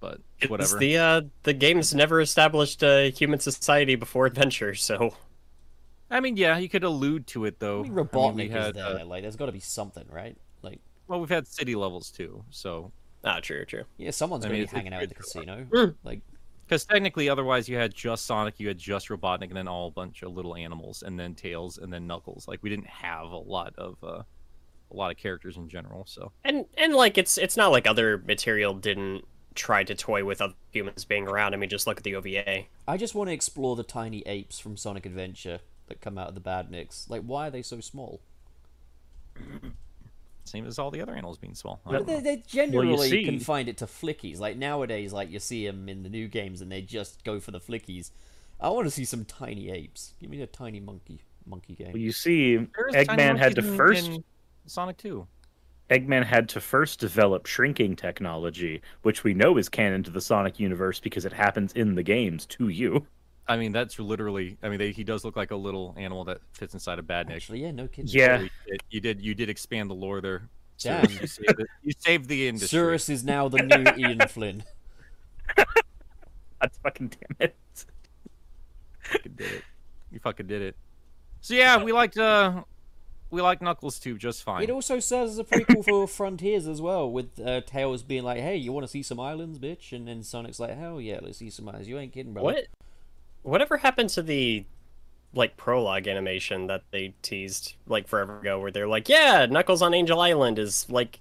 But 0.01 0.19
It's 0.39 0.49
whatever. 0.49 0.77
the 0.77 0.97
uh, 0.97 1.21
the 1.43 1.53
game's 1.53 1.93
never 1.95 2.19
established 2.19 2.83
a 2.83 3.09
human 3.11 3.39
society 3.39 3.95
before 3.95 4.25
adventure, 4.25 4.75
so 4.75 5.15
I 6.09 6.19
mean, 6.19 6.35
yeah, 6.35 6.57
you 6.57 6.67
could 6.67 6.83
allude 6.83 7.27
to 7.27 7.45
it 7.45 7.55
I 7.61 7.65
though. 7.65 7.83
mean, 7.83 7.93
I 7.93 7.95
mean, 7.95 8.05
Robotnik 8.05 8.35
we 8.35 8.43
is 8.47 8.51
had, 8.51 8.75
there. 8.75 8.85
uh, 8.99 9.05
like, 9.05 9.21
there's 9.21 9.37
got 9.37 9.45
to 9.45 9.53
be 9.53 9.61
something, 9.61 10.03
right? 10.09 10.35
Like, 10.61 10.79
well, 11.07 11.21
we've 11.21 11.29
had 11.29 11.47
city 11.47 11.73
levels 11.75 12.11
too. 12.11 12.43
So, 12.49 12.91
ah, 13.23 13.39
true, 13.41 13.63
true. 13.63 13.83
yeah, 13.97 14.11
someone's 14.11 14.43
I 14.43 14.49
going 14.49 14.59
mean, 14.59 14.67
to 14.67 14.73
be 14.73 14.77
it's- 14.77 14.83
hanging 14.91 14.93
out 14.93 15.03
at 15.03 15.09
the 15.09 15.15
casino. 15.15 15.65
Mm. 15.71 15.95
Like, 16.03 16.19
because 16.67 16.85
technically, 16.85 17.27
otherwise, 17.29 17.67
you 17.69 17.75
had 17.77 17.93
just 17.93 18.25
Sonic, 18.25 18.55
you 18.59 18.67
had 18.69 18.77
just 18.77 19.09
Robotnik, 19.09 19.47
and 19.49 19.55
then 19.57 19.67
all 19.67 19.87
a 19.89 19.91
bunch 19.91 20.21
of 20.23 20.33
little 20.33 20.55
animals, 20.55 21.03
and 21.03 21.19
then 21.19 21.35
Tails, 21.35 21.77
and 21.77 21.91
then 21.91 22.07
Knuckles. 22.07 22.47
Like 22.47 22.59
we 22.63 22.69
didn't 22.69 22.87
have 22.87 23.25
a 23.31 23.37
lot 23.37 23.73
of 23.77 23.97
uh, 24.03 24.23
a 24.91 24.93
lot 24.95 25.11
of 25.11 25.17
characters 25.17 25.57
in 25.57 25.67
general. 25.69 26.05
So, 26.07 26.31
And 26.45 26.65
and 26.77 26.93
like 26.93 27.17
it's 27.17 27.37
it's 27.37 27.55
not 27.57 27.71
like 27.73 27.87
other 27.87 28.17
material 28.25 28.73
didn't 28.73 29.25
try 29.55 29.83
to 29.83 29.95
toy 29.95 30.23
with 30.23 30.41
other 30.41 30.53
humans 30.71 31.05
being 31.05 31.27
around. 31.27 31.53
I 31.53 31.57
mean, 31.57 31.69
just 31.69 31.87
look 31.87 31.97
at 31.97 32.03
the 32.03 32.15
OVA. 32.15 32.65
I 32.87 32.97
just 32.97 33.15
want 33.15 33.29
to 33.29 33.33
explore 33.33 33.75
the 33.75 33.83
tiny 33.83 34.21
apes 34.25 34.59
from 34.59 34.77
Sonic 34.77 35.05
Adventure 35.05 35.59
that 35.87 36.01
come 36.01 36.17
out 36.17 36.29
of 36.29 36.35
the 36.35 36.41
Badniks. 36.41 37.09
Like, 37.09 37.21
why 37.21 37.47
are 37.47 37.51
they 37.51 37.61
so 37.61 37.79
small? 37.79 38.21
same 40.43 40.65
as 40.65 40.79
all 40.79 40.91
the 40.91 41.01
other 41.01 41.13
animals 41.13 41.37
being 41.37 41.55
small. 41.55 41.81
But 41.85 42.05
they, 42.05 42.15
know. 42.15 42.21
they 42.21 42.37
generally 42.47 43.09
see- 43.09 43.25
confined 43.25 43.69
it 43.69 43.77
to 43.77 43.85
flickies. 43.85 44.39
Like 44.39 44.57
nowadays, 44.57 45.13
like 45.13 45.29
you 45.29 45.39
see 45.39 45.65
them 45.65 45.87
in 45.89 46.03
the 46.03 46.09
new 46.09 46.27
games, 46.27 46.61
and 46.61 46.71
they 46.71 46.81
just 46.81 47.23
go 47.23 47.39
for 47.39 47.51
the 47.51 47.59
flickies. 47.59 48.11
I 48.59 48.69
want 48.69 48.85
to 48.85 48.91
see 48.91 49.05
some 49.05 49.25
tiny 49.25 49.71
apes. 49.71 50.13
Give 50.19 50.29
me 50.29 50.41
a 50.41 50.47
tiny 50.47 50.79
monkey 50.79 51.21
monkey 51.45 51.73
game. 51.73 51.93
well, 51.93 52.01
you 52.01 52.11
see, 52.11 52.57
Eggman 52.93 53.37
had 53.37 53.55
to 53.55 53.63
first 53.63 54.07
in 54.07 54.23
Sonic 54.65 54.97
Two. 54.97 55.27
Eggman 55.91 56.23
had 56.23 56.47
to 56.49 56.61
first 56.61 56.99
develop 56.99 57.45
shrinking 57.45 57.97
technology, 57.97 58.81
which 59.01 59.25
we 59.25 59.33
know 59.33 59.57
is 59.57 59.67
canon 59.67 60.03
to 60.03 60.11
the 60.11 60.21
Sonic 60.21 60.57
universe 60.59 61.01
because 61.01 61.25
it 61.25 61.33
happens 61.33 61.73
in 61.73 61.95
the 61.95 62.03
games 62.03 62.45
to 62.47 62.69
you. 62.69 63.05
I 63.47 63.57
mean, 63.57 63.73
that's 63.73 63.99
literally. 63.99 64.57
I 64.63 64.69
mean, 64.69 64.79
they, 64.79 64.91
he 64.91 65.03
does 65.03 65.25
look 65.25 65.35
like 65.35 65.51
a 65.51 65.55
little 65.55 65.93
animal 65.97 66.23
that 66.25 66.39
fits 66.53 66.73
inside 66.73 66.99
a 66.99 67.01
Badnik. 67.01 67.35
Actually, 67.35 67.61
yeah, 67.61 67.71
no 67.71 67.87
kidding. 67.87 68.09
Yeah. 68.09 68.37
Holy 68.37 68.51
shit, 68.67 68.83
You 68.89 69.01
did. 69.01 69.21
You 69.21 69.35
did 69.35 69.49
expand 69.49 69.89
the 69.89 69.93
lore 69.93 70.21
there. 70.21 70.49
Damn. 70.79 71.05
Cirrus. 71.05 71.19
You 71.21 71.27
saved, 71.27 71.59
it. 71.59 71.67
you 71.83 71.93
saved 71.99 72.29
the 72.29 72.47
industry. 72.47 72.69
Cirrus 72.69 73.09
is 73.09 73.23
now 73.25 73.49
the 73.49 73.61
new 73.61 73.91
Ian 74.07 74.19
Flynn. 74.29 74.63
That's 75.57 76.77
fucking 76.77 77.09
damn 77.09 77.49
it. 77.49 77.55
fucking 79.03 79.33
did 79.33 79.51
it. 79.51 79.63
You 80.11 80.19
fucking 80.19 80.47
did 80.47 80.61
it. 80.61 80.75
So 81.41 81.53
yeah, 81.55 81.83
we 81.83 81.91
liked 81.91 82.17
uh, 82.17 82.63
we 83.31 83.41
like 83.41 83.61
Knuckles 83.61 83.97
too, 83.99 84.17
just 84.17 84.43
fine. 84.43 84.63
It 84.63 84.69
also 84.69 84.99
serves 84.99 85.31
as 85.31 85.39
a 85.39 85.43
prequel 85.43 85.83
for 85.83 86.07
Frontiers 86.07 86.67
as 86.67 86.81
well, 86.81 87.09
with 87.11 87.39
uh, 87.39 87.61
Tails 87.61 88.03
being 88.03 88.23
like, 88.23 88.39
"Hey, 88.39 88.57
you 88.57 88.71
want 88.71 88.83
to 88.83 88.91
see 88.91 89.01
some 89.01 89.19
islands, 89.19 89.57
bitch?" 89.57 89.91
And 89.93 90.07
then 90.07 90.23
Sonic's 90.23 90.59
like, 90.59 90.77
"Hell 90.77 90.99
yeah, 90.99 91.19
let's 91.21 91.37
see 91.37 91.49
some 91.49 91.67
islands." 91.69 91.87
You 91.87 91.97
ain't 91.97 92.13
kidding, 92.13 92.33
bro. 92.33 92.43
What? 92.43 92.67
Whatever 93.43 93.77
happened 93.77 94.09
to 94.11 94.21
the 94.21 94.65
like 95.33 95.55
prologue 95.55 96.07
animation 96.07 96.67
that 96.67 96.83
they 96.91 97.13
teased 97.21 97.75
like 97.87 98.07
forever 98.07 98.39
ago, 98.39 98.59
where 98.59 98.71
they're 98.71 98.87
like, 98.87 99.07
"Yeah, 99.09 99.45
Knuckles 99.49 99.81
on 99.81 99.93
Angel 99.93 100.19
Island 100.19 100.59
is 100.59 100.89
like 100.89 101.19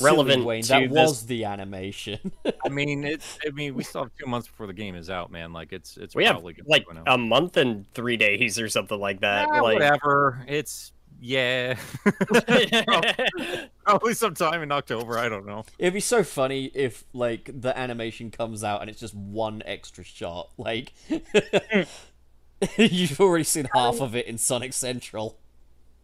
relevant 0.00 0.44
Wayne, 0.44 0.62
to 0.62 0.68
that 0.68 0.80
this- 0.90 0.90
was 0.90 1.26
the 1.26 1.44
animation. 1.44 2.32
I 2.64 2.68
mean, 2.68 3.04
it's. 3.04 3.38
I 3.46 3.50
mean, 3.50 3.74
we 3.74 3.84
still 3.84 4.02
have 4.02 4.12
two 4.18 4.26
months 4.26 4.48
before 4.48 4.66
the 4.66 4.72
game 4.72 4.94
is 4.94 5.10
out, 5.10 5.30
man. 5.30 5.52
Like 5.52 5.72
it's. 5.72 5.96
It's 5.96 6.14
we 6.14 6.24
have 6.24 6.34
probably 6.34 6.54
gonna 6.54 6.68
like 6.68 6.86
go 6.86 7.02
a 7.06 7.18
month 7.18 7.56
and 7.56 7.90
three 7.94 8.16
days 8.16 8.58
or 8.58 8.68
something 8.68 8.98
like 8.98 9.20
that." 9.20 9.48
Ah, 9.48 9.60
like, 9.60 9.74
whatever. 9.74 10.44
It's 10.48 10.92
yeah. 11.20 11.76
Probably 13.84 14.14
sometime 14.14 14.62
in 14.62 14.72
October. 14.72 15.18
I 15.18 15.28
don't 15.28 15.46
know. 15.46 15.64
It'd 15.78 15.94
be 15.94 16.00
so 16.00 16.22
funny 16.22 16.66
if 16.74 17.04
like 17.12 17.50
the 17.52 17.76
animation 17.76 18.30
comes 18.30 18.64
out 18.64 18.80
and 18.80 18.90
it's 18.90 19.00
just 19.00 19.14
one 19.14 19.62
extra 19.64 20.04
shot. 20.04 20.50
Like 20.56 20.92
you've 22.76 23.20
already 23.20 23.44
seen 23.44 23.68
half 23.74 24.00
of 24.00 24.14
it 24.14 24.26
in 24.26 24.38
Sonic 24.38 24.72
Central. 24.72 25.38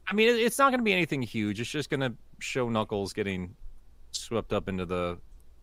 I 0.09 0.15
mean, 0.15 0.29
it's 0.29 0.59
not 0.59 0.71
going 0.71 0.81
to 0.81 0.85
be 0.85 0.93
anything 0.93 1.23
huge. 1.23 1.61
It's 1.61 1.71
just 1.71 1.91
going 1.91 2.01
to 2.01 2.13
show 2.41 2.69
Knuckles 2.69 3.13
getting 3.13 3.55
swept 4.13 4.53
up 4.53 4.69
into 4.69 4.85
the 4.85 5.19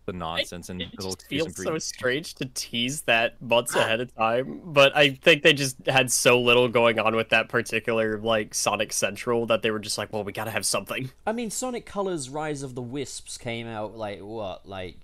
the 0.08 0.14
nonsense, 0.14 0.70
and 0.70 0.82
it 0.82 0.90
it'll 0.94 1.12
just 1.12 1.30
do 1.30 1.40
some 1.40 1.52
feels 1.52 1.66
so 1.66 1.72
pre- 1.72 1.80
strange 1.80 2.34
to 2.36 2.46
tease 2.46 3.02
that 3.04 3.40
months 3.40 3.76
ah. 3.76 3.82
ahead 3.82 4.02
of 4.02 4.16
time, 4.16 4.62
but 4.64 4.96
I 4.98 5.12
think 5.12 5.44
they 5.44 5.54
just 5.54 5.78
had 5.86 6.12
so 6.12 6.42
little 6.42 6.68
going 6.68 6.98
on 6.98 7.16
with 7.16 7.30
that 7.30 7.50
particular 7.50 8.18
like 8.18 8.56
Sonic 8.56 8.92
Central 8.92 9.46
that 9.46 9.62
they 9.62 9.70
were 9.70 9.80
just 9.80 10.00
like, 10.00 10.12
well, 10.12 10.24
we 10.24 10.32
gotta 10.32 10.50
have 10.50 10.66
something. 10.66 11.12
I 11.28 11.34
mean, 11.34 11.52
Sonic 11.52 11.86
Colors 11.86 12.30
Rise 12.30 12.64
of 12.64 12.74
the 12.74 12.82
Wisps 12.82 13.38
came 13.38 13.68
out 13.68 13.96
like 13.96 14.22
what, 14.22 14.68
like 14.68 14.98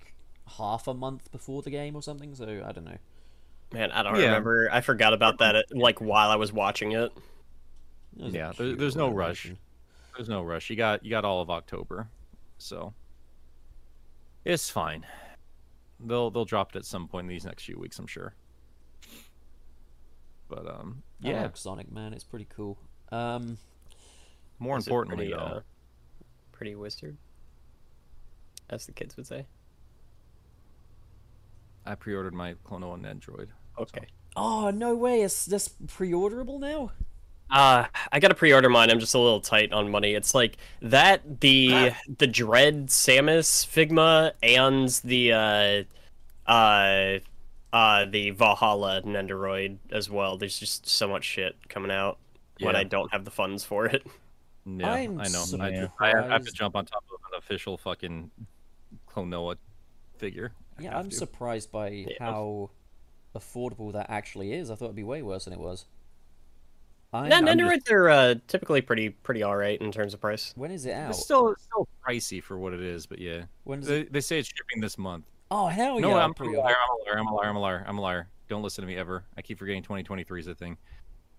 half 0.58 0.88
a 0.88 0.93
month 0.93 1.32
before 1.32 1.62
the 1.62 1.70
game 1.70 1.95
or 1.95 2.01
something. 2.01 2.34
So 2.34 2.64
I 2.66 2.72
don't 2.72 2.86
know. 2.86 2.97
Man, 3.74 3.91
I 3.91 4.04
don't 4.04 4.16
Yeah. 4.16 4.26
remember. 4.28 4.70
I 4.72 4.82
forgot 4.82 5.14
about 5.14 5.39
that 5.39 5.56
uh, 5.56 5.62
like 5.72 5.99
while 5.99 6.32
I 6.32 6.36
was 6.38 6.51
watching 6.51 6.93
it. 6.93 7.12
It 8.18 8.24
was 8.24 8.34
Yeah, 8.34 8.54
there- 8.58 8.76
there's 8.76 8.95
no 8.95 9.10
rush. 9.10 9.51
There's 10.16 10.30
no 10.30 10.43
rush. 10.43 10.70
You 10.70 10.76
got 10.76 11.04
you 11.04 11.10
got 11.10 11.26
all 11.26 11.41
of 11.41 11.49
October, 11.49 12.08
so 12.58 12.93
it's 14.46 14.70
fine. 14.70 15.06
They'll 16.00 16.32
they'll 16.32 16.46
drop 16.46 16.76
it 16.76 16.80
at 16.80 16.86
some 16.86 17.08
point 17.08 17.26
in 17.26 17.30
these 17.30 17.46
next 17.46 17.64
few 17.64 17.78
weeks, 17.78 17.98
I'm 18.00 18.08
sure. 18.08 18.36
But 20.50 20.68
um, 20.68 21.04
I 21.24 21.30
yeah. 21.30 21.41
like 21.44 21.58
Sonic 21.58 21.91
man, 21.91 22.14
it's 22.14 22.24
pretty 22.24 22.48
cool. 22.56 22.78
Um, 23.12 23.58
More 24.60 24.78
importantly, 24.78 25.28
pretty, 25.28 25.34
though, 25.34 25.58
uh, 25.58 25.62
pretty 26.52 26.76
wizard, 26.76 27.18
as 28.70 28.86
the 28.86 28.91
kids 28.91 29.18
would 29.18 29.28
say. 29.28 29.46
I 31.86 31.96
pre-ordered 31.96 32.34
my 32.34 32.54
Klonoa 32.66 33.00
Nendoroid. 33.00 33.48
Okay. 33.78 34.06
oh 34.36 34.70
no 34.70 34.96
way, 34.96 35.22
it's 35.22 35.46
just 35.46 35.86
pre-orderable 35.88 36.60
now. 36.60 36.91
Uh, 37.50 37.86
I 38.12 38.20
gotta 38.20 38.34
pre-order 38.36 38.70
mine. 38.70 38.89
I'm 38.89 39.00
just 39.00 39.14
a 39.14 39.20
little 39.20 39.41
tight 39.41 39.72
on 39.74 39.91
money. 39.91 40.14
It's 40.16 40.34
like 40.34 40.58
that, 40.82 41.39
the 41.41 41.91
the 42.18 42.26
Dread 42.28 42.88
Samus 42.88 43.66
Figma, 43.68 44.32
and 44.41 44.89
the 45.04 45.88
uh, 46.48 46.52
uh, 46.52 47.20
uh, 47.72 48.06
the 48.06 48.32
Valhalla 48.32 49.02
Nendoroid 49.04 49.78
as 49.91 50.10
well. 50.10 50.38
There's 50.38 50.58
just 50.60 50.88
so 50.88 51.08
much 51.08 51.24
shit 51.26 51.56
coming 51.70 51.91
out 51.91 52.18
when 52.60 52.76
I 52.76 52.84
don't 52.84 53.12
have 53.12 53.24
the 53.26 53.32
funds 53.32 53.64
for 53.64 53.86
it. 53.86 54.06
Yeah, 54.66 54.94
I'm 54.94 55.20
I 55.20 55.28
know. 55.28 55.41
I, 55.41 55.44
surprised. 55.44 56.16
I 56.18 56.32
have 56.32 56.46
to 56.46 56.52
jump 56.54 56.78
on 56.78 56.86
top 56.86 57.04
of 57.14 57.20
an 57.34 57.38
official 57.38 57.78
fucking 57.78 58.32
Klonoa 59.14 59.58
figure. 60.18 60.54
I 60.80 60.84
Yeah, 60.84 60.98
I'm 60.98 61.10
to. 61.10 61.16
surprised 61.18 61.70
by 61.70 61.89
Yeah. 61.89 62.14
how 62.20 62.70
affordable 63.36 63.91
that 63.91 64.10
actually 64.10 64.54
is. 64.54 64.72
I 64.72 64.76
thought 64.76 64.86
it'd 64.86 64.96
be 64.96 65.04
way 65.04 65.22
worse 65.22 65.44
than 65.44 65.52
it 65.54 65.60
was. 65.60 65.84
I'm, 67.14 67.30
Yeah, 67.30 67.38
I'm 67.38 67.45
just- 67.45 67.57
Nendoroids 67.88 67.91
are 67.91 68.09
uh, 68.09 68.36
typically 68.47 68.82
pretty 68.82 69.09
pretty 69.09 69.43
all 69.43 69.55
right 69.55 69.80
in 69.82 69.91
terms 69.91 70.14
of 70.14 70.22
price. 70.22 70.53
when 70.55 70.72
is 70.72 70.86
it 70.86 70.93
out? 70.93 71.11
It's 71.11 71.20
still 71.24 71.49
it's 71.51 71.64
still 71.64 71.88
pricey 72.07 72.41
for 72.41 72.57
what 72.57 72.74
it 72.74 72.82
is, 72.82 73.05
but 73.05 73.20
yeah. 73.20 73.43
When 73.66 73.80
is 73.80 73.88
They, 73.88 73.99
it? 74.01 74.14
they 74.14 74.22
say 74.22 74.39
it's 74.39 74.47
shipping 74.49 74.82
this 74.82 74.97
month. 74.97 75.26
Oh 75.51 75.68
hell 75.68 75.99
no, 75.99 76.09
yeah! 76.09 76.16
I'm, 76.26 76.34
I'll 76.39 76.47
I'm, 76.47 76.55
a 76.55 76.59
liar, 76.59 76.76
I'm 76.76 76.88
a 76.89 77.03
liar. 77.05 77.18
I'm 77.20 77.28
a 77.28 77.34
liar. 77.36 77.49
I'm 77.49 77.55
a 77.55 77.59
liar. 77.59 77.86
I'm 77.88 77.97
a 77.97 78.01
liar. 78.01 78.28
Don't 78.49 78.64
listen 78.64 78.82
to 78.82 78.88
me 78.88 78.95
ever. 78.95 79.24
I 79.38 79.41
keep 79.41 79.59
forgetting 79.59 79.84
2023 79.84 80.39
is 80.39 80.47
a 80.47 80.55
thing. 80.55 80.78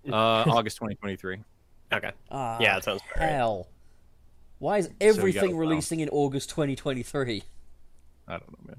Uh, 0.09 0.14
August 0.47 0.77
2023. 0.77 1.39
Okay. 1.93 2.12
Ah, 2.31 2.59
Yeah, 2.61 2.75
that 2.75 2.85
sounds 2.85 3.03
right. 3.18 3.29
hell. 3.31 3.68
Why 4.59 4.79
is 4.79 4.91
everything 5.01 5.51
allow- 5.51 5.59
releasing 5.59 6.01
in 6.01 6.09
August 6.11 6.51
2023? 6.51 7.43
I 8.29 8.33
don't 8.33 8.51
know, 8.51 8.59
man. 8.66 8.77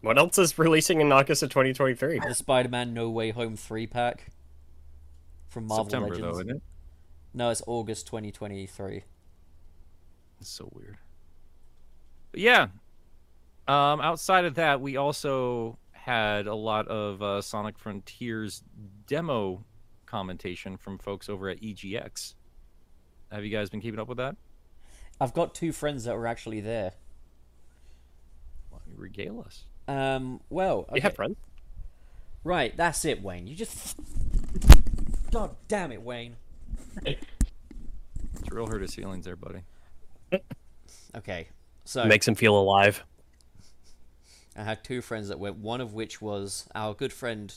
What 0.00 0.18
else 0.18 0.38
is 0.38 0.56
releasing 0.58 1.00
in 1.00 1.10
August 1.12 1.42
of 1.42 1.50
2023? 1.50 2.20
The 2.20 2.34
Spider-Man 2.34 2.94
No 2.94 3.10
Way 3.10 3.30
Home 3.30 3.56
three 3.56 3.86
pack 3.86 4.28
from 5.56 5.68
Marvel 5.68 5.84
September 5.86 6.08
Legends. 6.10 6.20
though, 6.36 6.40
isn't 6.40 6.50
it? 6.56 6.62
No, 7.32 7.48
it's 7.48 7.62
August 7.66 8.06
2023. 8.08 9.04
It's 10.38 10.50
so 10.50 10.68
weird. 10.74 10.98
But 12.30 12.40
yeah. 12.40 12.66
Um, 13.66 14.02
outside 14.02 14.44
of 14.44 14.56
that, 14.56 14.82
we 14.82 14.98
also 14.98 15.78
had 15.92 16.46
a 16.46 16.54
lot 16.54 16.86
of 16.88 17.22
uh, 17.22 17.40
Sonic 17.40 17.78
Frontiers 17.78 18.62
demo 19.06 19.64
commentation 20.04 20.76
from 20.76 20.98
folks 20.98 21.30
over 21.30 21.48
at 21.48 21.62
EGX. 21.62 22.34
Have 23.32 23.42
you 23.42 23.50
guys 23.50 23.70
been 23.70 23.80
keeping 23.80 23.98
up 23.98 24.08
with 24.08 24.18
that? 24.18 24.36
I've 25.18 25.32
got 25.32 25.54
two 25.54 25.72
friends 25.72 26.04
that 26.04 26.16
were 26.16 26.26
actually 26.26 26.60
there. 26.60 26.92
Why 28.68 28.78
don't 28.84 28.94
you 28.94 29.00
regale 29.02 29.40
us? 29.40 29.64
Um, 29.88 30.42
well, 30.50 30.84
You 30.94 31.00
have 31.00 31.12
okay. 31.12 31.16
friends? 31.16 31.36
right, 32.44 32.76
that's 32.76 33.06
it, 33.06 33.22
Wayne. 33.22 33.46
You 33.46 33.56
just, 33.56 33.96
god 35.36 35.56
damn 35.68 35.92
it, 35.92 36.02
Wayne. 36.02 36.36
It's 37.04 37.20
real 38.50 38.66
hurt 38.66 38.80
his 38.80 38.94
feelings 38.94 39.24
there, 39.24 39.36
buddy. 39.36 39.60
Okay, 41.14 41.48
so 41.84 42.04
Makes 42.06 42.26
him 42.28 42.34
feel 42.34 42.58
alive. 42.58 43.04
I 44.56 44.62
had 44.62 44.82
two 44.82 45.02
friends 45.02 45.28
that 45.28 45.38
went. 45.38 45.56
One 45.56 45.80
of 45.80 45.92
which 45.92 46.22
was 46.22 46.66
our 46.74 46.94
good 46.94 47.12
friend 47.12 47.52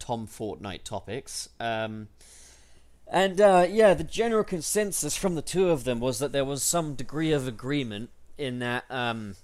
Tom 0.00 0.26
Fortnite 0.26 0.82
Topics. 0.82 1.48
Um, 1.60 2.08
and 3.06 3.40
uh, 3.40 3.66
yeah, 3.70 3.94
the 3.94 4.04
general 4.04 4.42
consensus 4.42 5.16
from 5.16 5.36
the 5.36 5.42
two 5.42 5.70
of 5.70 5.84
them 5.84 6.00
was 6.00 6.18
that 6.18 6.32
there 6.32 6.44
was 6.44 6.62
some 6.62 6.94
degree 6.94 7.32
of 7.32 7.46
agreement 7.46 8.10
in 8.36 8.58
that 8.58 8.84
um, 8.90 9.36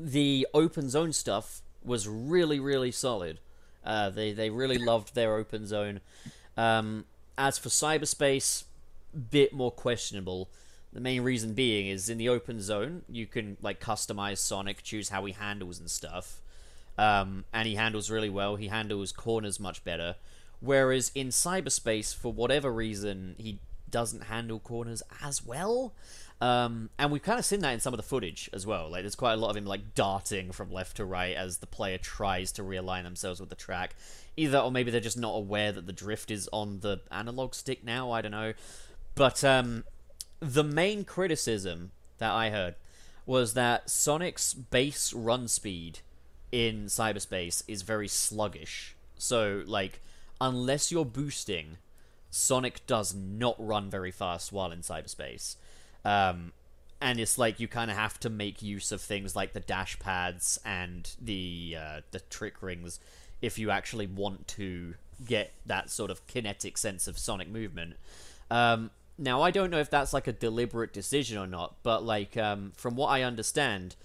the 0.00 0.46
open 0.52 0.88
zone 0.88 1.12
stuff 1.12 1.62
was 1.84 2.08
really, 2.08 2.58
really 2.58 2.90
solid. 2.90 3.38
Uh, 3.84 4.10
they 4.10 4.32
they 4.32 4.50
really 4.50 4.78
loved 4.78 5.14
their 5.14 5.36
open 5.36 5.66
zone. 5.66 6.00
Um, 6.56 7.04
as 7.38 7.58
for 7.58 7.68
cyberspace, 7.68 8.64
bit 9.30 9.52
more 9.52 9.70
questionable. 9.70 10.48
The 10.92 11.00
main 11.00 11.22
reason 11.22 11.54
being 11.54 11.88
is 11.88 12.08
in 12.08 12.18
the 12.18 12.28
open 12.28 12.60
zone, 12.60 13.02
you 13.08 13.26
can 13.26 13.56
like 13.62 13.80
customize 13.80 14.38
Sonic, 14.38 14.82
choose 14.82 15.08
how 15.08 15.24
he 15.24 15.32
handles 15.32 15.78
and 15.80 15.90
stuff. 15.90 16.40
Um, 16.98 17.44
and 17.52 17.66
he 17.66 17.76
handles 17.76 18.10
really 18.10 18.28
well. 18.28 18.56
He 18.56 18.68
handles 18.68 19.12
corners 19.12 19.58
much 19.58 19.82
better. 19.84 20.16
Whereas 20.60 21.10
in 21.14 21.28
cyberspace, 21.28 22.14
for 22.14 22.32
whatever 22.32 22.70
reason, 22.70 23.34
he 23.38 23.58
doesn't 23.90 24.24
handle 24.24 24.58
corners 24.58 25.02
as 25.22 25.44
well. 25.44 25.92
Um, 26.42 26.90
and 26.98 27.12
we've 27.12 27.22
kind 27.22 27.38
of 27.38 27.44
seen 27.44 27.60
that 27.60 27.72
in 27.72 27.78
some 27.78 27.94
of 27.94 27.98
the 27.98 28.02
footage 28.02 28.50
as 28.52 28.66
well. 28.66 28.90
Like, 28.90 29.04
there's 29.04 29.14
quite 29.14 29.34
a 29.34 29.36
lot 29.36 29.50
of 29.50 29.56
him 29.56 29.64
like 29.64 29.94
darting 29.94 30.50
from 30.50 30.72
left 30.72 30.96
to 30.96 31.04
right 31.04 31.36
as 31.36 31.58
the 31.58 31.68
player 31.68 31.98
tries 31.98 32.50
to 32.52 32.64
realign 32.64 33.04
themselves 33.04 33.38
with 33.38 33.48
the 33.48 33.54
track. 33.54 33.94
Either, 34.36 34.58
or 34.58 34.72
maybe 34.72 34.90
they're 34.90 35.00
just 35.00 35.16
not 35.16 35.36
aware 35.36 35.70
that 35.70 35.86
the 35.86 35.92
drift 35.92 36.32
is 36.32 36.48
on 36.52 36.80
the 36.80 37.00
analog 37.12 37.54
stick 37.54 37.84
now. 37.84 38.10
I 38.10 38.22
don't 38.22 38.32
know. 38.32 38.54
But 39.14 39.44
um, 39.44 39.84
the 40.40 40.64
main 40.64 41.04
criticism 41.04 41.92
that 42.18 42.32
I 42.32 42.50
heard 42.50 42.74
was 43.24 43.54
that 43.54 43.88
Sonic's 43.88 44.52
base 44.52 45.12
run 45.12 45.46
speed 45.46 46.00
in 46.50 46.86
cyberspace 46.86 47.62
is 47.68 47.82
very 47.82 48.08
sluggish. 48.08 48.96
So, 49.16 49.62
like, 49.64 50.00
unless 50.40 50.90
you're 50.90 51.04
boosting, 51.04 51.76
Sonic 52.30 52.84
does 52.88 53.14
not 53.14 53.54
run 53.60 53.88
very 53.88 54.10
fast 54.10 54.50
while 54.50 54.72
in 54.72 54.80
cyberspace. 54.80 55.54
Um, 56.04 56.52
and 57.00 57.18
it's 57.18 57.36
like 57.36 57.58
you 57.58 57.68
kind 57.68 57.90
of 57.90 57.96
have 57.96 58.18
to 58.20 58.30
make 58.30 58.62
use 58.62 58.92
of 58.92 59.00
things 59.00 59.34
like 59.34 59.52
the 59.52 59.60
dash 59.60 59.98
pads 59.98 60.58
and 60.64 61.10
the 61.20 61.76
uh, 61.78 62.00
the 62.12 62.20
trick 62.20 62.62
rings 62.62 63.00
if 63.40 63.58
you 63.58 63.70
actually 63.70 64.06
want 64.06 64.46
to 64.46 64.94
get 65.26 65.52
that 65.66 65.90
sort 65.90 66.10
of 66.10 66.26
kinetic 66.26 66.78
sense 66.78 67.08
of 67.08 67.18
Sonic 67.18 67.48
movement. 67.48 67.94
Um, 68.50 68.90
now, 69.18 69.42
I 69.42 69.50
don't 69.50 69.70
know 69.70 69.78
if 69.78 69.90
that's 69.90 70.12
like 70.12 70.26
a 70.26 70.32
deliberate 70.32 70.92
decision 70.92 71.38
or 71.38 71.46
not, 71.46 71.76
but 71.82 72.04
like 72.04 72.36
um, 72.36 72.72
from 72.76 72.96
what 72.96 73.08
I 73.08 73.22
understand, 73.22 73.96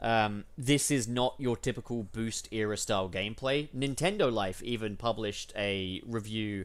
um, 0.00 0.44
this 0.58 0.90
is 0.90 1.06
not 1.06 1.34
your 1.38 1.56
typical 1.56 2.04
boost 2.04 2.48
era 2.52 2.76
style 2.76 3.08
gameplay. 3.08 3.68
Nintendo 3.76 4.32
Life 4.32 4.62
even 4.62 4.96
published 4.96 5.52
a 5.56 6.02
review 6.06 6.64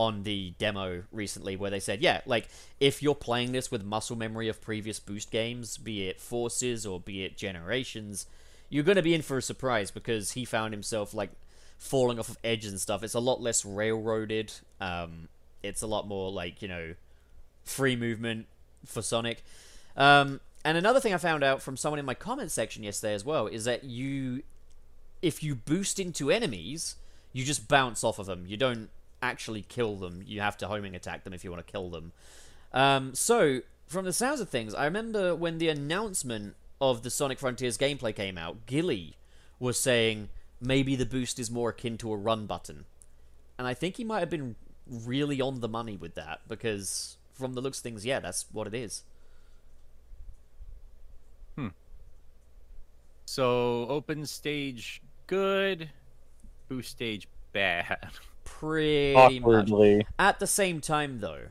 on 0.00 0.22
the 0.22 0.54
demo 0.56 1.02
recently 1.12 1.56
where 1.56 1.70
they 1.70 1.78
said, 1.78 2.00
yeah, 2.00 2.22
like 2.24 2.48
if 2.80 3.02
you're 3.02 3.14
playing 3.14 3.52
this 3.52 3.70
with 3.70 3.84
muscle 3.84 4.16
memory 4.16 4.48
of 4.48 4.58
previous 4.62 4.98
boost 4.98 5.30
games, 5.30 5.76
be 5.76 6.08
it 6.08 6.18
Forces 6.18 6.86
or 6.86 6.98
be 6.98 7.22
it 7.22 7.36
Generations, 7.36 8.24
you're 8.70 8.82
going 8.82 8.96
to 8.96 9.02
be 9.02 9.12
in 9.12 9.20
for 9.20 9.36
a 9.36 9.42
surprise 9.42 9.90
because 9.90 10.32
he 10.32 10.46
found 10.46 10.72
himself 10.72 11.12
like 11.12 11.28
falling 11.76 12.18
off 12.18 12.30
of 12.30 12.38
edges 12.42 12.70
and 12.70 12.80
stuff. 12.80 13.02
It's 13.02 13.12
a 13.12 13.20
lot 13.20 13.42
less 13.42 13.62
railroaded. 13.62 14.54
Um, 14.80 15.28
it's 15.62 15.82
a 15.82 15.86
lot 15.86 16.08
more 16.08 16.32
like, 16.32 16.62
you 16.62 16.68
know, 16.68 16.94
free 17.62 17.94
movement 17.94 18.46
for 18.86 19.02
Sonic. 19.02 19.44
Um, 19.98 20.40
and 20.64 20.78
another 20.78 21.00
thing 21.00 21.12
I 21.12 21.18
found 21.18 21.44
out 21.44 21.60
from 21.60 21.76
someone 21.76 21.98
in 21.98 22.06
my 22.06 22.14
comment 22.14 22.50
section 22.50 22.82
yesterday 22.82 23.12
as 23.12 23.22
well 23.22 23.48
is 23.48 23.64
that 23.64 23.84
you, 23.84 24.44
if 25.20 25.42
you 25.42 25.54
boost 25.54 26.00
into 26.00 26.30
enemies, 26.30 26.96
you 27.34 27.44
just 27.44 27.68
bounce 27.68 28.02
off 28.02 28.18
of 28.18 28.24
them. 28.24 28.46
You 28.46 28.56
don't 28.56 28.88
actually 29.22 29.62
kill 29.62 29.96
them. 29.96 30.22
You 30.26 30.40
have 30.40 30.56
to 30.58 30.68
homing 30.68 30.94
attack 30.94 31.24
them 31.24 31.32
if 31.32 31.44
you 31.44 31.50
want 31.50 31.66
to 31.66 31.70
kill 31.70 31.90
them. 31.90 32.12
Um, 32.72 33.14
so, 33.14 33.60
from 33.86 34.04
the 34.04 34.12
sounds 34.12 34.40
of 34.40 34.48
things, 34.48 34.74
I 34.74 34.84
remember 34.84 35.34
when 35.34 35.58
the 35.58 35.68
announcement 35.68 36.54
of 36.80 37.02
the 37.02 37.10
Sonic 37.10 37.38
Frontiers 37.38 37.76
gameplay 37.76 38.14
came 38.14 38.38
out, 38.38 38.66
Gilly 38.66 39.16
was 39.58 39.78
saying 39.78 40.28
maybe 40.60 40.96
the 40.96 41.06
boost 41.06 41.38
is 41.38 41.50
more 41.50 41.70
akin 41.70 41.98
to 41.98 42.12
a 42.12 42.16
run 42.16 42.46
button. 42.46 42.84
And 43.58 43.66
I 43.66 43.74
think 43.74 43.96
he 43.96 44.04
might 44.04 44.20
have 44.20 44.30
been 44.30 44.56
really 44.86 45.40
on 45.40 45.60
the 45.60 45.68
money 45.68 45.96
with 45.96 46.14
that 46.14 46.40
because 46.48 47.18
from 47.34 47.54
the 47.54 47.60
looks 47.60 47.78
of 47.78 47.82
things, 47.82 48.06
yeah, 48.06 48.20
that's 48.20 48.46
what 48.52 48.66
it 48.66 48.74
is. 48.74 49.02
Hmm. 51.56 51.68
So 53.26 53.86
open 53.88 54.24
stage 54.26 55.02
good, 55.26 55.90
boost 56.68 56.90
stage 56.90 57.28
bad. 57.52 58.08
Pretty 58.44 59.40
much. 59.40 59.70
At 60.18 60.38
the 60.38 60.46
same 60.46 60.80
time, 60.80 61.20
though, 61.20 61.48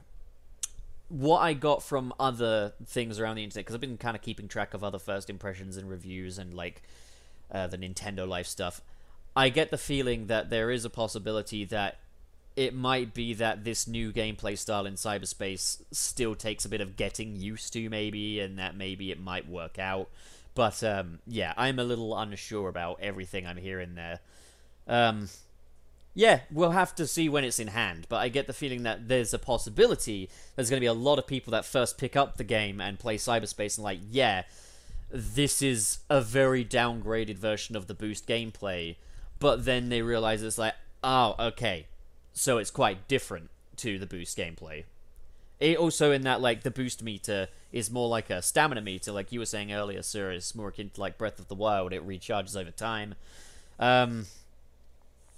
what 1.10 1.40
I 1.40 1.54
got 1.54 1.82
from 1.82 2.14
other 2.20 2.74
things 2.86 3.20
around 3.20 3.38
the 3.38 3.44
internet, 3.44 3.66
because 3.66 3.76
I've 3.76 3.82
been 3.82 3.98
kind 3.98 4.16
of 4.16 4.22
keeping 4.22 4.48
track 4.48 4.74
of 4.74 4.84
other 4.84 5.00
first 5.00 5.30
impressions 5.30 5.76
and 5.78 5.90
reviews 5.90 6.38
and 6.38 6.54
like 6.54 6.84
uh, 7.52 7.68
the 7.68 7.78
Nintendo 7.78 8.28
Life 8.28 8.48
stuff, 8.48 8.82
I 9.36 9.50
get 9.50 9.72
the 9.72 9.78
feeling 9.78 10.28
that 10.28 10.50
there 10.50 10.70
is 10.70 10.86
a 10.86 10.90
possibility 10.90 11.66
that 11.66 11.98
it 12.56 12.76
might 12.76 13.14
be 13.14 13.34
that 13.36 13.64
this 13.64 13.88
new 13.88 14.12
gameplay 14.12 14.58
style 14.58 14.86
in 14.86 14.96
cyberspace 14.96 15.82
still 15.92 16.36
takes 16.36 16.66
a 16.66 16.70
bit 16.70 16.82
of 16.82 16.98
getting 16.98 17.36
used 17.36 17.72
to, 17.74 17.90
maybe, 17.90 18.40
and 18.40 18.60
that 18.60 18.76
maybe 18.76 19.12
it 19.12 19.20
might 19.20 19.48
work 19.48 19.80
out. 19.80 20.10
But 20.56 20.84
um, 20.84 21.20
yeah, 21.26 21.54
I'm 21.56 21.80
a 21.80 21.84
little 21.84 22.18
unsure 22.18 22.68
about 22.68 23.00
everything 23.02 23.48
I'm 23.48 23.58
hearing 23.58 23.96
there. 23.96 24.20
Um, 24.88 25.30
yeah, 26.20 26.42
we'll 26.52 26.72
have 26.72 26.94
to 26.96 27.08
see 27.08 27.30
when 27.30 27.46
it's 27.46 27.60
in 27.60 27.70
hand, 27.70 28.06
but 28.10 28.18
I 28.18 28.28
get 28.28 28.46
the 28.46 28.52
feeling 28.52 28.84
that 28.84 29.08
there's 29.08 29.34
a 29.34 29.40
possibility 29.40 30.30
there's 30.54 30.70
going 30.70 30.82
to 30.82 30.84
be 30.84 30.86
a 30.86 30.92
lot 30.92 31.18
of 31.18 31.26
people 31.26 31.52
that 31.52 31.64
first 31.64 31.98
pick 31.98 32.18
up 32.18 32.36
the 32.36 32.44
game 32.44 32.82
and 32.82 33.00
play 33.00 33.16
cyberspace 33.16 33.78
and 33.78 33.86
like, 33.86 34.00
yeah, 34.12 34.44
this 35.10 35.62
is 35.62 36.00
a 36.10 36.20
very 36.20 36.66
downgraded 36.66 37.38
version 37.38 37.74
of 37.78 37.88
the 37.88 37.94
boost 37.94 38.28
gameplay, 38.28 38.98
but 39.40 39.64
then 39.64 39.88
they 39.88 40.02
realize 40.02 40.44
it's 40.44 40.58
like, 40.58 40.74
oh, 41.06 41.36
okay, 41.40 41.88
so 42.34 42.58
it's 42.58 42.70
quite 42.70 43.08
different 43.08 43.50
to 43.78 43.98
the 43.98 44.06
boost 44.06 44.38
gameplay. 44.38 44.84
It 45.62 45.78
also 45.78 46.12
in 46.12 46.24
that 46.24 46.42
like 46.42 46.64
the 46.64 46.72
boost 46.72 47.02
meter 47.02 47.48
is 47.72 47.90
more 47.90 48.10
like 48.10 48.30
a 48.30 48.42
stamina 48.42 48.82
meter, 48.82 49.14
like 49.14 49.32
you 49.32 49.40
were 49.40 49.46
saying 49.46 49.72
earlier, 49.72 50.02
sir. 50.02 50.32
It's 50.32 50.54
more 50.54 50.68
akin 50.68 50.90
to 50.90 51.00
like 51.00 51.18
Breath 51.18 51.40
of 51.40 51.48
the 51.48 51.56
Wild. 51.56 51.94
It 51.94 52.06
recharges 52.06 52.60
over 52.60 52.72
time. 52.72 53.16
Um, 53.80 54.26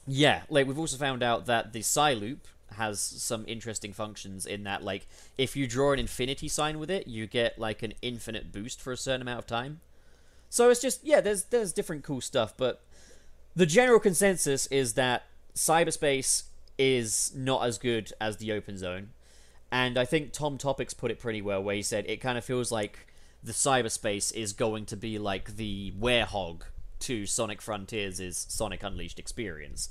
yeah, 0.07 0.43
like 0.49 0.67
we've 0.67 0.79
also 0.79 0.97
found 0.97 1.23
out 1.23 1.45
that 1.45 1.73
the 1.73 1.79
Cyloop 1.79 2.39
has 2.75 2.99
some 3.01 3.43
interesting 3.47 3.91
functions 3.93 4.45
in 4.45 4.63
that 4.63 4.81
like 4.83 5.07
if 5.37 5.55
you 5.55 5.67
draw 5.67 5.91
an 5.91 5.99
infinity 5.99 6.47
sign 6.47 6.79
with 6.79 6.89
it, 6.89 7.07
you 7.07 7.27
get 7.27 7.59
like 7.59 7.83
an 7.83 7.93
infinite 8.01 8.51
boost 8.51 8.81
for 8.81 8.91
a 8.91 8.97
certain 8.97 9.21
amount 9.21 9.39
of 9.39 9.47
time. 9.47 9.81
So 10.49 10.69
it's 10.69 10.81
just 10.81 11.03
yeah, 11.03 11.21
there's 11.21 11.45
there's 11.45 11.73
different 11.73 12.03
cool 12.03 12.21
stuff, 12.21 12.53
but 12.57 12.81
the 13.55 13.65
general 13.65 13.99
consensus 13.99 14.67
is 14.67 14.93
that 14.93 15.25
cyberspace 15.53 16.43
is 16.77 17.31
not 17.35 17.65
as 17.65 17.77
good 17.77 18.11
as 18.19 18.37
the 18.37 18.51
open 18.51 18.77
zone. 18.77 19.09
And 19.71 19.97
I 19.97 20.05
think 20.05 20.33
Tom 20.33 20.57
Topics 20.57 20.93
put 20.93 21.11
it 21.11 21.19
pretty 21.19 21.41
well 21.41 21.63
where 21.63 21.75
he 21.75 21.81
said 21.81 22.05
it 22.07 22.17
kind 22.17 22.37
of 22.37 22.43
feels 22.43 22.71
like 22.71 23.07
the 23.43 23.53
cyberspace 23.53 24.33
is 24.33 24.53
going 24.53 24.85
to 24.87 24.97
be 24.97 25.17
like 25.17 25.55
the 25.55 25.93
werehog 25.99 26.63
to 27.01 27.25
Sonic 27.25 27.61
Frontiers' 27.61 28.19
is 28.19 28.45
Sonic 28.49 28.83
Unleashed 28.83 29.19
experience. 29.19 29.89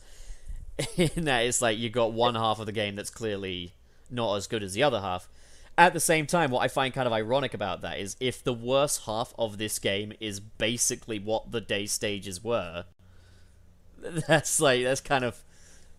In 0.97 1.25
that 1.25 1.41
it's 1.41 1.61
like 1.61 1.79
you 1.79 1.91
got 1.91 2.13
one 2.13 2.35
half 2.35 2.59
of 2.59 2.67
the 2.67 2.73
game 2.73 2.97
that's 2.97 3.11
clearly 3.11 3.75
not 4.11 4.37
as 4.37 4.47
good 4.47 4.63
as 4.63 4.75
the 4.75 4.83
other 4.83 5.01
half. 5.01 5.29
At 5.79 5.93
the 5.95 6.01
same 6.01 6.27
time, 6.27 6.51
what 6.51 6.61
I 6.61 6.69
find 6.69 6.93
kind 6.93 7.07
of 7.07 7.13
ironic 7.13 7.55
about 7.55 7.81
that 7.83 7.99
is 7.99 8.17
if 8.21 8.43
the 8.43 8.53
worst 8.53 9.03
half 9.07 9.33
of 9.39 9.57
this 9.59 9.79
game 9.79 10.13
is 10.21 10.41
basically 10.41 11.19
what 11.19 11.53
the 11.53 11.61
day 11.61 11.87
stages 11.87 12.43
were, 12.43 12.85
that's 14.29 14.61
like 14.61 14.83
that's 14.83 15.01
kind 15.01 15.25
of 15.25 15.45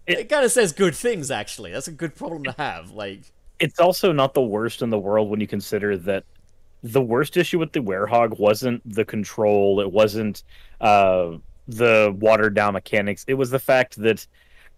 it, 0.08 0.20
it 0.20 0.30
kind 0.30 0.46
of 0.46 0.52
says 0.52 0.74
good 0.74 0.96
things 0.96 1.32
actually. 1.32 1.72
That's 1.72 1.88
a 1.88 1.92
good 1.92 2.16
problem 2.16 2.44
to 2.46 2.56
have. 2.58 2.92
Like 2.92 3.34
It's 3.60 3.80
also 3.80 4.12
not 4.12 4.34
the 4.34 4.42
worst 4.42 4.82
in 4.82 4.90
the 4.90 5.00
world 5.00 5.30
when 5.30 5.40
you 5.40 5.48
consider 5.48 5.98
that 5.98 6.26
the 6.84 7.02
worst 7.02 7.38
issue 7.38 7.60
with 7.60 7.74
the 7.74 7.80
Werehog 7.80 8.40
wasn't 8.40 8.82
the 8.92 9.06
control, 9.06 9.80
it 9.82 9.92
wasn't 9.92 10.44
uh, 10.80 11.32
the 11.68 12.16
watered 12.20 12.56
down 12.56 12.74
mechanics. 12.74 13.24
It 13.28 13.36
was 13.36 13.52
the 13.52 13.60
fact 13.60 13.98
that 13.98 14.26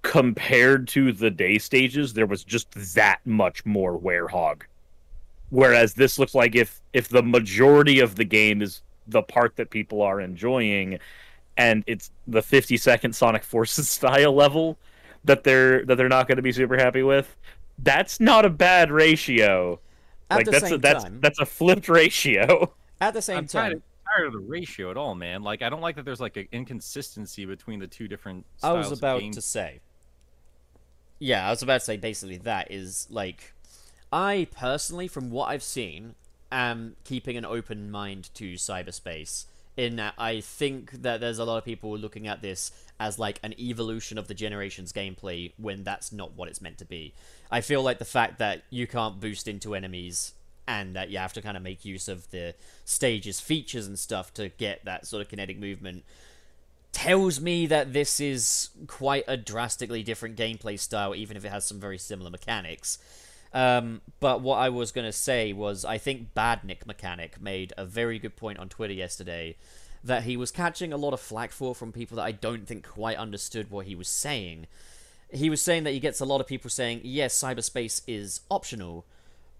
compared 0.01 0.87
to 0.89 1.13
the 1.13 1.31
day 1.31 1.57
stages, 1.57 2.13
there 2.13 2.25
was 2.25 2.43
just 2.43 2.71
that 2.95 3.19
much 3.25 3.65
more 3.65 3.97
Werehog. 3.97 4.63
Whereas 5.49 5.93
this 5.93 6.19
looks 6.19 6.35
like 6.35 6.55
if 6.55 6.81
if 6.93 7.07
the 7.07 7.23
majority 7.23 7.99
of 7.99 8.15
the 8.15 8.25
game 8.25 8.61
is 8.61 8.81
the 9.07 9.21
part 9.21 9.55
that 9.55 9.69
people 9.69 10.01
are 10.01 10.19
enjoying, 10.19 10.99
and 11.57 11.83
it's 11.87 12.11
the 12.27 12.41
50 12.41 12.77
second 12.77 13.15
Sonic 13.15 13.43
Forces 13.43 13.87
style 13.97 14.33
level 14.33 14.77
that 15.25 15.43
they're 15.43 15.85
that 15.85 15.95
they're 15.95 16.09
not 16.09 16.27
going 16.27 16.37
to 16.37 16.41
be 16.41 16.51
super 16.51 16.75
happy 16.75 17.03
with, 17.03 17.35
that's 17.79 18.19
not 18.19 18.45
a 18.45 18.49
bad 18.49 18.91
ratio. 18.91 19.79
At 20.33 20.37
like 20.37 20.45
the 20.45 20.51
that's 20.51 20.63
same 20.65 20.73
a 20.73 20.77
that's 20.77 21.03
time, 21.03 21.19
that's 21.21 21.39
a 21.39 21.45
flipped 21.45 21.89
ratio. 21.89 22.73
at 23.01 23.13
the 23.13 23.21
same 23.21 23.39
I'm 23.39 23.47
time, 23.47 23.71
tired, 23.71 23.81
tired 24.15 24.27
of 24.27 24.33
the 24.33 24.39
ratio 24.39 24.91
at 24.91 24.97
all, 24.97 25.15
man. 25.15 25.43
Like 25.43 25.61
I 25.61 25.69
don't 25.69 25.81
like 25.81 25.95
that 25.95 26.05
there's 26.05 26.21
like 26.21 26.37
an 26.37 26.47
inconsistency 26.51 27.45
between 27.45 27.79
the 27.79 27.87
two 27.87 28.07
different. 28.07 28.45
I 28.57 28.67
Styles 28.67 28.77
was 28.77 28.91
of 28.93 28.97
about 28.99 29.21
game. 29.21 29.31
to 29.31 29.41
say. 29.41 29.79
Yeah, 31.19 31.47
I 31.47 31.51
was 31.51 31.61
about 31.61 31.79
to 31.79 31.85
say 31.85 31.97
basically 31.97 32.37
that 32.37 32.71
is 32.71 33.07
like 33.09 33.53
I 34.11 34.47
personally 34.55 35.07
from 35.07 35.29
what 35.31 35.49
I've 35.49 35.63
seen 35.63 36.15
am 36.51 36.95
keeping 37.03 37.35
an 37.37 37.45
open 37.45 37.89
mind 37.89 38.29
to 38.35 38.53
cyberspace 38.53 39.45
in 39.75 39.95
that 39.95 40.13
I 40.17 40.39
think 40.39 40.91
that 41.01 41.19
there's 41.19 41.39
a 41.39 41.45
lot 41.45 41.57
of 41.57 41.65
people 41.65 41.97
looking 41.97 42.27
at 42.27 42.41
this 42.41 42.71
as 43.03 43.19
like 43.19 43.37
an 43.43 43.53
evolution 43.59 44.17
of 44.17 44.29
the 44.29 44.33
generation's 44.33 44.93
gameplay 44.93 45.51
when 45.57 45.83
that's 45.83 46.13
not 46.13 46.33
what 46.37 46.47
it's 46.47 46.61
meant 46.61 46.77
to 46.77 46.85
be. 46.85 47.13
I 47.51 47.59
feel 47.59 47.83
like 47.83 47.99
the 47.99 48.05
fact 48.05 48.39
that 48.39 48.63
you 48.69 48.87
can't 48.87 49.19
boost 49.19 49.45
into 49.45 49.75
enemies 49.75 50.33
and 50.65 50.95
that 50.95 51.09
you 51.09 51.17
have 51.17 51.33
to 51.33 51.41
kind 51.41 51.57
of 51.57 51.63
make 51.63 51.83
use 51.83 52.07
of 52.07 52.31
the 52.31 52.55
stages 52.85 53.41
features 53.41 53.85
and 53.87 53.99
stuff 53.99 54.33
to 54.35 54.47
get 54.47 54.85
that 54.85 55.05
sort 55.05 55.21
of 55.21 55.27
kinetic 55.27 55.59
movement 55.59 56.05
tells 56.93 57.41
me 57.41 57.65
that 57.65 57.91
this 57.91 58.21
is 58.21 58.69
quite 58.87 59.25
a 59.27 59.35
drastically 59.35 60.01
different 60.01 60.37
gameplay 60.37 60.79
style, 60.79 61.13
even 61.13 61.35
if 61.35 61.43
it 61.43 61.49
has 61.49 61.65
some 61.65 61.81
very 61.81 61.97
similar 61.97 62.29
mechanics. 62.29 62.99
Um, 63.51 63.99
but 64.21 64.39
what 64.39 64.59
I 64.59 64.69
was 64.69 64.93
going 64.93 65.05
to 65.05 65.11
say 65.11 65.51
was, 65.51 65.83
I 65.83 65.97
think 65.97 66.33
Badnik 66.33 66.85
Mechanic 66.85 67.41
made 67.41 67.73
a 67.77 67.83
very 67.83 68.17
good 68.17 68.37
point 68.37 68.59
on 68.59 68.69
Twitter 68.69 68.93
yesterday 68.93 69.57
that 70.03 70.23
he 70.23 70.35
was 70.35 70.51
catching 70.51 70.91
a 70.91 70.97
lot 70.97 71.13
of 71.13 71.19
flack 71.19 71.51
for 71.51 71.73
from 71.73 71.91
people 71.91 72.17
that 72.17 72.23
I 72.23 72.31
don't 72.31 72.67
think 72.67 72.87
quite 72.87 73.17
understood 73.17 73.71
what 73.71 73.85
he 73.85 73.95
was 73.95 74.07
saying. 74.07 74.67
He 75.29 75.49
was 75.49 75.61
saying 75.61 75.83
that 75.83 75.91
he 75.91 75.99
gets 75.99 76.19
a 76.19 76.25
lot 76.25 76.41
of 76.41 76.47
people 76.47 76.69
saying, 76.69 77.01
yes, 77.03 77.41
cyberspace 77.41 78.01
is 78.05 78.41
optional, 78.51 79.05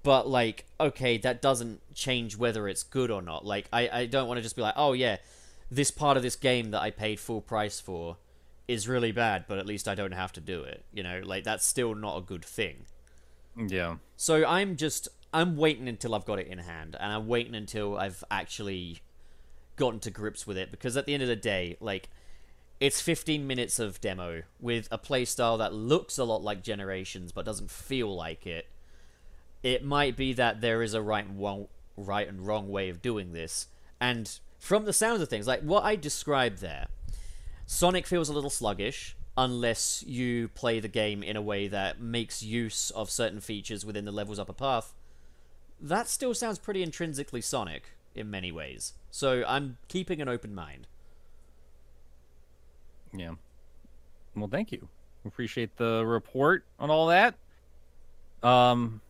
but 0.04 0.28
like, 0.28 0.66
okay, 0.80 1.18
that 1.18 1.42
doesn't 1.42 1.82
change 1.96 2.38
whether 2.38 2.68
it's 2.68 2.84
good 2.84 3.10
or 3.10 3.22
not. 3.22 3.46
Like, 3.46 3.68
I, 3.72 3.90
I 3.92 4.06
don't 4.06 4.28
want 4.28 4.38
to 4.38 4.42
just 4.44 4.56
be 4.56 4.62
like, 4.62 4.76
oh 4.78 4.94
yeah, 4.94 5.18
this 5.72 5.92
part 5.92 6.18
of 6.18 6.24
this 6.24 6.36
game 6.36 6.72
that 6.72 6.82
I 6.82 6.92
paid 6.92 7.20
full 7.20 7.42
price 7.42 7.80
for 7.80 8.18
is 8.68 8.88
really 8.88 9.12
bad, 9.12 9.46
but 9.48 9.58
at 9.58 9.66
least 9.66 9.88
I 9.88 9.96
don't 9.96 10.14
have 10.14 10.32
to 10.34 10.42
do 10.42 10.62
it. 10.64 10.84
You 10.94 11.04
know, 11.04 11.22
like 11.24 11.44
that's 11.44 11.66
still 11.66 11.96
not 11.96 12.18
a 12.18 12.22
good 12.22 12.46
thing. 12.46 12.86
Yeah. 13.56 13.98
So 14.18 14.46
I'm 14.46 14.76
just 14.76 15.08
I'm 15.34 15.58
waiting 15.58 15.88
until 15.88 16.14
I've 16.14 16.26
got 16.26 16.40
it 16.40 16.48
in 16.48 16.60
hand, 16.60 16.96
and 17.00 17.12
I'm 17.12 17.28
waiting 17.28 17.56
until 17.56 17.98
I've 17.98 18.24
actually 18.30 19.02
gotten 19.76 20.00
to 20.02 20.12
grips 20.12 20.46
with 20.46 20.58
it. 20.58 20.72
Because 20.72 20.98
at 20.98 21.06
the 21.06 21.14
end 21.14 21.24
of 21.24 21.30
the 21.30 21.36
day, 21.36 21.78
like 21.80 22.10
it's 22.80 23.00
15 23.02 23.48
minutes 23.48 23.80
of 23.80 24.02
demo 24.02 24.44
with 24.60 24.88
a 24.92 24.98
playstyle 24.98 25.58
that 25.58 25.74
looks 25.74 26.18
a 26.18 26.24
lot 26.24 26.44
like 26.44 26.64
Generations 26.64 27.32
but 27.32 27.46
doesn't 27.46 27.72
feel 27.72 28.14
like 28.14 28.46
it. 28.46 28.68
It 29.62 29.86
might 29.86 30.18
be 30.18 30.34
that 30.34 30.60
there 30.60 30.82
is 30.82 30.94
a 30.94 31.02
right 31.02 31.26
and 31.26 31.40
wrong, 31.40 31.68
right 31.96 32.28
and 32.28 32.46
wrong 32.46 32.68
way 32.70 32.90
of 32.90 33.02
doing 33.02 33.32
this, 33.32 33.68
and 34.02 34.30
from 34.60 34.84
the 34.84 34.92
sounds 34.92 35.22
of 35.22 35.30
things, 35.30 35.48
like 35.48 35.62
what 35.62 35.86
I 35.86 35.96
described 35.96 36.60
there, 36.60 36.88
Sonic 37.66 38.06
feels 38.06 38.28
a 38.28 38.34
little 38.34 38.50
sluggish 38.50 39.16
unless 39.38 40.04
you 40.06 40.50
play 40.50 40.82
the 40.82 40.88
game 40.90 41.24
in 41.24 41.38
a 41.38 41.42
way 41.42 41.68
that 41.70 42.02
makes 42.02 42.44
use 42.44 42.92
of 42.92 43.10
certain 43.10 43.40
features 43.40 43.86
within 43.86 44.04
the 44.04 44.12
level's 44.12 44.40
upper 44.40 44.54
path. 44.54 44.94
That 45.80 46.08
still 46.08 46.34
sounds 46.34 46.60
pretty 46.60 46.84
intrinsically 46.84 47.42
Sonic 47.42 47.92
in 48.16 48.30
many 48.30 48.52
ways. 48.52 48.94
So 49.12 49.44
I'm 49.48 49.78
keeping 49.88 50.22
an 50.22 50.28
open 50.28 50.54
mind. 50.54 50.88
Yeah. 53.14 53.36
Well, 54.36 54.48
thank 54.48 54.72
you. 54.72 54.88
Appreciate 55.26 55.78
the 55.78 56.06
report 56.06 56.66
on 56.80 56.90
all 56.90 57.08
that. 57.08 57.36
Um, 58.42 59.02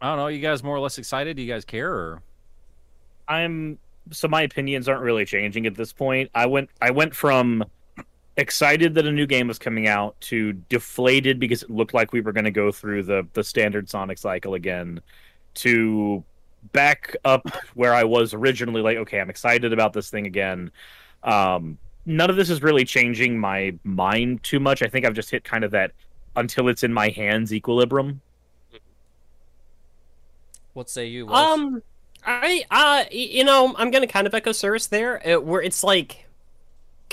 I 0.00 0.08
don't 0.08 0.18
know. 0.18 0.26
You 0.26 0.40
guys 0.40 0.62
more 0.62 0.76
or 0.76 0.80
less 0.80 0.98
excited? 0.98 1.36
Do 1.36 1.42
you 1.42 1.52
guys 1.52 1.64
care? 1.64 1.92
Or 1.92 2.22
I'm 3.28 3.78
so 4.10 4.28
my 4.28 4.42
opinions 4.42 4.88
aren't 4.88 5.02
really 5.02 5.24
changing 5.24 5.66
at 5.66 5.74
this 5.74 5.92
point. 5.92 6.30
I 6.34 6.46
went 6.46 6.70
I 6.80 6.90
went 6.90 7.14
from 7.14 7.64
excited 8.36 8.94
that 8.94 9.06
a 9.06 9.12
new 9.12 9.26
game 9.26 9.46
was 9.46 9.58
coming 9.58 9.86
out 9.86 10.18
to 10.22 10.54
deflated 10.68 11.38
because 11.38 11.62
it 11.62 11.70
looked 11.70 11.94
like 11.94 12.12
we 12.12 12.20
were 12.20 12.32
going 12.32 12.44
to 12.44 12.50
go 12.50 12.72
through 12.72 13.04
the 13.04 13.26
the 13.32 13.44
standard 13.44 13.88
Sonic 13.88 14.18
cycle 14.18 14.54
again 14.54 15.00
to 15.54 16.24
back 16.72 17.16
up 17.24 17.48
where 17.74 17.94
I 17.94 18.04
was 18.04 18.34
originally 18.34 18.82
like 18.82 18.98
okay, 18.98 19.20
I'm 19.20 19.30
excited 19.30 19.72
about 19.72 19.92
this 19.92 20.10
thing 20.10 20.26
again. 20.26 20.70
Um 21.22 21.78
none 22.06 22.30
of 22.30 22.36
this 22.36 22.50
is 22.50 22.62
really 22.62 22.84
changing 22.84 23.38
my 23.38 23.74
mind 23.84 24.42
too 24.42 24.60
much. 24.60 24.82
I 24.82 24.88
think 24.88 25.06
I've 25.06 25.14
just 25.14 25.30
hit 25.30 25.44
kind 25.44 25.64
of 25.64 25.70
that 25.72 25.92
until 26.36 26.68
it's 26.68 26.82
in 26.82 26.92
my 26.92 27.10
hands 27.10 27.52
equilibrium. 27.52 28.20
What 30.74 30.88
say 30.88 31.06
you? 31.06 31.26
Wolf? 31.26 31.36
Um, 31.36 31.82
I, 32.24 32.64
uh, 32.70 33.04
you 33.10 33.44
know, 33.44 33.74
I'm 33.76 33.90
gonna 33.90 34.06
kind 34.06 34.26
of 34.26 34.34
echo 34.34 34.52
Cirrus 34.52 34.86
there, 34.86 35.26
uh, 35.26 35.40
where 35.40 35.60
it's 35.60 35.84
like, 35.84 36.26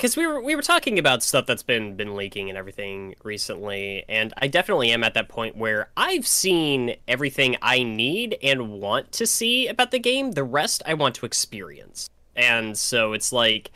because 0.00 0.16
we 0.16 0.26
were 0.26 0.40
we 0.40 0.56
were 0.56 0.62
talking 0.62 0.98
about 0.98 1.22
stuff 1.22 1.44
that's 1.44 1.62
been 1.62 1.94
been 1.94 2.16
leaking 2.16 2.48
and 2.48 2.56
everything 2.56 3.14
recently, 3.22 4.02
and 4.08 4.32
I 4.38 4.46
definitely 4.46 4.92
am 4.92 5.04
at 5.04 5.12
that 5.12 5.28
point 5.28 5.58
where 5.58 5.90
I've 5.94 6.26
seen 6.26 6.96
everything 7.06 7.58
I 7.60 7.82
need 7.82 8.38
and 8.42 8.80
want 8.80 9.12
to 9.12 9.26
see 9.26 9.68
about 9.68 9.90
the 9.90 9.98
game. 9.98 10.32
The 10.32 10.42
rest 10.42 10.82
I 10.86 10.94
want 10.94 11.16
to 11.16 11.26
experience, 11.26 12.08
and 12.34 12.78
so 12.78 13.12
it's 13.12 13.30
like, 13.30 13.72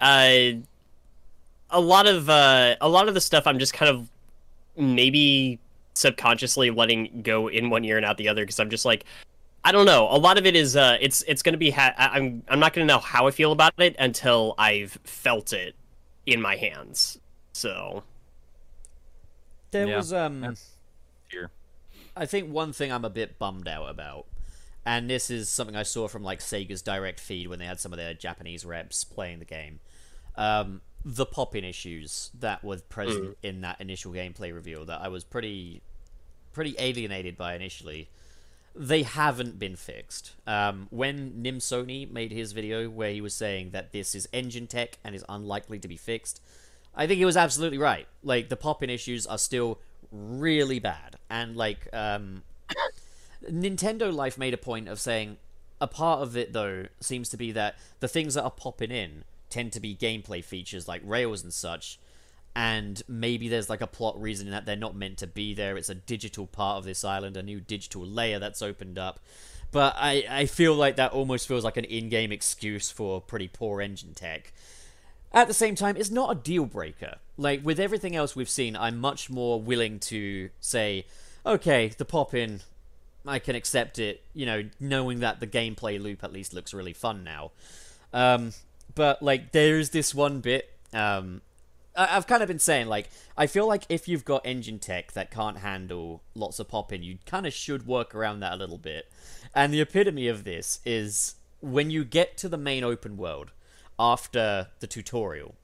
uh, 0.00 0.60
a 1.70 1.80
lot 1.80 2.06
of 2.06 2.28
uh, 2.28 2.76
a 2.82 2.88
lot 2.88 3.08
of 3.08 3.14
the 3.14 3.20
stuff 3.22 3.46
I'm 3.46 3.58
just 3.58 3.72
kind 3.72 3.88
of 3.88 4.10
maybe 4.76 5.58
subconsciously 5.94 6.72
letting 6.72 7.22
go 7.22 7.48
in 7.48 7.70
one 7.70 7.86
ear 7.86 7.96
and 7.96 8.04
out 8.04 8.18
the 8.18 8.28
other 8.28 8.42
because 8.42 8.60
I'm 8.60 8.68
just 8.68 8.84
like 8.84 9.06
I 9.64 9.72
don't 9.72 9.86
know. 9.86 10.08
A 10.10 10.18
lot 10.18 10.36
of 10.36 10.44
it 10.44 10.54
is 10.54 10.76
uh 10.76 10.98
it's 11.00 11.22
it's 11.22 11.42
going 11.42 11.54
to 11.54 11.58
be 11.58 11.70
ha- 11.70 11.94
I- 11.96 12.18
I'm 12.18 12.42
I'm 12.48 12.60
not 12.60 12.74
going 12.74 12.86
to 12.86 12.92
know 12.92 13.00
how 13.00 13.26
I 13.26 13.30
feel 13.30 13.50
about 13.50 13.72
it 13.78 13.96
until 13.98 14.54
I've 14.58 14.98
felt 15.04 15.52
it 15.52 15.74
in 16.26 16.40
my 16.40 16.56
hands. 16.56 17.18
So, 17.52 18.02
there 19.70 19.86
yeah, 19.86 19.96
was 19.96 20.12
um. 20.12 20.56
here. 21.30 21.50
I 22.16 22.26
think 22.26 22.50
one 22.50 22.72
thing 22.72 22.92
I'm 22.92 23.04
a 23.04 23.10
bit 23.10 23.38
bummed 23.38 23.66
out 23.66 23.88
about, 23.88 24.26
and 24.84 25.08
this 25.08 25.30
is 25.30 25.48
something 25.48 25.76
I 25.76 25.82
saw 25.82 26.08
from 26.08 26.22
like 26.22 26.40
Sega's 26.40 26.82
direct 26.82 27.18
feed 27.18 27.48
when 27.48 27.58
they 27.58 27.66
had 27.66 27.80
some 27.80 27.92
of 27.92 27.96
their 27.96 28.14
Japanese 28.14 28.64
reps 28.64 29.02
playing 29.02 29.38
the 29.38 29.44
game, 29.44 29.80
um, 30.36 30.80
the 31.04 31.26
pop-in 31.26 31.64
issues 31.64 32.30
that 32.38 32.62
were 32.62 32.78
present 32.78 33.36
in 33.42 33.62
that 33.62 33.80
initial 33.80 34.12
gameplay 34.12 34.54
reveal 34.54 34.84
that 34.84 35.00
I 35.00 35.08
was 35.08 35.24
pretty, 35.24 35.82
pretty 36.52 36.74
alienated 36.78 37.36
by 37.36 37.54
initially. 37.54 38.08
They 38.76 39.02
haven't 39.02 39.58
been 39.58 39.76
fixed. 39.76 40.32
Um, 40.46 40.88
when 40.90 41.40
Nim 41.42 41.58
Sony 41.58 42.10
made 42.10 42.32
his 42.32 42.52
video 42.52 42.88
where 42.90 43.12
he 43.12 43.20
was 43.20 43.34
saying 43.34 43.70
that 43.70 43.92
this 43.92 44.14
is 44.14 44.28
engine 44.32 44.66
tech 44.66 44.98
and 45.04 45.14
is 45.14 45.24
unlikely 45.28 45.78
to 45.78 45.88
be 45.88 45.96
fixed, 45.96 46.40
I 46.94 47.06
think 47.06 47.18
he 47.18 47.24
was 47.24 47.36
absolutely 47.36 47.78
right. 47.78 48.06
Like 48.22 48.48
the 48.48 48.56
pop-in 48.56 48.90
issues 48.90 49.26
are 49.26 49.38
still 49.38 49.78
really 50.10 50.78
bad, 50.78 51.16
and 51.28 51.56
like 51.56 51.88
um, 51.92 52.42
Nintendo 53.48 54.12
Life 54.12 54.38
made 54.38 54.54
a 54.54 54.58
point 54.58 54.88
of 54.88 55.00
saying 55.00 55.36
a 55.80 55.86
part 55.86 56.22
of 56.22 56.36
it 56.36 56.52
though 56.52 56.86
seems 57.00 57.28
to 57.30 57.36
be 57.36 57.52
that 57.52 57.76
the 58.00 58.08
things 58.08 58.34
that 58.34 58.44
are 58.44 58.50
popping 58.50 58.90
in 58.90 59.24
tend 59.50 59.72
to 59.72 59.80
be 59.80 59.94
gameplay 59.94 60.42
features 60.42 60.88
like 60.88 61.02
rails 61.04 61.42
and 61.42 61.52
such, 61.52 61.98
and 62.56 63.02
maybe 63.08 63.48
there's 63.48 63.68
like 63.68 63.80
a 63.80 63.86
plot 63.86 64.20
reason 64.20 64.50
that 64.50 64.64
they're 64.64 64.76
not 64.76 64.94
meant 64.94 65.18
to 65.18 65.26
be 65.26 65.54
there. 65.54 65.76
It's 65.76 65.88
a 65.88 65.94
digital 65.94 66.46
part 66.46 66.78
of 66.78 66.84
this 66.84 67.04
island, 67.04 67.36
a 67.36 67.42
new 67.42 67.60
digital 67.60 68.06
layer 68.06 68.38
that's 68.38 68.62
opened 68.62 68.98
up. 68.98 69.20
But 69.72 69.96
I, 69.98 70.24
I 70.30 70.46
feel 70.46 70.74
like 70.74 70.96
that 70.96 71.12
almost 71.12 71.48
feels 71.48 71.64
like 71.64 71.76
an 71.76 71.84
in-game 71.84 72.30
excuse 72.30 72.92
for 72.92 73.20
pretty 73.20 73.48
poor 73.48 73.80
engine 73.80 74.14
tech. 74.14 74.52
At 75.32 75.48
the 75.48 75.54
same 75.54 75.74
time, 75.74 75.96
it's 75.96 76.12
not 76.12 76.30
a 76.30 76.36
deal 76.36 76.64
breaker. 76.64 77.16
Like 77.36 77.64
with 77.64 77.80
everything 77.80 78.14
else 78.14 78.36
we've 78.36 78.48
seen, 78.48 78.76
I'm 78.76 79.00
much 79.00 79.28
more 79.28 79.60
willing 79.60 79.98
to 80.00 80.50
say, 80.60 81.06
okay, 81.44 81.88
the 81.88 82.04
pop 82.04 82.34
in, 82.34 82.60
I 83.26 83.40
can 83.40 83.56
accept 83.56 83.98
it. 83.98 84.22
You 84.32 84.46
know, 84.46 84.62
knowing 84.78 85.18
that 85.20 85.40
the 85.40 85.48
gameplay 85.48 86.00
loop 86.00 86.22
at 86.22 86.32
least 86.32 86.54
looks 86.54 86.72
really 86.72 86.92
fun 86.92 87.24
now. 87.24 87.50
Um, 88.12 88.52
but 88.94 89.24
like, 89.24 89.50
there's 89.50 89.90
this 89.90 90.14
one 90.14 90.38
bit. 90.38 90.70
Um, 90.92 91.40
I've 91.96 92.26
kind 92.26 92.42
of 92.42 92.48
been 92.48 92.58
saying 92.58 92.88
like, 92.88 93.08
I 93.36 93.46
feel 93.46 93.66
like 93.66 93.84
if 93.88 94.08
you've 94.08 94.24
got 94.24 94.44
engine 94.44 94.78
tech 94.78 95.12
that 95.12 95.30
can't 95.30 95.58
handle 95.58 96.22
lots 96.34 96.58
of 96.58 96.68
pop 96.68 96.92
in, 96.92 97.02
you 97.02 97.18
kind 97.26 97.46
of 97.46 97.52
should 97.52 97.86
work 97.86 98.14
around 98.14 98.40
that 98.40 98.52
a 98.52 98.56
little 98.56 98.78
bit. 98.78 99.10
And 99.54 99.72
the 99.72 99.80
epitome 99.80 100.26
of 100.26 100.44
this 100.44 100.80
is 100.84 101.36
when 101.60 101.90
you 101.90 102.04
get 102.04 102.36
to 102.38 102.48
the 102.48 102.56
main 102.56 102.82
open 102.84 103.16
world 103.16 103.52
after 103.98 104.68
the 104.80 104.86
tutorial, 104.86 105.54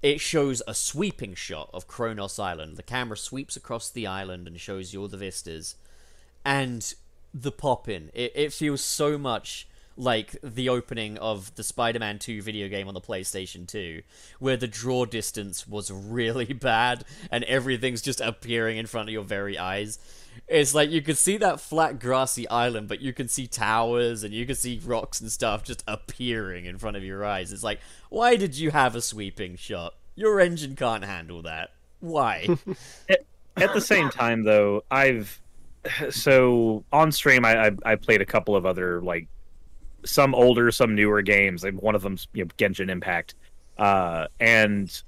it 0.00 0.20
shows 0.20 0.62
a 0.66 0.74
sweeping 0.74 1.34
shot 1.34 1.70
of 1.74 1.88
Kronos 1.88 2.38
Island. 2.38 2.76
The 2.76 2.84
camera 2.84 3.16
sweeps 3.16 3.56
across 3.56 3.90
the 3.90 4.06
island 4.06 4.46
and 4.46 4.60
shows 4.60 4.92
you 4.92 5.02
all 5.02 5.08
the 5.08 5.16
vistas. 5.16 5.74
And 6.44 6.94
the 7.34 7.52
pop 7.52 7.88
in, 7.88 8.10
it, 8.14 8.32
it 8.34 8.52
feels 8.52 8.80
so 8.80 9.18
much 9.18 9.66
like 9.98 10.36
the 10.42 10.68
opening 10.68 11.18
of 11.18 11.54
the 11.56 11.62
Spider 11.62 11.98
Man 11.98 12.18
2 12.18 12.40
video 12.40 12.68
game 12.68 12.88
on 12.88 12.94
the 12.94 13.00
PlayStation 13.00 13.66
2, 13.66 14.02
where 14.38 14.56
the 14.56 14.68
draw 14.68 15.04
distance 15.04 15.66
was 15.66 15.90
really 15.90 16.52
bad 16.52 17.04
and 17.30 17.44
everything's 17.44 18.00
just 18.00 18.20
appearing 18.20 18.78
in 18.78 18.86
front 18.86 19.08
of 19.08 19.12
your 19.12 19.24
very 19.24 19.58
eyes. 19.58 19.98
It's 20.46 20.74
like 20.74 20.90
you 20.90 21.02
could 21.02 21.18
see 21.18 21.36
that 21.38 21.60
flat 21.60 21.98
grassy 21.98 22.48
island, 22.48 22.88
but 22.88 23.00
you 23.00 23.12
can 23.12 23.28
see 23.28 23.48
towers 23.48 24.22
and 24.22 24.32
you 24.32 24.46
can 24.46 24.54
see 24.54 24.80
rocks 24.84 25.20
and 25.20 25.30
stuff 25.30 25.64
just 25.64 25.82
appearing 25.88 26.64
in 26.64 26.78
front 26.78 26.96
of 26.96 27.02
your 27.02 27.24
eyes. 27.24 27.52
It's 27.52 27.64
like, 27.64 27.80
why 28.08 28.36
did 28.36 28.56
you 28.56 28.70
have 28.70 28.94
a 28.94 29.02
sweeping 29.02 29.56
shot? 29.56 29.94
Your 30.14 30.40
engine 30.40 30.76
can't 30.76 31.04
handle 31.04 31.42
that. 31.42 31.70
Why? 32.00 32.46
at 33.62 33.74
the 33.74 33.80
same 33.80 34.08
time 34.10 34.44
though 34.44 34.84
i've 34.90 35.40
so 36.10 36.84
on 36.92 37.10
stream 37.10 37.44
I, 37.44 37.66
I 37.66 37.70
i 37.84 37.94
played 37.96 38.20
a 38.20 38.26
couple 38.26 38.56
of 38.56 38.66
other 38.66 39.00
like 39.00 39.28
some 40.04 40.34
older 40.34 40.70
some 40.70 40.94
newer 40.94 41.22
games 41.22 41.64
like 41.64 41.74
one 41.82 41.94
of 41.94 42.02
them's 42.02 42.28
you 42.32 42.44
know 42.44 42.50
genshin 42.56 42.88
impact 42.90 43.34
uh 43.78 44.26
and 44.40 45.02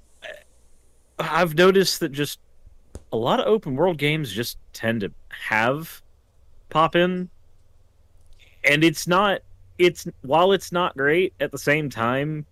i've 1.18 1.54
noticed 1.54 2.00
that 2.00 2.10
just 2.10 2.40
a 3.12 3.16
lot 3.16 3.40
of 3.40 3.46
open 3.46 3.74
world 3.74 3.98
games 3.98 4.32
just 4.32 4.58
tend 4.72 5.00
to 5.00 5.12
have 5.28 6.02
pop 6.68 6.96
in 6.96 7.28
and 8.64 8.84
it's 8.84 9.06
not 9.06 9.40
it's 9.78 10.06
while 10.22 10.52
it's 10.52 10.72
not 10.72 10.96
great 10.96 11.32
at 11.40 11.50
the 11.50 11.58
same 11.58 11.88
time 11.88 12.44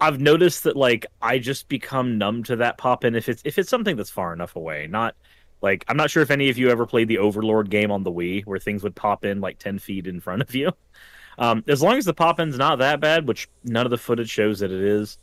I've 0.00 0.20
noticed 0.20 0.64
that 0.64 0.76
like 0.76 1.06
I 1.20 1.38
just 1.38 1.68
become 1.68 2.16
numb 2.16 2.42
to 2.44 2.56
that 2.56 2.78
pop 2.78 3.04
in 3.04 3.14
if 3.14 3.28
it's 3.28 3.42
if 3.44 3.58
it's 3.58 3.68
something 3.68 3.96
that's 3.96 4.10
far 4.10 4.32
enough 4.32 4.56
away. 4.56 4.86
Not 4.86 5.14
like 5.60 5.84
I'm 5.88 5.96
not 5.96 6.10
sure 6.10 6.22
if 6.22 6.30
any 6.30 6.48
of 6.48 6.56
you 6.56 6.70
ever 6.70 6.86
played 6.86 7.08
the 7.08 7.18
Overlord 7.18 7.68
game 7.68 7.90
on 7.90 8.02
the 8.02 8.10
Wii 8.10 8.46
where 8.46 8.58
things 8.58 8.82
would 8.82 8.96
pop 8.96 9.24
in 9.24 9.40
like 9.40 9.58
ten 9.58 9.78
feet 9.78 10.06
in 10.06 10.20
front 10.20 10.42
of 10.42 10.54
you. 10.54 10.72
Um, 11.40 11.64
as 11.66 11.82
long 11.82 11.96
as 11.96 12.04
the 12.04 12.14
pop 12.14 12.38
in's 12.38 12.58
not 12.58 12.78
that 12.78 13.00
bad, 13.00 13.26
which 13.26 13.48
none 13.64 13.86
of 13.86 13.90
the 13.90 13.98
footage 13.98 14.30
shows 14.30 14.60
that 14.60 14.70
it 14.70 14.80
is, 14.80 15.18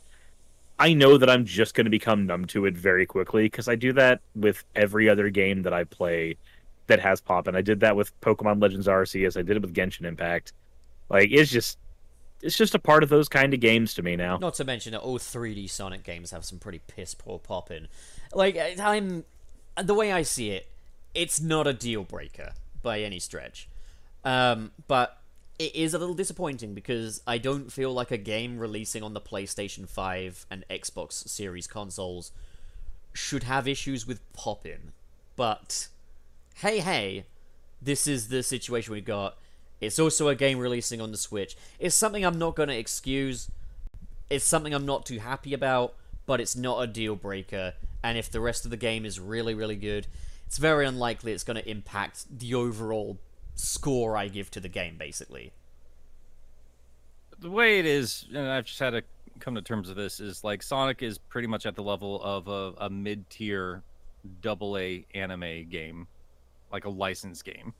I 0.78 0.92
know 0.92 1.16
that 1.16 1.30
I'm 1.30 1.44
just 1.44 1.74
going 1.74 1.86
to 1.86 1.90
become 1.90 2.26
numb 2.26 2.44
to 2.46 2.66
it 2.66 2.76
very 2.76 3.06
quickly 3.06 3.44
because 3.44 3.68
I 3.68 3.76
do 3.76 3.92
that 3.94 4.20
with 4.34 4.64
every 4.74 5.08
other 5.08 5.30
game 5.30 5.62
that 5.62 5.72
I 5.72 5.84
play 5.84 6.36
that 6.88 7.00
has 7.00 7.20
pop 7.20 7.48
in. 7.48 7.54
I 7.54 7.62
did 7.62 7.80
that 7.80 7.96
with 7.96 8.18
Pokemon 8.20 8.60
Legends 8.60 8.86
Arceus. 8.86 9.36
I 9.36 9.42
did 9.42 9.56
it 9.56 9.62
with 9.62 9.74
Genshin 9.74 10.04
Impact. 10.04 10.52
Like 11.08 11.30
it's 11.30 11.50
just 11.50 11.78
it's 12.42 12.56
just 12.56 12.74
a 12.74 12.78
part 12.78 13.02
of 13.02 13.08
those 13.08 13.28
kind 13.28 13.54
of 13.54 13.60
games 13.60 13.94
to 13.94 14.02
me 14.02 14.16
now. 14.16 14.36
Not 14.38 14.54
to 14.54 14.64
mention 14.64 14.92
that 14.92 15.00
all 15.00 15.18
3D 15.18 15.68
Sonic 15.70 16.04
games 16.04 16.30
have 16.30 16.44
some 16.44 16.58
pretty 16.58 16.80
piss 16.86 17.14
poor 17.14 17.38
pop 17.38 17.70
in. 17.70 17.88
Like, 18.32 18.56
I'm. 18.80 19.24
The 19.76 19.94
way 19.94 20.12
I 20.12 20.22
see 20.22 20.50
it, 20.50 20.66
it's 21.14 21.40
not 21.40 21.66
a 21.66 21.72
deal 21.72 22.02
breaker 22.02 22.52
by 22.82 23.00
any 23.00 23.18
stretch. 23.18 23.68
Um, 24.24 24.72
but 24.88 25.17
it 25.58 25.74
is 25.74 25.92
a 25.92 25.98
little 25.98 26.14
disappointing 26.14 26.74
because 26.74 27.20
I 27.26 27.38
don't 27.38 27.72
feel 27.72 27.92
like 27.92 28.10
a 28.10 28.16
game 28.16 28.58
releasing 28.58 29.02
on 29.02 29.14
the 29.14 29.20
PlayStation 29.20 29.88
5 29.88 30.46
and 30.50 30.64
Xbox 30.70 31.28
Series 31.28 31.66
consoles 31.66 32.30
should 33.12 33.42
have 33.42 33.66
issues 33.66 34.06
with 34.06 34.20
pop 34.32 34.64
in. 34.64 34.92
But 35.34 35.88
hey, 36.56 36.78
hey, 36.78 37.26
this 37.82 38.06
is 38.06 38.28
the 38.28 38.42
situation 38.42 38.92
we 38.92 39.00
got. 39.00 39.36
It's 39.80 39.98
also 39.98 40.28
a 40.28 40.34
game 40.34 40.58
releasing 40.58 41.00
on 41.00 41.12
the 41.12 41.18
Switch. 41.18 41.56
It's 41.78 41.94
something 41.94 42.24
I'm 42.24 42.38
not 42.38 42.56
going 42.56 42.68
to 42.68 42.78
excuse. 42.78 43.50
It's 44.30 44.44
something 44.44 44.74
I'm 44.74 44.86
not 44.86 45.06
too 45.06 45.18
happy 45.18 45.54
about, 45.54 45.94
but 46.26 46.40
it's 46.40 46.56
not 46.56 46.82
a 46.82 46.86
deal 46.86 47.16
breaker. 47.16 47.74
And 48.02 48.16
if 48.16 48.30
the 48.30 48.40
rest 48.40 48.64
of 48.64 48.70
the 48.70 48.76
game 48.76 49.04
is 49.04 49.18
really, 49.18 49.54
really 49.54 49.76
good, 49.76 50.06
it's 50.46 50.58
very 50.58 50.86
unlikely 50.86 51.32
it's 51.32 51.44
going 51.44 51.56
to 51.56 51.68
impact 51.68 52.38
the 52.38 52.54
overall 52.54 53.18
score 53.58 54.16
I 54.16 54.28
give 54.28 54.50
to 54.52 54.60
the 54.60 54.68
game, 54.68 54.96
basically. 54.96 55.52
The 57.40 57.50
way 57.50 57.78
it 57.78 57.86
is, 57.86 58.26
and 58.34 58.48
I've 58.48 58.64
just 58.64 58.78
had 58.78 58.90
to 58.90 59.02
come 59.40 59.54
to 59.54 59.62
terms 59.62 59.88
with 59.88 59.96
this, 59.96 60.20
is 60.20 60.42
like 60.42 60.62
Sonic 60.62 61.02
is 61.02 61.18
pretty 61.18 61.48
much 61.48 61.66
at 61.66 61.74
the 61.74 61.82
level 61.82 62.22
of 62.22 62.48
a, 62.48 62.84
a 62.84 62.90
mid 62.90 63.28
tier 63.30 63.82
double 64.40 64.76
A 64.78 65.04
anime 65.14 65.68
game, 65.68 66.06
like 66.72 66.84
a 66.84 66.90
licensed 66.90 67.44
game. 67.44 67.74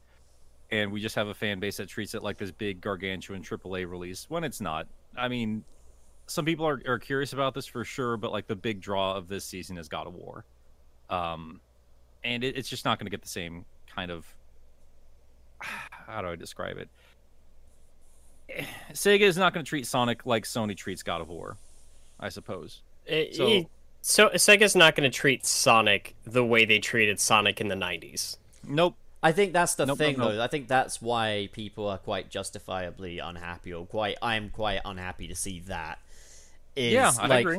And 0.70 0.92
we 0.92 1.00
just 1.00 1.14
have 1.14 1.28
a 1.28 1.34
fan 1.34 1.60
base 1.60 1.78
that 1.78 1.88
treats 1.88 2.14
it 2.14 2.22
like 2.22 2.36
this 2.36 2.50
big 2.50 2.80
gargantuan 2.80 3.42
AAA 3.42 3.88
release 3.90 4.26
when 4.28 4.44
it's 4.44 4.60
not. 4.60 4.86
I 5.16 5.28
mean, 5.28 5.64
some 6.26 6.44
people 6.44 6.66
are, 6.66 6.80
are 6.86 6.98
curious 6.98 7.32
about 7.32 7.54
this 7.54 7.66
for 7.66 7.84
sure, 7.84 8.16
but 8.16 8.32
like 8.32 8.46
the 8.46 8.56
big 8.56 8.80
draw 8.80 9.14
of 9.14 9.28
this 9.28 9.44
season 9.44 9.78
is 9.78 9.88
God 9.88 10.06
of 10.06 10.14
War. 10.14 10.44
Um, 11.08 11.60
and 12.22 12.44
it, 12.44 12.56
it's 12.56 12.68
just 12.68 12.84
not 12.84 12.98
going 12.98 13.06
to 13.06 13.10
get 13.10 13.22
the 13.22 13.28
same 13.28 13.64
kind 13.86 14.10
of 14.10 14.26
how 16.06 16.22
do 16.22 16.28
I 16.28 16.36
describe 16.36 16.78
it? 16.78 16.88
Sega 18.92 19.20
is 19.22 19.36
not 19.36 19.52
going 19.54 19.64
to 19.64 19.68
treat 19.68 19.86
Sonic 19.86 20.24
like 20.26 20.44
Sony 20.44 20.76
treats 20.76 21.02
God 21.02 21.20
of 21.20 21.28
War, 21.28 21.56
I 22.18 22.28
suppose. 22.28 22.82
It- 23.06 23.34
So- 23.36 23.46
it- 23.48 23.66
so 24.00 24.28
Sega's 24.30 24.76
not 24.76 24.94
going 24.94 25.10
to 25.10 25.14
treat 25.16 25.44
Sonic 25.44 26.14
the 26.24 26.44
way 26.44 26.64
they 26.64 26.78
treated 26.78 27.18
Sonic 27.20 27.60
in 27.60 27.68
the 27.68 27.74
90s. 27.74 28.36
Nope. 28.64 28.94
I 29.22 29.32
think 29.32 29.52
that's 29.52 29.74
the 29.74 29.84
Nope, 29.84 29.98
thing, 29.98 30.16
nope, 30.16 30.28
nope. 30.28 30.36
though. 30.36 30.42
I 30.42 30.46
think 30.46 30.68
that's 30.68 31.02
why 31.02 31.48
people 31.52 31.88
are 31.88 31.98
quite 31.98 32.30
justifiably 32.30 33.18
unhappy, 33.18 33.72
or 33.74 33.84
quite. 33.84 34.16
I'm 34.22 34.48
quite 34.50 34.80
unhappy 34.84 35.26
to 35.26 35.34
see 35.34 35.58
that. 35.66 35.98
Is, 36.76 36.92
Yeah, 36.92 37.10
I 37.18 37.26
like, 37.26 37.40
agree. 37.44 37.58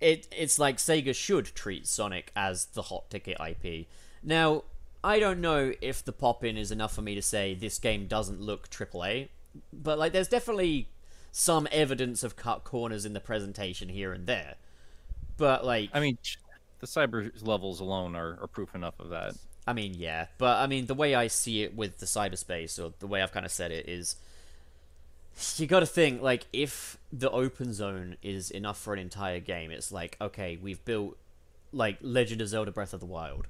It 0.00 0.28
it's 0.30 0.60
like 0.60 0.76
Sega 0.76 1.12
should 1.14 1.46
treat 1.56 1.88
Sonic 1.88 2.30
as 2.36 2.66
the 2.66 2.82
hot 2.82 3.10
ticket 3.10 3.36
IP. 3.40 3.86
Now, 4.22 4.62
I 5.02 5.18
don't 5.18 5.40
know 5.40 5.72
if 5.80 6.04
the 6.04 6.12
pop 6.12 6.44
in 6.44 6.56
is 6.56 6.70
enough 6.70 6.94
for 6.94 7.02
me 7.02 7.14
to 7.14 7.22
say 7.22 7.54
this 7.54 7.78
game 7.78 8.06
doesn't 8.06 8.40
look 8.40 8.68
AAA, 8.68 9.28
but 9.72 9.98
like, 9.98 10.12
there's 10.12 10.28
definitely 10.28 10.88
some 11.32 11.66
evidence 11.72 12.22
of 12.22 12.36
cut 12.36 12.64
corners 12.64 13.04
in 13.04 13.12
the 13.12 13.20
presentation 13.20 13.88
here 13.88 14.12
and 14.12 14.26
there. 14.26 14.56
But 15.36 15.64
like, 15.64 15.90
I 15.94 16.00
mean, 16.00 16.18
the 16.80 16.86
cyber 16.86 17.30
levels 17.46 17.80
alone 17.80 18.14
are, 18.14 18.38
are 18.42 18.46
proof 18.46 18.74
enough 18.74 18.98
of 18.98 19.10
that. 19.10 19.34
I 19.66 19.72
mean, 19.72 19.94
yeah, 19.96 20.26
but 20.38 20.58
I 20.58 20.66
mean, 20.66 20.86
the 20.86 20.94
way 20.94 21.14
I 21.14 21.28
see 21.28 21.62
it 21.62 21.76
with 21.76 21.98
the 21.98 22.06
cyberspace, 22.06 22.82
or 22.82 22.92
the 22.98 23.06
way 23.06 23.22
I've 23.22 23.32
kind 23.32 23.46
of 23.46 23.52
said 23.52 23.70
it, 23.70 23.88
is 23.88 24.16
you 25.56 25.66
got 25.66 25.80
to 25.80 25.86
think 25.86 26.22
like 26.22 26.46
if 26.52 26.98
the 27.12 27.30
open 27.30 27.72
zone 27.72 28.16
is 28.22 28.50
enough 28.50 28.78
for 28.78 28.92
an 28.92 28.98
entire 28.98 29.40
game, 29.40 29.70
it's 29.70 29.92
like 29.92 30.16
okay, 30.20 30.58
we've 30.60 30.84
built 30.84 31.16
like 31.72 31.98
Legend 32.00 32.40
of 32.40 32.48
Zelda: 32.48 32.72
Breath 32.72 32.92
of 32.92 33.00
the 33.00 33.06
Wild, 33.06 33.46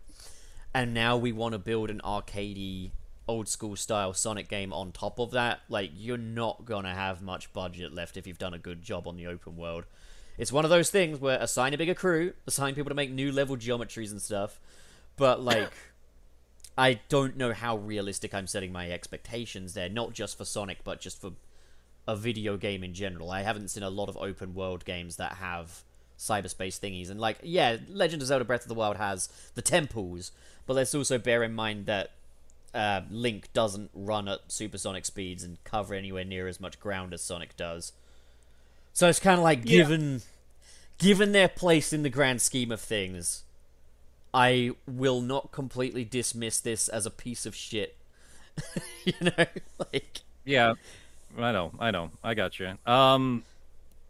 and 0.74 0.94
now 0.94 1.16
we 1.16 1.32
want 1.32 1.52
to 1.52 1.58
build 1.58 1.90
an 1.90 2.00
arcadey, 2.04 2.90
old 3.26 3.48
school 3.48 3.76
style 3.76 4.12
Sonic 4.12 4.48
game 4.48 4.72
on 4.72 4.92
top 4.92 5.18
of 5.18 5.32
that. 5.32 5.60
Like 5.68 5.90
you're 5.94 6.18
not 6.18 6.64
gonna 6.64 6.94
have 6.94 7.22
much 7.22 7.52
budget 7.52 7.92
left 7.92 8.16
if 8.16 8.26
you've 8.26 8.38
done 8.38 8.54
a 8.54 8.58
good 8.58 8.82
job 8.82 9.06
on 9.06 9.16
the 9.16 9.26
open 9.26 9.56
world. 9.56 9.84
It's 10.38 10.52
one 10.52 10.64
of 10.64 10.70
those 10.70 10.90
things 10.90 11.18
where 11.18 11.38
assign 11.40 11.74
a 11.74 11.78
bigger 11.78 11.94
crew, 11.94 12.32
assign 12.46 12.74
people 12.74 12.88
to 12.88 12.94
make 12.94 13.10
new 13.10 13.30
level 13.32 13.56
geometries 13.56 14.10
and 14.10 14.20
stuff, 14.20 14.60
but 15.16 15.40
like. 15.40 15.72
I 16.78 17.00
don't 17.10 17.36
know 17.36 17.52
how 17.52 17.76
realistic 17.76 18.32
I'm 18.32 18.46
setting 18.46 18.72
my 18.72 18.90
expectations 18.90 19.74
there, 19.74 19.90
not 19.90 20.14
just 20.14 20.38
for 20.38 20.46
Sonic, 20.46 20.78
but 20.82 20.98
just 20.98 21.20
for 21.20 21.32
a 22.08 22.16
video 22.16 22.56
game 22.56 22.82
in 22.82 22.94
general. 22.94 23.30
I 23.30 23.42
haven't 23.42 23.68
seen 23.68 23.82
a 23.82 23.90
lot 23.90 24.08
of 24.08 24.16
open 24.16 24.54
world 24.54 24.84
games 24.84 25.16
that 25.16 25.34
have 25.34 25.84
cyberspace 26.20 26.78
thingies. 26.78 27.10
And, 27.10 27.18
like, 27.18 27.38
yeah, 27.42 27.78
Legend 27.88 28.22
of 28.22 28.28
Zelda 28.28 28.44
Breath 28.44 28.62
of 28.62 28.68
the 28.68 28.74
Wild 28.74 28.98
has 28.98 29.28
the 29.54 29.62
temples, 29.62 30.30
but 30.66 30.74
let's 30.74 30.94
also 30.94 31.18
bear 31.18 31.42
in 31.42 31.54
mind 31.54 31.86
that 31.86 32.10
uh, 32.74 33.00
Link 33.10 33.52
doesn't 33.52 33.90
run 33.94 34.28
at 34.28 34.40
supersonic 34.48 35.04
speeds 35.04 35.42
and 35.42 35.62
cover 35.64 35.94
anywhere 35.94 36.24
near 36.24 36.46
as 36.46 36.60
much 36.60 36.78
ground 36.78 37.12
as 37.12 37.22
Sonic 37.22 37.56
does. 37.56 37.92
So 38.92 39.08
it's 39.08 39.18
kind 39.20 39.38
of 39.38 39.44
like 39.44 39.60
Yeah. 39.64 39.78
given 39.78 40.22
given 40.98 41.32
their 41.32 41.48
place 41.48 41.92
in 41.92 42.02
the 42.02 42.10
grand 42.10 42.42
scheme 42.42 42.70
of 42.70 42.80
things, 42.80 43.42
I 44.34 44.72
will 44.86 45.20
not 45.22 45.50
completely 45.50 46.04
dismiss 46.04 46.60
this 46.60 46.88
as 46.88 47.06
a 47.06 47.10
piece 47.10 47.46
of 47.46 47.56
shit. 47.56 47.96
you 49.04 49.14
know, 49.20 49.46
like 49.92 50.20
Yeah, 50.44 50.74
I 51.38 51.52
know, 51.52 51.72
I 51.80 51.90
know, 51.90 52.10
I 52.22 52.34
got 52.34 52.58
you. 52.60 52.76
Um, 52.86 53.44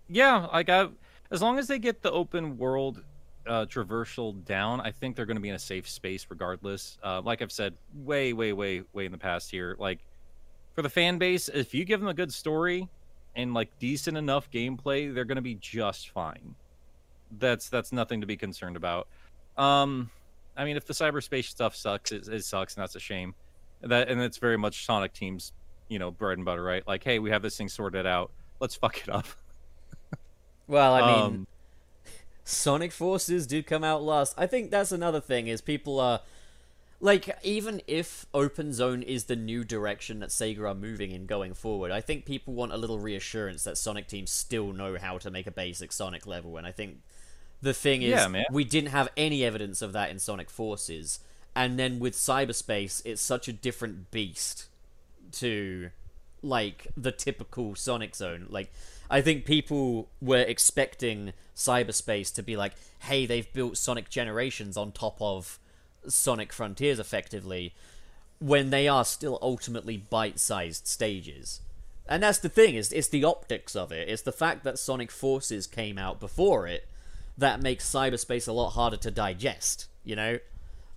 yeah, 0.09 0.47
like 0.53 0.69
I, 0.69 0.89
as 1.31 1.43
long 1.43 1.59
as 1.59 1.67
they 1.69 1.79
get 1.79 2.03
the 2.03 2.11
open 2.11 2.59
world 2.59 3.03
uh, 3.47 3.67
traversal 3.67 4.45
down, 4.45 4.81
I 4.81 4.91
think 4.91 5.17
they're 5.17 5.27
going 5.27 5.37
to 5.37 5.41
be 5.41 5.49
in 5.49 5.55
a 5.55 5.61
safe 5.61 5.89
space 5.89 6.27
regardless. 6.29 6.99
Uh, 7.03 7.21
like 7.23 7.43
I've 7.43 7.53
said, 7.53 7.75
way, 7.95 8.33
way, 8.33 8.53
way, 8.53 8.83
way 8.93 9.07
in 9.07 9.13
the 9.13 9.19
past 9.19 9.51
here, 9.51 9.77
like 9.79 10.01
for 10.75 10.83
the 10.83 10.89
fan 10.89 11.19
base, 11.19 11.49
if 11.49 11.75
you 11.75 11.85
give 11.85 12.01
them 12.01 12.09
a 12.09 12.15
good 12.15 12.33
story 12.33 12.89
and 13.37 13.55
like 13.55 13.71
decent 13.79 14.17
enough 14.17 14.51
gameplay, 14.51 15.13
they're 15.13 15.25
going 15.25 15.37
to 15.37 15.43
be 15.43 15.55
just 15.55 16.11
fine. 16.11 16.55
That's 17.39 17.69
that's 17.69 17.93
nothing 17.93 18.21
to 18.23 18.27
be 18.27 18.37
concerned 18.37 18.77
about. 18.77 19.07
Um, 19.57 20.11
I 20.57 20.65
mean, 20.65 20.77
if 20.77 20.85
the 20.85 20.93
cyberspace 20.93 21.45
stuff 21.45 21.77
sucks, 21.77 22.11
it, 22.13 22.27
it 22.27 22.45
sucks, 22.45 22.75
and 22.75 22.83
that's 22.83 22.97
a 22.97 23.01
shame. 23.01 23.35
That 23.83 24.09
and 24.09 24.21
it's 24.21 24.39
very 24.39 24.59
much 24.59 24.85
Sonic 24.85 25.13
Team's, 25.13 25.53
you 25.89 25.99
know, 25.99 26.11
bread 26.11 26.39
and 26.39 26.45
butter, 26.45 26.63
right? 26.63 26.87
Like, 26.87 27.05
hey, 27.05 27.19
we 27.19 27.31
have 27.31 27.43
this 27.43 27.57
thing 27.57 27.69
sorted 27.69 28.07
out. 28.07 28.33
Let's 28.59 28.75
fuck 28.75 28.99
it 28.99 29.09
up. 29.09 29.27
Well, 30.71 30.95
I 30.95 31.01
mean, 31.01 31.25
Um, 31.25 31.47
Sonic 32.45 32.93
Forces 32.93 33.47
do 33.47 33.63
come 33.63 33.83
out 33.85 34.03
last. 34.03 34.35
I 34.39 34.47
think 34.47 34.71
that's 34.71 34.93
another 34.93 35.21
thing 35.21 35.49
is 35.49 35.61
people 35.61 35.99
are 35.99 36.21
like 37.01 37.37
even 37.43 37.81
if 37.87 38.27
open 38.33 38.73
zone 38.73 39.03
is 39.03 39.25
the 39.25 39.37
new 39.37 39.65
direction 39.65 40.21
that 40.21 40.29
Sega 40.29 40.71
are 40.71 40.75
moving 40.75 41.11
in 41.11 41.27
going 41.27 41.55
forward, 41.55 41.91
I 41.91 42.01
think 42.01 42.25
people 42.25 42.55
want 42.55 42.73
a 42.73 42.77
little 42.77 42.99
reassurance 42.99 43.65
that 43.65 43.79
Sonic 43.79 44.07
teams 44.07 44.31
still 44.31 44.73
know 44.73 44.97
how 44.97 45.19
to 45.19 45.31
make 45.31 45.47
a 45.47 45.51
basic 45.51 45.93
Sonic 45.93 46.27
level 46.27 46.57
and 46.57 46.67
I 46.67 46.73
think 46.73 47.01
the 47.63 47.75
thing 47.75 48.03
is 48.03 48.11
Yeah, 48.11 48.43
we 48.51 48.65
didn't 48.65 48.91
have 48.91 49.09
any 49.17 49.45
evidence 49.45 49.83
of 49.83 49.93
that 49.95 50.11
in 50.11 50.19
Sonic 50.19 50.51
Forces 50.51 51.21
and 51.55 51.79
then 51.79 51.99
with 51.99 52.15
cyberspace 52.15 53.03
it's 53.05 53.23
such 53.23 53.49
a 53.49 53.53
different 53.53 54.11
beast 54.11 54.67
to 55.33 55.91
like 56.43 56.87
the 56.97 57.13
typical 57.13 57.75
Sonic 57.75 58.15
zone. 58.15 58.47
Like 58.49 58.73
I 59.11 59.21
think 59.21 59.45
people 59.45 60.09
were 60.23 60.39
expecting 60.39 61.33
cyberspace 61.57 62.33
to 62.35 62.43
be 62.43 62.57
like, 62.57 62.73
hey, 63.01 63.27
they've 63.27 63.53
built 63.53 63.77
Sonic 63.77 64.09
Generations 64.09 64.77
on 64.77 64.93
top 64.93 65.17
of 65.21 65.59
Sonic 66.07 66.53
Frontiers 66.53 67.01
effectively, 67.01 67.75
when 68.39 68.71
they 68.71 68.89
are 68.89 69.05
still 69.05 69.39
ultimately 69.43 69.97
bite-sized 69.97 70.87
stages. 70.87 71.61
And 72.09 72.23
that's 72.23 72.39
the 72.39 72.49
thing 72.49 72.75
is 72.75 72.93
it's 72.93 73.09
the 73.09 73.25
optics 73.25 73.77
of 73.77 73.93
it. 73.93 74.09
It's 74.09 74.23
the 74.23 74.33
fact 74.33 74.65
that 74.65 74.79
Sonic 74.79 75.11
Forces 75.11 75.67
came 75.67 75.99
out 75.99 76.21
before 76.21 76.67
it 76.67 76.89
that 77.37 77.63
makes 77.63 77.91
cyberspace 77.91 78.49
a 78.49 78.53
lot 78.53 78.71
harder 78.71 78.97
to 78.99 79.11
digest, 79.11 79.87
you 80.05 80.17
know? 80.17 80.39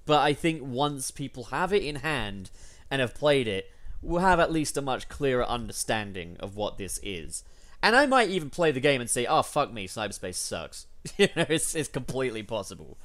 But 0.05 0.21
I 0.21 0.33
think 0.33 0.61
once 0.63 1.11
people 1.11 1.45
have 1.45 1.73
it 1.73 1.83
in 1.83 1.97
hand 1.97 2.51
and 2.91 3.01
have 3.01 3.15
played 3.15 3.47
it, 3.47 3.71
we'll 4.01 4.21
have 4.21 4.39
at 4.39 4.51
least 4.51 4.77
a 4.77 4.81
much 4.81 5.09
clearer 5.09 5.45
understanding 5.45 6.37
of 6.39 6.55
what 6.55 6.77
this 6.77 6.99
is. 7.01 7.43
And 7.83 7.95
I 7.95 8.05
might 8.07 8.29
even 8.29 8.49
play 8.49 8.71
the 8.71 8.79
game 8.79 9.01
and 9.01 9.09
say, 9.09 9.25
"Oh 9.27 9.43
fuck 9.43 9.71
me, 9.71 9.87
cyberspace 9.87 10.35
sucks." 10.35 10.87
you 11.17 11.27
know, 11.35 11.45
it's 11.49 11.75
it's 11.75 11.89
completely 11.89 12.41
possible. 12.41 12.97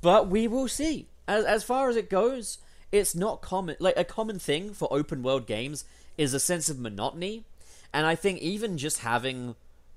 But 0.00 0.28
we 0.28 0.48
will 0.48 0.66
see. 0.66 1.06
As 1.28 1.44
as 1.44 1.62
far 1.62 1.90
as 1.90 1.96
it 1.96 2.08
goes, 2.08 2.58
it's 2.90 3.14
not 3.14 3.42
common. 3.42 3.76
Like 3.78 3.96
a 3.98 4.04
common 4.04 4.38
thing 4.38 4.72
for 4.72 4.88
open 4.90 5.22
world 5.22 5.46
games 5.46 5.84
is 6.16 6.32
a 6.34 6.40
sense 6.40 6.70
of 6.70 6.78
monotony, 6.78 7.44
and 7.92 8.06
I 8.06 8.14
think 8.14 8.40
even 8.40 8.78
just 8.78 9.00
having 9.00 9.54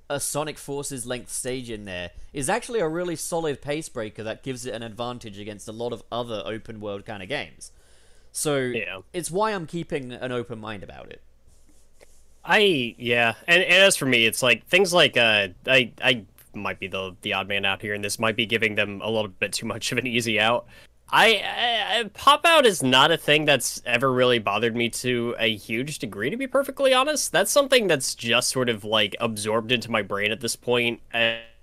a 0.09 0.19
Sonic 0.19 0.57
Forces 0.57 1.05
length 1.05 1.31
stage 1.31 1.69
in 1.69 1.85
there 1.85 2.11
is 2.33 2.49
actually 2.49 2.81
a 2.81 2.87
really 2.89 3.15
solid 3.15 3.61
pace 3.61 3.87
breaker 3.87 4.23
that 4.23 4.43
gives 4.43 4.65
it 4.65 4.73
an 4.73 4.83
advantage 4.83 5.39
against 5.39 5.69
a 5.69 5.71
lot 5.71 5.93
of 5.93 6.03
other 6.11 6.43
open 6.45 6.81
world 6.81 7.05
kind 7.05 7.23
of 7.23 7.29
games. 7.29 7.71
So 8.33 8.57
Yeah. 8.57 8.99
it's 9.13 9.31
why 9.31 9.51
I'm 9.53 9.65
keeping 9.65 10.11
an 10.11 10.33
open 10.33 10.59
mind 10.59 10.83
about 10.83 11.09
it. 11.09 11.21
I 12.43 12.95
yeah, 12.97 13.35
and, 13.47 13.63
and 13.63 13.83
as 13.83 13.95
for 13.95 14.05
me, 14.05 14.25
it's 14.25 14.41
like 14.41 14.65
things 14.67 14.93
like 14.93 15.17
uh, 15.17 15.49
I 15.67 15.91
I 16.03 16.25
might 16.53 16.79
be 16.79 16.87
the 16.87 17.15
the 17.21 17.33
odd 17.33 17.47
man 17.47 17.65
out 17.65 17.81
here, 17.81 17.93
and 17.93 18.03
this 18.03 18.19
might 18.19 18.35
be 18.35 18.45
giving 18.45 18.75
them 18.75 19.01
a 19.03 19.09
little 19.09 19.29
bit 19.29 19.53
too 19.53 19.65
much 19.65 19.91
of 19.91 19.97
an 19.97 20.07
easy 20.07 20.39
out. 20.39 20.65
I, 21.13 21.43
I, 21.45 21.99
I 21.99 22.03
pop 22.13 22.45
out 22.45 22.65
is 22.65 22.81
not 22.81 23.11
a 23.11 23.17
thing 23.17 23.43
that's 23.43 23.81
ever 23.85 24.13
really 24.13 24.39
bothered 24.39 24.77
me 24.77 24.89
to 24.89 25.35
a 25.39 25.55
huge 25.57 25.99
degree 25.99 26.29
to 26.29 26.37
be 26.37 26.47
perfectly 26.47 26.93
honest. 26.93 27.33
That's 27.33 27.51
something 27.51 27.87
that's 27.87 28.15
just 28.15 28.49
sort 28.49 28.69
of 28.69 28.85
like 28.85 29.15
absorbed 29.19 29.73
into 29.73 29.91
my 29.91 30.01
brain 30.01 30.31
at 30.31 30.39
this 30.39 30.55
point 30.55 31.01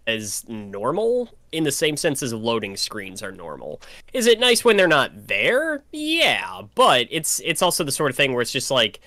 as 0.07 0.47
normal 0.49 1.31
in 1.53 1.65
the 1.65 1.73
same 1.73 1.97
sense 1.97 2.23
as 2.23 2.35
loading 2.35 2.77
screens 2.77 3.23
are 3.23 3.33
normal. 3.33 3.81
Is 4.13 4.27
it 4.27 4.39
nice 4.39 4.67
when 4.67 4.77
they're 4.77 4.87
not 4.87 5.13
there? 5.27 5.83
Yeah, 5.93 6.63
but 6.75 7.07
it's 7.11 7.41
it's 7.43 7.63
also 7.63 7.85
the 7.85 7.93
sort 7.93 8.11
of 8.11 8.17
thing 8.17 8.35
where 8.35 8.43
it's 8.43 8.53
just 8.53 8.71
like 8.71 9.01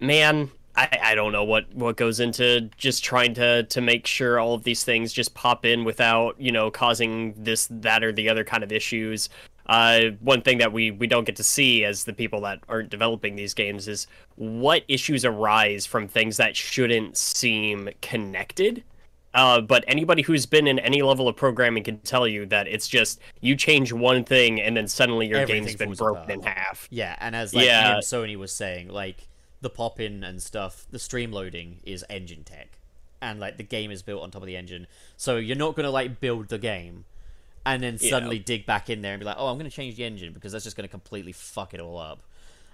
man, 0.00 0.50
I, 0.80 0.98
I 1.02 1.14
don't 1.14 1.32
know 1.32 1.44
what, 1.44 1.72
what 1.74 1.96
goes 1.96 2.20
into 2.20 2.70
just 2.76 3.04
trying 3.04 3.34
to 3.34 3.64
to 3.64 3.80
make 3.80 4.06
sure 4.06 4.38
all 4.40 4.54
of 4.54 4.62
these 4.64 4.82
things 4.82 5.12
just 5.12 5.34
pop 5.34 5.64
in 5.66 5.84
without 5.84 6.40
you 6.40 6.52
know 6.52 6.70
causing 6.70 7.34
this 7.36 7.68
that 7.70 8.02
or 8.02 8.12
the 8.12 8.28
other 8.28 8.44
kind 8.44 8.64
of 8.64 8.72
issues 8.72 9.28
uh, 9.66 10.10
one 10.18 10.42
thing 10.42 10.58
that 10.58 10.72
we, 10.72 10.90
we 10.90 11.06
don't 11.06 11.22
get 11.24 11.36
to 11.36 11.44
see 11.44 11.84
as 11.84 12.02
the 12.02 12.12
people 12.12 12.40
that 12.40 12.58
aren't 12.68 12.90
developing 12.90 13.36
these 13.36 13.54
games 13.54 13.86
is 13.86 14.08
what 14.34 14.82
issues 14.88 15.24
arise 15.24 15.86
from 15.86 16.08
things 16.08 16.36
that 16.38 16.56
shouldn't 16.56 17.16
seem 17.16 17.88
connected. 18.02 18.82
Uh, 19.32 19.60
but 19.60 19.84
anybody 19.86 20.22
who's 20.22 20.44
been 20.44 20.66
in 20.66 20.80
any 20.80 21.02
level 21.02 21.28
of 21.28 21.36
programming 21.36 21.84
can 21.84 21.98
tell 22.00 22.26
you 22.26 22.46
that 22.46 22.66
it's 22.66 22.88
just 22.88 23.20
you 23.42 23.54
change 23.54 23.92
one 23.92 24.24
thing 24.24 24.60
and 24.60 24.76
then 24.76 24.88
suddenly 24.88 25.28
your 25.28 25.38
Everything 25.38 25.66
game's 25.66 25.76
been 25.76 25.92
broken 25.92 26.22
apart. 26.24 26.30
in 26.32 26.42
half. 26.42 26.88
Yeah, 26.90 27.14
and 27.20 27.36
as 27.36 27.54
like 27.54 27.64
Yeah. 27.64 27.92
Ian 27.92 28.00
Sony 28.00 28.36
was 28.36 28.52
saying, 28.52 28.88
like 28.88 29.28
the 29.60 29.70
pop 29.70 30.00
in 30.00 30.24
and 30.24 30.42
stuff, 30.42 30.86
the 30.90 30.98
stream 30.98 31.32
loading 31.32 31.80
is 31.84 32.04
engine 32.10 32.44
tech, 32.44 32.78
and 33.20 33.38
like 33.40 33.56
the 33.56 33.62
game 33.62 33.90
is 33.90 34.02
built 34.02 34.22
on 34.22 34.30
top 34.30 34.42
of 34.42 34.46
the 34.46 34.56
engine, 34.56 34.86
so 35.16 35.36
you're 35.36 35.56
not 35.56 35.76
gonna 35.76 35.90
like 35.90 36.20
build 36.20 36.48
the 36.48 36.58
game 36.58 37.04
and 37.66 37.82
then 37.82 37.98
Yeah. 38.00 38.10
suddenly 38.10 38.38
dig 38.38 38.64
back 38.64 38.88
in 38.88 39.02
there 39.02 39.12
and 39.12 39.20
be 39.20 39.26
like, 39.26 39.36
oh, 39.38 39.48
I'm 39.48 39.58
gonna 39.58 39.68
change 39.70 39.96
the 39.96 40.04
engine 40.04 40.32
because 40.32 40.52
that's 40.52 40.64
just 40.64 40.76
gonna 40.76 40.88
completely 40.88 41.32
fuck 41.32 41.74
it 41.74 41.80
all 41.80 41.98
up. 41.98 42.22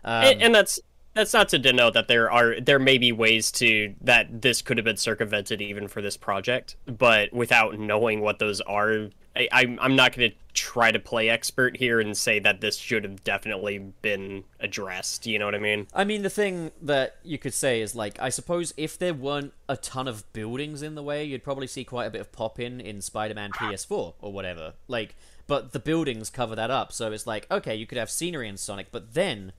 Um, 0.04 0.24
and, 0.24 0.42
and 0.42 0.54
that's 0.54 0.78
that's 1.14 1.32
not 1.32 1.48
to 1.48 1.58
denote 1.58 1.94
that 1.94 2.08
there 2.08 2.30
are 2.30 2.60
there 2.60 2.78
may 2.78 2.98
be 2.98 3.10
ways 3.10 3.50
to 3.50 3.94
that 4.02 4.42
this 4.42 4.62
could 4.62 4.76
have 4.76 4.84
been 4.84 4.96
circumvented 4.98 5.60
even 5.60 5.88
for 5.88 6.00
this 6.02 6.16
project, 6.16 6.76
but 6.86 7.32
without 7.32 7.78
knowing 7.78 8.20
what 8.20 8.38
those 8.38 8.60
are, 8.60 9.08
I, 9.36 9.48
I'm 9.52 9.78
I'm 9.80 9.96
not 9.96 10.16
going 10.16 10.30
to 10.30 10.36
try 10.56 10.90
to 10.90 10.98
play 10.98 11.28
expert 11.28 11.76
here 11.76 12.00
and 12.00 12.16
say 12.16 12.38
that 12.38 12.62
this 12.62 12.76
should 12.76 13.04
have 13.04 13.22
definitely 13.22 13.92
been 14.00 14.44
addressed. 14.58 15.26
You 15.26 15.38
know 15.38 15.44
what 15.44 15.54
I 15.54 15.58
mean? 15.58 15.86
I 15.94 16.04
mean, 16.04 16.22
the 16.22 16.30
thing 16.30 16.72
that 16.80 17.16
you 17.22 17.36
could 17.36 17.52
say 17.52 17.82
is 17.82 17.94
like, 17.94 18.18
I 18.20 18.30
suppose 18.30 18.72
if 18.76 18.98
there 18.98 19.12
weren't 19.12 19.52
a 19.68 19.76
ton 19.76 20.08
of 20.08 20.30
buildings 20.32 20.82
in 20.82 20.94
the 20.94 21.02
way, 21.02 21.24
you'd 21.24 21.44
probably 21.44 21.66
see 21.66 21.84
quite 21.84 22.06
a 22.06 22.10
bit 22.10 22.22
of 22.22 22.32
pop 22.32 22.58
in 22.58 22.80
in 22.80 23.02
Spider-Man 23.02 23.52
PS4 23.52 24.14
or 24.18 24.32
whatever. 24.32 24.72
Like, 24.88 25.14
but 25.46 25.72
the 25.72 25.78
buildings 25.78 26.30
cover 26.30 26.56
that 26.56 26.70
up, 26.70 26.92
so 26.92 27.12
it's 27.12 27.26
like, 27.26 27.46
okay, 27.50 27.74
you 27.74 27.86
could 27.86 27.98
have 27.98 28.10
scenery 28.10 28.48
in 28.48 28.56
Sonic, 28.56 28.88
but 28.90 29.14
then, 29.14 29.52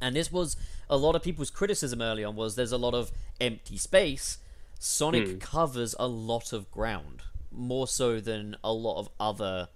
and 0.00 0.14
this 0.16 0.30
was 0.30 0.56
a 0.90 0.96
lot 0.96 1.14
of 1.14 1.22
people's 1.22 1.50
criticism 1.50 2.02
early 2.02 2.24
on 2.24 2.34
was 2.34 2.56
there's 2.56 2.72
a 2.72 2.76
lot 2.76 2.94
of 2.94 3.12
empty 3.40 3.78
space. 3.78 4.38
Sonic 4.78 5.28
hmm. 5.28 5.38
covers 5.38 5.94
a 5.98 6.08
lot 6.08 6.52
of 6.52 6.70
ground, 6.70 7.22
more 7.52 7.86
so 7.88 8.20
than 8.20 8.56
a 8.62 8.72
lot 8.72 8.98
of 8.98 9.08
other 9.18 9.68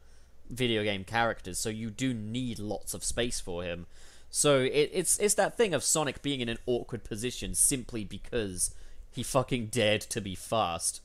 video 0.50 0.82
game 0.84 1.04
characters, 1.04 1.58
so 1.58 1.68
you 1.68 1.90
do 1.90 2.12
need 2.14 2.58
lots 2.58 2.94
of 2.94 3.02
space 3.04 3.40
for 3.40 3.62
him. 3.64 3.86
So 4.30 4.60
it, 4.60 4.90
it's 4.92 5.18
it's 5.18 5.34
that 5.34 5.56
thing 5.56 5.74
of 5.74 5.82
Sonic 5.84 6.22
being 6.22 6.40
in 6.40 6.48
an 6.48 6.58
awkward 6.66 7.04
position 7.04 7.54
simply 7.54 8.04
because 8.04 8.74
he 9.10 9.22
fucking 9.22 9.66
dared 9.66 10.00
to 10.02 10.20
be 10.20 10.34
fast. 10.34 11.00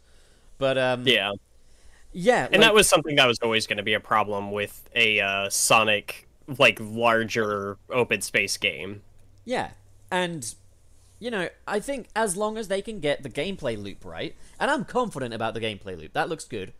But 0.58 0.78
um, 0.78 1.04
Yeah, 1.08 1.34
yeah, 2.12 2.46
and 2.46 2.54
like- 2.54 2.62
that 2.62 2.74
was 2.74 2.88
something 2.90 3.16
that 3.18 3.28
was 3.28 3.40
always 3.42 3.68
going 3.68 3.78
to 3.78 3.84
be 3.84 3.94
a 3.94 4.00
problem 4.00 4.52
with 4.52 4.90
a 4.96 5.20
uh, 5.20 5.50
Sonic 5.50 6.28
like 6.58 6.80
larger 6.82 7.78
open 7.92 8.22
space 8.22 8.58
game. 8.58 9.04
Yeah, 9.46 9.70
and 10.12 10.54
you 11.20 11.30
know, 11.30 11.50
I 11.68 11.80
think 11.80 12.08
as 12.16 12.38
long 12.38 12.58
as 12.58 12.68
they 12.68 12.82
can 12.82 13.00
get 13.00 13.24
the 13.24 13.30
gameplay 13.30 13.82
loop 13.82 14.06
right, 14.06 14.36
and 14.60 14.72
I'm 14.72 14.86
confident 14.86 15.34
about 15.34 15.54
the 15.54 15.60
gameplay 15.60 15.98
loop, 15.98 16.14
that 16.14 16.30
looks 16.30 16.46
good. 16.46 16.74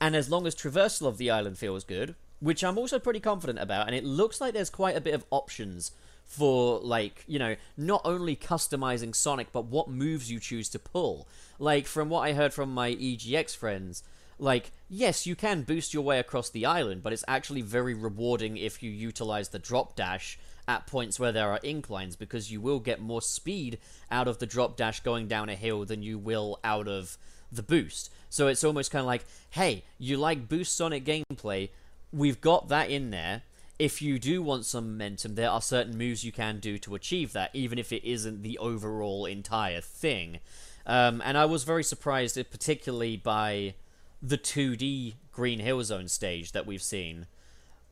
And 0.00 0.14
as 0.14 0.28
long 0.28 0.46
as 0.46 0.54
traversal 0.54 1.06
of 1.06 1.18
the 1.18 1.30
island 1.30 1.58
feels 1.58 1.84
good, 1.84 2.14
which 2.40 2.62
I'm 2.62 2.76
also 2.76 2.98
pretty 2.98 3.20
confident 3.20 3.58
about, 3.58 3.86
and 3.86 3.96
it 3.96 4.04
looks 4.04 4.40
like 4.40 4.52
there's 4.52 4.70
quite 4.70 4.96
a 4.96 5.00
bit 5.00 5.14
of 5.14 5.24
options 5.30 5.92
for 6.26 6.80
like, 6.80 7.24
you 7.26 7.38
know, 7.38 7.56
not 7.76 8.02
only 8.04 8.36
customizing 8.36 9.14
Sonic, 9.14 9.52
but 9.52 9.64
what 9.64 9.88
moves 9.88 10.30
you 10.30 10.40
choose 10.40 10.68
to 10.70 10.78
pull. 10.78 11.26
Like 11.58 11.86
from 11.86 12.10
what 12.10 12.20
I 12.20 12.32
heard 12.32 12.52
from 12.52 12.74
my 12.74 12.92
EGX 12.94 13.56
friends, 13.56 14.02
like 14.38 14.72
yes, 14.88 15.26
you 15.26 15.34
can 15.34 15.62
boost 15.62 15.94
your 15.94 16.02
way 16.02 16.18
across 16.18 16.50
the 16.50 16.66
island, 16.66 17.02
but 17.02 17.12
it's 17.12 17.24
actually 17.26 17.62
very 17.62 17.94
rewarding 17.94 18.56
if 18.56 18.82
you 18.82 18.90
utilize 18.90 19.48
the 19.48 19.58
drop 19.58 19.96
dash 19.96 20.38
at 20.68 20.86
points 20.86 21.20
where 21.20 21.32
there 21.32 21.50
are 21.50 21.60
inclines 21.62 22.16
because 22.16 22.50
you 22.50 22.60
will 22.60 22.80
get 22.80 23.00
more 23.00 23.22
speed 23.22 23.78
out 24.10 24.28
of 24.28 24.38
the 24.38 24.46
drop 24.46 24.76
dash 24.76 25.00
going 25.00 25.28
down 25.28 25.48
a 25.48 25.54
hill 25.54 25.84
than 25.84 26.02
you 26.02 26.18
will 26.18 26.58
out 26.64 26.88
of 26.88 27.16
the 27.52 27.62
boost. 27.62 28.12
So 28.28 28.48
it's 28.48 28.64
almost 28.64 28.90
kind 28.90 29.00
of 29.00 29.06
like, 29.06 29.24
hey, 29.50 29.84
you 29.98 30.16
like 30.16 30.48
boost 30.48 30.76
Sonic 30.76 31.04
gameplay, 31.04 31.70
we've 32.12 32.40
got 32.40 32.68
that 32.68 32.90
in 32.90 33.10
there. 33.10 33.42
If 33.78 34.00
you 34.00 34.18
do 34.18 34.42
want 34.42 34.64
some 34.64 34.92
momentum, 34.92 35.34
there 35.34 35.50
are 35.50 35.60
certain 35.60 35.98
moves 35.98 36.24
you 36.24 36.32
can 36.32 36.60
do 36.60 36.78
to 36.78 36.94
achieve 36.94 37.32
that, 37.34 37.50
even 37.52 37.78
if 37.78 37.92
it 37.92 38.08
isn't 38.08 38.42
the 38.42 38.58
overall 38.58 39.26
entire 39.26 39.82
thing. 39.82 40.40
Um, 40.86 41.20
and 41.24 41.36
I 41.36 41.44
was 41.44 41.64
very 41.64 41.84
surprised, 41.84 42.36
particularly 42.50 43.16
by 43.16 43.74
the 44.22 44.38
2D 44.38 45.14
Green 45.30 45.58
Hill 45.58 45.82
Zone 45.84 46.08
stage 46.08 46.52
that 46.52 46.66
we've 46.66 46.82
seen, 46.82 47.26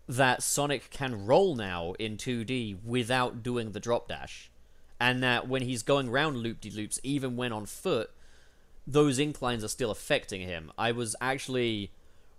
that 0.09 0.43
Sonic 0.43 0.91
can 0.91 1.27
roll 1.27 1.55
now 1.55 1.95
in 1.99 2.17
2D 2.17 2.85
without 2.85 3.43
doing 3.43 3.73
the 3.73 3.81
drop 3.81 4.09
dash. 4.09 4.51
And 5.01 5.23
that 5.23 5.49
when 5.49 5.63
he's 5.63 5.83
going 5.83 6.11
round 6.11 6.39
loop 6.39 6.61
de 6.61 6.71
loops, 6.71 7.01
even 7.03 7.37
when 7.37 7.53
on 7.53 7.67
foot, 7.67 8.11
those 8.87 9.19
inclines 9.19 9.65
are 9.65 9.69
still 9.69 9.91
affecting 9.91 10.43
him. 10.43 10.71
I 10.77 10.93
was 10.93 11.17
actually 11.21 11.91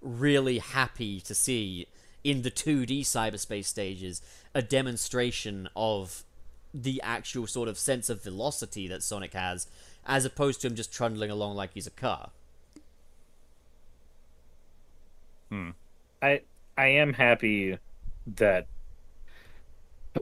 really 0.02 0.60
happy 0.60 1.20
to 1.22 1.34
see 1.34 1.88
in 2.24 2.44
the 2.44 2.52
2D 2.52 3.02
cyberspace 3.02 3.66
stages 3.66 4.22
a 4.54 4.62
demonstration 4.62 5.70
of 5.76 6.24
the 6.74 7.02
actual 7.02 7.48
sort 7.48 7.70
of 7.70 7.78
sense 7.78 8.10
of 8.10 8.24
velocity 8.24 8.88
that 8.88 9.04
Sonic 9.04 9.34
has, 9.34 9.68
as 10.06 10.26
opposed 10.26 10.62
to 10.62 10.68
him 10.68 10.76
just 10.76 10.94
trundling 10.94 11.32
along 11.32 11.56
like 11.56 11.74
he's 11.74 11.88
a 11.88 11.92
car. 11.92 12.32
Hmm. 15.50 15.70
I 16.22 16.42
I 16.78 16.88
am 16.88 17.14
happy 17.14 17.78
that 18.36 18.68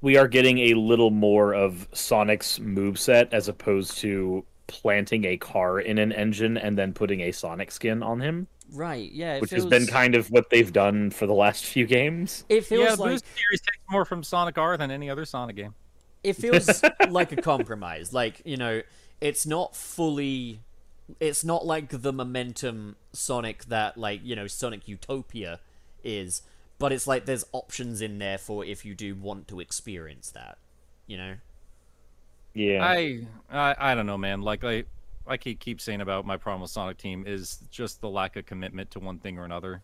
we 0.02 0.18
are 0.18 0.28
getting 0.28 0.60
a 0.60 0.74
little 0.74 1.12
more 1.12 1.54
of 1.54 1.88
Sonic's 1.94 2.60
moveset 2.60 3.30
as 3.32 3.48
opposed 3.48 3.98
to 4.00 4.44
planting 4.68 5.26
a 5.26 5.38
car 5.38 5.80
in 5.80 5.98
an 5.98 6.12
engine 6.12 6.58
and 6.58 6.78
then 6.78 6.94
putting 6.94 7.22
a 7.22 7.32
Sonic 7.32 7.72
skin 7.72 8.02
on 8.02 8.22
him, 8.22 8.48
Right, 8.74 9.12
yeah. 9.12 9.40
Which 9.40 9.52
feels, 9.52 9.64
has 9.64 9.70
been 9.70 9.86
kind 9.88 10.16
of 10.16 10.32
what 10.32 10.50
they've 10.50 10.72
done 10.72 11.12
for 11.12 11.28
the 11.28 11.34
last 11.34 11.66
few 11.66 11.86
games. 11.86 12.44
It 12.50 12.66
feels 12.66 12.84
yeah, 12.84 12.96
like 12.96 13.12
Boost 13.12 13.26
Series 13.26 13.62
takes 13.62 13.78
more 13.90 14.04
from 14.04 14.24
Sonic 14.24 14.58
R 14.58 14.78
than 14.78 14.90
any 14.90 15.10
other 15.10 15.26
Sonic 15.26 15.56
game. 15.56 15.76
it 16.24 16.34
feels 16.34 16.82
like 17.10 17.32
a 17.32 17.36
compromise. 17.36 18.14
Like, 18.14 18.42
you 18.46 18.58
know, 18.58 18.82
it's 19.22 19.46
not 19.46 19.76
fully 19.76 20.62
it's 21.20 21.44
not 21.44 21.66
like 21.66 21.90
the 22.02 22.14
momentum 22.14 22.96
Sonic 23.12 23.66
that 23.66 23.98
like, 23.98 24.22
you 24.24 24.36
know, 24.36 24.48
Sonic 24.48 24.88
Utopia 24.88 25.60
is, 26.04 26.42
but 26.80 26.92
it's 26.92 27.08
like 27.08 27.26
there's 27.26 27.46
options 27.52 28.02
in 28.02 28.20
there 28.20 28.38
for 28.38 28.66
if 28.66 28.86
you 28.86 28.96
do 28.96 29.16
want 29.16 29.48
to 29.50 29.60
experience 29.60 30.32
that, 30.32 30.58
you 31.08 31.18
know? 31.18 31.36
Yeah. 32.54 32.86
I, 32.86 33.26
I 33.50 33.76
I 33.92 33.96
don't 33.96 34.06
know, 34.06 34.18
man. 34.18 34.42
Like 34.42 34.64
I 34.64 34.84
I 35.26 35.38
keep 35.38 35.60
keep 35.60 35.82
saying 35.82 36.02
about 36.02 36.26
my 36.26 36.38
problem 36.38 36.62
with 36.62 36.72
Sonic 36.72 36.98
Team 36.98 37.24
is 37.26 37.60
just 37.72 38.02
the 38.02 38.10
lack 38.10 38.36
of 38.36 38.46
commitment 38.46 38.92
to 38.92 39.00
one 39.00 39.20
thing 39.20 39.38
or 39.38 39.46
another. 39.46 39.82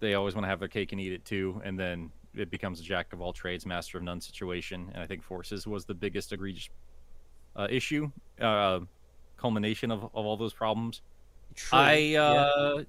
They 0.00 0.14
always 0.14 0.34
want 0.34 0.44
to 0.44 0.48
have 0.48 0.60
their 0.60 0.68
cake 0.68 0.92
and 0.92 1.00
eat 1.00 1.12
it 1.12 1.24
too, 1.24 1.60
and 1.64 1.78
then 1.78 2.10
it 2.34 2.50
becomes 2.50 2.78
a 2.78 2.82
jack 2.82 3.12
of 3.12 3.20
all 3.20 3.32
trades, 3.32 3.66
master 3.66 3.98
of 3.98 4.04
none 4.04 4.20
situation. 4.20 4.90
And 4.94 5.02
I 5.02 5.06
think 5.06 5.22
Forces 5.22 5.66
was 5.66 5.84
the 5.84 5.94
biggest 5.94 6.32
egregious 6.32 6.68
uh, 7.56 7.66
issue, 7.68 8.10
uh, 8.40 8.80
culmination 9.36 9.90
of, 9.90 10.04
of 10.04 10.10
all 10.14 10.36
those 10.36 10.52
problems. 10.52 11.02
True. 11.54 11.78
I 11.78 11.94
yeah. 11.94 12.82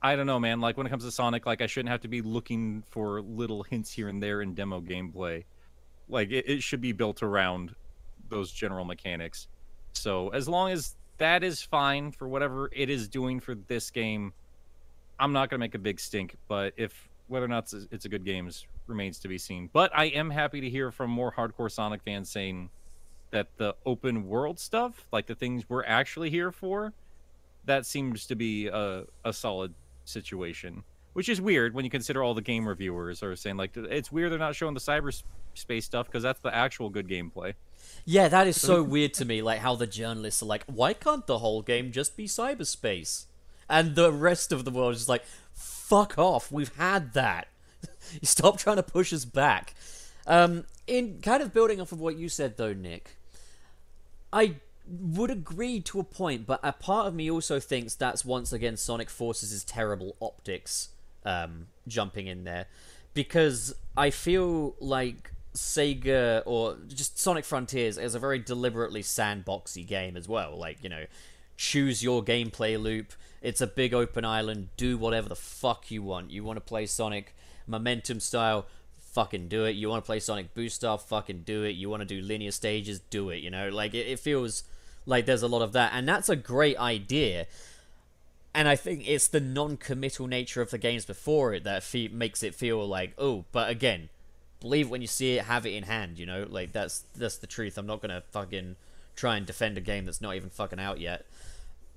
I 0.00 0.14
don't 0.14 0.26
know, 0.26 0.38
man. 0.38 0.60
Like 0.60 0.76
when 0.76 0.86
it 0.86 0.90
comes 0.90 1.04
to 1.04 1.10
Sonic, 1.10 1.44
like 1.44 1.60
I 1.60 1.66
shouldn't 1.66 1.90
have 1.90 2.02
to 2.02 2.08
be 2.08 2.22
looking 2.22 2.84
for 2.90 3.20
little 3.20 3.62
hints 3.64 3.90
here 3.90 4.08
and 4.08 4.22
there 4.22 4.42
in 4.42 4.54
demo 4.54 4.80
gameplay. 4.80 5.44
Like 6.08 6.30
it, 6.30 6.48
it 6.48 6.62
should 6.62 6.80
be 6.80 6.92
built 6.92 7.22
around 7.22 7.74
those 8.28 8.52
general 8.52 8.84
mechanics. 8.84 9.48
So 9.92 10.28
as 10.28 10.48
long 10.48 10.70
as 10.70 10.94
that 11.18 11.42
is 11.42 11.62
fine 11.62 12.12
for 12.12 12.28
whatever 12.28 12.70
it 12.72 12.90
is 12.90 13.08
doing 13.08 13.40
for 13.40 13.56
this 13.56 13.90
game, 13.90 14.32
I'm 15.18 15.32
not 15.32 15.50
gonna 15.50 15.58
make 15.58 15.74
a 15.74 15.80
big 15.80 15.98
stink. 15.98 16.36
But 16.46 16.74
if 16.76 17.08
whether 17.26 17.44
or 17.44 17.48
not 17.48 17.64
it's 17.64 17.74
a, 17.74 17.82
it's 17.90 18.04
a 18.04 18.08
good 18.08 18.24
game 18.24 18.48
remains 18.86 19.18
to 19.20 19.28
be 19.28 19.36
seen. 19.36 19.68
But 19.72 19.90
I 19.94 20.06
am 20.06 20.30
happy 20.30 20.60
to 20.60 20.70
hear 20.70 20.92
from 20.92 21.10
more 21.10 21.32
hardcore 21.32 21.70
Sonic 21.70 22.02
fans 22.02 22.30
saying 22.30 22.70
that 23.30 23.48
the 23.56 23.74
open 23.84 24.28
world 24.28 24.60
stuff, 24.60 25.06
like 25.12 25.26
the 25.26 25.34
things 25.34 25.68
we're 25.68 25.84
actually 25.84 26.30
here 26.30 26.52
for, 26.52 26.94
that 27.66 27.84
seems 27.84 28.26
to 28.26 28.36
be 28.36 28.68
a, 28.68 29.04
a 29.24 29.32
solid 29.32 29.74
situation. 30.08 30.82
which 31.14 31.28
is 31.28 31.40
weird 31.40 31.74
when 31.74 31.84
you 31.84 31.90
consider 31.90 32.22
all 32.22 32.34
the 32.34 32.42
game 32.42 32.68
reviewers 32.68 33.22
are 33.22 33.34
saying 33.34 33.56
like 33.56 33.76
it's 33.76 34.12
weird 34.12 34.30
they're 34.30 34.38
not 34.38 34.54
showing 34.54 34.74
the 34.74 34.80
cyberspace 34.80 35.82
stuff 35.82 36.06
because 36.06 36.22
that's 36.22 36.40
the 36.40 36.54
actual 36.54 36.90
good 36.90 37.08
gameplay. 37.08 37.54
Yeah, 38.04 38.28
that 38.28 38.46
is 38.46 38.60
so 38.60 38.82
weird 38.94 39.14
to 39.14 39.24
me. 39.24 39.42
Like 39.42 39.60
how 39.60 39.74
the 39.74 39.86
journalists 39.86 40.42
are 40.42 40.46
like, 40.46 40.64
why 40.66 40.92
can't 40.92 41.26
the 41.26 41.38
whole 41.38 41.62
game 41.62 41.90
just 41.92 42.16
be 42.16 42.26
cyberspace? 42.26 43.26
And 43.68 43.94
the 43.96 44.12
rest 44.12 44.52
of 44.52 44.64
the 44.64 44.70
world 44.70 44.94
is 44.94 45.08
like, 45.08 45.24
fuck 45.52 46.18
off. 46.18 46.50
We've 46.52 46.74
had 46.76 47.14
that. 47.14 47.48
Stop 48.22 48.58
trying 48.58 48.76
to 48.76 48.82
push 48.82 49.12
us 49.12 49.24
back. 49.24 49.74
Um, 50.26 50.64
in 50.86 51.20
kind 51.20 51.42
of 51.42 51.52
building 51.52 51.80
off 51.80 51.92
of 51.92 52.00
what 52.00 52.16
you 52.16 52.28
said 52.28 52.56
though, 52.56 52.72
Nick, 52.72 53.16
I 54.32 54.56
would 54.88 55.30
agree 55.30 55.80
to 55.80 56.00
a 56.00 56.04
point, 56.04 56.46
but 56.46 56.60
a 56.62 56.72
part 56.72 57.06
of 57.06 57.14
me 57.14 57.30
also 57.30 57.60
thinks 57.60 57.94
that's 57.94 58.24
once 58.24 58.52
again 58.52 58.76
Sonic 58.76 59.10
Forces' 59.10 59.64
terrible 59.64 60.16
optics 60.20 60.88
um, 61.24 61.66
jumping 61.86 62.26
in 62.26 62.44
there, 62.44 62.66
because 63.14 63.74
I 63.96 64.10
feel 64.10 64.74
like 64.80 65.32
Sega 65.54 66.42
or 66.46 66.76
just 66.88 67.18
Sonic 67.18 67.44
Frontiers 67.44 67.98
is 67.98 68.14
a 68.14 68.18
very 68.18 68.38
deliberately 68.38 69.02
sandboxy 69.02 69.86
game 69.86 70.16
as 70.16 70.28
well. 70.28 70.56
Like 70.56 70.82
you 70.82 70.88
know, 70.88 71.04
choose 71.56 72.02
your 72.02 72.22
gameplay 72.24 72.80
loop. 72.80 73.12
It's 73.42 73.60
a 73.60 73.66
big 73.66 73.94
open 73.94 74.24
island. 74.24 74.68
Do 74.76 74.96
whatever 74.96 75.28
the 75.28 75.36
fuck 75.36 75.90
you 75.90 76.02
want. 76.02 76.30
You 76.30 76.44
want 76.44 76.56
to 76.56 76.60
play 76.60 76.86
Sonic 76.86 77.34
Momentum 77.66 78.20
style? 78.20 78.66
Fucking 78.98 79.48
do 79.48 79.64
it. 79.64 79.72
You 79.72 79.88
want 79.88 80.04
to 80.04 80.06
play 80.06 80.20
Sonic 80.20 80.54
Boost 80.54 80.76
style? 80.76 80.98
Fucking 80.98 81.42
do 81.42 81.64
it. 81.64 81.70
You 81.70 81.90
want 81.90 82.00
to 82.00 82.06
do 82.06 82.20
linear 82.20 82.52
stages? 82.52 83.00
Do 83.00 83.30
it. 83.30 83.38
You 83.38 83.50
know, 83.50 83.68
like 83.68 83.94
it, 83.94 84.06
it 84.06 84.20
feels 84.20 84.64
like 85.08 85.26
there's 85.26 85.42
a 85.42 85.48
lot 85.48 85.62
of 85.62 85.72
that, 85.72 85.92
and 85.94 86.06
that's 86.08 86.28
a 86.28 86.36
great 86.36 86.78
idea. 86.78 87.46
And 88.54 88.68
I 88.68 88.76
think 88.76 89.08
it's 89.08 89.28
the 89.28 89.40
non-committal 89.40 90.26
nature 90.26 90.62
of 90.62 90.70
the 90.70 90.78
games 90.78 91.04
before 91.04 91.54
it 91.54 91.64
that 91.64 91.82
fe- 91.82 92.08
makes 92.08 92.42
it 92.42 92.54
feel 92.54 92.86
like, 92.86 93.12
oh, 93.18 93.44
but 93.52 93.70
again, 93.70 94.08
believe 94.60 94.90
when 94.90 95.00
you 95.00 95.06
see 95.06 95.36
it, 95.36 95.44
have 95.44 95.64
it 95.66 95.70
in 95.74 95.84
hand. 95.84 96.18
You 96.18 96.26
know, 96.26 96.46
like 96.48 96.72
that's 96.72 97.04
that's 97.16 97.36
the 97.38 97.46
truth. 97.46 97.78
I'm 97.78 97.86
not 97.86 98.00
gonna 98.02 98.22
fucking 98.32 98.76
try 99.16 99.36
and 99.36 99.46
defend 99.46 99.78
a 99.78 99.80
game 99.80 100.04
that's 100.04 100.20
not 100.20 100.34
even 100.36 100.50
fucking 100.50 100.78
out 100.80 101.00
yet. 101.00 101.24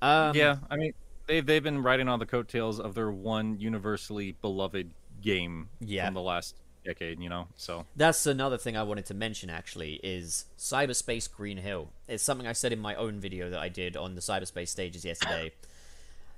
Um, 0.01 0.35
yeah, 0.35 0.57
I 0.69 0.75
mean 0.77 0.93
they've 1.27 1.45
they've 1.45 1.63
been 1.63 1.83
riding 1.83 2.07
on 2.07 2.19
the 2.19 2.25
coattails 2.25 2.79
of 2.79 2.95
their 2.95 3.11
one 3.11 3.59
universally 3.59 4.35
beloved 4.41 4.91
game 5.21 5.69
Yeah. 5.79 6.05
from 6.05 6.15
the 6.15 6.21
last 6.21 6.55
decade. 6.83 7.19
You 7.21 7.29
know, 7.29 7.47
so 7.55 7.85
That's 7.95 8.25
another 8.25 8.57
thing 8.57 8.75
I 8.77 8.83
wanted 8.83 9.05
to 9.07 9.13
mention 9.13 9.49
actually 9.49 9.99
is 10.03 10.45
Cyberspace 10.57 11.31
Green 11.31 11.57
Hill. 11.57 11.89
It's 12.07 12.23
something 12.23 12.47
I 12.47 12.53
said 12.53 12.73
in 12.73 12.79
my 12.79 12.95
own 12.95 13.19
video 13.19 13.49
that 13.49 13.59
I 13.59 13.69
did 13.69 13.95
on 13.97 14.15
the 14.15 14.21
cyberspace 14.21 14.69
stages 14.69 15.05
yesterday. 15.05 15.53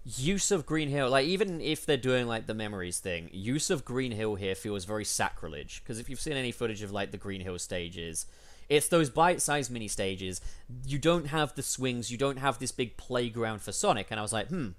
use 0.06 0.52
of 0.52 0.66
Green 0.66 0.89
Hill, 0.89 1.10
like 1.10 1.26
even 1.26 1.62
if 1.62 1.86
they're 1.86 1.98
doing 1.98 2.28
like 2.28 2.46
the 2.48 2.54
memories 2.54 3.00
thing, 3.00 3.30
use 3.32 3.70
of 3.70 3.86
Green 3.86 4.12
Hill 4.12 4.36
here 4.36 4.56
feels 4.56 4.86
very 4.86 5.06
sacrilege 5.06 5.82
because 5.84 6.00
if 6.00 6.10
you've 6.10 6.20
seen 6.20 6.34
any 6.34 6.52
footage 6.52 6.82
of 6.82 6.91
like 6.91 7.12
the 7.12 7.18
Green 7.18 7.41
Hill 7.41 7.58
stages, 7.60 8.26
it's 8.70 8.88
those 8.88 9.10
bite-sized 9.10 9.72
mini 9.72 9.88
stages. 9.88 10.41
You 10.86 10.98
don't 10.98 11.28
have 11.28 11.56
the 11.56 11.64
swings, 11.64 12.12
you 12.12 12.18
don't 12.18 12.39
have 12.39 12.60
this 12.60 12.72
big 12.72 12.98
playground 12.98 13.62
for 13.62 13.72
Sonic, 13.72 14.08
and 14.10 14.20
I 14.20 14.24
was 14.24 14.34
like, 14.34 14.48
hmm, 14.48 14.70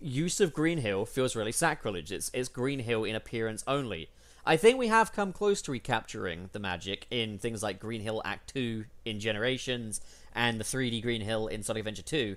use 0.00 0.40
of 0.40 0.52
Green 0.52 0.78
Hill 0.78 1.06
feels 1.06 1.36
really 1.36 1.52
sacrilege. 1.52 2.12
It's 2.12 2.30
it's 2.34 2.48
Green 2.48 2.80
Hill 2.80 3.04
in 3.04 3.16
appearance 3.16 3.64
only. 3.66 4.10
I 4.44 4.56
think 4.56 4.78
we 4.78 4.88
have 4.88 5.12
come 5.12 5.32
close 5.32 5.62
to 5.62 5.72
recapturing 5.72 6.50
the 6.52 6.58
magic 6.58 7.06
in 7.10 7.38
things 7.38 7.62
like 7.62 7.78
Green 7.78 8.00
Hill 8.00 8.20
Act 8.24 8.52
2 8.54 8.84
in 9.04 9.20
Generations 9.20 10.00
and 10.34 10.58
the 10.58 10.64
3D 10.64 11.00
Green 11.02 11.20
Hill 11.20 11.46
in 11.46 11.62
Sonic 11.62 11.80
Adventure 11.80 12.02
2. 12.02 12.36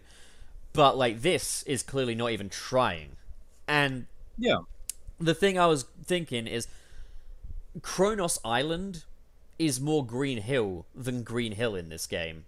But 0.74 0.97
like 0.97 1.22
this 1.22 1.64
is 1.64 1.82
clearly 1.82 2.14
not 2.14 2.32
even 2.32 2.49
trying. 2.49 3.16
And 3.68 4.06
yeah, 4.38 4.60
the 5.20 5.34
thing 5.34 5.58
I 5.58 5.66
was 5.66 5.86
thinking 6.03 6.45
is 6.45 6.68
Kronos 7.82 8.39
Island 8.45 9.06
is 9.58 9.82
more 9.82 10.06
Green 10.06 10.41
Hill 10.41 10.86
than 10.93 11.24
Green 11.24 11.53
Hill 11.53 11.76
in 11.76 11.89
this 11.89 12.06
game. 12.06 12.45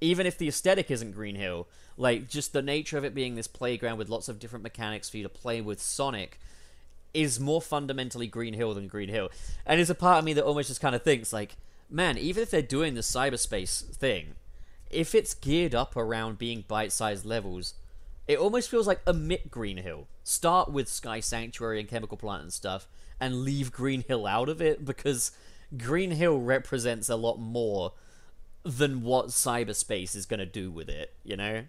Even 0.00 0.24
if 0.26 0.38
the 0.38 0.48
aesthetic 0.48 0.90
isn't 0.90 1.12
Green 1.12 1.34
Hill, 1.34 1.66
like 1.96 2.28
just 2.28 2.52
the 2.52 2.62
nature 2.62 2.96
of 2.96 3.04
it 3.04 3.14
being 3.14 3.34
this 3.34 3.46
playground 3.46 3.98
with 3.98 4.08
lots 4.08 4.28
of 4.28 4.38
different 4.38 4.62
mechanics 4.62 5.08
for 5.10 5.16
you 5.16 5.22
to 5.22 5.28
play 5.28 5.60
with 5.60 5.80
Sonic 5.80 6.38
is 7.12 7.40
more 7.40 7.60
fundamentally 7.60 8.26
Green 8.26 8.54
Hill 8.54 8.74
than 8.74 8.88
Green 8.88 9.08
Hill. 9.08 9.30
And 9.66 9.78
there's 9.78 9.90
a 9.90 9.94
part 9.94 10.18
of 10.18 10.24
me 10.24 10.32
that 10.34 10.44
almost 10.44 10.68
just 10.68 10.80
kind 10.80 10.94
of 10.94 11.02
thinks 11.02 11.32
like, 11.32 11.56
man, 11.88 12.16
even 12.18 12.42
if 12.42 12.50
they're 12.50 12.62
doing 12.62 12.94
the 12.94 13.00
cyberspace 13.00 13.82
thing, 13.96 14.34
if 14.90 15.14
it's 15.14 15.34
geared 15.34 15.74
up 15.74 15.96
around 15.96 16.38
being 16.38 16.64
bite-sized 16.66 17.24
levels, 17.24 17.74
it 18.26 18.38
almost 18.38 18.70
feels 18.70 18.86
like 18.86 19.06
omit 19.06 19.50
Green 19.50 19.78
Hill. 19.78 20.06
Start 20.24 20.70
with 20.70 20.88
Sky 20.88 21.20
Sanctuary 21.20 21.80
and 21.80 21.88
Chemical 21.88 22.16
Plant 22.16 22.42
and 22.42 22.52
stuff, 22.52 22.86
and 23.20 23.42
leave 23.42 23.72
Green 23.72 24.02
Hill 24.06 24.26
out 24.26 24.48
of 24.48 24.60
it 24.62 24.84
because 24.84 25.32
Green 25.76 26.12
Hill 26.12 26.38
represents 26.38 27.08
a 27.08 27.16
lot 27.16 27.38
more 27.38 27.92
than 28.62 29.02
what 29.02 29.28
cyberspace 29.28 30.14
is 30.14 30.26
going 30.26 30.40
to 30.40 30.46
do 30.46 30.70
with 30.70 30.88
it. 30.88 31.14
You 31.24 31.36
know? 31.36 31.64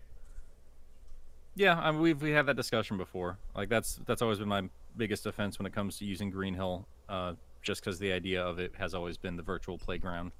yeah. 1.56 1.80
I 1.80 1.92
mean, 1.92 2.02
we've 2.02 2.22
we 2.22 2.32
had 2.32 2.46
that 2.48 2.56
discussion 2.56 2.98
before. 2.98 3.38
Like 3.56 3.70
that's 3.70 4.00
that's 4.06 4.22
always 4.22 4.40
been 4.40 4.50
my 4.50 4.70
biggest 4.98 5.26
offense 5.26 5.60
when 5.60 5.66
it 5.66 5.74
comes 5.74 5.98
to 6.00 6.06
using 6.06 6.30
Green 6.30 6.54
Hill. 6.54 6.88
Uh, 7.10 7.34
just 7.62 7.82
because 7.82 8.00
the 8.00 8.12
idea 8.12 8.44
of 8.44 8.58
it 8.60 8.74
has 8.78 8.94
always 8.94 9.18
been 9.18 9.36
the 9.36 9.44
virtual 9.44 9.78
playground. 9.78 10.32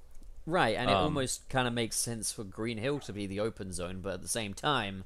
Right, 0.44 0.76
and 0.76 0.90
it 0.90 0.96
Um, 0.96 1.04
almost 1.04 1.48
kind 1.48 1.68
of 1.68 1.74
makes 1.74 1.96
sense 1.96 2.32
for 2.32 2.42
Green 2.42 2.78
Hill 2.78 2.98
to 3.00 3.12
be 3.12 3.26
the 3.26 3.38
open 3.38 3.72
zone, 3.72 4.00
but 4.00 4.14
at 4.14 4.22
the 4.22 4.28
same 4.28 4.54
time, 4.54 5.04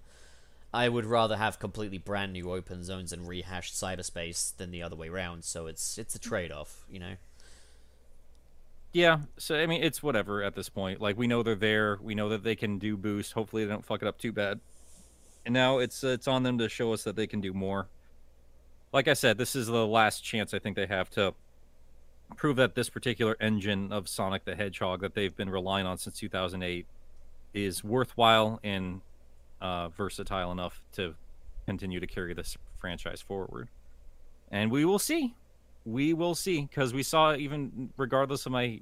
I 0.72 0.88
would 0.88 1.04
rather 1.04 1.36
have 1.36 1.58
completely 1.58 1.98
brand 1.98 2.32
new 2.32 2.52
open 2.52 2.84
zones 2.84 3.12
and 3.12 3.28
rehashed 3.28 3.74
cyberspace 3.74 4.56
than 4.56 4.70
the 4.70 4.82
other 4.82 4.96
way 4.96 5.08
around. 5.08 5.44
So 5.44 5.66
it's 5.66 5.98
it's 5.98 6.14
a 6.14 6.18
trade 6.18 6.52
off, 6.52 6.84
you 6.88 6.98
know. 6.98 7.16
Yeah, 8.92 9.20
so 9.36 9.56
I 9.56 9.66
mean, 9.66 9.82
it's 9.82 10.02
whatever 10.02 10.42
at 10.42 10.54
this 10.54 10.68
point. 10.70 11.00
Like 11.00 11.18
we 11.18 11.26
know 11.26 11.42
they're 11.42 11.54
there. 11.54 11.98
We 12.02 12.14
know 12.14 12.30
that 12.30 12.42
they 12.42 12.56
can 12.56 12.78
do 12.78 12.96
boost. 12.96 13.32
Hopefully, 13.32 13.64
they 13.64 13.70
don't 13.70 13.84
fuck 13.84 14.00
it 14.00 14.08
up 14.08 14.18
too 14.18 14.32
bad. 14.32 14.60
And 15.44 15.52
now 15.52 15.78
it's 15.78 16.02
it's 16.02 16.26
on 16.26 16.42
them 16.44 16.58
to 16.58 16.68
show 16.68 16.92
us 16.92 17.04
that 17.04 17.14
they 17.16 17.26
can 17.26 17.40
do 17.40 17.52
more. 17.52 17.88
Like 18.96 19.08
I 19.08 19.12
said, 19.12 19.36
this 19.36 19.54
is 19.54 19.66
the 19.66 19.86
last 19.86 20.24
chance 20.24 20.54
I 20.54 20.58
think 20.58 20.74
they 20.74 20.86
have 20.86 21.10
to 21.10 21.34
prove 22.34 22.56
that 22.56 22.74
this 22.74 22.88
particular 22.88 23.36
engine 23.42 23.92
of 23.92 24.08
Sonic 24.08 24.46
the 24.46 24.56
Hedgehog 24.56 25.02
that 25.02 25.14
they've 25.14 25.36
been 25.36 25.50
relying 25.50 25.84
on 25.84 25.98
since 25.98 26.18
2008 26.18 26.86
is 27.52 27.84
worthwhile 27.84 28.58
and 28.64 29.02
uh, 29.60 29.90
versatile 29.90 30.50
enough 30.50 30.80
to 30.92 31.14
continue 31.66 32.00
to 32.00 32.06
carry 32.06 32.32
this 32.32 32.56
franchise 32.78 33.20
forward. 33.20 33.68
And 34.50 34.70
we 34.70 34.86
will 34.86 34.98
see 34.98 35.34
we 35.84 36.14
will 36.14 36.34
see 36.34 36.62
because 36.62 36.94
we 36.94 37.02
saw 37.02 37.34
even 37.34 37.90
regardless 37.98 38.46
of 38.46 38.52
my 38.52 38.80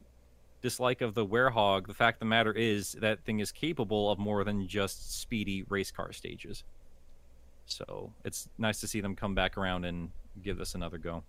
dislike 0.62 1.00
of 1.00 1.14
the 1.14 1.26
werehog 1.26 1.88
the 1.88 1.92
fact 1.92 2.18
of 2.18 2.20
the 2.20 2.26
matter 2.26 2.52
is 2.52 2.92
that 3.00 3.24
thing 3.24 3.40
is 3.40 3.50
capable 3.50 4.12
of 4.12 4.20
more 4.20 4.44
than 4.44 4.68
just 4.68 5.20
speedy 5.20 5.64
race 5.68 5.90
car 5.90 6.12
stages 6.12 6.62
so 7.66 8.12
it's 8.24 8.48
nice 8.58 8.80
to 8.80 8.86
see 8.86 9.00
them 9.00 9.16
come 9.16 9.34
back 9.34 9.56
around 9.56 9.84
and 9.84 10.10
give 10.42 10.56
this 10.58 10.74
another 10.74 10.98
go 10.98 11.22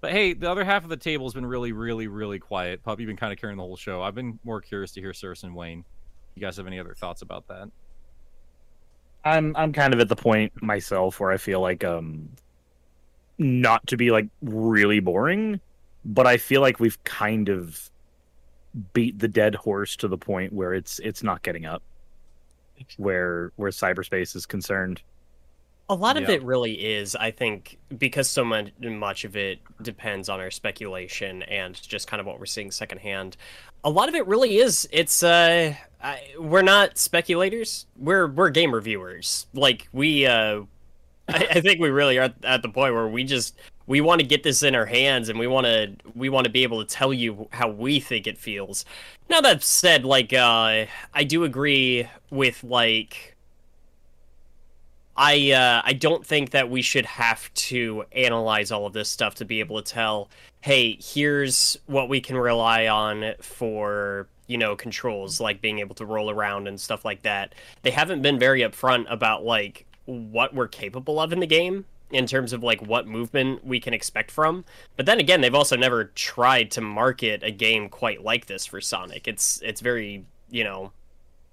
but 0.00 0.12
hey 0.12 0.32
the 0.32 0.50
other 0.50 0.64
half 0.64 0.84
of 0.84 0.90
the 0.90 0.96
table 0.96 1.26
has 1.26 1.34
been 1.34 1.46
really 1.46 1.72
really 1.72 2.06
really 2.06 2.38
quiet 2.38 2.82
pup 2.82 3.00
you've 3.00 3.06
been 3.06 3.16
kind 3.16 3.32
of 3.32 3.38
carrying 3.38 3.56
the 3.56 3.62
whole 3.62 3.76
show 3.76 4.02
i've 4.02 4.14
been 4.14 4.38
more 4.44 4.60
curious 4.60 4.92
to 4.92 5.00
hear 5.00 5.12
Cirrus 5.12 5.42
and 5.42 5.54
wayne 5.54 5.84
you 6.34 6.40
guys 6.40 6.56
have 6.56 6.66
any 6.66 6.78
other 6.78 6.94
thoughts 6.94 7.22
about 7.22 7.46
that 7.48 7.68
I'm 9.24 9.54
I'm 9.56 9.72
kind 9.72 9.94
of 9.94 10.00
at 10.00 10.08
the 10.08 10.16
point 10.16 10.52
myself 10.62 11.20
where 11.20 11.30
I 11.30 11.36
feel 11.36 11.60
like 11.60 11.84
um 11.84 12.28
not 13.38 13.86
to 13.88 13.96
be 13.96 14.10
like 14.10 14.28
really 14.42 15.00
boring, 15.00 15.60
but 16.04 16.26
I 16.26 16.36
feel 16.36 16.60
like 16.60 16.80
we've 16.80 17.02
kind 17.04 17.48
of 17.48 17.90
beat 18.92 19.18
the 19.18 19.28
dead 19.28 19.54
horse 19.54 19.96
to 19.96 20.08
the 20.08 20.18
point 20.18 20.52
where 20.52 20.74
it's 20.74 20.98
it's 21.00 21.22
not 21.22 21.42
getting 21.42 21.66
up. 21.66 21.82
Where 22.96 23.52
where 23.56 23.70
cyberspace 23.70 24.34
is 24.34 24.46
concerned. 24.46 25.02
A 25.92 25.94
lot 25.94 26.16
of 26.16 26.22
Yeah. 26.22 26.36
it 26.36 26.42
really 26.42 26.72
is, 26.72 27.14
I 27.14 27.30
think, 27.30 27.78
because 27.98 28.26
so 28.26 28.46
much, 28.46 28.70
much 28.80 29.24
of 29.24 29.36
it 29.36 29.58
depends 29.82 30.30
on 30.30 30.40
our 30.40 30.50
speculation 30.50 31.42
and 31.42 31.80
just 31.82 32.08
kind 32.08 32.18
of 32.18 32.26
what 32.26 32.38
we're 32.38 32.46
seeing 32.46 32.70
secondhand. 32.70 33.36
A 33.84 33.90
lot 33.90 34.08
of 34.08 34.14
it 34.14 34.26
really 34.26 34.56
is. 34.56 34.88
It's 34.90 35.22
uh, 35.22 35.74
I, 36.02 36.22
we're 36.38 36.62
not 36.62 36.96
speculators. 36.96 37.84
We're 37.98 38.26
we're 38.26 38.48
game 38.48 38.74
reviewers. 38.74 39.46
Like 39.52 39.86
we, 39.92 40.24
uh, 40.24 40.62
I, 41.28 41.46
I 41.50 41.60
think 41.60 41.78
we 41.78 41.90
really 41.90 42.18
are 42.18 42.32
at 42.42 42.62
the 42.62 42.70
point 42.70 42.94
where 42.94 43.08
we 43.08 43.22
just 43.22 43.54
we 43.86 44.00
want 44.00 44.22
to 44.22 44.26
get 44.26 44.42
this 44.44 44.62
in 44.62 44.74
our 44.74 44.86
hands 44.86 45.28
and 45.28 45.38
we 45.38 45.46
want 45.46 45.66
to 45.66 45.94
we 46.14 46.30
want 46.30 46.46
to 46.46 46.50
be 46.50 46.62
able 46.62 46.82
to 46.82 46.86
tell 46.88 47.12
you 47.12 47.48
how 47.52 47.68
we 47.68 48.00
think 48.00 48.26
it 48.26 48.38
feels. 48.38 48.86
Now 49.28 49.42
that 49.42 49.62
said, 49.62 50.06
like 50.06 50.32
uh, 50.32 50.86
I 51.12 51.24
do 51.24 51.44
agree 51.44 52.08
with 52.30 52.64
like. 52.64 53.31
I 55.16 55.52
uh, 55.52 55.82
I 55.84 55.92
don't 55.92 56.26
think 56.26 56.50
that 56.50 56.70
we 56.70 56.82
should 56.82 57.06
have 57.06 57.52
to 57.54 58.04
analyze 58.12 58.72
all 58.72 58.86
of 58.86 58.92
this 58.92 59.10
stuff 59.10 59.34
to 59.36 59.44
be 59.44 59.60
able 59.60 59.80
to 59.82 59.92
tell, 59.92 60.30
hey, 60.62 60.98
here's 61.00 61.76
what 61.86 62.08
we 62.08 62.20
can 62.20 62.36
rely 62.36 62.86
on 62.86 63.34
for 63.40 64.28
you 64.46 64.58
know 64.58 64.74
controls 64.74 65.40
like 65.40 65.60
being 65.60 65.78
able 65.78 65.94
to 65.96 66.06
roll 66.06 66.30
around 66.30 66.66
and 66.66 66.80
stuff 66.80 67.04
like 67.04 67.22
that. 67.22 67.54
They 67.82 67.90
haven't 67.90 68.22
been 68.22 68.38
very 68.38 68.60
upfront 68.60 69.10
about 69.10 69.44
like 69.44 69.86
what 70.06 70.54
we're 70.54 70.68
capable 70.68 71.20
of 71.20 71.32
in 71.32 71.40
the 71.40 71.46
game, 71.46 71.84
in 72.12 72.26
terms 72.26 72.52
of 72.52 72.62
like 72.62 72.80
what 72.82 73.06
movement 73.06 73.64
we 73.64 73.80
can 73.80 73.94
expect 73.94 74.30
from. 74.30 74.64
But 74.96 75.06
then 75.06 75.18
again, 75.18 75.40
they've 75.40 75.54
also 75.54 75.76
never 75.76 76.04
tried 76.04 76.70
to 76.72 76.80
market 76.80 77.42
a 77.42 77.50
game 77.50 77.88
quite 77.88 78.22
like 78.22 78.46
this 78.46 78.66
for 78.66 78.80
Sonic. 78.80 79.26
It's 79.26 79.60
it's 79.62 79.80
very, 79.80 80.24
you 80.50 80.64
know, 80.64 80.92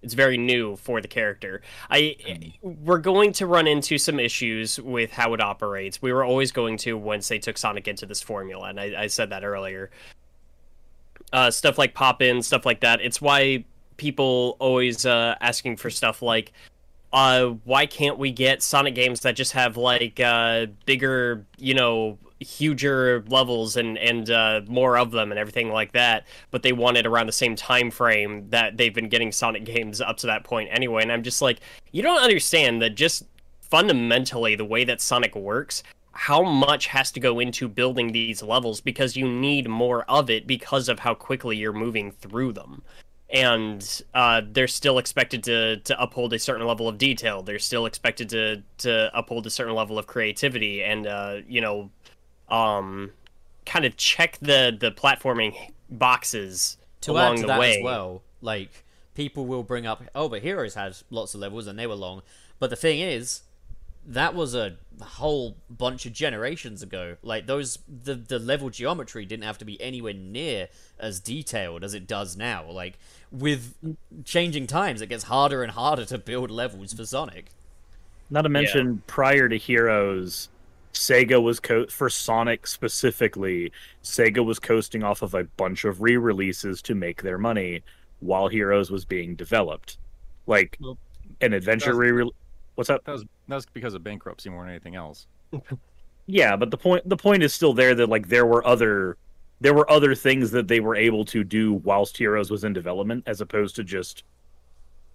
it's 0.01 0.13
very 0.13 0.37
new 0.37 0.75
for 0.77 1.01
the 1.01 1.07
character. 1.07 1.61
I 1.89 2.53
we're 2.61 2.99
going 2.99 3.33
to 3.33 3.45
run 3.45 3.67
into 3.67 3.97
some 3.97 4.19
issues 4.19 4.79
with 4.79 5.11
how 5.11 5.33
it 5.33 5.41
operates. 5.41 6.01
We 6.01 6.13
were 6.13 6.23
always 6.23 6.51
going 6.51 6.77
to 6.79 6.97
once 6.97 7.27
they 7.27 7.39
took 7.39 7.57
Sonic 7.57 7.87
into 7.87 8.05
this 8.05 8.21
formula, 8.21 8.69
and 8.69 8.79
I, 8.79 9.03
I 9.03 9.07
said 9.07 9.29
that 9.31 9.43
earlier. 9.43 9.89
Uh, 11.31 11.51
stuff 11.51 11.77
like 11.77 11.93
pop 11.93 12.21
in, 12.21 12.41
stuff 12.41 12.65
like 12.65 12.79
that. 12.79 13.01
It's 13.01 13.21
why 13.21 13.65
people 13.97 14.55
always 14.59 15.05
uh, 15.05 15.35
asking 15.41 15.77
for 15.77 15.89
stuff 15.89 16.21
like 16.21 16.53
uh, 17.11 17.47
why 17.63 17.85
can't 17.85 18.17
we 18.17 18.31
get 18.31 18.61
Sonic 18.61 18.95
games 18.95 19.21
that 19.21 19.35
just 19.35 19.53
have 19.53 19.77
like 19.77 20.19
uh, 20.19 20.67
bigger, 20.85 21.45
you 21.57 21.73
know, 21.73 22.17
huger 22.39 23.23
levels 23.27 23.77
and 23.77 23.97
and 23.97 24.29
uh, 24.29 24.61
more 24.67 24.97
of 24.97 25.11
them 25.11 25.31
and 25.31 25.39
everything 25.39 25.69
like 25.69 25.91
that? 25.93 26.25
But 26.51 26.63
they 26.63 26.73
wanted 26.73 27.05
around 27.05 27.27
the 27.27 27.33
same 27.33 27.55
time 27.55 27.91
frame 27.91 28.49
that 28.49 28.77
they've 28.77 28.93
been 28.93 29.09
getting 29.09 29.31
Sonic 29.31 29.65
games 29.65 30.01
up 30.01 30.17
to 30.17 30.27
that 30.27 30.43
point 30.43 30.69
anyway. 30.71 31.01
And 31.03 31.11
I'm 31.11 31.23
just 31.23 31.41
like, 31.41 31.59
you 31.91 32.01
don't 32.01 32.21
understand 32.21 32.81
that 32.81 32.95
just 32.95 33.25
fundamentally 33.61 34.55
the 34.55 34.65
way 34.65 34.83
that 34.83 35.01
Sonic 35.01 35.35
works. 35.35 35.83
How 36.11 36.43
much 36.43 36.87
has 36.87 37.11
to 37.13 37.19
go 37.19 37.39
into 37.39 37.69
building 37.69 38.11
these 38.11 38.43
levels 38.43 38.81
because 38.81 39.15
you 39.15 39.27
need 39.29 39.69
more 39.69 40.03
of 40.09 40.29
it 40.29 40.47
because 40.47 40.89
of 40.89 40.99
how 40.99 41.13
quickly 41.13 41.55
you're 41.55 41.71
moving 41.71 42.11
through 42.11 42.53
them 42.53 42.81
and 43.31 44.01
uh, 44.15 44.41
they're 44.51 44.67
still 44.67 44.97
expected 44.97 45.43
to 45.43 45.77
to 45.77 46.01
uphold 46.01 46.33
a 46.33 46.39
certain 46.39 46.65
level 46.65 46.87
of 46.87 46.97
detail. 46.97 47.43
They're 47.43 47.59
still 47.59 47.85
expected 47.85 48.29
to 48.29 48.63
to 48.79 49.11
uphold 49.13 49.45
a 49.45 49.49
certain 49.49 49.75
level 49.75 49.99
of 49.99 50.07
creativity, 50.07 50.83
and 50.83 51.05
uh, 51.05 51.37
you 51.47 51.61
know, 51.61 51.91
um, 52.51 53.11
kind 53.65 53.85
of 53.85 53.97
check 53.97 54.37
the 54.41 54.75
the 54.77 54.91
platforming 54.91 55.55
boxes 55.89 56.77
to 57.01 57.11
along 57.11 57.33
add 57.33 57.35
to 57.35 57.41
the 57.41 57.47
that 57.47 57.59
way. 57.59 57.77
as 57.77 57.83
well, 57.83 58.21
like 58.41 58.83
people 59.15 59.45
will 59.45 59.63
bring 59.63 59.85
up, 59.85 60.03
oh, 60.15 60.29
but 60.29 60.41
Heroes 60.41 60.75
had 60.75 60.95
lots 61.09 61.33
of 61.33 61.41
levels 61.41 61.67
and 61.67 61.77
they 61.77 61.87
were 61.87 61.95
long. 61.95 62.21
But 62.57 62.69
the 62.69 62.75
thing 62.75 62.99
is, 62.99 63.41
that 64.05 64.33
was 64.33 64.55
a 64.55 64.77
whole 65.01 65.55
bunch 65.69 66.05
of 66.05 66.13
generations 66.13 66.81
ago. 66.81 67.17
Like 67.21 67.45
those, 67.45 67.79
the 67.87 68.15
the 68.15 68.39
level 68.39 68.69
geometry 68.69 69.25
didn't 69.25 69.43
have 69.43 69.57
to 69.59 69.65
be 69.65 69.79
anywhere 69.81 70.13
near 70.13 70.69
as 70.99 71.19
detailed 71.19 71.83
as 71.83 71.93
it 71.93 72.07
does 72.07 72.35
now. 72.37 72.69
Like 72.69 72.97
with 73.31 73.75
changing 74.25 74.67
times, 74.67 75.01
it 75.01 75.07
gets 75.07 75.25
harder 75.25 75.63
and 75.63 75.71
harder 75.71 76.05
to 76.05 76.17
build 76.17 76.49
levels 76.49 76.93
for 76.93 77.05
Sonic. 77.05 77.51
Not 78.29 78.43
to 78.43 78.49
mention, 78.49 79.03
prior 79.07 79.49
to 79.49 79.57
Heroes, 79.57 80.49
Sega 80.93 81.41
was 81.41 81.59
co- 81.59 81.87
for 81.87 82.09
Sonic 82.09 82.67
specifically. 82.67 83.71
Sega 84.03 84.43
was 84.43 84.59
coasting 84.59 85.03
off 85.03 85.21
of 85.21 85.33
a 85.33 85.43
bunch 85.43 85.85
of 85.85 86.01
re-releases 86.01 86.81
to 86.83 86.95
make 86.95 87.21
their 87.21 87.37
money, 87.37 87.81
while 88.19 88.47
Heroes 88.47 88.91
was 88.91 89.05
being 89.05 89.35
developed, 89.35 89.97
like 90.47 90.77
Well, 90.81 90.97
an 91.41 91.53
adventure 91.53 91.95
re. 91.95 92.29
What's 92.75 92.89
up? 92.89 93.03
That 93.05 93.13
was 93.13 93.25
that's 93.47 93.65
because 93.65 93.93
of 93.93 94.03
bankruptcy 94.03 94.49
more 94.49 94.63
than 94.63 94.71
anything 94.71 94.95
else. 94.95 95.27
Yeah, 96.31 96.55
but 96.55 96.69
the 96.69 96.77
point 96.77 97.09
the 97.09 97.17
point 97.17 97.41
is 97.41 97.55
still 97.55 97.73
there 97.73 97.95
that 97.95 98.07
like 98.07 98.27
there 98.27 98.45
were 98.45 98.63
other 98.63 99.17
there 99.61 99.73
were 99.73 99.89
other 99.89 100.13
things 100.13 100.51
that 100.51 100.67
they 100.67 100.79
were 100.79 100.95
able 100.95 101.25
to 101.25 101.43
do 101.43 101.73
whilst 101.73 102.15
Heroes 102.17 102.51
was 102.51 102.63
in 102.63 102.71
development, 102.71 103.23
as 103.25 103.41
opposed 103.41 103.75
to 103.77 103.83
just 103.83 104.23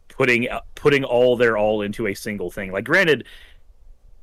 putting 0.08 0.48
putting 0.74 1.04
all 1.04 1.36
their 1.36 1.56
all 1.56 1.82
into 1.82 2.08
a 2.08 2.14
single 2.14 2.50
thing. 2.50 2.72
Like, 2.72 2.84
granted, 2.84 3.26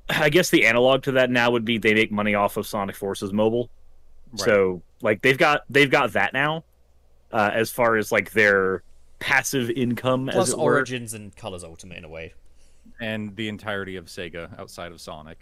I 0.10 0.30
guess 0.30 0.50
the 0.50 0.66
analog 0.66 1.04
to 1.04 1.14
that 1.14 1.30
now 1.30 1.52
would 1.52 1.66
be 1.66 1.78
they 1.78 1.94
make 1.94 2.12
money 2.12 2.36
off 2.36 2.58
of 2.58 2.68
Sonic 2.68 2.96
Forces 2.96 3.32
Mobile, 3.32 3.70
so 4.36 4.82
like 5.02 5.22
they've 5.22 5.38
got 5.38 5.62
they've 5.70 5.90
got 5.92 6.14
that 6.14 6.34
now, 6.34 6.64
uh, 7.32 7.52
as 7.54 7.72
far 7.72 7.96
as 7.96 8.12
like 8.12 8.32
their 8.32 8.84
passive 9.20 9.70
income 9.70 10.30
as 10.30 10.36
Plus 10.36 10.50
it 10.50 10.58
were. 10.58 10.64
Origins 10.64 11.14
and 11.14 11.36
Colors 11.36 11.64
Ultimate 11.64 12.00
in 12.00 12.04
a 12.06 12.10
way. 12.10 12.34
and 13.00 13.36
the 13.36 13.48
entirety 13.48 13.96
of 13.96 14.06
Sega 14.06 14.58
outside 14.60 14.92
of 14.92 15.00
Sonic. 15.00 15.38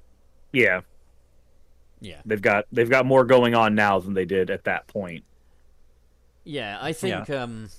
Yeah, 0.52 0.82
Yeah. 2.02 2.22
they've 2.26 2.42
got 2.42 2.66
they've 2.72 2.90
got 2.90 3.06
more 3.06 3.24
going 3.26 3.56
on 3.56 3.76
now 3.76 4.00
than 4.00 4.14
they 4.14 4.26
did 4.26 4.50
at 4.50 4.66
that 4.66 4.88
point. 4.88 5.24
Yeah, 6.44 6.78
I 6.82 6.94
think 6.94 7.30
um, 7.30 7.70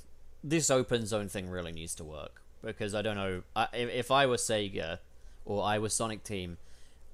this 0.45 0.71
open 0.71 1.07
zone 1.07 1.29
thing 1.29 1.49
really 1.49 1.73
needs 1.73 1.95
to 1.97 2.05
work 2.05 2.43
because 2.63 2.95
I 2.95 3.03
don't 3.03 3.17
know 3.17 3.43
I, 3.57 3.69
if, 3.73 3.91
if 3.91 4.11
I 4.11 4.27
was 4.27 4.43
Sega 4.43 4.99
or 5.45 5.63
I 5.65 5.79
was 5.79 5.93
Sonic 5.95 6.23
Team 6.25 6.59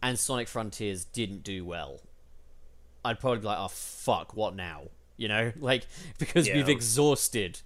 and 0.02 0.18
Sonic 0.18 0.48
Frontiers 0.48 1.04
didn't 1.04 1.42
do 1.42 1.64
well, 1.64 2.00
I'd 3.04 3.20
probably 3.20 3.40
be 3.40 3.46
like, 3.46 3.58
"Oh 3.58 3.68
fuck, 3.68 4.34
what 4.34 4.54
now?" 4.54 4.84
You 5.16 5.28
know, 5.28 5.52
like 5.60 5.86
because 6.18 6.48
we've 6.48 6.68
exhausted 6.68 7.60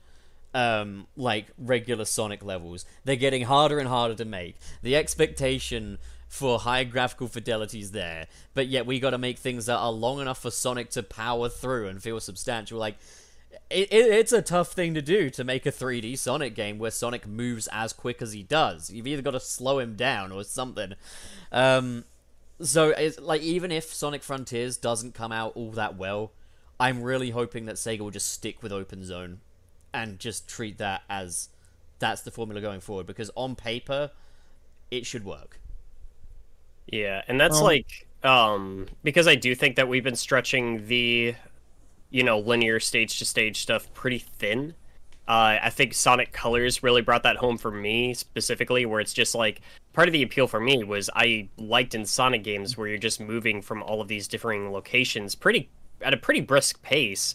um 0.52 1.06
like 1.16 1.46
regular 1.58 2.04
Sonic 2.04 2.44
levels. 2.44 2.84
They're 3.04 3.16
getting 3.16 3.42
harder 3.42 3.78
and 3.78 3.88
harder 3.88 4.14
to 4.16 4.24
make. 4.24 4.56
The 4.82 4.96
expectation 4.96 5.98
for 6.28 6.60
high 6.60 6.84
graphical 6.84 7.26
fidelity 7.26 7.80
is 7.80 7.90
there, 7.90 8.26
but 8.54 8.68
yet 8.68 8.86
we 8.86 9.00
got 9.00 9.10
to 9.10 9.18
make 9.18 9.38
things 9.38 9.66
that 9.66 9.76
are 9.76 9.90
long 9.90 10.20
enough 10.20 10.42
for 10.42 10.50
Sonic 10.50 10.90
to 10.90 11.02
power 11.02 11.48
through 11.48 11.88
and 11.88 12.02
feel 12.02 12.20
substantial. 12.20 12.78
Like 12.78 12.96
it, 13.68 13.92
it, 13.92 14.06
it's 14.12 14.32
a 14.32 14.42
tough 14.42 14.72
thing 14.72 14.94
to 14.94 15.02
do 15.02 15.30
to 15.30 15.44
make 15.44 15.66
a 15.66 15.72
3D 15.72 16.18
Sonic 16.18 16.54
game 16.54 16.78
where 16.78 16.90
Sonic 16.90 17.26
moves 17.26 17.68
as 17.72 17.92
quick 17.92 18.22
as 18.22 18.32
he 18.32 18.42
does. 18.42 18.90
You've 18.90 19.06
either 19.06 19.22
got 19.22 19.32
to 19.32 19.40
slow 19.40 19.78
him 19.78 19.96
down 19.96 20.32
or 20.32 20.44
something. 20.44 20.94
Um, 21.52 22.04
so 22.62 22.90
it's 22.90 23.18
like 23.20 23.42
even 23.42 23.70
if 23.72 23.92
Sonic 23.92 24.22
Frontiers 24.22 24.76
doesn't 24.76 25.14
come 25.14 25.32
out 25.32 25.52
all 25.54 25.70
that 25.72 25.96
well, 25.96 26.32
I'm 26.78 27.02
really 27.02 27.30
hoping 27.30 27.66
that 27.66 27.76
Sega 27.76 28.00
will 28.00 28.10
just 28.10 28.32
stick 28.32 28.62
with 28.62 28.72
open 28.72 29.04
zone 29.04 29.40
and 29.92 30.18
just 30.18 30.48
treat 30.48 30.78
that 30.78 31.02
as 31.08 31.48
that's 31.98 32.22
the 32.22 32.30
formula 32.30 32.60
going 32.60 32.80
forward 32.80 33.06
because 33.06 33.30
on 33.34 33.54
paper 33.54 34.10
it 34.90 35.04
should 35.06 35.24
work. 35.24 35.60
Yeah, 36.86 37.22
and 37.28 37.40
that's 37.40 37.56
Well- 37.56 37.64
like 37.64 38.06
um 38.22 38.86
because 39.02 39.26
I 39.26 39.34
do 39.34 39.54
think 39.54 39.76
that 39.76 39.88
we've 39.88 40.04
been 40.04 40.16
stretching 40.16 40.86
the 40.88 41.34
you 42.10 42.22
know 42.22 42.38
linear 42.38 42.80
stage 42.80 43.18
to 43.18 43.24
stage 43.24 43.60
stuff 43.62 43.92
pretty 43.94 44.18
thin. 44.18 44.74
Uh, 45.28 45.58
I 45.62 45.70
think 45.70 45.94
Sonic 45.94 46.32
Colors 46.32 46.82
really 46.82 47.02
brought 47.02 47.22
that 47.22 47.36
home 47.36 47.56
for 47.56 47.70
me 47.70 48.14
specifically, 48.14 48.84
where 48.84 48.98
it's 48.98 49.12
just 49.12 49.32
like 49.34 49.60
part 49.92 50.08
of 50.08 50.12
the 50.12 50.22
appeal 50.22 50.46
for 50.46 50.60
me 50.60 50.84
was 50.84 51.10
I 51.14 51.48
liked 51.56 51.94
in 51.94 52.04
Sonic 52.06 52.42
games 52.44 52.76
where 52.76 52.88
you're 52.88 52.98
just 52.98 53.20
moving 53.20 53.60
from 53.62 53.82
all 53.82 54.00
of 54.00 54.08
these 54.08 54.28
differing 54.28 54.72
locations 54.72 55.34
pretty 55.34 55.68
at 56.00 56.14
a 56.14 56.16
pretty 56.16 56.40
brisk 56.40 56.80
pace. 56.82 57.34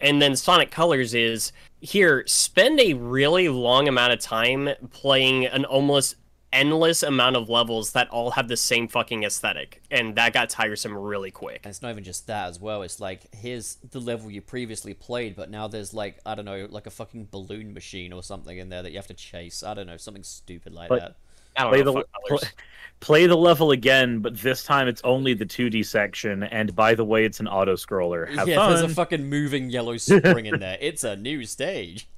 And 0.00 0.20
then 0.20 0.36
Sonic 0.36 0.70
Colors 0.70 1.14
is 1.14 1.52
here, 1.80 2.24
spend 2.26 2.80
a 2.80 2.94
really 2.94 3.48
long 3.48 3.88
amount 3.88 4.12
of 4.12 4.18
time 4.20 4.68
playing 4.90 5.46
an 5.46 5.64
almost 5.64 6.16
endless 6.52 7.02
amount 7.02 7.34
of 7.36 7.48
levels 7.48 7.92
that 7.92 8.08
all 8.10 8.30
have 8.32 8.46
the 8.48 8.56
same 8.56 8.86
fucking 8.86 9.24
aesthetic. 9.24 9.82
And 9.90 10.14
that 10.16 10.32
got 10.32 10.50
tiresome 10.50 10.96
really 10.96 11.30
quick. 11.30 11.60
And 11.64 11.70
it's 11.70 11.80
not 11.82 11.90
even 11.90 12.04
just 12.04 12.26
that 12.26 12.48
as 12.48 12.60
well. 12.60 12.82
It's 12.82 13.00
like 13.00 13.22
here's 13.34 13.76
the 13.90 14.00
level 14.00 14.30
you 14.30 14.40
previously 14.42 14.94
played, 14.94 15.34
but 15.36 15.50
now 15.50 15.68
there's 15.68 15.94
like 15.94 16.18
I 16.26 16.34
don't 16.34 16.44
know, 16.44 16.66
like 16.70 16.86
a 16.86 16.90
fucking 16.90 17.28
balloon 17.30 17.72
machine 17.72 18.12
or 18.12 18.22
something 18.22 18.56
in 18.58 18.68
there 18.68 18.82
that 18.82 18.90
you 18.90 18.98
have 18.98 19.06
to 19.08 19.14
chase. 19.14 19.62
I 19.62 19.74
don't 19.74 19.86
know, 19.86 19.96
something 19.96 20.22
stupid 20.24 20.72
like 20.74 20.88
But- 20.90 21.00
that. 21.00 21.16
I 21.56 21.62
don't 21.62 21.70
play 21.72 21.82
know. 21.82 21.84
the 21.84 21.92
fuck 21.92 22.08
pl- 22.26 22.38
play 23.00 23.26
the 23.26 23.36
level 23.36 23.70
again, 23.72 24.20
but 24.20 24.38
this 24.38 24.64
time 24.64 24.88
it's 24.88 25.02
only 25.04 25.34
the 25.34 25.44
2D 25.46 25.84
section. 25.86 26.42
And 26.44 26.74
by 26.74 26.94
the 26.94 27.04
way, 27.04 27.24
it's 27.24 27.40
an 27.40 27.48
auto 27.48 27.74
scroller. 27.76 28.28
Have 28.34 28.48
yeah, 28.48 28.56
fun. 28.56 28.70
there's 28.70 28.90
a 28.90 28.94
fucking 28.94 29.24
moving 29.24 29.70
yellow 29.70 29.96
spring 29.98 30.46
in 30.46 30.58
there. 30.60 30.78
It's 30.80 31.04
a 31.04 31.16
new 31.16 31.44
stage. 31.44 32.08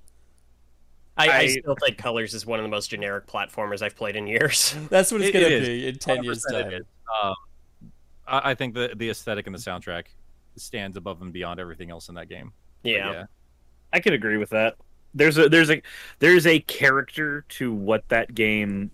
I, 1.18 1.28
I 1.28 1.36
I- 1.38 1.46
still 1.48 1.76
think 1.82 1.96
Colors 1.98 2.34
is 2.34 2.44
one 2.46 2.58
of 2.58 2.62
the 2.62 2.68
most 2.68 2.88
generic 2.88 3.26
platformers 3.26 3.82
I've 3.82 3.96
played 3.96 4.16
in 4.16 4.26
years. 4.26 4.76
That's 4.90 5.10
what 5.10 5.20
it's 5.22 5.30
It- 5.30 5.32
gonna 5.32 5.46
it 5.46 5.52
is. 5.62 5.68
be 5.68 5.88
in 5.88 5.98
ten 5.98 6.22
years 6.24 6.44
time. 6.50 6.72
Um, 7.22 7.34
I, 8.26 8.50
I 8.50 8.54
think 8.54 8.74
the 8.74 8.92
the 8.96 9.10
aesthetic 9.10 9.46
and 9.46 9.54
the 9.54 9.58
soundtrack 9.58 10.04
stands 10.56 10.96
above 10.96 11.22
and 11.22 11.32
beyond 11.32 11.58
everything 11.60 11.90
else 11.90 12.08
in 12.08 12.14
that 12.16 12.28
game. 12.28 12.52
But 12.82 12.90
yeah. 12.90 13.24
I 13.92 14.00
could 14.00 14.12
agree 14.12 14.36
with 14.36 14.50
that. 14.50 14.76
There's 15.14 15.38
a 15.38 15.48
there's 15.48 15.70
a 15.70 15.80
there's 16.18 16.46
a 16.46 16.60
character 16.60 17.44
to 17.50 17.72
what 17.72 18.06
that 18.10 18.34
game 18.34 18.90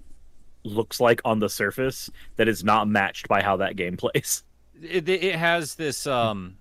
looks 0.65 1.01
like 1.01 1.21
on 1.25 1.39
the 1.39 1.49
surface 1.49 2.11
that 2.37 2.49
is 2.49 2.63
not 2.65 2.89
matched 2.89 3.29
by 3.29 3.43
how 3.43 3.57
that 3.57 3.77
game 3.77 3.97
plays. 3.99 4.45
it, 4.81 5.09
it 5.09 5.37
has 5.37 5.75
this 5.75 6.07
um 6.07 6.57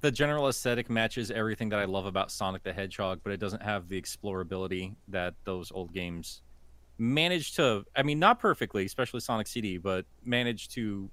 the 0.00 0.10
general 0.10 0.48
aesthetic 0.48 0.88
matches 0.88 1.30
everything 1.30 1.68
that 1.68 1.78
I 1.78 1.84
love 1.84 2.06
about 2.06 2.30
Sonic 2.30 2.62
the 2.62 2.72
Hedgehog, 2.72 3.20
but 3.22 3.32
it 3.32 3.38
doesn't 3.38 3.62
have 3.62 3.88
the 3.88 4.00
explorability 4.00 4.94
that 5.08 5.34
those 5.44 5.70
old 5.70 5.92
games 5.92 6.42
managed 6.98 7.56
to 7.56 7.84
I 7.96 8.02
mean 8.02 8.18
not 8.18 8.38
perfectly, 8.38 8.84
especially 8.84 9.20
Sonic 9.20 9.46
CD, 9.46 9.78
but 9.78 10.06
managed 10.24 10.72
to 10.72 11.10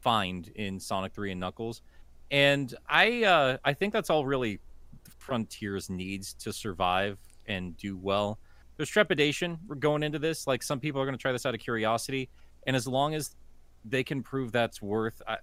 find 0.00 0.48
in 0.54 0.80
Sonic 0.80 1.12
3 1.12 1.32
and 1.32 1.40
Knuckles. 1.40 1.82
And 2.30 2.74
I 2.88 3.24
uh 3.24 3.58
I 3.64 3.74
think 3.74 3.92
that's 3.92 4.10
all 4.10 4.26
really 4.26 4.60
Frontiers 5.18 5.88
needs 5.88 6.34
to 6.34 6.52
survive 6.52 7.18
and 7.46 7.76
do 7.76 7.96
well. 7.96 8.38
There's 8.76 8.88
trepidation 8.88 9.58
going 9.78 10.02
into 10.02 10.18
this. 10.18 10.46
Like 10.46 10.62
some 10.62 10.80
people 10.80 11.00
are 11.00 11.04
going 11.04 11.16
to 11.16 11.20
try 11.20 11.32
this 11.32 11.46
out 11.46 11.54
of 11.54 11.60
curiosity, 11.60 12.28
and 12.66 12.74
as 12.74 12.86
long 12.86 13.14
as 13.14 13.36
they 13.84 14.04
can 14.04 14.22
prove 14.22 14.52
that's 14.52 14.80
worth, 14.80 15.20
I, 15.26 15.38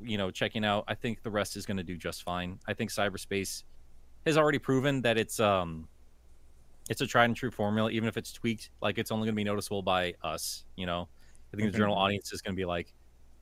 you 0.00 0.18
know, 0.18 0.30
checking 0.30 0.64
out, 0.64 0.84
I 0.88 0.94
think 0.94 1.22
the 1.22 1.30
rest 1.30 1.56
is 1.56 1.66
going 1.66 1.76
to 1.76 1.82
do 1.82 1.96
just 1.96 2.22
fine. 2.22 2.58
I 2.66 2.74
think 2.74 2.90
cyberspace 2.90 3.64
has 4.26 4.36
already 4.36 4.58
proven 4.58 5.02
that 5.02 5.18
it's 5.18 5.40
um, 5.40 5.88
it's 6.88 7.00
a 7.00 7.06
tried 7.06 7.26
and 7.26 7.36
true 7.36 7.50
formula. 7.50 7.90
Even 7.90 8.08
if 8.08 8.16
it's 8.16 8.32
tweaked, 8.32 8.70
like 8.80 8.98
it's 8.98 9.10
only 9.10 9.26
going 9.26 9.34
to 9.34 9.40
be 9.40 9.44
noticeable 9.44 9.82
by 9.82 10.14
us. 10.22 10.64
You 10.76 10.86
know, 10.86 11.08
I 11.52 11.56
think 11.56 11.72
the 11.72 11.76
general 11.78 11.96
audience 11.96 12.32
is 12.32 12.40
going 12.40 12.54
to 12.54 12.60
be 12.60 12.64
like, 12.64 12.92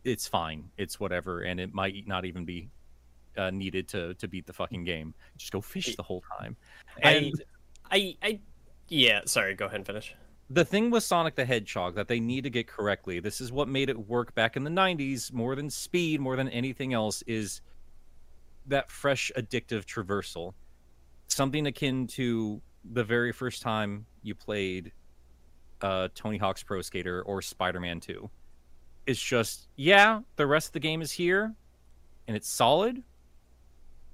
it's 0.05 0.27
fine, 0.27 0.65
it's 0.77 0.99
whatever, 0.99 1.43
and 1.43 1.61
it 1.61 1.73
might 1.73 2.07
not 2.07 2.25
even 2.25 2.45
be 2.45 2.71
uh, 3.37 3.51
needed 3.51 3.89
to 3.89 4.15
to 4.15 4.29
beat 4.29 4.47
the 4.47 4.53
fucking 4.53 4.85
game. 4.85 5.15
Just 5.37 5.53
go 5.53 5.61
fish 5.61 5.95
the 5.97 6.03
whole 6.03 6.23
time. 6.39 6.57
And 7.03 7.33
I, 7.91 7.97
I, 8.23 8.29
I, 8.29 8.41
yeah. 8.91 9.23
Sorry, 9.25 9.55
go 9.55 9.65
ahead 9.65 9.77
and 9.77 9.87
finish. 9.87 10.15
the 10.51 10.65
thing 10.65 10.91
with 10.91 11.05
Sonic 11.05 11.37
the 11.37 11.45
Hedgehog 11.45 11.95
that 11.95 12.09
they 12.09 12.21
need 12.21 12.45
to 12.45 12.51
get 12.51 12.67
correctly, 12.67 13.21
this 13.21 13.41
is 13.41 13.51
what 13.53 13.69
made 13.69 13.89
it 13.89 14.09
work 14.09 14.35
back 14.35 14.57
in 14.57 14.65
the 14.65 14.71
90s 14.71 15.33
more 15.33 15.55
than 15.55 15.71
speed, 15.71 16.21
more 16.21 16.37
than 16.37 16.49
anything 16.49 16.93
else, 16.93 17.23
is 17.27 17.63
that 18.67 18.91
fresh 18.91 19.31
addictive 19.37 19.85
traversal. 19.85 20.55
Something 21.29 21.67
akin 21.67 22.07
to 22.09 22.61
the 22.85 23.05
very 23.05 23.33
first 23.33 23.63
time 23.63 24.07
you 24.23 24.35
played 24.35 24.93
uh, 25.83 26.09
Tony 26.15 26.37
Hawk's 26.39 26.63
Pro 26.63 26.83
Skater 26.83 27.23
or 27.23 27.41
Spider 27.43 27.81
Man 27.81 28.01
2. 28.01 28.29
It's 29.07 29.23
just, 29.23 29.69
yeah, 29.77 30.21
the 30.37 30.47
rest 30.47 30.69
of 30.69 30.73
the 30.73 30.81
game 30.81 31.01
is 31.01 31.13
here 31.13 31.55
and 32.27 32.37
it's 32.37 32.49
solid, 32.49 33.03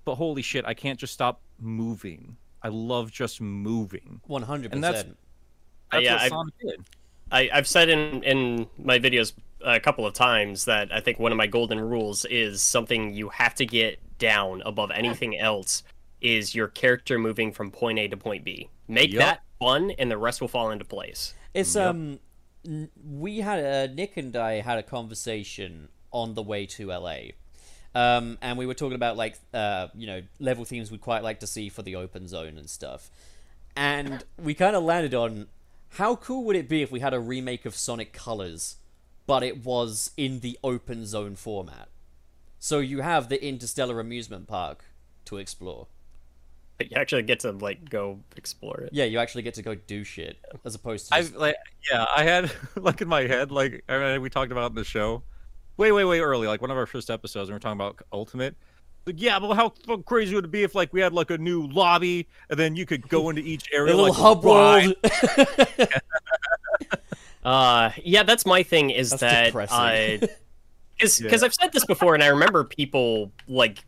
but 0.04 0.14
holy 0.16 0.42
shit, 0.42 0.64
I 0.64 0.74
can't 0.74 0.98
just 0.98 1.12
stop 1.12 1.40
moving. 1.58 2.36
I 2.62 2.68
love 2.68 3.10
just 3.12 3.40
moving. 3.40 4.20
One 4.26 4.42
hundred 4.42 4.72
And 4.72 4.82
that's- 4.82 5.02
percent. 5.04 5.18
That's 5.92 6.04
yeah, 6.04 6.12
what 6.14 6.22
I- 6.22 6.28
Sonic 6.28 6.54
did. 6.60 6.80
I, 7.30 7.50
I've 7.52 7.66
said 7.66 7.88
in 7.88 8.22
in 8.22 8.66
my 8.78 8.98
videos 8.98 9.32
a 9.64 9.80
couple 9.80 10.06
of 10.06 10.14
times 10.14 10.64
that 10.66 10.92
I 10.92 11.00
think 11.00 11.18
one 11.18 11.32
of 11.32 11.38
my 11.38 11.46
golden 11.48 11.80
rules 11.80 12.24
is 12.26 12.62
something 12.62 13.12
you 13.14 13.28
have 13.30 13.54
to 13.56 13.66
get 13.66 13.98
down 14.18 14.62
above 14.64 14.90
anything 14.92 15.36
else 15.38 15.82
is 16.20 16.54
your 16.54 16.68
character 16.68 17.18
moving 17.18 17.52
from 17.52 17.70
point 17.70 17.98
A 17.98 18.08
to 18.08 18.16
point 18.16 18.44
B. 18.44 18.68
Make 18.88 19.12
Yup. 19.12 19.20
that 19.20 19.40
fun, 19.58 19.90
and 19.98 20.10
the 20.10 20.16
rest 20.18 20.40
will 20.40 20.48
fall 20.48 20.70
into 20.70 20.84
place. 20.84 21.34
It's 21.52 21.74
Yep. 21.74 21.86
um, 21.90 22.18
we 23.04 23.38
had 23.40 23.64
uh, 23.90 23.92
Nick 23.92 24.16
and 24.16 24.34
I 24.36 24.60
had 24.60 24.78
a 24.78 24.82
conversation 24.82 25.88
on 26.12 26.34
the 26.34 26.42
way 26.42 26.64
to 26.66 26.88
LA, 26.92 27.18
um, 27.96 28.36
and 28.42 28.58
we 28.58 28.66
were 28.66 28.74
talking 28.74 28.94
about 28.94 29.16
like 29.16 29.38
uh, 29.54 29.88
you 29.94 30.06
know, 30.06 30.20
level 30.38 30.66
themes 30.66 30.90
we'd 30.90 31.00
quite 31.00 31.22
like 31.22 31.40
to 31.40 31.46
see 31.46 31.70
for 31.70 31.80
the 31.80 31.96
open 31.96 32.28
zone 32.28 32.58
and 32.58 32.68
stuff, 32.68 33.10
and 33.74 34.22
we 34.38 34.52
kind 34.52 34.76
of 34.76 34.84
landed 34.84 35.14
on 35.14 35.46
how 35.90 36.14
cool 36.14 36.44
would 36.44 36.56
it 36.56 36.68
be 36.68 36.82
if 36.82 36.92
we 36.92 37.00
had 37.00 37.14
a 37.14 37.20
remake 37.20 37.64
of 37.64 37.74
Sonic 37.74 38.12
Colors, 38.12 38.76
but 39.26 39.42
it 39.42 39.64
was 39.64 40.10
in 40.18 40.40
the 40.40 40.58
open 40.62 41.06
zone 41.06 41.36
format. 41.36 41.88
So 42.58 42.80
you 42.80 43.00
have 43.00 43.30
the 43.30 43.42
Interstellar 43.42 43.98
amusement 43.98 44.46
park 44.46 44.84
to 45.24 45.38
explore. 45.38 45.86
But 46.76 46.90
you 46.90 46.98
actually 46.98 47.22
get 47.22 47.40
to 47.40 47.52
like 47.52 47.88
go 47.88 48.20
explore 48.36 48.78
it. 48.80 48.90
Yeah, 48.92 49.04
you 49.04 49.18
actually 49.18 49.42
get 49.42 49.54
to 49.54 49.62
go 49.62 49.74
do 49.74 50.04
shit 50.04 50.36
as 50.66 50.74
opposed 50.74 51.08
to 51.08 51.14
I 51.14 51.20
like 51.34 51.56
yeah, 51.90 52.04
I 52.14 52.24
had 52.24 52.50
like 52.76 53.00
in 53.00 53.08
my 53.08 53.22
head 53.22 53.50
like 53.50 53.84
I 53.88 53.98
mean, 53.98 54.20
we 54.20 54.28
talked 54.28 54.52
about 54.52 54.72
in 54.72 54.76
the 54.76 54.84
show, 54.84 55.22
way 55.76 55.92
way 55.92 56.04
way 56.04 56.20
early, 56.20 56.46
like 56.46 56.60
one 56.60 56.70
of 56.70 56.76
our 56.76 56.86
first 56.86 57.10
episodes, 57.10 57.48
and 57.48 57.54
we 57.54 57.56
are 57.56 57.60
talking 57.60 57.80
about 57.80 58.00
Ultimate. 58.12 58.56
Like 59.06 59.20
yeah, 59.20 59.38
but 59.38 59.54
how 59.54 59.68
crazy 60.04 60.34
would 60.34 60.44
it 60.44 60.50
be 60.50 60.64
if 60.64 60.74
like 60.74 60.92
we 60.92 61.00
had 61.00 61.12
like 61.12 61.30
a 61.30 61.38
new 61.38 61.68
lobby 61.68 62.26
and 62.50 62.58
then 62.58 62.74
you 62.74 62.84
could 62.84 63.08
go 63.08 63.30
into 63.30 63.40
each 63.42 63.68
area 63.72 63.94
a 63.94 63.96
area 63.96 64.12
little 64.12 64.12
like 64.12 64.20
hub 64.20 64.44
world. 64.44 65.88
Uh, 67.46 67.92
yeah, 68.02 68.24
that's 68.24 68.44
my 68.44 68.60
thing. 68.64 68.90
Is 68.90 69.10
That's 69.10 69.20
that 69.20 69.44
depressing. 69.46 70.28
because 70.98 71.20
Yeah. 71.20 71.44
I've 71.44 71.54
said 71.54 71.72
this 71.72 71.84
before, 71.84 72.14
and 72.14 72.22
I 72.22 72.26
remember 72.26 72.64
people 72.64 73.30
like. 73.46 73.78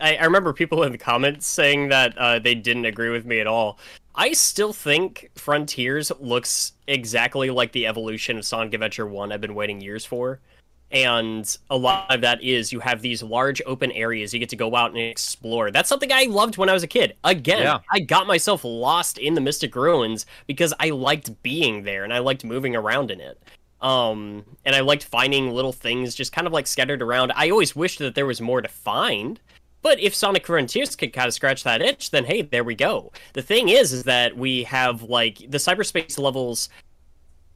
I, 0.00 0.16
I 0.16 0.24
remember 0.24 0.52
people 0.54 0.82
in 0.82 0.90
the 0.90 0.98
comments 0.98 1.46
saying 1.46 1.90
that 1.90 2.16
uh, 2.18 2.38
they 2.38 2.54
didn't 2.54 2.86
agree 2.86 3.10
with 3.10 3.26
me 3.26 3.38
at 3.38 3.46
all. 3.46 3.78
I 4.14 4.32
still 4.32 4.72
think 4.72 5.30
Frontiers 5.36 6.10
looks 6.18 6.72
exactly 6.88 7.50
like 7.50 7.70
the 7.72 7.86
evolution 7.86 8.38
of 8.38 8.46
Sonic 8.46 8.72
Adventure 8.74 9.06
1 9.06 9.30
I've 9.30 9.40
been 9.42 9.54
waiting 9.54 9.80
years 9.80 10.04
for. 10.04 10.40
And 10.90 11.56
a 11.70 11.76
lot 11.76 12.14
of 12.14 12.20
that 12.20 12.42
is 12.42 12.72
you 12.72 12.78
have 12.80 13.02
these 13.02 13.22
large 13.22 13.60
open 13.66 13.90
areas 13.92 14.32
you 14.32 14.38
get 14.38 14.48
to 14.50 14.56
go 14.56 14.76
out 14.76 14.90
and 14.90 14.98
explore. 15.00 15.70
That's 15.72 15.88
something 15.88 16.12
I 16.12 16.24
loved 16.24 16.56
when 16.56 16.68
I 16.68 16.72
was 16.72 16.84
a 16.84 16.88
kid. 16.88 17.16
Again, 17.24 17.62
Yeah. 17.62 17.78
I 17.90 17.98
got 17.98 18.26
myself 18.28 18.62
lost 18.64 19.18
in 19.18 19.34
the 19.34 19.40
Mystic 19.40 19.74
Ruins 19.74 20.24
because 20.46 20.72
I 20.78 20.90
liked 20.90 21.42
being 21.42 21.82
there 21.82 22.04
and 22.04 22.12
I 22.12 22.18
liked 22.18 22.44
moving 22.44 22.76
around 22.76 23.10
in 23.10 23.20
it. 23.20 23.42
Um, 23.80 24.44
and 24.64 24.74
I 24.76 24.80
liked 24.80 25.04
finding 25.04 25.50
little 25.50 25.72
things 25.72 26.14
just 26.14 26.32
kind 26.32 26.46
of 26.46 26.52
like 26.52 26.66
scattered 26.66 27.02
around. 27.02 27.32
I 27.34 27.50
always 27.50 27.74
wished 27.74 27.98
that 27.98 28.14
there 28.14 28.26
was 28.26 28.40
more 28.40 28.62
to 28.62 28.68
find. 28.68 29.40
But 29.82 30.00
if 30.00 30.14
Sonic 30.14 30.46
Frontiers 30.46 30.96
could 30.96 31.12
kind 31.12 31.28
of 31.28 31.34
scratch 31.34 31.62
that 31.64 31.82
itch, 31.82 32.10
then 32.10 32.24
hey, 32.24 32.40
there 32.40 32.64
we 32.64 32.74
go. 32.74 33.12
The 33.34 33.42
thing 33.42 33.68
is, 33.68 33.92
is 33.92 34.04
that 34.04 34.34
we 34.36 34.62
have 34.64 35.02
like 35.02 35.38
the 35.38 35.58
cyberspace 35.58 36.18
levels. 36.18 36.70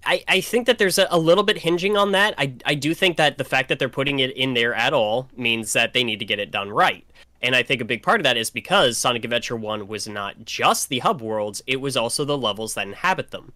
I, 0.04 0.22
I 0.28 0.40
think 0.40 0.66
that 0.66 0.78
there's 0.78 0.98
a, 0.98 1.06
a 1.10 1.18
little 1.18 1.44
bit 1.44 1.58
hinging 1.58 1.96
on 1.96 2.12
that. 2.12 2.34
I, 2.38 2.54
I 2.64 2.74
do 2.74 2.94
think 2.94 3.16
that 3.16 3.38
the 3.38 3.44
fact 3.44 3.68
that 3.68 3.78
they're 3.78 3.88
putting 3.88 4.20
it 4.20 4.36
in 4.36 4.54
there 4.54 4.74
at 4.74 4.92
all 4.94 5.28
means 5.36 5.72
that 5.72 5.92
they 5.92 6.04
need 6.04 6.18
to 6.20 6.24
get 6.24 6.38
it 6.38 6.50
done 6.50 6.70
right. 6.70 7.04
And 7.40 7.54
I 7.54 7.62
think 7.62 7.80
a 7.80 7.84
big 7.84 8.02
part 8.02 8.20
of 8.20 8.24
that 8.24 8.36
is 8.36 8.50
because 8.50 8.98
Sonic 8.98 9.24
Adventure 9.24 9.56
1 9.56 9.86
was 9.86 10.08
not 10.08 10.44
just 10.44 10.88
the 10.88 11.00
hub 11.00 11.20
worlds, 11.20 11.62
it 11.66 11.80
was 11.80 11.96
also 11.96 12.24
the 12.24 12.38
levels 12.38 12.74
that 12.74 12.86
inhabit 12.86 13.30
them. 13.30 13.52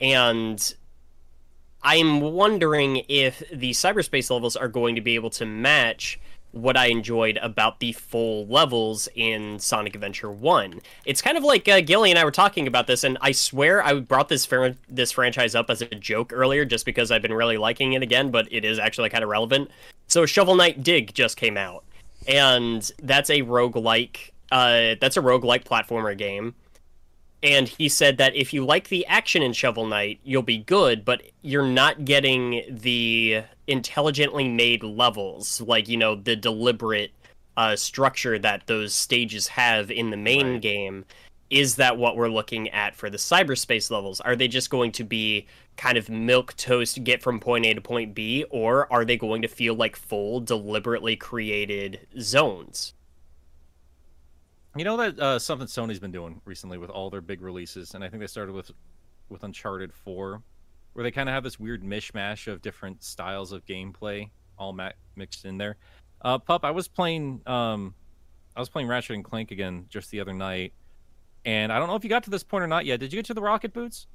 And 0.00 0.74
I'm 1.82 2.20
wondering 2.20 3.04
if 3.08 3.42
the 3.52 3.70
cyberspace 3.70 4.30
levels 4.30 4.56
are 4.56 4.68
going 4.68 4.94
to 4.96 5.00
be 5.00 5.14
able 5.14 5.30
to 5.30 5.46
match 5.46 6.20
what 6.52 6.76
I 6.76 6.86
enjoyed 6.86 7.38
about 7.42 7.80
the 7.80 7.92
full 7.92 8.46
levels 8.46 9.08
in 9.14 9.58
Sonic 9.58 9.94
Adventure 9.94 10.30
1. 10.30 10.80
It's 11.04 11.22
kind 11.22 11.36
of 11.36 11.44
like 11.44 11.66
uh, 11.66 11.80
Gilly 11.80 12.10
and 12.10 12.18
I 12.18 12.24
were 12.24 12.30
talking 12.30 12.66
about 12.66 12.86
this, 12.86 13.04
and 13.04 13.18
I 13.20 13.32
swear 13.32 13.84
I 13.84 13.94
brought 14.00 14.28
this 14.28 14.46
fran- 14.46 14.78
this 14.88 15.12
franchise 15.12 15.54
up 15.54 15.70
as 15.70 15.82
a 15.82 15.86
joke 15.86 16.32
earlier 16.32 16.64
just 16.64 16.84
because 16.84 17.10
I've 17.10 17.22
been 17.22 17.32
really 17.32 17.56
liking 17.56 17.94
it 17.94 18.02
again, 18.02 18.30
but 18.30 18.46
it 18.50 18.64
is 18.64 18.78
actually 18.78 19.08
kind 19.10 19.24
of 19.24 19.30
relevant. 19.30 19.70
So 20.06 20.26
Shovel 20.26 20.54
Knight 20.54 20.82
Dig 20.82 21.14
just 21.14 21.36
came 21.36 21.56
out, 21.56 21.84
and 22.28 22.90
that's 23.02 23.30
a 23.30 23.42
roguelike 23.42 24.30
uh, 24.52 24.96
that's 25.00 25.16
a 25.16 25.22
roguelike 25.22 25.64
platformer 25.64 26.16
game 26.16 26.54
and 27.42 27.68
he 27.68 27.88
said 27.88 28.18
that 28.18 28.36
if 28.36 28.52
you 28.52 28.64
like 28.64 28.88
the 28.88 29.04
action 29.06 29.42
in 29.42 29.52
Shovel 29.52 29.86
Knight, 29.86 30.20
you'll 30.22 30.42
be 30.42 30.58
good, 30.58 31.04
but 31.04 31.22
you're 31.42 31.66
not 31.66 32.04
getting 32.04 32.62
the 32.70 33.42
intelligently 33.66 34.48
made 34.48 34.84
levels, 34.84 35.60
like 35.60 35.88
you 35.88 35.96
know 35.96 36.14
the 36.14 36.36
deliberate 36.36 37.12
uh, 37.56 37.74
structure 37.74 38.38
that 38.38 38.66
those 38.66 38.94
stages 38.94 39.48
have 39.48 39.90
in 39.90 40.10
the 40.10 40.16
main 40.16 40.60
game. 40.60 41.04
Is 41.50 41.76
that 41.76 41.98
what 41.98 42.16
we're 42.16 42.30
looking 42.30 42.70
at 42.70 42.94
for 42.94 43.10
the 43.10 43.18
cyberspace 43.18 43.90
levels? 43.90 44.22
Are 44.22 44.36
they 44.36 44.48
just 44.48 44.70
going 44.70 44.92
to 44.92 45.04
be 45.04 45.46
kind 45.76 45.98
of 45.98 46.08
milk 46.08 46.56
toast, 46.56 47.04
get 47.04 47.22
from 47.22 47.40
point 47.40 47.66
A 47.66 47.74
to 47.74 47.80
point 47.80 48.14
B, 48.14 48.44
or 48.50 48.90
are 48.90 49.04
they 49.04 49.18
going 49.18 49.42
to 49.42 49.48
feel 49.48 49.74
like 49.74 49.96
full, 49.96 50.40
deliberately 50.40 51.16
created 51.16 52.06
zones? 52.18 52.94
You 54.76 54.84
know 54.84 54.96
that 54.96 55.18
uh, 55.20 55.38
something 55.38 55.66
Sony's 55.66 55.98
been 56.00 56.12
doing 56.12 56.40
recently 56.44 56.78
with 56.78 56.88
all 56.90 57.10
their 57.10 57.20
big 57.20 57.42
releases, 57.42 57.94
and 57.94 58.02
I 58.02 58.08
think 58.08 58.20
they 58.20 58.26
started 58.26 58.52
with 58.54 58.70
with 59.28 59.42
Uncharted 59.44 59.92
Four, 59.92 60.42
where 60.94 61.02
they 61.02 61.10
kind 61.10 61.28
of 61.28 61.34
have 61.34 61.44
this 61.44 61.60
weird 61.60 61.82
mishmash 61.82 62.50
of 62.50 62.62
different 62.62 63.02
styles 63.02 63.52
of 63.52 63.64
gameplay 63.66 64.30
all 64.58 64.72
ma- 64.72 64.90
mixed 65.16 65.44
in 65.44 65.58
there. 65.58 65.76
Uh, 66.22 66.38
Pup, 66.38 66.64
I 66.64 66.70
was 66.70 66.88
playing 66.88 67.40
um, 67.46 67.94
I 68.56 68.60
was 68.60 68.68
playing 68.70 68.88
Ratchet 68.88 69.14
and 69.16 69.24
Clank 69.24 69.50
again 69.50 69.86
just 69.90 70.10
the 70.10 70.20
other 70.20 70.32
night, 70.32 70.72
and 71.44 71.70
I 71.72 71.78
don't 71.78 71.88
know 71.88 71.96
if 71.96 72.04
you 72.04 72.10
got 72.10 72.22
to 72.24 72.30
this 72.30 72.42
point 72.42 72.64
or 72.64 72.68
not 72.68 72.86
yet. 72.86 73.00
Did 73.00 73.12
you 73.12 73.18
get 73.18 73.26
to 73.26 73.34
the 73.34 73.42
rocket 73.42 73.72
boots? 73.72 74.06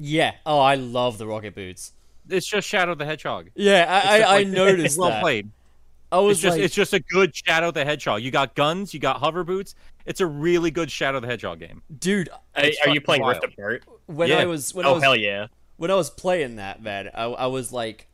yeah. 0.00 0.34
Oh, 0.46 0.60
I 0.60 0.76
love 0.76 1.18
the 1.18 1.26
rocket 1.26 1.56
boots. 1.56 1.92
It's 2.28 2.46
just 2.46 2.68
Shadow 2.68 2.94
the 2.94 3.04
Hedgehog. 3.06 3.50
Yeah, 3.56 3.98
It's 3.98 4.06
I, 4.06 4.18
just 4.18 4.30
I, 4.30 4.38
I 4.38 4.44
noticed 4.44 4.98
well 4.98 5.08
that. 5.08 5.22
played. 5.22 5.50
I 6.10 6.18
was 6.20 6.38
It's 6.38 6.42
just 6.42 6.56
like, 6.56 6.64
it's 6.64 6.74
just 6.74 6.92
a 6.94 7.00
good 7.00 7.34
Shadow 7.36 7.70
the 7.70 7.84
Hedgehog. 7.84 8.22
You 8.22 8.30
got 8.30 8.54
guns, 8.54 8.94
you 8.94 9.00
got 9.00 9.18
hover 9.18 9.44
boots. 9.44 9.74
It's 10.06 10.20
a 10.20 10.26
really 10.26 10.70
good 10.70 10.90
Shadow 10.90 11.20
the 11.20 11.26
Hedgehog 11.26 11.58
game. 11.60 11.82
dude, 11.98 12.30
Are, 12.54 12.64
are 12.86 12.88
you 12.88 13.00
playing 13.00 13.22
wild. 13.22 13.42
Rift 13.42 13.54
Apart? 13.54 13.84
when 14.06 14.28
Yeah. 14.28 14.38
I 14.38 14.46
was 14.46 14.72
when 14.74 14.86
I 14.86 14.90
Oh 14.90 14.94
was 14.94 15.02
hell 15.02 15.16
yeah! 15.16 15.48
when 15.76 15.90
I 15.90 15.94
was 15.94 16.10
playing 16.10 16.56
that, 16.56 16.82
man, 16.82 17.10
I, 17.14 17.24
I 17.24 17.46
was 17.46 17.72
like, 17.72 18.08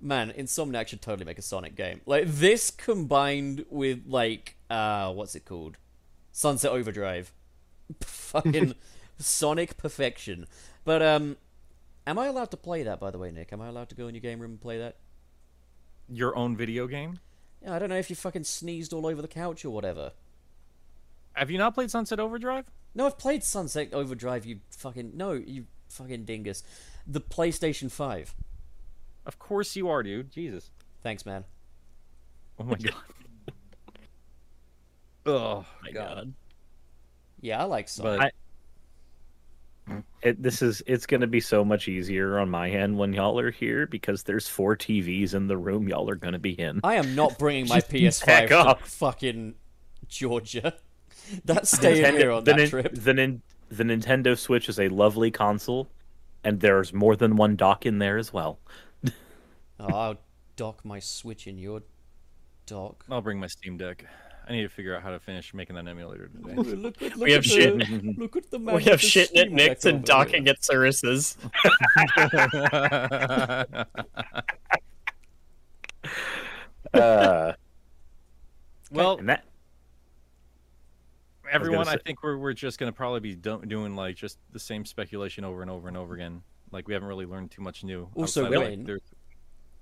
man, 0.00 0.32
Insomniac 0.36 0.88
should 0.88 1.00
totally 1.02 1.24
make 1.24 1.38
a 1.38 1.42
Sonic 1.42 1.76
game. 1.76 2.00
Like 2.04 2.24
this 2.26 2.70
combined 2.70 3.64
with 3.70 4.02
like, 4.06 4.56
uh, 4.68 5.12
what's 5.12 5.34
it 5.34 5.44
called? 5.44 5.76
Sunset 6.32 6.72
Overdrive. 6.72 7.32
Fucking 8.02 8.74
Sonic 9.18 9.76
perfection. 9.76 10.46
But 10.84 11.00
um, 11.02 11.36
am 12.06 12.18
I 12.18 12.26
allowed 12.26 12.50
to 12.50 12.56
play 12.56 12.82
that? 12.82 12.98
By 13.00 13.10
the 13.12 13.18
way, 13.18 13.30
Nick, 13.30 13.52
am 13.52 13.60
I 13.62 13.68
allowed 13.68 13.88
to 13.90 13.94
go 13.94 14.08
in 14.08 14.14
your 14.14 14.20
game 14.20 14.40
room 14.40 14.50
and 14.52 14.60
play 14.60 14.78
that? 14.78 14.96
Your 16.08 16.36
own 16.36 16.56
video 16.56 16.86
game. 16.86 17.20
Yeah, 17.66 17.74
I 17.74 17.78
don't 17.80 17.88
know 17.88 17.96
if 17.96 18.08
you 18.08 18.14
fucking 18.14 18.44
sneezed 18.44 18.92
all 18.92 19.06
over 19.06 19.20
the 19.20 19.26
couch 19.26 19.64
or 19.64 19.70
whatever. 19.70 20.12
Have 21.32 21.50
you 21.50 21.58
not 21.58 21.74
played 21.74 21.90
Sunset 21.90 22.20
Overdrive? 22.20 22.64
No, 22.94 23.06
I've 23.06 23.18
played 23.18 23.42
Sunset 23.42 23.92
Overdrive. 23.92 24.46
You 24.46 24.60
fucking 24.70 25.16
no, 25.16 25.32
you 25.32 25.66
fucking 25.88 26.24
dingus. 26.24 26.62
The 27.08 27.20
PlayStation 27.20 27.90
Five. 27.90 28.36
Of 29.26 29.40
course 29.40 29.74
you 29.74 29.88
are, 29.88 30.04
dude. 30.04 30.30
Jesus. 30.30 30.70
Thanks, 31.02 31.26
man. 31.26 31.44
Oh 32.60 32.64
my 32.64 32.76
god. 32.76 32.94
oh 35.26 35.66
My 35.82 35.90
god. 35.90 36.14
God. 36.14 36.34
Yeah, 37.40 37.60
I 37.60 37.64
like 37.64 37.88
Sonic. 37.88 38.32
But 39.86 40.02
It, 40.22 40.42
this 40.42 40.62
is 40.62 40.82
it's 40.86 41.06
going 41.06 41.20
to 41.20 41.26
be 41.26 41.40
so 41.40 41.64
much 41.64 41.88
easier 41.88 42.38
on 42.38 42.50
my 42.50 42.68
end 42.70 42.98
when 42.98 43.12
y'all 43.12 43.38
are 43.38 43.50
here 43.50 43.86
because 43.86 44.22
there's 44.24 44.48
four 44.48 44.76
TVs 44.76 45.34
in 45.34 45.46
the 45.46 45.56
room 45.56 45.88
y'all 45.88 46.08
are 46.10 46.16
going 46.16 46.32
to 46.32 46.38
be 46.38 46.52
in. 46.52 46.80
I 46.82 46.94
am 46.96 47.14
not 47.14 47.38
bringing 47.38 47.68
my 47.68 47.80
PS5 47.80 48.26
back 48.26 48.48
to 48.48 48.56
off. 48.58 48.88
fucking 48.88 49.54
Georgia. 50.08 50.74
That's 51.44 51.70
staying 51.70 52.04
Nintendo- 52.04 52.18
here 52.18 52.30
on 52.32 52.44
the, 52.44 52.50
that 52.52 52.56
nin- 52.58 52.68
trip. 52.70 52.94
the, 52.94 53.14
nin- 53.14 53.42
the 53.68 53.84
Nintendo 53.84 54.36
Switch 54.38 54.68
is 54.68 54.78
a 54.80 54.88
lovely 54.88 55.30
console, 55.30 55.88
and 56.44 56.60
there's 56.60 56.92
more 56.92 57.16
than 57.16 57.36
one 57.36 57.56
dock 57.56 57.86
in 57.86 57.98
there 57.98 58.16
as 58.18 58.32
well. 58.32 58.58
Oh, 59.04 59.12
I'll 59.94 60.16
dock 60.56 60.84
my 60.84 60.98
Switch 61.00 61.46
in 61.46 61.58
your 61.58 61.82
dock. 62.66 63.04
I'll 63.10 63.22
bring 63.22 63.38
my 63.40 63.46
Steam 63.48 63.76
Deck. 63.76 64.04
I 64.48 64.52
need 64.52 64.62
to 64.62 64.68
figure 64.68 64.94
out 64.94 65.02
how 65.02 65.10
to 65.10 65.18
finish 65.18 65.52
making 65.54 65.74
that 65.74 65.88
emulator 65.88 66.28
today. 66.28 66.54
Look 66.54 67.02
at, 67.02 67.16
We 67.16 67.32
have 67.32 67.40
at 67.40 67.44
shit. 67.44 67.78
The, 67.78 68.14
look 68.16 68.36
at 68.36 68.48
the 68.50 68.58
We 68.76 68.84
have 68.84 69.00
shit 69.00 69.34
at 69.36 69.50
Nick's 69.50 69.84
and 69.84 70.04
docking 70.04 70.46
at 70.48 70.62
Ceris's. 70.62 71.36
Uh, 76.94 77.52
well, 78.90 79.18
and 79.18 79.28
that 79.28 79.44
everyone, 81.50 81.88
I 81.88 81.94
say- 81.94 81.98
think 82.06 82.22
we're 82.22 82.38
we're 82.38 82.52
just 82.52 82.78
gonna 82.78 82.92
probably 82.92 83.20
be 83.20 83.34
do- 83.34 83.62
doing 83.66 83.96
like 83.96 84.16
just 84.16 84.38
the 84.52 84.58
same 84.58 84.84
speculation 84.84 85.44
over 85.44 85.62
and 85.62 85.70
over 85.70 85.88
and 85.88 85.96
over 85.96 86.14
again. 86.14 86.42
Like 86.70 86.86
we 86.88 86.94
haven't 86.94 87.08
really 87.08 87.26
learned 87.26 87.50
too 87.50 87.62
much 87.62 87.84
new. 87.84 88.08
Also, 88.14 88.46
outside 88.46 88.56
of, 88.56 88.88
like, 88.88 89.02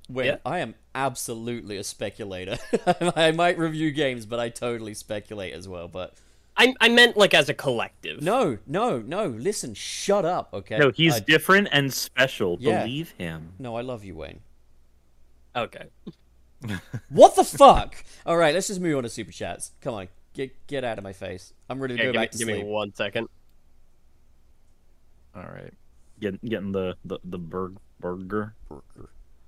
there's- 0.08 0.16
Wait, 0.16 0.26
Yeah. 0.26 0.36
I 0.44 0.58
am 0.60 0.74
absolutely 0.94 1.76
a 1.76 1.84
speculator. 1.84 2.58
I 3.16 3.30
might 3.32 3.58
review 3.58 3.90
games, 3.90 4.26
but 4.26 4.38
I 4.38 4.48
totally 4.50 4.94
speculate 4.94 5.52
as 5.54 5.66
well. 5.68 5.88
But 5.88 6.14
I, 6.56 6.74
I 6.80 6.88
meant 6.88 7.16
like 7.16 7.34
as 7.34 7.48
a 7.48 7.54
collective. 7.54 8.22
no, 8.22 8.58
no, 8.66 9.00
no. 9.00 9.26
Listen, 9.26 9.74
shut 9.74 10.24
up, 10.24 10.50
okay? 10.52 10.78
no, 10.78 10.90
he's 10.90 11.16
I- 11.16 11.20
different 11.20 11.68
and 11.72 11.92
special. 11.92 12.58
Yeah. 12.60 12.82
Believe 12.84 13.10
him. 13.18 13.52
no, 13.58 13.76
I 13.76 13.80
love 13.80 14.04
you, 14.04 14.14
Wayne. 14.16 14.40
Okay. 15.56 15.86
What 17.10 17.36
the 17.36 17.44
fuck? 17.44 17.94
All 18.24 18.38
right, 18.38 18.54
let's 18.54 18.68
just 18.68 18.80
move 18.80 18.96
on 18.96 19.02
to 19.02 19.10
super 19.10 19.32
chats. 19.32 19.72
Come 19.82 19.92
on, 19.92 20.08
get 20.32 20.66
get 20.66 20.82
out 20.82 20.96
of 20.96 21.04
my 21.04 21.12
face. 21.12 21.52
I'm 21.68 21.78
ready 21.78 21.94
to 21.94 22.02
Yeah, 22.02 22.06
go 22.06 22.12
give, 22.12 22.18
me, 22.20 22.22
back 22.24 22.30
to 22.30 22.38
give 22.38 22.46
sleep. 22.46 22.56
Give 22.56 22.66
me 22.66 22.72
one 22.72 22.94
second. 22.94 23.28
all 25.36 25.42
right. 25.42 25.74
Getting 26.20 26.38
getting 26.42 26.72
the 26.72 26.96
the 27.04 27.18
the 27.24 27.38
burg, 27.38 27.76
burger. 28.00 28.54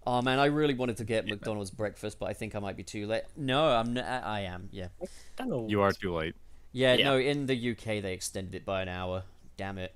Oh 0.06 0.22
man, 0.22 0.38
I 0.38 0.46
really 0.46 0.74
wanted 0.74 0.96
to 0.98 1.04
get 1.04 1.26
McDonald's 1.26 1.70
breakfast, 1.70 2.18
but 2.18 2.26
I 2.26 2.32
think 2.32 2.54
I 2.54 2.60
might 2.60 2.76
be 2.76 2.84
too 2.84 3.06
late. 3.06 3.24
No, 3.36 3.66
I'm. 3.66 3.96
N- 3.96 4.04
I 4.04 4.42
am. 4.42 4.68
Yeah. 4.70 4.88
don't. 5.36 5.68
You 5.68 5.82
are 5.82 5.90
too 5.92 6.14
late. 6.14 6.34
Yeah. 6.72 6.94
Yeah. 6.94 7.04
No, 7.06 7.18
in 7.18 7.46
the 7.46 7.70
UK 7.72 8.02
they 8.02 8.12
extended 8.12 8.54
it 8.54 8.64
by 8.64 8.82
an 8.82 8.88
hour. 8.88 9.24
Damn 9.56 9.78
it. 9.78 9.94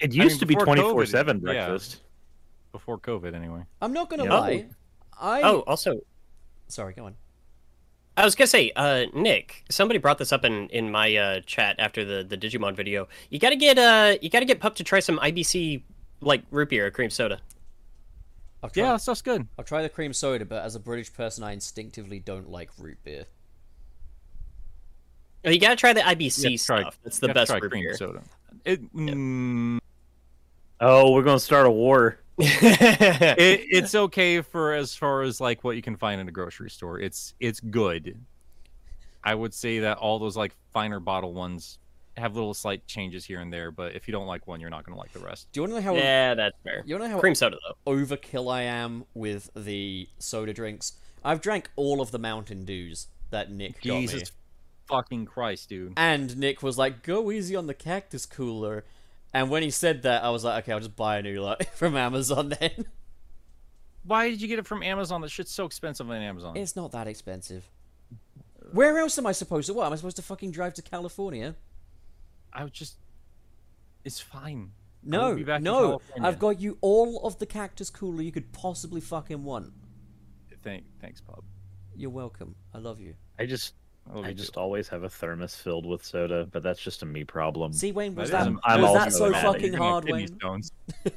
It 0.00 0.12
mean, 0.12 0.22
used 0.22 0.40
to 0.40 0.46
be 0.46 0.54
twenty 0.54 0.80
four 0.80 1.04
seven 1.04 1.36
yeah. 1.38 1.66
breakfast. 1.66 2.00
Before 2.72 2.98
COVID, 2.98 3.34
anyway. 3.34 3.62
I'm 3.80 3.92
not 3.92 4.08
gonna 4.08 4.24
Yeah. 4.24 4.38
lie. 4.38 4.66
I. 5.20 5.42
Oh, 5.42 5.60
also, 5.66 6.00
Sorry. 6.68 6.94
Go 6.94 7.06
on. 7.06 7.14
I 8.16 8.24
was 8.24 8.34
gonna 8.34 8.48
say, 8.48 8.72
uh, 8.76 9.04
Nick, 9.12 9.64
somebody 9.70 9.98
brought 9.98 10.16
this 10.16 10.32
up 10.32 10.44
in 10.44 10.68
in 10.70 10.90
my 10.90 11.14
uh, 11.14 11.40
chat 11.40 11.76
after 11.78 12.04
the 12.04 12.24
the 12.24 12.36
Digimon 12.38 12.74
video. 12.74 13.08
You 13.28 13.38
gotta 13.38 13.56
get 13.56 13.78
uh, 13.78 14.16
you 14.22 14.30
gotta 14.30 14.46
get 14.46 14.60
Pup 14.60 14.76
to 14.76 14.84
try 14.84 15.00
some 15.00 15.18
IBC 15.18 15.82
like 16.22 16.42
root 16.50 16.70
beer 16.70 16.86
or 16.86 16.90
cream 16.90 17.10
soda. 17.10 17.40
I'll 18.66 18.70
try, 18.70 18.82
Yeah, 18.82 18.92
that 18.92 19.00
stuff's 19.00 19.22
good. 19.22 19.46
I'll 19.56 19.64
try 19.64 19.82
the 19.82 19.88
cream 19.88 20.12
soda, 20.12 20.44
but 20.44 20.64
as 20.64 20.74
a 20.74 20.80
British 20.80 21.12
person, 21.12 21.44
I 21.44 21.52
instinctively 21.52 22.18
don't 22.18 22.50
like 22.50 22.70
root 22.78 22.98
beer. 23.04 23.26
Oh, 25.44 25.50
you 25.50 25.60
gotta 25.60 25.76
try 25.76 25.92
the 25.92 26.00
IBC 26.00 26.42
have 26.42 26.58
to 26.58 26.64
try- 26.64 26.80
stuff. 26.82 26.98
That's 27.04 27.18
the 27.20 27.28
best 27.28 27.52
root 27.52 27.70
cream 27.70 27.84
beer. 27.84 27.94
soda. 27.94 28.22
It, 28.64 28.92
mm, 28.92 29.78
Oh, 30.80 31.12
we're 31.12 31.22
gonna 31.22 31.38
start 31.38 31.66
a 31.66 31.70
war. 31.70 32.18
it 32.38 33.60
it's 33.70 33.94
okay 33.94 34.40
for 34.42 34.74
as 34.74 34.94
far 34.96 35.22
as 35.22 35.40
like 35.40 35.62
what 35.62 35.76
you 35.76 35.82
can 35.82 35.96
find 35.96 36.20
in 36.20 36.26
a 36.28 36.32
grocery 36.32 36.68
store. 36.68 36.98
It's 36.98 37.34
it's 37.38 37.60
good. 37.60 38.18
I 39.22 39.34
would 39.34 39.54
say 39.54 39.78
that 39.80 39.98
all 39.98 40.18
those 40.18 40.36
like 40.36 40.54
finer 40.72 40.98
bottle 40.98 41.32
ones 41.34 41.78
have 42.16 42.34
little 42.34 42.54
slight 42.54 42.86
changes 42.86 43.24
here 43.24 43.40
and 43.40 43.52
there, 43.52 43.70
but 43.70 43.94
if 43.94 44.08
you 44.08 44.12
don't 44.12 44.26
like 44.26 44.46
one, 44.46 44.60
you're 44.60 44.70
not 44.70 44.84
gonna 44.84 44.98
like 44.98 45.12
the 45.12 45.18
rest. 45.20 45.48
Do 45.52 45.58
you 45.58 45.62
want 45.62 45.72
to 45.72 45.80
know 45.80 45.84
how 45.84 45.94
yeah, 45.94 46.34
that's 46.34 46.56
fair. 46.64 46.82
you 46.86 46.94
want 46.94 47.04
to 47.04 47.08
know 47.08 47.14
how 47.16 47.20
Cream 47.20 47.34
soda 47.34 47.56
though. 47.66 47.92
overkill 47.92 48.52
I 48.52 48.62
am 48.62 49.04
with 49.14 49.50
the 49.54 50.08
soda 50.18 50.52
drinks? 50.52 50.92
I've 51.24 51.40
drank 51.40 51.70
all 51.76 52.00
of 52.00 52.10
the 52.10 52.18
Mountain 52.18 52.64
Dews 52.64 53.08
that 53.30 53.50
Nick 53.50 53.82
got 53.82 53.94
me. 53.94 54.06
Jesus 54.06 54.32
fucking 54.86 55.26
Christ, 55.26 55.68
dude. 55.68 55.92
And 55.96 56.36
Nick 56.36 56.62
was 56.62 56.78
like, 56.78 57.02
"Go 57.02 57.30
easy 57.30 57.56
on 57.56 57.66
the 57.66 57.74
cactus 57.74 58.26
cooler." 58.26 58.84
And 59.34 59.50
when 59.50 59.62
he 59.62 59.70
said 59.70 60.02
that, 60.02 60.24
I 60.24 60.30
was 60.30 60.44
like, 60.44 60.64
"Okay, 60.64 60.72
I'll 60.72 60.80
just 60.80 60.96
buy 60.96 61.18
a 61.18 61.22
new 61.22 61.40
lot 61.40 61.64
from 61.74 61.96
Amazon 61.96 62.54
then." 62.60 62.86
Why 64.04 64.30
did 64.30 64.40
you 64.40 64.46
get 64.46 64.60
it 64.60 64.66
from 64.66 64.82
Amazon? 64.84 65.20
That 65.20 65.30
shit's 65.30 65.50
so 65.50 65.66
expensive 65.66 66.08
on 66.08 66.16
Amazon. 66.16 66.56
It's 66.56 66.76
not 66.76 66.92
that 66.92 67.08
expensive. 67.08 67.68
Where 68.72 68.98
else 68.98 69.18
am 69.18 69.26
I 69.26 69.32
supposed 69.32 69.66
to? 69.66 69.74
What 69.74 69.86
am 69.86 69.92
I 69.92 69.96
supposed 69.96 70.16
to 70.16 70.22
fucking 70.22 70.52
drive 70.52 70.74
to 70.74 70.82
California? 70.82 71.56
I 72.56 72.64
would 72.64 72.72
just. 72.72 72.96
It's 74.04 74.18
fine. 74.20 74.72
No, 75.04 75.28
will 75.28 75.36
be 75.36 75.44
back 75.44 75.58
in 75.58 75.64
no. 75.64 76.00
I've 76.20 76.38
got 76.38 76.60
you 76.60 76.78
all 76.80 77.24
of 77.26 77.38
the 77.38 77.46
cactus 77.46 77.90
cooler 77.90 78.22
you 78.22 78.32
could 78.32 78.52
possibly 78.52 79.00
fucking 79.00 79.44
want. 79.44 79.72
Thank, 80.64 80.84
thanks, 81.00 81.20
pub. 81.20 81.44
You're 81.94 82.10
welcome. 82.10 82.56
I 82.74 82.78
love 82.78 82.98
you. 82.98 83.14
I 83.38 83.46
just 83.46 83.74
I 84.10 84.14
love 84.16 84.24
I 84.24 84.32
just 84.32 84.54
too. 84.54 84.60
always 84.60 84.88
have 84.88 85.04
a 85.04 85.08
thermos 85.08 85.54
filled 85.54 85.86
with 85.86 86.04
soda, 86.04 86.48
but 86.50 86.62
that's 86.64 86.80
just 86.80 87.02
a 87.02 87.06
me 87.06 87.22
problem. 87.24 87.72
See, 87.72 87.92
Wayne, 87.92 88.14
was 88.16 88.30
That 88.30 88.44
that, 88.46 88.52
is- 88.52 88.58
I'm 88.64 88.82
was 88.82 88.94
that 88.94 89.12
so 89.12 89.32
fucking 89.32 89.72
You're 89.72 89.78
gonna 89.78 89.84
have 89.84 89.92
hard, 89.92 90.10
Wayne? 90.10 90.62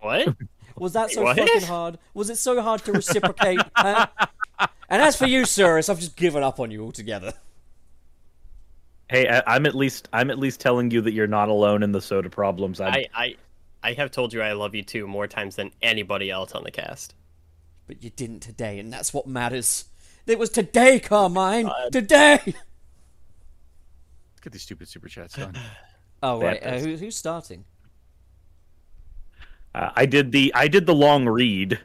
What? 0.00 0.34
Was 0.76 0.94
that 0.94 1.10
so 1.10 1.22
What? 1.22 1.36
fucking 1.36 1.62
hard? 1.68 1.98
Was 2.14 2.30
it 2.30 2.36
so 2.38 2.60
hard 2.62 2.82
to 2.86 2.92
reciprocate? 2.92 3.60
huh? 3.76 4.06
And 4.88 5.00
as 5.00 5.14
for 5.14 5.26
you, 5.26 5.44
Cyrus, 5.44 5.88
I've 5.88 6.00
just 6.00 6.16
given 6.16 6.42
up 6.42 6.58
on 6.58 6.72
you 6.72 6.82
altogether. 6.82 7.32
Hey, 9.10 9.28
I, 9.28 9.42
I'm 9.56 9.66
at 9.66 9.74
least 9.74 10.08
I'm 10.12 10.30
at 10.30 10.38
least 10.38 10.60
telling 10.60 10.92
you 10.92 11.00
that 11.00 11.12
you're 11.12 11.26
not 11.26 11.48
alone 11.48 11.82
in 11.82 11.90
the 11.90 12.00
soda 12.00 12.30
problems. 12.30 12.80
I'm, 12.80 12.94
I, 12.94 13.06
I 13.12 13.34
I 13.82 13.92
have 13.94 14.12
told 14.12 14.32
you 14.32 14.40
I 14.40 14.52
love 14.52 14.72
you 14.72 14.84
too 14.84 15.08
more 15.08 15.26
times 15.26 15.56
than 15.56 15.72
anybody 15.82 16.30
else 16.30 16.52
on 16.52 16.62
the 16.62 16.70
cast. 16.70 17.14
But 17.88 18.04
you 18.04 18.10
didn't 18.10 18.38
today, 18.38 18.78
and 18.78 18.92
that's 18.92 19.12
what 19.12 19.26
matters. 19.26 19.86
It 20.28 20.38
was 20.38 20.48
today, 20.48 21.00
Carmine. 21.00 21.68
Today. 21.90 22.38
Let's 22.44 22.56
get 24.42 24.52
these 24.52 24.62
stupid 24.62 24.86
super 24.86 25.08
chats 25.08 25.34
done. 25.36 25.58
Oh 26.22 26.40
right, 26.40 26.64
uh, 26.64 26.78
who, 26.78 26.94
who's 26.94 27.16
starting? 27.16 27.64
uh, 29.74 29.90
I 29.96 30.06
did 30.06 30.30
the 30.30 30.52
I 30.54 30.68
did 30.68 30.86
the 30.86 30.94
long 30.94 31.26
read. 31.26 31.80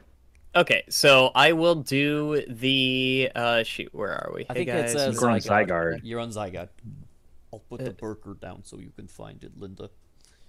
Okay, 0.54 0.84
so 0.88 1.32
I 1.34 1.54
will 1.54 1.74
do 1.74 2.44
the 2.48 3.32
uh 3.34 3.64
shoot, 3.64 3.92
where 3.92 4.12
are 4.12 4.30
we? 4.32 4.46
I 4.48 4.52
hey 4.52 4.64
think 4.64 4.68
guys. 4.68 4.94
it's 4.94 5.02
uh, 5.02 5.20
You're 5.20 5.30
on 5.30 5.40
Zygarde. 5.40 5.66
Zygarde. 5.66 6.00
You're 6.04 6.20
on 6.20 6.30
Zygarde. 6.30 6.68
I'll 7.52 7.60
put 7.60 7.84
the 7.84 7.92
burger 7.92 8.34
down 8.40 8.64
so 8.64 8.78
you 8.78 8.90
can 8.94 9.08
find 9.08 9.42
it, 9.44 9.52
Linda. 9.56 9.90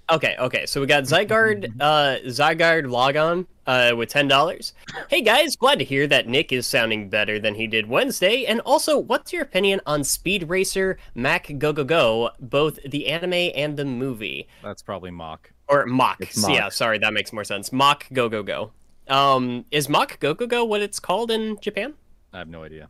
Okay, 0.10 0.36
okay. 0.40 0.66
So 0.66 0.80
we 0.80 0.88
got 0.88 1.04
Zygarde, 1.04 1.70
uh, 1.82 2.18
Zygarde 2.28 2.90
Logon, 2.90 3.46
uh, 3.66 3.92
with 3.98 4.08
ten 4.10 4.28
dollars. 4.30 4.74
Hey 5.10 5.22
guys, 5.22 5.58
glad 5.58 5.80
to 5.80 5.86
hear 5.86 6.08
that 6.08 6.28
Nick 6.30 6.54
is 6.54 6.66
sounding 6.66 7.10
better 7.10 7.40
than 7.40 7.56
he 7.56 7.68
did 7.68 7.88
Wednesday. 7.90 8.46
And 8.46 8.62
also, 8.62 8.98
what's 8.98 9.34
your 9.34 9.42
opinion 9.42 9.82
on 9.86 10.06
Speed 10.06 10.48
Racer 10.50 10.98
Mac 11.14 11.52
Go 11.58 11.74
Go 11.74 11.84
Go, 11.84 12.30
both 12.40 12.80
the 12.84 13.08
anime 13.08 13.52
and 13.54 13.76
the 13.76 13.84
movie, 13.84 14.48
That's 14.64 14.82
probably 14.82 15.12
mock. 15.12 15.52
or 15.68 15.86
Mach? 15.86 16.22
It's 16.22 16.38
Mach. 16.42 16.52
Yeah, 16.52 16.70
sorry, 16.70 17.00
that 17.00 17.12
makes 17.12 17.34
more 17.34 17.44
sense. 17.44 17.74
Mach 17.74 18.06
Go 18.14 18.30
Go 18.30 18.44
Go. 18.44 18.72
Um, 19.10 19.66
is 19.72 19.90
Mach 19.90 20.20
Go 20.22 20.34
Go 20.34 20.48
Go 20.48 20.64
what 20.64 20.82
it's 20.82 21.02
called 21.02 21.32
in 21.32 21.60
Japan? 21.60 21.96
I 22.32 22.38
have 22.40 22.48
no 22.48 22.64
idea. 22.64 22.88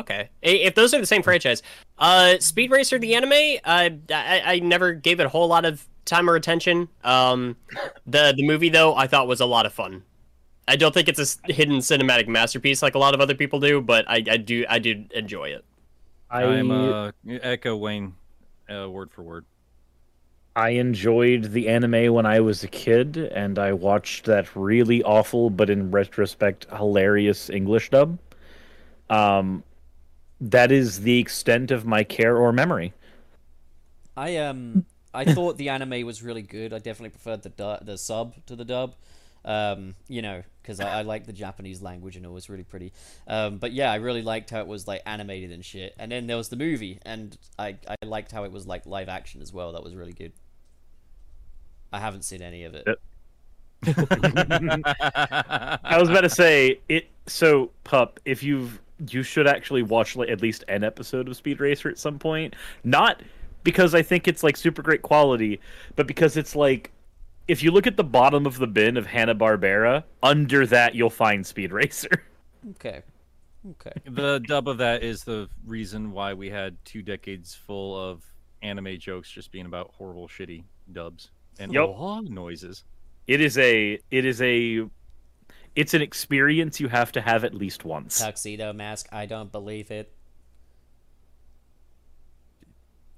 Okay, 0.00 0.28
if 0.42 0.74
those 0.74 0.92
are 0.92 1.00
the 1.00 1.06
same 1.06 1.22
franchise, 1.22 1.62
uh, 1.98 2.38
Speed 2.40 2.70
Racer 2.70 2.98
the 2.98 3.14
anime, 3.14 3.60
uh, 3.64 3.90
I 4.10 4.42
I 4.44 4.58
never 4.60 4.92
gave 4.92 5.20
it 5.20 5.26
a 5.26 5.28
whole 5.28 5.46
lot 5.46 5.64
of 5.64 5.86
time 6.04 6.28
or 6.28 6.34
attention. 6.34 6.88
Um, 7.04 7.56
the 8.06 8.34
the 8.36 8.46
movie 8.46 8.68
though, 8.70 8.94
I 8.94 9.06
thought 9.06 9.28
was 9.28 9.40
a 9.40 9.46
lot 9.46 9.66
of 9.66 9.72
fun. 9.72 10.02
I 10.66 10.76
don't 10.76 10.94
think 10.94 11.08
it's 11.08 11.38
a 11.48 11.52
hidden 11.52 11.78
cinematic 11.78 12.26
masterpiece 12.26 12.82
like 12.82 12.94
a 12.94 12.98
lot 12.98 13.14
of 13.14 13.20
other 13.20 13.34
people 13.34 13.60
do, 13.60 13.80
but 13.80 14.04
I, 14.08 14.24
I 14.28 14.36
do 14.36 14.64
I 14.68 14.78
do 14.78 15.04
enjoy 15.14 15.50
it. 15.50 15.64
I 16.30 16.44
I'm 16.44 16.70
uh, 16.70 17.12
echo 17.28 17.76
Wayne, 17.76 18.14
uh, 18.68 18.88
word 18.90 19.10
for 19.12 19.22
word. 19.22 19.44
I 20.56 20.70
enjoyed 20.70 21.52
the 21.52 21.68
anime 21.68 22.14
when 22.14 22.26
I 22.26 22.40
was 22.40 22.62
a 22.62 22.68
kid, 22.68 23.16
and 23.16 23.58
I 23.58 23.72
watched 23.72 24.24
that 24.26 24.54
really 24.54 25.02
awful 25.02 25.50
but 25.50 25.68
in 25.68 25.90
retrospect 25.90 26.66
hilarious 26.74 27.50
English 27.50 27.90
dub. 27.90 28.18
Um, 29.10 29.62
that 30.40 30.72
is 30.72 31.00
the 31.00 31.18
extent 31.18 31.70
of 31.70 31.86
my 31.86 32.04
care 32.04 32.36
or 32.36 32.52
memory. 32.52 32.92
I 34.16 34.36
um 34.36 34.86
I 35.12 35.24
thought 35.34 35.56
the 35.56 35.68
anime 35.68 36.04
was 36.06 36.22
really 36.22 36.42
good. 36.42 36.72
I 36.72 36.78
definitely 36.78 37.10
preferred 37.10 37.42
the 37.42 37.50
du- 37.50 37.80
the 37.82 37.98
sub 37.98 38.34
to 38.46 38.56
the 38.56 38.64
dub. 38.64 38.94
Um, 39.46 39.94
you 40.08 40.22
know, 40.22 40.42
because 40.62 40.80
I, 40.80 41.00
I 41.00 41.02
like 41.02 41.26
the 41.26 41.32
Japanese 41.32 41.82
language 41.82 42.16
and 42.16 42.24
it 42.24 42.30
was 42.30 42.48
really 42.48 42.64
pretty. 42.64 42.94
Um, 43.28 43.58
but 43.58 43.72
yeah, 43.72 43.92
I 43.92 43.96
really 43.96 44.22
liked 44.22 44.48
how 44.48 44.60
it 44.60 44.66
was 44.66 44.88
like 44.88 45.02
animated 45.04 45.52
and 45.52 45.62
shit. 45.62 45.94
And 45.98 46.10
then 46.10 46.26
there 46.26 46.38
was 46.38 46.48
the 46.48 46.56
movie, 46.56 46.98
and 47.02 47.36
I 47.58 47.76
I 47.86 47.96
liked 48.06 48.32
how 48.32 48.44
it 48.44 48.52
was 48.52 48.66
like 48.66 48.86
live 48.86 49.10
action 49.10 49.42
as 49.42 49.52
well. 49.52 49.72
That 49.72 49.84
was 49.84 49.94
really 49.94 50.14
good. 50.14 50.32
I 51.92 52.00
haven't 52.00 52.22
seen 52.22 52.42
any 52.42 52.64
of 52.64 52.74
it. 52.74 52.84
Yep. 52.86 52.98
I 55.84 55.98
was 55.98 56.08
about 56.08 56.22
to 56.22 56.30
say 56.30 56.80
it. 56.88 57.08
So, 57.26 57.70
pup, 57.84 58.18
if 58.24 58.42
you've 58.42 58.80
you 59.10 59.22
should 59.22 59.46
actually 59.46 59.82
watch 59.82 60.16
like 60.16 60.28
at 60.28 60.40
least 60.42 60.64
an 60.68 60.84
episode 60.84 61.28
of 61.28 61.36
Speed 61.36 61.60
Racer 61.60 61.88
at 61.88 61.98
some 61.98 62.18
point. 62.18 62.54
Not 62.84 63.22
because 63.62 63.94
I 63.94 64.02
think 64.02 64.28
it's 64.28 64.42
like 64.42 64.56
super 64.56 64.82
great 64.82 65.02
quality, 65.02 65.60
but 65.96 66.06
because 66.06 66.36
it's 66.36 66.54
like 66.54 66.90
if 67.48 67.62
you 67.62 67.70
look 67.70 67.86
at 67.86 67.96
the 67.96 68.04
bottom 68.04 68.46
of 68.46 68.58
the 68.58 68.66
bin 68.66 68.96
of 68.96 69.06
Hanna 69.06 69.34
Barbera, 69.34 70.04
under 70.22 70.66
that 70.66 70.94
you'll 70.94 71.10
find 71.10 71.46
Speed 71.46 71.72
Racer. 71.72 72.10
Okay. 72.70 73.02
Okay. 73.72 73.92
the 74.06 74.38
dub 74.40 74.68
of 74.68 74.78
that 74.78 75.02
is 75.02 75.22
the 75.22 75.50
reason 75.66 76.12
why 76.12 76.32
we 76.32 76.48
had 76.48 76.76
two 76.86 77.02
decades 77.02 77.54
full 77.54 77.94
of 77.94 78.22
anime 78.62 78.98
jokes 78.98 79.30
just 79.30 79.52
being 79.52 79.66
about 79.66 79.90
horrible, 79.98 80.26
shitty 80.28 80.64
dubs 80.92 81.30
and 81.58 81.72
Yep. 81.74 81.84
oh, 81.86 82.20
noises. 82.20 82.84
It 83.26 83.42
is 83.42 83.58
a 83.58 83.98
it 84.10 84.24
is 84.24 84.40
a 84.40 84.86
it's 85.76 85.94
an 85.94 86.02
experience 86.02 86.80
you 86.80 86.88
have 86.88 87.12
to 87.12 87.20
have 87.20 87.44
at 87.44 87.54
least 87.54 87.84
once. 87.84 88.20
Tuxedo 88.20 88.72
mask. 88.72 89.08
I 89.12 89.26
don't 89.26 89.50
believe 89.50 89.90
it. 89.90 90.12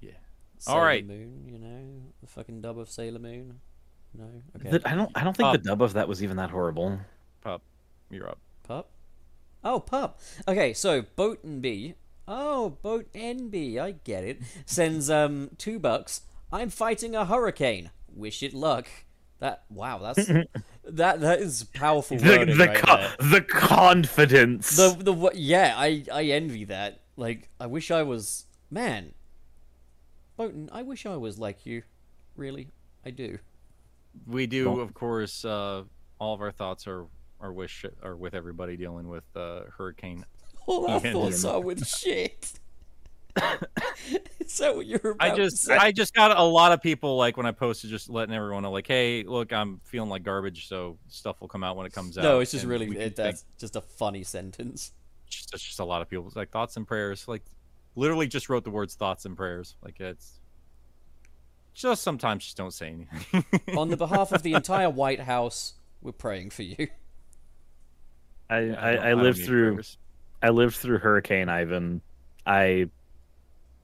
Yeah. 0.01 0.11
Sailor 0.57 0.77
All 0.77 0.83
right. 0.83 1.05
Moon. 1.05 1.43
You 1.47 1.59
know 1.59 2.03
the 2.21 2.27
fucking 2.27 2.61
dub 2.61 2.79
of 2.79 2.89
Sailor 2.89 3.19
Moon. 3.19 3.59
No. 4.13 4.25
Okay. 4.55 4.69
That- 4.71 4.87
I 4.87 4.95
don't 4.95 5.11
I 5.15 5.23
don't 5.23 5.35
think 5.35 5.51
the 5.51 5.57
dub 5.69 5.81
of 5.81 5.93
that 5.93 6.07
was 6.07 6.23
even 6.23 6.37
that 6.37 6.49
horrible. 6.49 6.99
Pup, 7.41 7.61
you're 8.09 8.29
up. 8.29 8.39
Pup? 8.63 8.89
Oh, 9.63 9.79
pup. 9.79 10.19
Okay, 10.47 10.73
so 10.73 11.01
Boat 11.15 11.43
and 11.43 11.61
B. 11.61 11.95
Oh, 12.27 12.69
Boat 12.81 13.11
NB, 13.13 13.79
I 13.79 13.91
get 13.91 14.23
it. 14.23 14.41
Sends 14.65 15.09
um 15.09 15.51
two 15.57 15.79
bucks. 15.79 16.21
I'm 16.51 16.69
fighting 16.69 17.15
a 17.15 17.25
hurricane. 17.25 17.91
Wish 18.13 18.41
it 18.43 18.53
luck. 18.53 18.87
That 19.39 19.63
wow, 19.69 19.99
that's 19.99 20.29
that 20.89 21.19
that 21.21 21.39
is 21.39 21.63
powerful 21.73 22.17
The 22.17 22.45
the, 22.45 22.55
right 22.67 22.75
co- 22.75 22.97
there. 22.97 23.15
the 23.31 23.41
confidence. 23.41 24.75
The 24.77 24.89
the? 24.99 25.31
Yeah, 25.35 25.73
I 25.75 26.03
I 26.11 26.23
envy 26.25 26.65
that. 26.65 27.01
Like, 27.15 27.49
I 27.59 27.65
wish 27.67 27.89
I 27.91 28.03
was 28.03 28.45
man. 28.69 29.13
Boaton, 30.37 30.69
I 30.71 30.83
wish 30.83 31.05
I 31.05 31.15
was 31.17 31.39
like 31.39 31.65
you. 31.65 31.83
Really, 32.35 32.69
I 33.05 33.09
do. 33.09 33.39
We 34.27 34.45
do, 34.47 34.65
Cool. 34.65 34.81
of 34.81 34.93
course. 34.93 35.43
Uh, 35.45 35.83
all 36.19 36.33
of 36.33 36.41
our 36.41 36.51
thoughts 36.51 36.87
are 36.87 37.05
are 37.39 37.51
wish 37.53 37.85
are 38.03 38.15
with 38.15 38.33
everybody 38.33 38.77
dealing 38.77 39.07
with 39.07 39.25
uh, 39.35 39.61
Hurricane. 39.77 40.25
All 40.67 40.87
our 40.87 40.99
thoughts 40.99 41.43
are 41.45 41.59
with 41.61 41.87
shit. 41.87 42.59
Is 44.39 44.57
that 44.59 44.75
what 44.75 44.85
you're 44.85 44.99
about 44.99 45.15
I 45.19 45.29
to 45.31 45.35
just 45.35 45.57
say? 45.57 45.75
I 45.75 45.91
just 45.91 46.13
got 46.13 46.37
a 46.37 46.43
lot 46.43 46.71
of 46.71 46.81
people 46.81 47.17
like 47.17 47.37
when 47.37 47.45
I 47.45 47.51
posted, 47.51 47.89
just 47.89 48.09
letting 48.09 48.33
everyone 48.33 48.63
know, 48.63 48.71
like, 48.71 48.87
hey, 48.87 49.23
look, 49.23 49.51
I'm 49.51 49.81
feeling 49.83 50.09
like 50.09 50.23
garbage, 50.23 50.67
so 50.67 50.97
stuff 51.09 51.41
will 51.41 51.47
come 51.47 51.63
out 51.63 51.75
when 51.75 51.85
it 51.85 51.93
comes 51.93 52.17
out. 52.17 52.23
No, 52.23 52.39
it's 52.39 52.51
just 52.51 52.65
really 52.65 52.87
we 52.87 52.95
can 52.95 53.03
it, 53.03 53.15
think- 53.15 53.27
that's 53.27 53.45
just 53.59 53.75
a 53.75 53.81
funny 53.81 54.23
sentence. 54.23 54.93
just, 55.29 55.53
it's 55.53 55.63
just 55.63 55.79
a 55.79 55.85
lot 55.85 56.01
of 56.01 56.09
people 56.09 56.31
like 56.35 56.49
thoughts 56.49 56.77
and 56.77 56.87
prayers 56.87 57.27
like 57.27 57.43
literally 57.95 58.27
just 58.27 58.47
wrote 58.47 58.63
the 58.63 58.69
words 58.69 58.95
thoughts 58.95 59.25
and 59.25 59.35
prayers 59.35 59.75
like 59.83 59.99
it's 59.99 60.39
just 61.77 62.01
sometimes 62.01 62.43
just 62.43 62.57
don't 62.57 62.73
say 62.73 62.87
anything 62.87 63.45
On 63.77 63.89
the 63.89 63.97
behalf 63.97 64.31
of 64.31 64.41
the 64.41 64.53
entire 64.53 64.89
White 64.89 65.19
House, 65.19 65.73
we're 66.01 66.11
praying 66.11 66.49
for 66.49 66.63
you. 66.63 66.87
I, 68.49 68.59
Yeah, 68.59 68.73
I, 68.79 68.89
I 68.89 69.09
don't 69.11 69.23
lived 69.23 69.45
through 69.45 69.73
prayers. 69.73 69.97
I 70.41 70.49
lived 70.49 70.75
through 70.75 70.97
Hurricane 70.99 71.49
Ivan. 71.49 72.01
I 72.47 72.89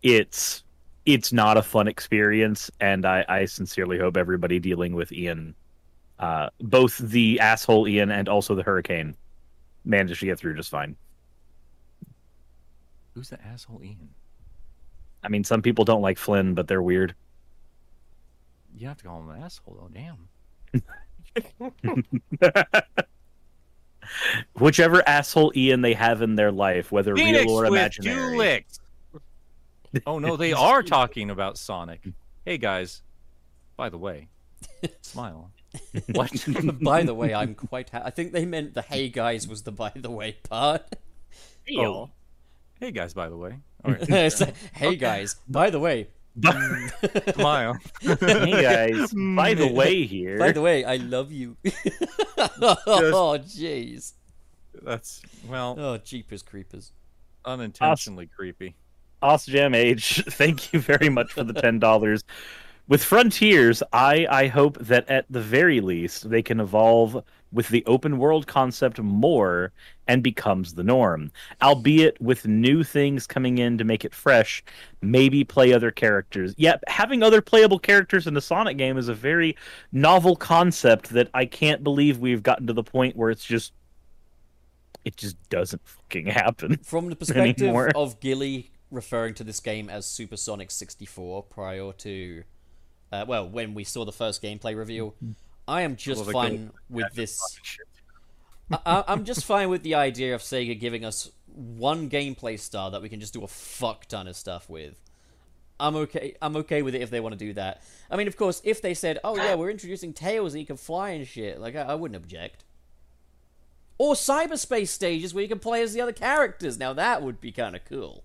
it's 0.04 0.64
it's 1.06 1.34
not 1.34 1.58
a 1.58 1.62
fun 1.62 1.88
experience 1.88 2.70
and 2.80 3.06
I, 3.06 3.26
I 3.28 3.46
sincerely 3.46 3.98
hope 3.98 4.16
everybody 4.16 4.60
dealing 4.60 4.94
with 4.94 5.12
Ian 5.12 5.56
uh 6.20 6.50
both 6.60 6.98
the 6.98 7.40
asshole 7.40 7.88
Ian 7.88 8.12
and 8.12 8.30
also 8.30 8.54
the 8.56 8.64
hurricane 8.64 9.16
managed 9.86 10.20
to 10.20 10.26
get 10.28 10.38
through 10.38 10.56
just 10.56 10.70
fine. 10.70 10.96
who's 13.16 13.30
the 13.30 13.44
asshole 13.46 13.82
ian 13.84 14.10
I 15.24 15.30
mean 15.30 15.44
some 15.44 15.62
people 15.62 15.86
don't 15.86 16.02
like 16.02 16.18
Flynn, 16.18 16.54
but 16.54 16.68
they're 16.68 16.82
weird. 16.82 17.16
you 18.78 18.88
have 18.88 18.98
to 18.98 19.04
call 19.06 19.22
him 19.22 19.30
an 19.30 19.42
asshole 19.42 19.78
though 19.82 19.90
damn 19.94 20.28
Whichever 24.60 25.02
asshole 25.08 25.54
Ian 25.56 25.82
they 25.82 25.94
have 25.94 26.22
in 26.22 26.36
their 26.36 26.52
life, 26.52 26.92
whether 26.92 27.16
Phoenix 27.16 27.46
real 27.46 27.56
or 27.56 27.66
imaginary. 27.66 28.34
two 28.34 28.38
licks. 28.38 28.80
oh 30.08 30.20
no 30.20 30.36
they 30.38 30.54
are 30.54 30.84
talking 30.84 31.30
about 31.30 31.58
sonic 31.58 32.04
hey 32.46 32.58
guys 32.58 33.02
by 33.78 33.90
the 33.90 33.98
way 33.98 34.28
smile 35.02 35.52
what 36.12 36.32
by 36.84 37.04
the 37.04 37.14
way, 37.16 37.34
I'm 37.34 37.56
quite. 37.56 37.90
Ha- 37.90 38.04
I 38.06 38.12
think 38.12 38.32
they 38.32 38.46
meant 38.46 38.76
the 38.76 38.84
"Hey 38.84 39.10
guys" 39.10 39.48
was 39.48 39.64
the 39.64 39.72
"by 39.72 39.92
the 39.96 40.12
way" 40.12 40.34
part. 40.44 40.84
oh. 41.78 42.12
hey 42.80 42.92
guys 42.92 43.14
by 43.14 43.28
the 43.28 43.38
way 43.38 43.58
It's 43.86 44.40
like, 44.40 44.54
hey 44.74 44.96
guys, 44.96 45.36
by 45.48 45.70
the 45.72 45.80
way, 45.80 46.08
smile 47.34 47.78
hey 48.02 48.62
guys, 48.62 49.14
by 49.14 49.54
the 49.56 49.68
way 49.68 50.04
here. 50.06 50.38
by 50.38 50.52
the 50.52 50.62
way, 50.62 50.86
I 50.86 50.98
love 50.98 51.32
you. 51.32 51.58
oh 51.66 53.40
jeez. 53.42 54.14
that's 54.82 55.22
well 55.50 55.76
Oh 55.80 55.98
jeepers 55.98 56.44
creepers. 56.44 56.92
unintentionally 57.46 58.28
creepy 58.28 58.76
Jam 59.46 59.74
Age, 59.74 60.24
thank 60.30 60.74
you 60.74 60.80
very 60.80 61.10
much 61.10 61.34
for 61.34 61.44
the 61.44 61.54
ten 61.54 61.80
dollars. 61.80 62.24
With 62.88 63.04
Frontiers, 63.04 63.82
I 63.94 64.28
I 64.30 64.48
hope 64.48 64.78
that 64.80 65.10
at 65.10 65.26
the 65.30 65.42
very 65.42 65.80
least 65.80 66.30
they 66.30 66.42
can 66.42 66.60
evolve 66.60 67.24
with 67.54 67.70
the 67.70 67.86
open 67.86 68.18
world 68.18 68.48
concept 68.48 69.00
more 69.00 69.72
and 70.08 70.22
becomes 70.22 70.74
the 70.74 70.84
norm. 70.84 71.32
Albeit 71.62 72.20
with 72.20 72.46
new 72.46 72.84
things 72.84 73.26
coming 73.26 73.60
in 73.60 73.78
to 73.78 73.84
make 73.84 74.04
it 74.04 74.14
fresh, 74.14 74.64
maybe 75.02 75.44
play 75.44 75.72
other 75.72 75.92
characters. 75.92 76.54
Yet 76.58 76.84
having 76.88 77.24
other 77.24 77.42
playable 77.42 77.80
characters 77.80 78.28
in 78.28 78.36
a 78.36 78.42
Sonic 78.42 78.78
game 78.78 78.98
is 78.98 79.08
a 79.08 79.14
very 79.14 79.56
novel 79.92 80.36
concept 80.36 81.10
that 81.10 81.30
I 81.34 81.46
can't 81.46 81.84
believe 81.84 82.18
we've 82.18 82.44
gotten 82.44 82.68
to 82.68 82.74
the 82.74 82.84
point 82.84 83.16
where 83.16 83.30
it's 83.30 83.46
just 83.46 83.72
it 85.06 85.16
just 85.18 85.38
doesn't 85.50 85.82
fucking 85.86 86.28
happen. 86.28 86.78
From 86.84 87.10
the 87.10 87.16
perspective 87.16 87.64
Anymore. 87.64 87.92
of 87.96 88.20
Gilly 88.20 88.72
referring 88.94 89.34
to 89.36 89.44
this 89.44 89.60
game 89.60 89.90
as 89.90 90.06
Supersonic 90.06 90.72
64 90.72 91.44
prior 91.44 91.92
to, 91.94 92.44
uh, 93.12 93.26
well, 93.28 93.48
when 93.50 93.74
we 93.74 93.84
saw 93.84 94.06
the 94.06 94.12
first 94.12 94.42
gameplay 94.42 94.78
reveal, 94.78 95.16
I 95.68 95.82
am 95.82 95.96
just 95.96 96.24
fine 96.32 96.52
Gilly- 96.58 96.70
with 96.90 97.14
this. 97.14 97.40
I- 98.72 98.80
I- 98.86 99.04
I'm 99.08 99.26
just 99.26 99.46
fine 99.46 99.70
with 99.70 99.84
the 99.84 99.96
idea 99.96 100.36
of 100.36 100.42
Sega 100.42 100.80
giving 100.80 101.04
us 101.04 101.32
one 101.48 102.10
gameplay 102.10 102.60
style 102.60 102.92
that 102.92 103.02
we 103.02 103.10
can 103.10 103.20
just 103.20 103.34
do 103.34 103.44
a 103.44 103.48
fuck 103.48 104.06
ton 104.06 104.28
of 104.28 104.36
stuff 104.36 104.70
with. 104.70 105.00
I'm 105.80 105.96
okay. 105.96 106.36
I'm 106.42 106.56
okay 106.58 106.82
with 106.82 106.96
it 106.96 107.02
if 107.02 107.10
they 107.10 107.20
want 107.20 107.34
to 107.34 107.40
do 107.40 107.54
that. 107.54 107.82
I 108.10 108.16
mean, 108.16 108.28
of 108.28 108.38
course, 108.38 108.62
if 108.64 108.82
they 108.82 108.94
said, 108.94 109.20
"Oh 109.24 109.36
yeah, 109.36 109.56
we're 109.56 109.72
introducing 109.72 110.14
Tails 110.14 110.54
and 110.54 110.62
you 110.62 110.68
can 110.68 110.78
fly 110.78 111.10
and 111.10 111.28
shit," 111.28 111.60
like 111.60 111.76
I, 111.76 111.82
I 111.82 111.96
wouldn't 111.96 112.16
object. 112.16 112.64
Or 113.98 114.14
cyberspace 114.14 114.88
stages 114.90 115.34
where 115.34 115.42
you 115.42 115.48
can 115.48 115.60
play 115.60 115.82
as 115.82 115.94
the 115.94 116.02
other 116.02 116.14
characters. 116.14 116.78
Now 116.78 116.94
that 116.94 117.22
would 117.22 117.42
be 117.42 117.52
kind 117.52 117.76
of 117.76 117.84
cool. 117.86 118.24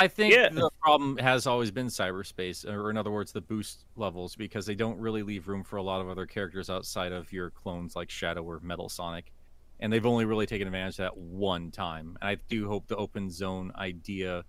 I 0.00 0.08
think 0.08 0.34
Yeah. 0.34 0.48
the 0.48 0.70
problem 0.82 1.18
has 1.18 1.46
always 1.46 1.70
been 1.70 1.86
cyberspace, 1.88 2.66
or 2.66 2.90
in 2.90 2.96
other 2.96 3.10
words, 3.10 3.32
the 3.32 3.40
boost 3.40 3.84
levels, 3.96 4.34
because 4.34 4.64
they 4.66 4.74
don't 4.74 4.98
really 4.98 5.22
leave 5.22 5.46
room 5.46 5.62
for 5.62 5.76
a 5.76 5.82
lot 5.82 6.00
of 6.00 6.08
other 6.08 6.26
characters 6.26 6.70
outside 6.70 7.12
of 7.12 7.32
your 7.32 7.50
clones 7.50 7.94
like 7.94 8.10
Shadow 8.10 8.42
or 8.42 8.60
Metal 8.60 8.88
Sonic. 8.88 9.30
And 9.78 9.92
they've 9.92 10.04
only 10.06 10.24
really 10.24 10.46
taken 10.46 10.66
advantage 10.66 10.94
of 10.94 11.04
that 11.04 11.16
one 11.16 11.70
time. 11.70 12.16
And 12.20 12.30
I 12.30 12.34
do 12.48 12.66
hope 12.66 12.86
the 12.86 12.96
open 12.96 13.30
zone 13.30 13.72
idea 13.76 14.44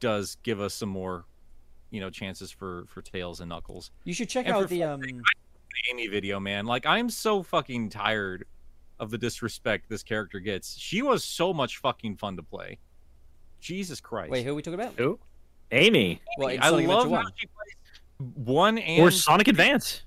does 0.00 0.36
give 0.42 0.60
us 0.60 0.74
some 0.74 0.88
more, 0.88 1.24
you 1.90 2.00
know, 2.00 2.10
chances 2.10 2.50
for 2.50 2.84
for 2.88 3.02
Tails 3.02 3.40
and 3.40 3.48
Knuckles. 3.48 3.90
You 4.04 4.14
should 4.14 4.28
check 4.28 4.46
And 4.46 4.56
out 4.56 4.68
the 4.68 4.82
um. 4.84 5.00
The 5.00 5.92
Amy 5.92 6.08
video, 6.08 6.40
man, 6.40 6.66
like 6.66 6.84
I'm 6.84 7.08
so 7.08 7.42
fucking 7.44 7.90
tired 7.90 8.44
of 8.98 9.10
the 9.10 9.18
disrespect 9.18 9.88
this 9.88 10.02
character 10.02 10.40
gets. 10.40 10.76
She 10.76 11.00
was 11.00 11.24
so 11.24 11.54
much 11.54 11.78
fucking 11.78 12.16
fun 12.16 12.36
to 12.36 12.42
play. 12.42 12.78
Jesus 13.60 14.00
Christ! 14.00 14.30
Wait, 14.30 14.44
who 14.44 14.52
are 14.52 14.54
we 14.54 14.62
talking 14.62 14.80
about? 14.80 14.94
Who? 14.96 15.18
Amy 15.72 16.20
Well, 16.36 16.48
I 16.48 16.56
Sonic 16.68 16.88
love 16.88 17.04
Adventure 17.04 17.16
how 17.16 17.22
1. 17.22 17.32
she 17.36 17.46
plays 17.46 18.32
one 18.34 18.78
and 18.78 19.02
or 19.02 19.10
Sonic 19.10 19.48
Advance. 19.48 20.02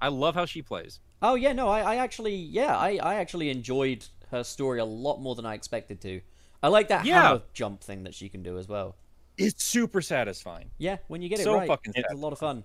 I 0.00 0.08
love 0.08 0.34
how 0.34 0.44
she 0.44 0.60
plays. 0.62 1.00
Oh 1.22 1.34
yeah, 1.36 1.52
no, 1.52 1.68
I, 1.68 1.80
I 1.94 1.96
actually, 1.96 2.34
yeah, 2.34 2.76
I, 2.76 2.98
I 3.02 3.14
actually 3.16 3.48
enjoyed 3.50 4.04
her 4.30 4.42
story 4.44 4.80
a 4.80 4.84
lot 4.84 5.18
more 5.20 5.34
than 5.34 5.46
I 5.46 5.54
expected 5.54 6.00
to. 6.02 6.20
I 6.62 6.68
like 6.68 6.88
that 6.88 7.04
Yeah. 7.06 7.22
hammer 7.22 7.42
jump 7.52 7.80
thing 7.82 8.02
that 8.04 8.14
she 8.14 8.28
can 8.28 8.42
do 8.42 8.58
as 8.58 8.68
well. 8.68 8.96
It's 9.38 9.64
super 9.64 10.00
satisfying 10.02 10.70
Yeah, 10.78 10.96
when 11.08 11.22
you 11.22 11.28
get 11.28 11.40
it 11.40 11.44
So 11.44 11.54
right, 11.54 11.66
fucking 11.68 11.92
it's 11.94 12.12
a 12.12 12.16
lot 12.16 12.32
of 12.32 12.38
fun. 12.38 12.64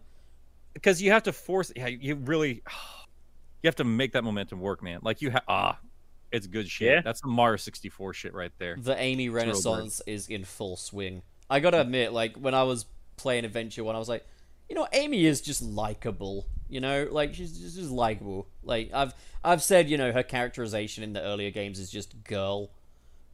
because 0.73 1.01
you 1.01 1.11
have 1.11 1.23
to 1.23 1.33
force. 1.33 1.71
Yeah, 1.75 1.87
you 1.87 2.15
really. 2.15 2.63
you 3.63 3.67
have 3.67 3.75
to 3.75 3.83
make 3.83 4.13
that 4.13 4.23
momentum 4.23 4.59
work, 4.59 4.81
man. 4.81 4.99
Like 5.01 5.21
you 5.21 5.29
have 5.31 5.43
ah, 5.47 5.77
it's 6.31 6.47
good 6.47 6.69
shit. 6.69 6.87
Yeah. 6.91 7.01
That's 7.01 7.21
the 7.21 7.27
Mario 7.27 7.57
64 7.57 8.13
shit 8.13 8.33
right 8.33 8.51
there. 8.59 8.75
The 8.79 8.99
Amy. 8.99 9.29
Renaissance 9.29 10.01
is 10.05 10.27
in 10.27 10.43
full 10.43 10.75
swing. 10.77 11.21
I 11.49 11.59
gotta 11.59 11.81
admit, 11.81 12.13
like 12.13 12.35
when 12.37 12.53
I 12.53 12.63
was 12.63 12.85
playing 13.17 13.45
Adventure 13.45 13.83
One, 13.83 13.95
I 13.95 13.99
was 13.99 14.09
like, 14.09 14.25
you 14.69 14.75
know, 14.75 14.87
Amy 14.93 15.25
is 15.25 15.41
just 15.41 15.61
likable. 15.63 16.45
You 16.69 16.79
know, 16.79 17.07
like 17.09 17.33
she's 17.33 17.57
just, 17.59 17.75
just 17.75 17.89
likable. 17.91 18.47
Like 18.63 18.91
I've 18.93 19.13
I've 19.43 19.63
said, 19.63 19.89
you 19.89 19.97
know, 19.97 20.11
her 20.11 20.23
characterization 20.23 21.03
in 21.03 21.13
the 21.13 21.21
earlier 21.21 21.49
games 21.49 21.79
is 21.79 21.89
just 21.89 22.23
girl. 22.23 22.69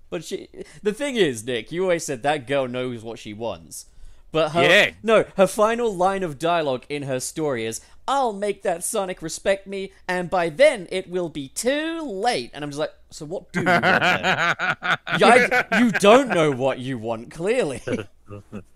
But 0.09 0.23
she, 0.23 0.47
the 0.83 0.93
thing 0.93 1.15
is, 1.15 1.43
Nick, 1.45 1.71
you 1.71 1.81
always 1.83 2.05
said 2.05 2.23
that 2.23 2.47
girl 2.47 2.67
knows 2.67 3.03
what 3.03 3.19
she 3.19 3.33
wants. 3.33 3.87
But 4.31 4.51
her, 4.51 4.63
Yeah. 4.63 4.91
no, 5.01 5.25
her 5.35 5.47
final 5.47 5.93
line 5.93 6.21
of 6.23 6.37
dialogue 6.37 6.85
in 6.89 7.03
her 7.03 7.19
story 7.19 7.65
is, 7.65 7.81
"I'll 8.07 8.33
make 8.33 8.61
that 8.63 8.83
Sonic 8.83 9.21
respect 9.21 9.67
me, 9.67 9.91
and 10.07 10.29
by 10.29 10.49
then 10.49 10.87
it 10.91 11.09
will 11.09 11.29
be 11.29 11.47
too 11.49 12.01
late." 12.01 12.51
And 12.53 12.63
I'm 12.63 12.69
just 12.69 12.79
like, 12.79 12.93
so 13.09 13.25
what 13.25 13.51
do 13.51 13.59
you 13.61 13.65
want? 13.65 13.83
Yeah, 15.19 15.65
I- 15.71 15.79
you 15.79 15.91
don't 15.91 16.29
know 16.29 16.51
what 16.51 16.79
you 16.79 16.97
want, 16.97 17.31
clearly. 17.31 17.81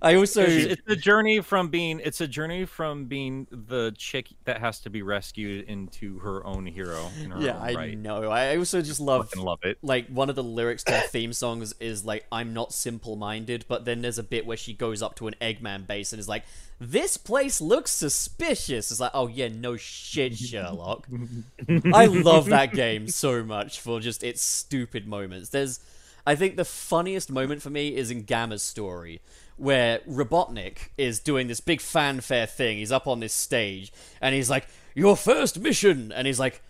I 0.00 0.14
also 0.14 0.42
It's, 0.42 0.74
it's 0.74 0.82
a 0.86 0.96
journey 0.96 1.40
from 1.40 1.68
being 1.68 2.00
it's 2.04 2.20
a 2.20 2.28
journey 2.28 2.64
from 2.64 3.06
being 3.06 3.46
the 3.50 3.94
chick 3.96 4.28
that 4.44 4.60
has 4.60 4.78
to 4.80 4.90
be 4.90 5.02
rescued 5.02 5.68
into 5.68 6.18
her 6.20 6.44
own 6.46 6.66
hero 6.66 7.10
in 7.22 7.30
her 7.32 7.40
yeah, 7.40 7.56
own 7.56 7.62
I 7.62 7.74
right. 7.74 7.98
know. 7.98 8.30
I 8.30 8.56
also 8.56 8.80
just 8.80 9.00
love 9.00 9.28
Fucking 9.30 9.42
love 9.42 9.58
it. 9.64 9.78
like 9.82 10.06
one 10.08 10.30
of 10.30 10.36
the 10.36 10.42
lyrics 10.44 10.84
to 10.84 10.92
her 10.92 11.06
theme 11.08 11.32
songs 11.32 11.74
is 11.80 12.04
like 12.04 12.26
I'm 12.30 12.54
not 12.54 12.72
simple 12.72 13.16
minded, 13.16 13.64
but 13.68 13.84
then 13.84 14.02
there's 14.02 14.18
a 14.18 14.22
bit 14.22 14.46
where 14.46 14.56
she 14.56 14.72
goes 14.72 15.02
up 15.02 15.16
to 15.16 15.26
an 15.26 15.34
Eggman 15.40 15.86
base 15.86 16.12
and 16.12 16.20
is 16.20 16.28
like, 16.28 16.44
This 16.78 17.16
place 17.16 17.60
looks 17.60 17.90
suspicious. 17.90 18.90
It's 18.90 19.00
like, 19.00 19.10
oh 19.14 19.26
yeah, 19.26 19.48
no 19.48 19.76
shit, 19.76 20.36
Sherlock. 20.38 21.08
I 21.92 22.06
love 22.06 22.46
that 22.46 22.72
game 22.72 23.08
so 23.08 23.42
much 23.42 23.80
for 23.80 24.00
just 24.00 24.22
its 24.22 24.42
stupid 24.42 25.06
moments. 25.08 25.48
There's 25.50 25.80
I 26.26 26.34
think 26.34 26.56
the 26.56 26.64
funniest 26.64 27.30
moment 27.30 27.62
for 27.62 27.70
me 27.70 27.96
is 27.96 28.10
in 28.10 28.24
Gamma's 28.24 28.62
story, 28.62 29.20
where 29.58 29.98
Robotnik 30.00 30.90
is 30.96 31.20
doing 31.20 31.48
this 31.48 31.60
big 31.60 31.80
fanfare 31.80 32.46
thing. 32.46 32.78
He's 32.78 32.92
up 32.92 33.06
on 33.06 33.20
this 33.20 33.34
stage, 33.34 33.92
and 34.20 34.34
he's 34.34 34.48
like, 34.48 34.66
Your 34.94 35.16
first 35.16 35.58
mission! 35.58 36.12
And 36.12 36.26
he's 36.26 36.40
like, 36.40 36.62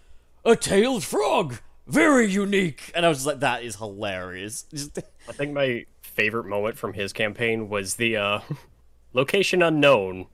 A 0.44 0.56
tailed 0.56 1.04
frog! 1.04 1.58
Very 1.86 2.28
unique! 2.28 2.90
And 2.94 3.06
I 3.06 3.08
was 3.08 3.18
just 3.18 3.26
like, 3.26 3.40
That 3.40 3.62
is 3.62 3.76
hilarious. 3.76 4.64
I 5.28 5.32
think 5.32 5.52
my 5.52 5.84
favorite 6.00 6.46
moment 6.46 6.76
from 6.76 6.94
his 6.94 7.12
campaign 7.12 7.68
was 7.68 7.94
the 7.96 8.16
uh, 8.16 8.40
location 9.12 9.62
unknown. 9.62 10.26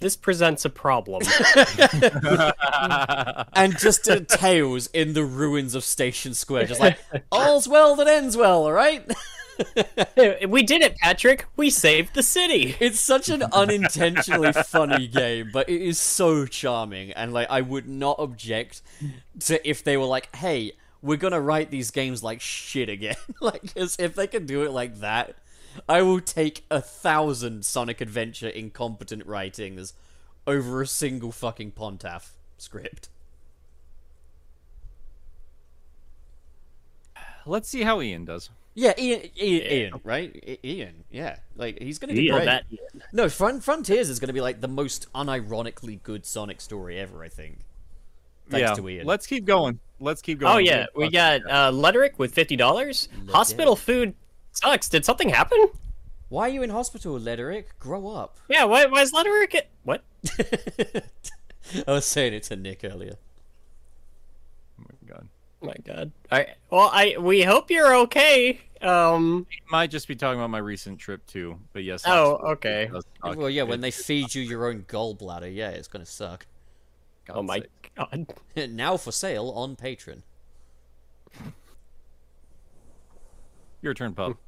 This 0.00 0.14
presents 0.16 0.64
a 0.64 0.70
problem. 0.70 1.22
and 3.52 3.76
just 3.76 4.08
uh, 4.08 4.20
Tails 4.20 4.86
in 4.92 5.14
the 5.14 5.24
ruins 5.24 5.74
of 5.74 5.82
Station 5.82 6.34
Square, 6.34 6.66
just 6.66 6.80
like, 6.80 6.98
All's 7.32 7.66
well 7.66 7.96
that 7.96 8.06
ends 8.06 8.36
well, 8.36 8.62
alright? 8.62 9.10
we 10.48 10.62
did 10.62 10.82
it, 10.82 10.96
Patrick. 10.96 11.46
We 11.56 11.70
saved 11.70 12.14
the 12.14 12.22
city. 12.22 12.76
It's 12.80 13.00
such 13.00 13.28
an 13.28 13.42
unintentionally 13.42 14.52
funny 14.52 15.06
game, 15.08 15.50
but 15.52 15.68
it 15.68 15.82
is 15.82 15.98
so 15.98 16.46
charming, 16.46 17.12
and 17.12 17.32
like 17.32 17.48
I 17.50 17.60
would 17.60 17.88
not 17.88 18.16
object 18.18 18.82
to 19.40 19.68
if 19.68 19.82
they 19.82 19.96
were 19.96 20.06
like, 20.06 20.34
"Hey, 20.36 20.72
we're 21.02 21.16
gonna 21.16 21.40
write 21.40 21.70
these 21.70 21.90
games 21.90 22.22
like 22.22 22.40
shit 22.40 22.88
again." 22.88 23.16
like, 23.40 23.62
if 23.76 24.14
they 24.14 24.26
can 24.26 24.46
do 24.46 24.62
it 24.62 24.70
like 24.70 25.00
that, 25.00 25.36
I 25.88 26.02
will 26.02 26.20
take 26.20 26.64
a 26.70 26.80
thousand 26.80 27.64
Sonic 27.64 28.00
Adventure 28.00 28.48
incompetent 28.48 29.26
writings 29.26 29.92
over 30.46 30.82
a 30.82 30.86
single 30.86 31.32
fucking 31.32 31.72
Pontaf 31.72 32.30
script. 32.56 33.08
Let's 37.44 37.68
see 37.68 37.82
how 37.82 38.00
Ian 38.00 38.24
does. 38.24 38.50
Yeah, 38.78 38.92
Ian, 38.96 39.22
Ian, 39.36 39.72
Ian 39.72 40.00
right? 40.04 40.44
I- 40.46 40.58
Ian, 40.64 41.04
yeah, 41.10 41.38
like 41.56 41.80
he's 41.82 41.98
gonna 41.98 42.14
do 42.14 42.22
Deal 42.22 42.36
great. 42.36 42.44
that. 42.44 42.64
No, 43.12 43.28
Front 43.28 43.64
Frontiers 43.64 44.08
is 44.08 44.20
going 44.20 44.28
to 44.28 44.32
be 44.32 44.40
like 44.40 44.60
the 44.60 44.68
most 44.68 45.12
unironically 45.12 46.00
good 46.04 46.24
Sonic 46.24 46.60
story 46.60 46.96
ever. 47.00 47.24
I 47.24 47.28
think. 47.28 47.58
Thanks 48.48 48.68
yeah. 48.68 48.74
to 48.74 48.88
Ian. 48.88 49.04
Let's 49.04 49.26
keep 49.26 49.46
going. 49.46 49.80
Let's 49.98 50.22
keep 50.22 50.38
going. 50.38 50.54
Oh 50.54 50.58
yeah, 50.58 50.86
we 50.94 51.10
got 51.10 51.40
uh, 51.44 51.72
Lederick 51.72 52.18
with 52.18 52.32
fifty 52.32 52.54
dollars. 52.54 53.08
Hospital 53.30 53.74
food 53.74 54.14
sucks. 54.52 54.88
Did 54.88 55.04
something 55.04 55.28
happen? 55.28 55.70
Why 56.28 56.42
are 56.42 56.52
you 56.52 56.62
in 56.62 56.70
hospital, 56.70 57.18
Lederick? 57.18 57.64
Grow 57.80 58.06
up. 58.06 58.36
Yeah. 58.48 58.62
Why? 58.62 58.86
Why 58.86 59.02
is 59.02 59.12
Lederick? 59.12 59.56
At... 59.56 59.70
What? 59.82 60.04
I 61.88 61.90
was 61.90 62.06
saying 62.06 62.32
it 62.32 62.44
to 62.44 62.54
Nick 62.54 62.84
earlier. 62.84 63.16
Oh 64.78 64.84
my 64.88 65.12
god. 65.12 65.28
Oh 65.60 65.66
my 65.66 65.76
God. 65.84 66.12
All 66.30 66.38
right. 66.38 66.48
Well, 66.70 66.90
I 66.92 67.16
we 67.18 67.42
hope 67.42 67.70
you're 67.70 67.96
okay. 68.02 68.60
Um. 68.82 69.46
Might 69.70 69.90
just 69.90 70.06
be 70.08 70.14
talking 70.14 70.38
about 70.38 70.50
my 70.50 70.58
recent 70.58 70.98
trip 70.98 71.26
too, 71.26 71.58
but 71.72 71.82
yes. 71.84 72.02
Oh, 72.06 72.36
okay. 72.52 72.90
well, 73.22 73.50
yeah, 73.50 73.64
when 73.64 73.80
they 73.80 73.90
feed 73.90 74.34
you 74.34 74.42
your 74.42 74.66
own 74.66 74.84
gallbladder, 74.88 75.52
yeah, 75.54 75.70
it's 75.70 75.88
going 75.88 76.04
to 76.04 76.10
suck. 76.10 76.46
Oh 77.28 77.42
my 77.42 77.62
God. 77.96 78.26
now 78.70 78.96
for 78.96 79.12
sale 79.12 79.50
on 79.50 79.76
Patreon. 79.76 80.22
Your 83.82 83.94
turn, 83.94 84.14
pup. 84.14 84.36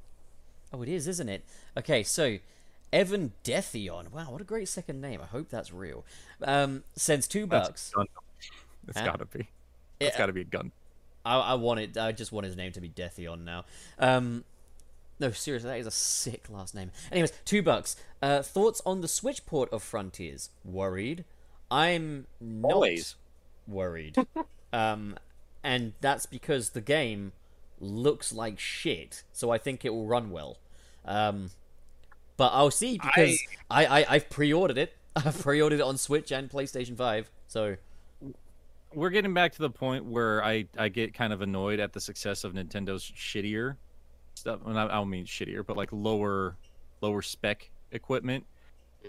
Oh, 0.72 0.82
it 0.82 0.88
is, 0.88 1.08
isn't 1.08 1.28
it? 1.28 1.44
Okay, 1.76 2.04
so 2.04 2.38
Evan 2.92 3.32
Deathion. 3.42 4.12
Wow, 4.12 4.30
what 4.30 4.40
a 4.40 4.44
great 4.44 4.68
second 4.68 5.00
name. 5.00 5.20
I 5.20 5.26
hope 5.26 5.48
that's 5.50 5.72
real. 5.72 6.04
Um, 6.42 6.84
sends 6.94 7.26
two 7.26 7.44
That's 7.44 7.66
bucks. 7.68 7.90
a 7.92 7.96
gun. 7.96 8.06
It's 8.86 8.98
Huh? 9.00 9.04
gotta 9.04 9.24
be. 9.24 9.48
It's 9.98 10.14
Yeah. 10.14 10.18
gotta 10.18 10.32
be 10.32 10.42
a 10.42 10.44
gun. 10.44 10.70
I, 11.24 11.38
I 11.38 11.54
want 11.54 11.80
it. 11.80 11.96
I 11.96 12.12
just 12.12 12.32
want 12.32 12.46
his 12.46 12.56
name 12.56 12.72
to 12.72 12.80
be 12.80 12.88
Deathion 12.88 13.44
now. 13.44 13.64
Um, 13.98 14.44
no, 15.18 15.30
seriously, 15.30 15.68
that 15.70 15.78
is 15.78 15.86
a 15.86 15.90
sick 15.90 16.46
last 16.48 16.74
name. 16.74 16.90
Anyways, 17.12 17.32
two 17.44 17.62
bucks. 17.62 17.96
Uh, 18.22 18.42
thoughts 18.42 18.80
on 18.86 19.02
the 19.02 19.08
Switch 19.08 19.44
port 19.44 19.70
of 19.72 19.82
Frontiers? 19.82 20.50
Worried? 20.64 21.24
I'm 21.70 22.26
not 22.40 22.72
Always. 22.72 23.16
worried. 23.68 24.16
um, 24.72 25.16
and 25.62 25.92
that's 26.00 26.24
because 26.26 26.70
the 26.70 26.80
game 26.80 27.32
looks 27.80 28.32
like 28.32 28.58
shit. 28.58 29.22
So 29.32 29.50
I 29.50 29.58
think 29.58 29.84
it 29.84 29.90
will 29.90 30.06
run 30.06 30.30
well. 30.30 30.58
Um, 31.04 31.50
but 32.36 32.52
I'll 32.54 32.70
see 32.70 32.98
because 32.98 33.38
I, 33.70 34.00
I 34.00 34.06
I've 34.08 34.30
pre-ordered 34.30 34.78
it. 34.78 34.96
I've 35.16 35.38
pre-ordered 35.38 35.80
it 35.80 35.82
on 35.82 35.98
Switch 35.98 36.32
and 36.32 36.48
PlayStation 36.50 36.96
Five. 36.96 37.30
So 37.46 37.76
We're 38.92 39.10
getting 39.10 39.34
back 39.34 39.52
to 39.52 39.58
the 39.62 39.70
point 39.70 40.04
where 40.04 40.44
I 40.44 40.66
I 40.76 40.88
get 40.88 41.14
kind 41.14 41.32
of 41.32 41.42
annoyed 41.42 41.80
at 41.80 41.92
the 41.92 42.00
success 42.00 42.44
of 42.44 42.52
Nintendo's 42.54 43.04
shittier 43.04 43.76
stuff. 44.34 44.60
And 44.66 44.78
I, 44.78 44.84
I 44.86 44.88
don't 44.88 45.10
mean 45.10 45.26
shittier, 45.26 45.64
but 45.64 45.76
like 45.76 45.90
lower 45.92 46.56
lower 47.00 47.22
spec 47.22 47.70
equipment. 47.92 48.44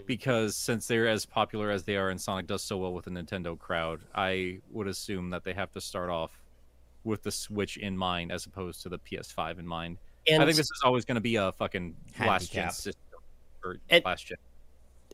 Because 0.06 0.56
since 0.56 0.86
they're 0.86 1.06
as 1.06 1.26
popular 1.26 1.70
as 1.70 1.84
they 1.84 1.96
are 1.96 2.08
and 2.08 2.18
Sonic 2.18 2.46
does 2.46 2.62
so 2.62 2.78
well 2.78 2.94
with 2.94 3.04
the 3.04 3.10
Nintendo 3.10 3.58
crowd, 3.58 4.00
I 4.14 4.60
would 4.70 4.86
assume 4.86 5.28
that 5.30 5.44
they 5.44 5.52
have 5.52 5.70
to 5.72 5.82
start 5.82 6.08
off 6.08 6.30
with 7.04 7.22
the 7.22 7.30
Switch 7.30 7.76
in 7.76 7.94
mind 7.94 8.32
as 8.32 8.46
opposed 8.46 8.82
to 8.84 8.88
the 8.88 8.98
PS5 8.98 9.58
in 9.58 9.66
mind. 9.66 9.98
And 10.26 10.42
I 10.42 10.46
think 10.46 10.56
this 10.56 10.70
is 10.70 10.80
always 10.82 11.04
going 11.04 11.16
to 11.16 11.20
be 11.20 11.36
a 11.36 11.52
fucking 11.52 11.94
last 12.20 12.52
gen 12.52 12.70
system 12.70 13.20
or 13.62 13.76
It- 13.90 14.02
last 14.04 14.26
gen. 14.28 14.38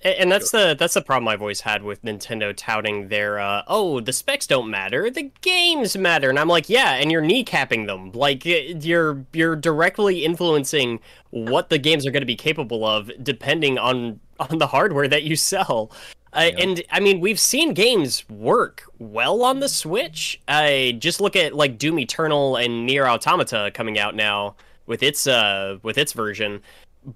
And 0.03 0.31
that's 0.31 0.51
the 0.51 0.77
that's 0.79 0.95
the 0.95 1.03
problem 1.03 1.29
I've 1.29 1.41
always 1.41 1.61
had 1.61 1.83
with 1.83 2.03
Nintendo 2.03 2.55
touting 2.57 3.09
their 3.09 3.39
uh, 3.39 3.63
oh 3.67 4.01
the 4.01 4.13
specs 4.13 4.47
don't 4.47 4.71
matter 4.71 5.11
the 5.11 5.31
games 5.41 5.97
matter. 5.97 6.31
And 6.31 6.39
I'm 6.39 6.49
like 6.49 6.69
yeah 6.69 6.95
and 6.95 7.11
you're 7.11 7.23
kneecapping 7.23 7.87
them. 7.87 8.13
Like 8.13 8.45
you're 8.45 9.25
you're 9.33 9.57
directly 9.57 10.25
influencing 10.25 11.01
what 11.31 11.69
the 11.69 11.79
games 11.79 12.07
are 12.07 12.11
going 12.11 12.23
to 12.23 12.27
be 12.27 12.37
capable 12.37 12.85
of 12.85 13.11
depending 13.23 13.79
on 13.79 14.21
on 14.39 14.59
the 14.59 14.67
hardware 14.67 15.09
that 15.09 15.25
you 15.25 15.37
sell. 15.37 15.91
Uh, 16.33 16.51
and 16.59 16.83
I 16.91 17.01
mean 17.01 17.21
we've 17.21 17.41
seen 17.41 17.75
games 17.75 18.29
work 18.29 18.85
well 18.99 19.43
on 19.43 19.61
the 19.61 19.69
Switch. 19.69 20.41
I 20.47 20.97
just 20.99 21.21
look 21.21 21.35
at 21.35 21.55
like 21.55 21.79
Doom 21.79 21.99
Eternal 21.99 22.57
and 22.57 22.87
Nier 22.87 23.07
Automata 23.09 23.71
coming 23.75 23.99
out 23.99 24.15
now 24.15 24.55
with 24.87 25.03
its 25.03 25.27
uh 25.27 25.79
with 25.83 25.99
its 25.99 26.13
version. 26.13 26.63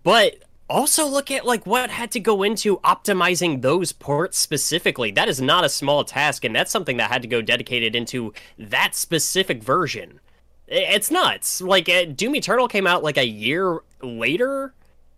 But 0.03 0.37
also 0.73 1.07
look 1.07 1.31
at 1.31 1.45
like 1.45 1.67
what 1.67 1.91
had 1.91 2.11
to 2.13 2.21
go 2.21 2.43
into 2.43 2.79
optimizing 2.79 3.61
those 3.61 3.93
ports 3.93 4.39
specifically. 4.39 5.11
That 5.11 5.29
is 5.29 5.41
not 5.41 5.65
a 5.65 5.69
small 5.69 6.03
task 6.03 6.45
and 6.45 6.57
that's 6.57 6.71
something 6.71 6.97
that 6.97 7.11
had 7.11 7.23
to 7.23 7.29
go 7.29 7.43
dedicated 7.43 7.95
into 7.95 8.33
that 8.59 8.95
specific 8.95 9.63
version. 9.63 10.19
It's 10.67 11.11
nuts. 11.11 11.61
Like 11.61 11.89
uh, 11.89 12.07
doom 12.07 12.35
eternal 12.35 12.69
came 12.69 12.87
out 12.87 13.03
like 13.03 13.19
a 13.19 13.27
year 13.27 13.81
later 14.03 14.73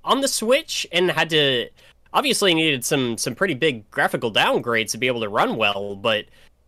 on 0.04 0.20
the 0.20 0.28
switch 0.28 0.86
and 0.90 1.10
had 1.10 1.30
to 1.30 1.68
obviously 2.12 2.52
needed 2.52 2.84
some 2.84 3.16
some 3.16 3.34
pretty 3.34 3.54
big 3.54 3.88
graphical 3.90 4.32
downgrades 4.32 4.90
to 4.90 4.98
be 4.98 5.06
able 5.06 5.20
to 5.20 5.28
run 5.28 5.56
well 5.56 5.96
but 5.96 6.26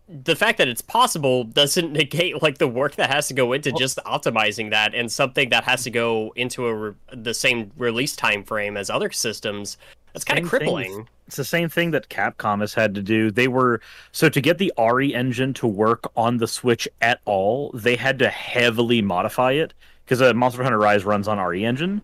the 0.08 0.36
fact 0.36 0.58
that 0.58 0.68
it's 0.68 0.82
possible 0.82 1.44
doesn't 1.44 1.92
negate 1.92 2.42
like 2.42 2.58
the 2.58 2.68
work 2.68 2.96
that 2.96 3.10
has 3.10 3.28
to 3.28 3.34
go 3.34 3.52
into 3.52 3.72
just 3.72 3.98
optimizing 4.06 4.70
that 4.70 4.94
and 4.94 5.10
something 5.10 5.48
that 5.50 5.64
has 5.64 5.84
to 5.84 5.90
go 5.90 6.32
into 6.36 6.66
a 6.66 6.74
re- 6.74 6.94
the 7.12 7.34
same 7.34 7.70
release 7.76 8.14
time 8.14 8.44
frame 8.44 8.76
as 8.76 8.90
other 8.90 9.10
systems. 9.10 9.78
That's 10.12 10.24
kind 10.24 10.42
of 10.42 10.48
crippling. 10.48 11.08
It's 11.26 11.36
the 11.36 11.44
same 11.44 11.68
thing 11.68 11.90
that 11.90 12.08
Capcom 12.08 12.60
has 12.60 12.72
had 12.72 12.94
to 12.94 13.02
do. 13.02 13.30
They 13.30 13.48
were 13.48 13.80
so 14.12 14.28
to 14.28 14.40
get 14.40 14.58
the 14.58 14.72
RE 14.78 15.14
engine 15.14 15.52
to 15.54 15.66
work 15.66 16.10
on 16.16 16.36
the 16.38 16.46
Switch 16.46 16.88
at 17.02 17.20
all, 17.24 17.70
they 17.74 17.96
had 17.96 18.18
to 18.20 18.28
heavily 18.30 19.02
modify 19.02 19.52
it 19.52 19.74
because 20.04 20.22
uh, 20.22 20.32
Monster 20.34 20.62
Hunter 20.62 20.78
Rise 20.78 21.04
runs 21.04 21.26
on 21.26 21.38
RE 21.38 21.64
engine, 21.64 22.00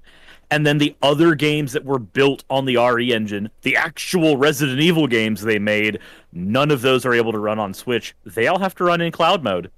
and 0.53 0.67
then 0.67 0.79
the 0.79 0.95
other 1.03 1.35
games 1.35 1.73
that 1.73 1.85
were 1.85 1.99
built 1.99 2.45
on 2.51 2.65
the 2.67 2.77
RE 2.77 3.13
engine, 3.13 3.51
the 3.63 3.77
actual 3.77 4.37
Resident 4.37 4.81
Evil 4.81 5.07
games 5.07 5.41
they 5.43 5.59
made, 5.59 5.99
none 6.33 6.71
of 6.71 6.83
those 6.83 7.05
are 7.07 7.15
able 7.15 7.33
to 7.33 7.39
run 7.39 7.59
on 7.59 7.73
Switch. 7.75 8.15
They 8.25 8.47
all 8.47 8.59
have 8.59 8.75
to 8.77 8.85
run 8.85 9.01
in 9.01 9.11
cloud 9.13 9.43
mode. 9.43 9.71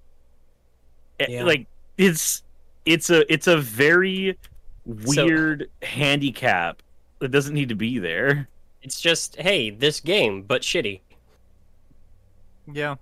Eh, 1.20 1.26
Yeah. 1.28 1.44
Like 1.44 1.66
it's 1.96 2.42
it's 2.84 3.08
a 3.10 3.32
it's 3.32 3.46
a 3.46 3.56
very 3.56 4.36
So- 5.06 5.24
weird 5.24 5.70
handicap 5.82 6.82
that 7.20 7.28
doesn't 7.30 7.54
need 7.54 7.68
to 7.70 7.76
be 7.76 7.98
there. 7.98 8.48
It's 8.82 9.00
just, 9.00 9.36
hey, 9.36 9.70
this 9.70 10.00
game, 10.00 10.42
but 10.42 10.60
shitty. 10.60 11.00
Yeah. 12.70 12.96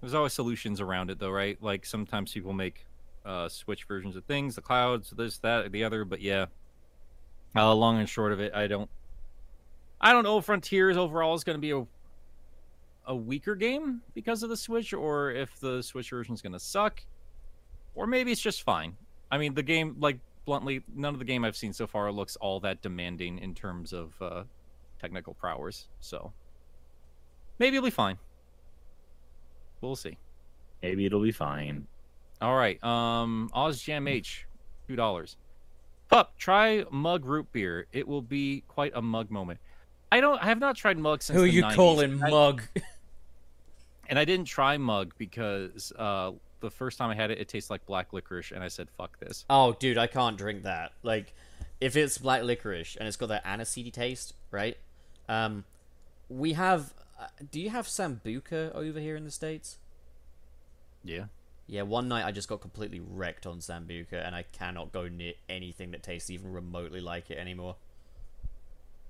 There's 0.00 0.14
always 0.14 0.32
solutions 0.32 0.80
around 0.80 1.10
it 1.10 1.18
though, 1.18 1.30
right? 1.30 1.56
Like 1.62 1.86
sometimes 1.86 2.32
people 2.32 2.52
make 2.52 2.84
uh 3.24 3.48
switch 3.48 3.84
versions 3.84 4.16
of 4.16 4.24
things, 4.24 4.54
the 4.54 4.60
clouds, 4.62 5.10
this, 5.10 5.38
that, 5.38 5.70
the 5.72 5.84
other, 5.84 6.04
but 6.04 6.20
yeah. 6.20 6.46
Uh 7.56 7.74
long 7.74 7.98
and 7.98 8.08
short 8.08 8.32
of 8.32 8.40
it, 8.40 8.52
I 8.54 8.66
don't 8.66 8.90
I 10.00 10.12
don't 10.12 10.24
know 10.24 10.38
if 10.38 10.44
Frontiers 10.44 10.96
overall 10.96 11.34
is 11.34 11.44
gonna 11.44 11.58
be 11.58 11.70
a 11.70 11.86
a 13.06 13.14
weaker 13.14 13.54
game 13.54 14.00
because 14.14 14.42
of 14.42 14.48
the 14.48 14.56
Switch, 14.56 14.92
or 14.94 15.30
if 15.30 15.60
the 15.60 15.82
Switch 15.82 16.10
version 16.10 16.34
is 16.34 16.42
gonna 16.42 16.58
suck. 16.58 17.02
Or 17.94 18.06
maybe 18.06 18.32
it's 18.32 18.40
just 18.40 18.62
fine. 18.62 18.96
I 19.30 19.38
mean 19.38 19.54
the 19.54 19.62
game 19.62 19.96
like 20.00 20.18
bluntly, 20.44 20.82
none 20.94 21.14
of 21.14 21.18
the 21.18 21.24
game 21.24 21.44
I've 21.44 21.56
seen 21.56 21.72
so 21.72 21.86
far 21.86 22.10
looks 22.12 22.36
all 22.36 22.60
that 22.60 22.82
demanding 22.82 23.38
in 23.38 23.54
terms 23.54 23.92
of 23.92 24.14
uh 24.20 24.44
technical 24.98 25.34
prowess. 25.34 25.88
So 26.00 26.32
maybe 27.58 27.76
it'll 27.76 27.86
be 27.86 27.90
fine. 27.90 28.18
We'll 29.80 29.96
see. 29.96 30.16
Maybe 30.82 31.06
it'll 31.06 31.22
be 31.22 31.32
fine. 31.32 31.86
All 32.40 32.56
right. 32.56 32.82
Um, 32.82 33.50
Oz 33.52 33.80
Jam 33.80 34.08
H, 34.08 34.46
two 34.88 34.96
dollars. 34.96 35.36
Pup, 36.14 36.38
try 36.38 36.84
mug 36.92 37.24
root 37.24 37.50
beer. 37.50 37.86
It 37.92 38.06
will 38.06 38.22
be 38.22 38.62
quite 38.68 38.92
a 38.94 39.02
mug 39.02 39.32
moment. 39.32 39.58
I 40.12 40.20
don't. 40.20 40.40
I 40.40 40.46
have 40.46 40.60
not 40.60 40.76
tried 40.76 40.96
mug 40.96 41.22
since. 41.22 41.36
Who 41.36 41.44
you 41.44 41.64
90s, 41.64 41.74
calling 41.74 42.22
I- 42.22 42.30
mug? 42.30 42.62
And 44.06 44.18
I 44.18 44.26
didn't 44.26 44.44
try 44.44 44.76
mug 44.76 45.14
because 45.16 45.90
uh, 45.98 46.32
the 46.60 46.70
first 46.70 46.98
time 46.98 47.08
I 47.08 47.14
had 47.14 47.30
it, 47.30 47.38
it 47.38 47.48
tastes 47.48 47.70
like 47.70 47.86
black 47.86 48.12
licorice, 48.12 48.52
and 48.52 48.62
I 48.62 48.68
said, 48.68 48.90
"Fuck 48.98 49.18
this." 49.18 49.46
Oh, 49.48 49.72
dude, 49.72 49.96
I 49.96 50.06
can't 50.06 50.36
drink 50.36 50.64
that. 50.64 50.92
Like, 51.02 51.32
if 51.80 51.96
it's 51.96 52.18
black 52.18 52.42
licorice 52.42 52.96
and 52.96 53.08
it's 53.08 53.16
got 53.16 53.30
that 53.30 53.42
aniseedy 53.46 53.90
taste, 53.90 54.34
right? 54.50 54.76
Um, 55.26 55.64
we 56.28 56.52
have. 56.52 56.92
Uh, 57.18 57.28
do 57.50 57.58
you 57.58 57.70
have 57.70 57.86
sambuca 57.86 58.74
over 58.74 59.00
here 59.00 59.16
in 59.16 59.24
the 59.24 59.30
states? 59.30 59.78
Yeah. 61.02 61.24
Yeah, 61.66 61.82
one 61.82 62.08
night 62.08 62.26
I 62.26 62.30
just 62.30 62.48
got 62.48 62.60
completely 62.60 63.00
wrecked 63.00 63.46
on 63.46 63.58
sambuca, 63.58 64.24
and 64.24 64.34
I 64.34 64.44
cannot 64.52 64.92
go 64.92 65.08
near 65.08 65.32
anything 65.48 65.92
that 65.92 66.02
tastes 66.02 66.30
even 66.30 66.52
remotely 66.52 67.00
like 67.00 67.30
it 67.30 67.38
anymore. 67.38 67.76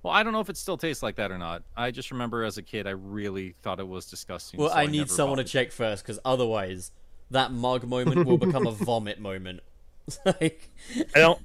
Well, 0.03 0.13
I 0.13 0.23
don't 0.23 0.33
know 0.33 0.41
if 0.41 0.51
it 0.51 0.57
still 0.57 0.77
tastes 0.77 1.03
like 1.03 1.17
that 1.17 1.33
or 1.33 1.39
not. 1.39 1.63
I 1.77 1.91
just 1.91 2.11
remember 2.11 2.45
as 2.45 2.59
a 2.59 2.63
kid, 2.63 2.87
I 2.87 2.91
really 2.91 3.55
thought 3.63 3.81
it 3.81 3.89
was 3.89 4.07
disgusting. 4.07 4.61
Well, 4.61 4.69
so 4.69 4.77
I 4.77 4.87
need 4.87 5.11
someone 5.11 5.39
to 5.39 5.45
check 5.45 5.73
first, 5.73 6.05
because 6.05 6.21
otherwise, 6.25 6.93
that 7.31 7.53
mug 7.53 7.85
moment 7.85 8.27
will 8.27 8.39
become 8.39 8.67
a 8.67 8.71
vomit 8.73 9.19
moment. 9.19 9.61
like, 10.27 10.71
I 11.15 11.19
don't 11.19 11.41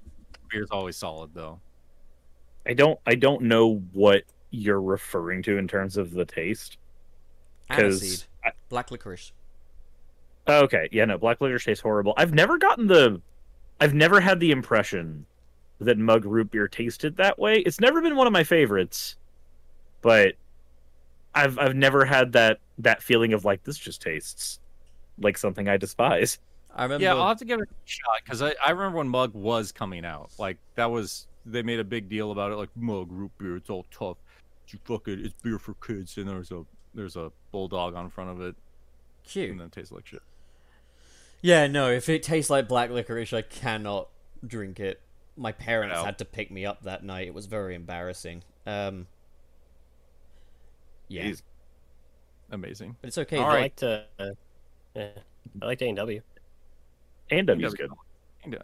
Beer's 0.49 0.69
always 0.71 0.97
solid 0.97 1.33
though. 1.33 1.59
I 2.65 2.73
don't 2.73 2.99
I 3.05 3.15
don't 3.15 3.43
know 3.43 3.83
what 3.93 4.23
you're 4.51 4.81
referring 4.81 5.43
to 5.43 5.57
in 5.57 5.67
terms 5.67 5.95
of 5.95 6.11
the 6.11 6.25
taste. 6.25 6.77
aniseed, 7.69 8.25
Because 8.43 8.53
black 8.67 8.91
licorice. 8.91 9.31
Okay, 10.57 10.89
yeah, 10.91 11.05
no, 11.05 11.17
black 11.17 11.41
licorice 11.41 11.65
tastes 11.65 11.81
horrible. 11.81 12.13
I've 12.17 12.33
never 12.33 12.57
gotten 12.57 12.87
the 12.87 13.21
I've 13.79 13.93
never 13.93 14.19
had 14.19 14.39
the 14.39 14.51
impression 14.51 15.25
that 15.79 15.97
mug 15.97 16.25
root 16.25 16.51
beer 16.51 16.67
tasted 16.67 17.17
that 17.17 17.39
way. 17.39 17.59
It's 17.59 17.79
never 17.79 18.01
been 18.01 18.15
one 18.15 18.27
of 18.27 18.33
my 18.33 18.43
favorites, 18.43 19.15
but 20.01 20.35
I've 21.33 21.57
I've 21.57 21.75
never 21.75 22.05
had 22.05 22.33
that 22.33 22.59
that 22.79 23.01
feeling 23.01 23.33
of 23.33 23.45
like 23.45 23.63
this 23.63 23.77
just 23.77 24.01
tastes 24.01 24.59
like 25.19 25.37
something 25.37 25.67
I 25.67 25.77
despise. 25.77 26.39
I 26.75 26.83
remember. 26.83 27.03
Yeah, 27.03 27.15
I'll 27.15 27.27
have 27.27 27.37
to 27.37 27.45
give 27.45 27.59
it 27.59 27.69
a 27.69 27.73
shot 27.85 28.21
because 28.23 28.41
I, 28.41 28.53
I 28.65 28.71
remember 28.71 28.99
when 28.99 29.09
Mug 29.09 29.33
was 29.33 29.71
coming 29.71 30.05
out. 30.05 30.31
Like 30.37 30.57
that 30.75 30.91
was 30.91 31.27
they 31.45 31.61
made 31.61 31.79
a 31.79 31.83
big 31.83 32.09
deal 32.09 32.31
about 32.31 32.51
it. 32.51 32.55
Like 32.55 32.69
Mug 32.75 33.07
root 33.11 33.31
beer, 33.37 33.55
it's 33.55 33.69
all 33.69 33.85
tough. 33.91 34.17
You 34.67 34.79
fuck 34.83 35.07
it, 35.07 35.19
it's 35.19 35.33
beer 35.41 35.57
for 35.57 35.73
kids, 35.75 36.17
and 36.17 36.27
there's 36.27 36.51
a 36.51 36.63
there's 36.93 37.15
a 37.15 37.31
bulldog 37.51 37.95
on 37.95 38.09
front 38.09 38.29
of 38.29 38.41
it, 38.41 38.55
cute. 39.23 39.51
and 39.51 39.59
then 39.59 39.67
it 39.67 39.73
tastes 39.73 39.91
like 39.91 40.05
shit. 40.05 40.21
Yeah, 41.41 41.67
no, 41.67 41.89
if 41.89 42.09
it 42.09 42.23
tastes 42.23 42.49
like 42.49 42.67
black 42.67 42.89
licorice, 42.89 43.33
I 43.33 43.41
cannot 43.43 44.09
drink 44.45 44.79
it. 44.79 45.01
My 45.37 45.51
parents 45.53 45.95
No. 45.95 46.03
had 46.03 46.17
to 46.17 46.25
pick 46.25 46.51
me 46.51 46.65
up 46.65 46.83
that 46.83 47.03
night. 47.03 47.27
It 47.27 47.33
was 47.33 47.45
very 47.45 47.75
embarrassing. 47.75 48.43
Um, 48.65 49.07
yeah, 51.07 51.23
Jeez. 51.25 51.41
Amazing. 52.51 52.95
but 53.01 53.07
it's 53.07 53.17
okay. 53.17 53.37
All 53.37 53.45
I 53.45 53.53
right. 53.53 53.61
like 53.61 53.75
to. 53.77 54.05
Uh, 54.19 54.25
yeah, 54.95 55.09
I 55.61 55.65
like 55.65 55.81
A&W. 55.81 56.21
And 57.31 57.47
W's 57.47 57.73
good. 57.73 57.91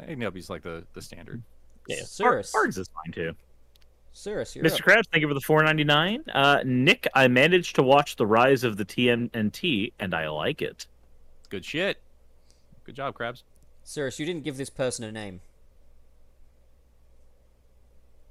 AW's 0.10 0.50
like 0.50 0.64
the 0.64 0.84
the 0.94 1.02
standard. 1.02 1.42
Yeah. 1.88 1.98
Cirrus, 2.04 2.52
Barq's 2.52 2.78
is 2.78 2.90
fine 2.90 3.12
too. 3.14 3.34
Cirrus, 4.12 4.56
you're 4.56 4.66
Mr. 4.66 4.80
up. 4.80 4.86
Krabs, 4.86 5.04
thank 5.12 5.22
you 5.22 5.28
for 5.28 5.34
the 5.34 5.42
four 5.42 5.62
ninety 5.64 5.84
nine. 5.84 6.24
Uh, 6.34 6.62
Nick, 6.66 7.08
I 7.14 7.28
managed 7.28 7.76
to 7.76 7.84
watch 7.84 8.16
the 8.16 8.26
rise 8.26 8.64
of 8.64 8.78
the 8.78 8.86
TMNT, 8.86 9.94
and 10.00 10.14
I 10.16 10.28
like 10.30 10.62
it. 10.62 10.88
Good 11.50 11.64
shit. 11.64 12.02
Good 12.86 12.96
job, 12.96 13.18
Krabs. 13.18 13.44
Cirrus, 13.84 14.20
you 14.20 14.26
didn't 14.26 14.44
give 14.44 14.58
this 14.58 14.70
person 14.70 15.04
a 15.04 15.12
name. 15.12 15.42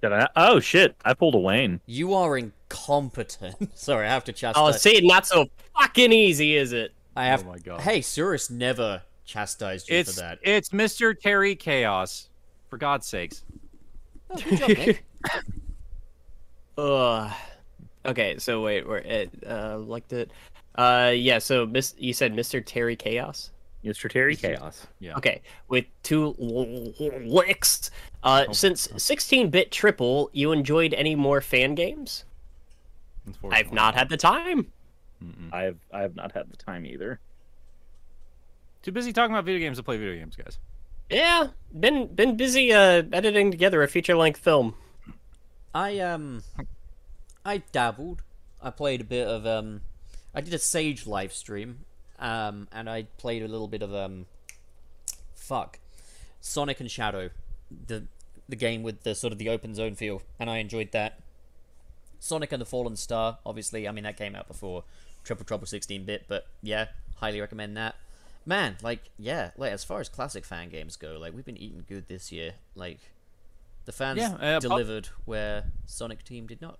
Did 0.02 0.12
I? 0.12 0.28
Oh 0.36 0.60
shit! 0.60 0.96
I 1.04 1.14
pulled 1.14 1.34
a 1.34 1.38
Wayne. 1.38 1.80
You 1.86 2.14
are 2.14 2.36
incompetent. 2.36 3.70
Sorry, 3.74 4.06
I 4.06 4.10
have 4.10 4.24
to 4.24 4.32
chastise. 4.32 4.60
Oh, 4.62 4.70
chastise. 4.72 4.82
see, 4.98 5.06
not 5.06 5.26
so 5.26 5.46
fucking 5.78 6.12
easy, 6.12 6.56
is 6.56 6.72
it? 6.72 6.92
I 7.16 7.26
have. 7.26 7.46
Oh 7.46 7.52
my 7.52 7.58
God. 7.58 7.80
Hey, 7.80 8.00
Cirrus 8.02 8.50
never 8.50 9.02
chastised 9.24 9.88
you 9.88 9.96
It's 9.96 10.14
for 10.14 10.20
that. 10.20 10.38
it's 10.42 10.68
Mr. 10.70 11.18
Terry 11.18 11.56
Chaos. 11.56 12.28
For 12.68 12.76
God's 12.76 13.06
sakes. 13.06 13.44
Oh, 14.30 14.36
good 14.36 14.58
job, 14.58 14.68
Nick. 14.68 15.04
Ugh. 16.78 17.32
Okay, 18.06 18.38
so 18.38 18.60
wait, 18.62 18.86
we're 18.86 18.98
at 18.98 19.28
uh 19.46 19.78
like 19.78 20.06
the 20.08 20.26
uh 20.74 21.12
yeah, 21.14 21.38
so 21.38 21.64
Miss 21.64 21.94
you 21.96 22.12
said 22.12 22.34
Mr. 22.34 22.62
Terry 22.64 22.96
Chaos? 22.96 23.50
Mr. 23.84 24.08
Terry 24.10 24.34
Chaos. 24.36 24.86
Yeah. 24.98 25.14
Okay, 25.16 25.42
with 25.68 25.84
two 26.02 26.34
l- 26.40 26.94
l- 27.00 27.20
licks. 27.26 27.90
Uh 28.22 28.46
Oh. 28.48 28.52
since 28.52 28.88
16-bit 28.88 29.70
triple, 29.70 30.30
you 30.32 30.52
enjoyed 30.52 30.94
any 30.94 31.14
more 31.14 31.40
fan 31.40 31.74
games? 31.74 32.24
I've 33.50 33.72
not 33.72 33.94
had 33.94 34.08
the 34.08 34.16
time. 34.16 34.72
Mm-mm. 35.22 35.52
I 35.52 35.62
have 35.64 35.76
I 35.92 36.00
have 36.02 36.16
not 36.16 36.32
had 36.32 36.50
the 36.50 36.56
time 36.56 36.84
either. 36.86 37.20
Too 38.82 38.92
busy 38.92 39.12
talking 39.12 39.34
about 39.34 39.44
video 39.44 39.60
games 39.60 39.78
to 39.78 39.82
play 39.82 39.96
video 39.96 40.14
games, 40.14 40.36
guys. 40.36 40.58
Yeah, 41.10 41.48
been 41.78 42.14
been 42.14 42.36
busy 42.36 42.72
uh 42.72 43.02
editing 43.12 43.50
together 43.50 43.82
a 43.82 43.88
feature-length 43.88 44.40
film. 44.40 44.74
I 45.74 45.98
um, 46.00 46.42
I 47.44 47.58
dabbled. 47.72 48.22
I 48.62 48.70
played 48.70 49.00
a 49.00 49.04
bit 49.04 49.26
of 49.26 49.46
um, 49.46 49.82
I 50.34 50.40
did 50.40 50.54
a 50.54 50.58
Sage 50.58 51.06
live 51.06 51.32
stream, 51.32 51.80
um, 52.24 52.66
and 52.72 52.88
I 52.88 53.02
played 53.18 53.42
a 53.42 53.48
little 53.48 53.68
bit 53.68 53.82
of 53.82 53.94
um, 53.94 54.24
fuck, 55.34 55.78
Sonic 56.40 56.80
and 56.80 56.90
Shadow, 56.90 57.30
the 57.86 58.04
the 58.48 58.56
game 58.56 58.82
with 58.82 59.02
the 59.04 59.14
sort 59.14 59.32
of 59.32 59.38
the 59.38 59.48
open 59.50 59.74
zone 59.74 59.94
feel, 59.94 60.22
and 60.40 60.48
I 60.50 60.58
enjoyed 60.58 60.90
that. 60.92 61.20
Sonic 62.18 62.52
and 62.52 62.60
the 62.62 62.66
Fallen 62.66 62.96
Star, 62.96 63.38
obviously. 63.44 63.86
I 63.86 63.92
mean 63.92 64.04
that 64.04 64.16
came 64.16 64.34
out 64.34 64.48
before 64.48 64.84
Triple 65.24 65.44
Trouble 65.44 65.66
16-bit, 65.66 66.24
but 66.26 66.46
yeah, 66.62 66.86
highly 67.16 67.40
recommend 67.40 67.76
that. 67.76 67.96
Man, 68.46 68.76
like 68.82 69.10
yeah, 69.18 69.50
like 69.58 69.72
as 69.72 69.84
far 69.84 70.00
as 70.00 70.08
classic 70.08 70.44
fan 70.46 70.70
games 70.70 70.96
go, 70.96 71.18
like 71.18 71.34
we've 71.34 71.44
been 71.44 71.58
eating 71.58 71.84
good 71.86 72.08
this 72.08 72.32
year. 72.32 72.54
Like 72.74 73.00
the 73.84 73.92
fans 73.92 74.18
Yeah, 74.18 74.34
uh, 74.40 74.60
delivered 74.60 75.08
where 75.26 75.64
Sonic 75.84 76.24
Team 76.24 76.46
did 76.46 76.62
not. 76.62 76.78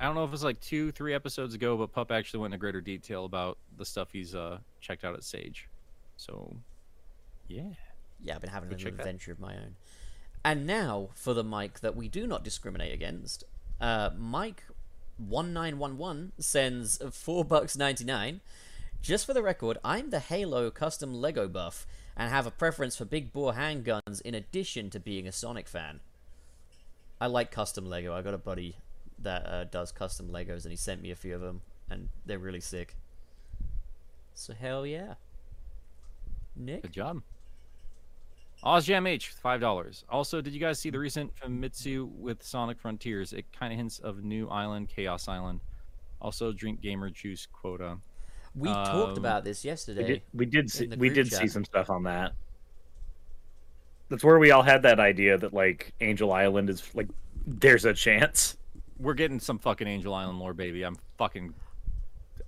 I 0.00 0.04
don't 0.06 0.14
know 0.14 0.24
if 0.24 0.32
it's 0.32 0.42
like 0.42 0.58
two, 0.60 0.90
three 0.92 1.12
episodes 1.12 1.54
ago, 1.54 1.76
but 1.76 1.92
Pup 1.92 2.10
actually 2.10 2.40
went 2.40 2.54
into 2.54 2.60
greater 2.60 2.80
detail 2.80 3.26
about 3.26 3.58
the 3.76 3.84
stuff 3.84 4.08
he's 4.12 4.34
uh 4.34 4.58
checked 4.80 5.04
out 5.04 5.14
at 5.14 5.22
Sage. 5.22 5.68
So, 6.16 6.56
yeah. 7.48 7.74
Yeah, 8.22 8.34
I've 8.34 8.40
been 8.40 8.50
having 8.50 8.70
Go 8.70 8.74
an 8.74 8.78
check 8.78 8.96
that. 8.96 9.00
adventure 9.00 9.32
of 9.32 9.40
my 9.40 9.54
own. 9.54 9.76
And 10.42 10.66
now 10.66 11.10
for 11.14 11.34
the 11.34 11.44
mic 11.44 11.80
that 11.80 11.94
we 11.96 12.08
do 12.08 12.26
not 12.26 12.42
discriminate 12.42 12.94
against. 12.94 13.44
Uh, 13.78 14.10
Mike 14.16 14.64
one 15.18 15.52
nine 15.52 15.78
one 15.78 15.98
one 15.98 16.32
sends 16.38 16.98
four 17.12 17.44
bucks 17.44 17.76
ninety 17.76 18.04
nine. 18.04 18.40
Just 19.02 19.26
for 19.26 19.34
the 19.34 19.42
record, 19.42 19.78
I'm 19.84 20.10
the 20.10 20.18
Halo 20.18 20.70
custom 20.70 21.14
Lego 21.14 21.46
buff 21.46 21.86
and 22.16 22.30
have 22.30 22.46
a 22.46 22.50
preference 22.50 22.96
for 22.96 23.04
big 23.04 23.32
bore 23.32 23.52
handguns 23.52 24.20
in 24.22 24.34
addition 24.34 24.88
to 24.90 25.00
being 25.00 25.26
a 25.28 25.32
Sonic 25.32 25.68
fan. 25.68 26.00
I 27.20 27.26
like 27.26 27.50
custom 27.50 27.86
Lego. 27.86 28.14
I 28.14 28.22
got 28.22 28.34
a 28.34 28.38
buddy 28.38 28.76
that 29.22 29.46
uh, 29.46 29.64
does 29.64 29.92
custom 29.92 30.28
Legos, 30.28 30.62
and 30.64 30.70
he 30.72 30.76
sent 30.76 31.02
me 31.02 31.10
a 31.10 31.16
few 31.16 31.34
of 31.34 31.40
them, 31.40 31.60
and 31.90 32.08
they're 32.26 32.38
really 32.38 32.60
sick. 32.60 32.96
So 34.34 34.54
hell 34.54 34.86
yeah, 34.86 35.14
Nick. 36.56 36.82
Good 36.82 36.92
job. 36.92 37.22
OzJam 38.64 39.08
H, 39.08 39.28
five 39.28 39.60
dollars. 39.60 40.04
Also, 40.10 40.40
did 40.42 40.52
you 40.52 40.60
guys 40.60 40.78
see 40.78 40.90
the 40.90 40.98
recent 40.98 41.34
Famitsu 41.34 42.10
with 42.12 42.42
Sonic 42.42 42.78
Frontiers? 42.78 43.32
It 43.32 43.46
kind 43.58 43.72
of 43.72 43.78
hints 43.78 43.98
of 44.00 44.22
new 44.22 44.48
island, 44.48 44.88
Chaos 44.88 45.28
Island. 45.28 45.60
Also, 46.20 46.52
drink 46.52 46.82
gamer 46.82 47.08
juice 47.08 47.46
quota. 47.46 47.96
We 48.54 48.68
talked 48.68 49.12
Um, 49.12 49.18
about 49.18 49.44
this 49.44 49.64
We 49.64 49.70
yesterday. 49.70 50.06
did, 50.06 50.22
we 50.34 50.44
did 50.44 50.70
see, 50.70 50.88
we 50.88 51.08
group 51.08 51.14
did 51.14 51.32
see 51.32 51.46
some 51.46 51.64
stuff 51.64 51.88
on 51.88 52.02
that. 52.02 52.32
That's 54.10 54.24
where 54.24 54.38
we 54.38 54.50
all 54.50 54.62
had 54.62 54.82
that 54.82 54.98
idea 55.00 55.38
that 55.38 55.54
like 55.54 55.94
Angel 56.00 56.32
Island 56.32 56.68
is 56.68 56.82
like 56.94 57.08
there's 57.46 57.84
a 57.86 57.94
chance. 57.94 58.56
We're 59.00 59.14
getting 59.14 59.40
some 59.40 59.58
fucking 59.58 59.86
Angel 59.86 60.14
Island 60.14 60.38
lore, 60.38 60.54
baby. 60.54 60.82
I'm 60.82 60.96
fucking. 61.16 61.54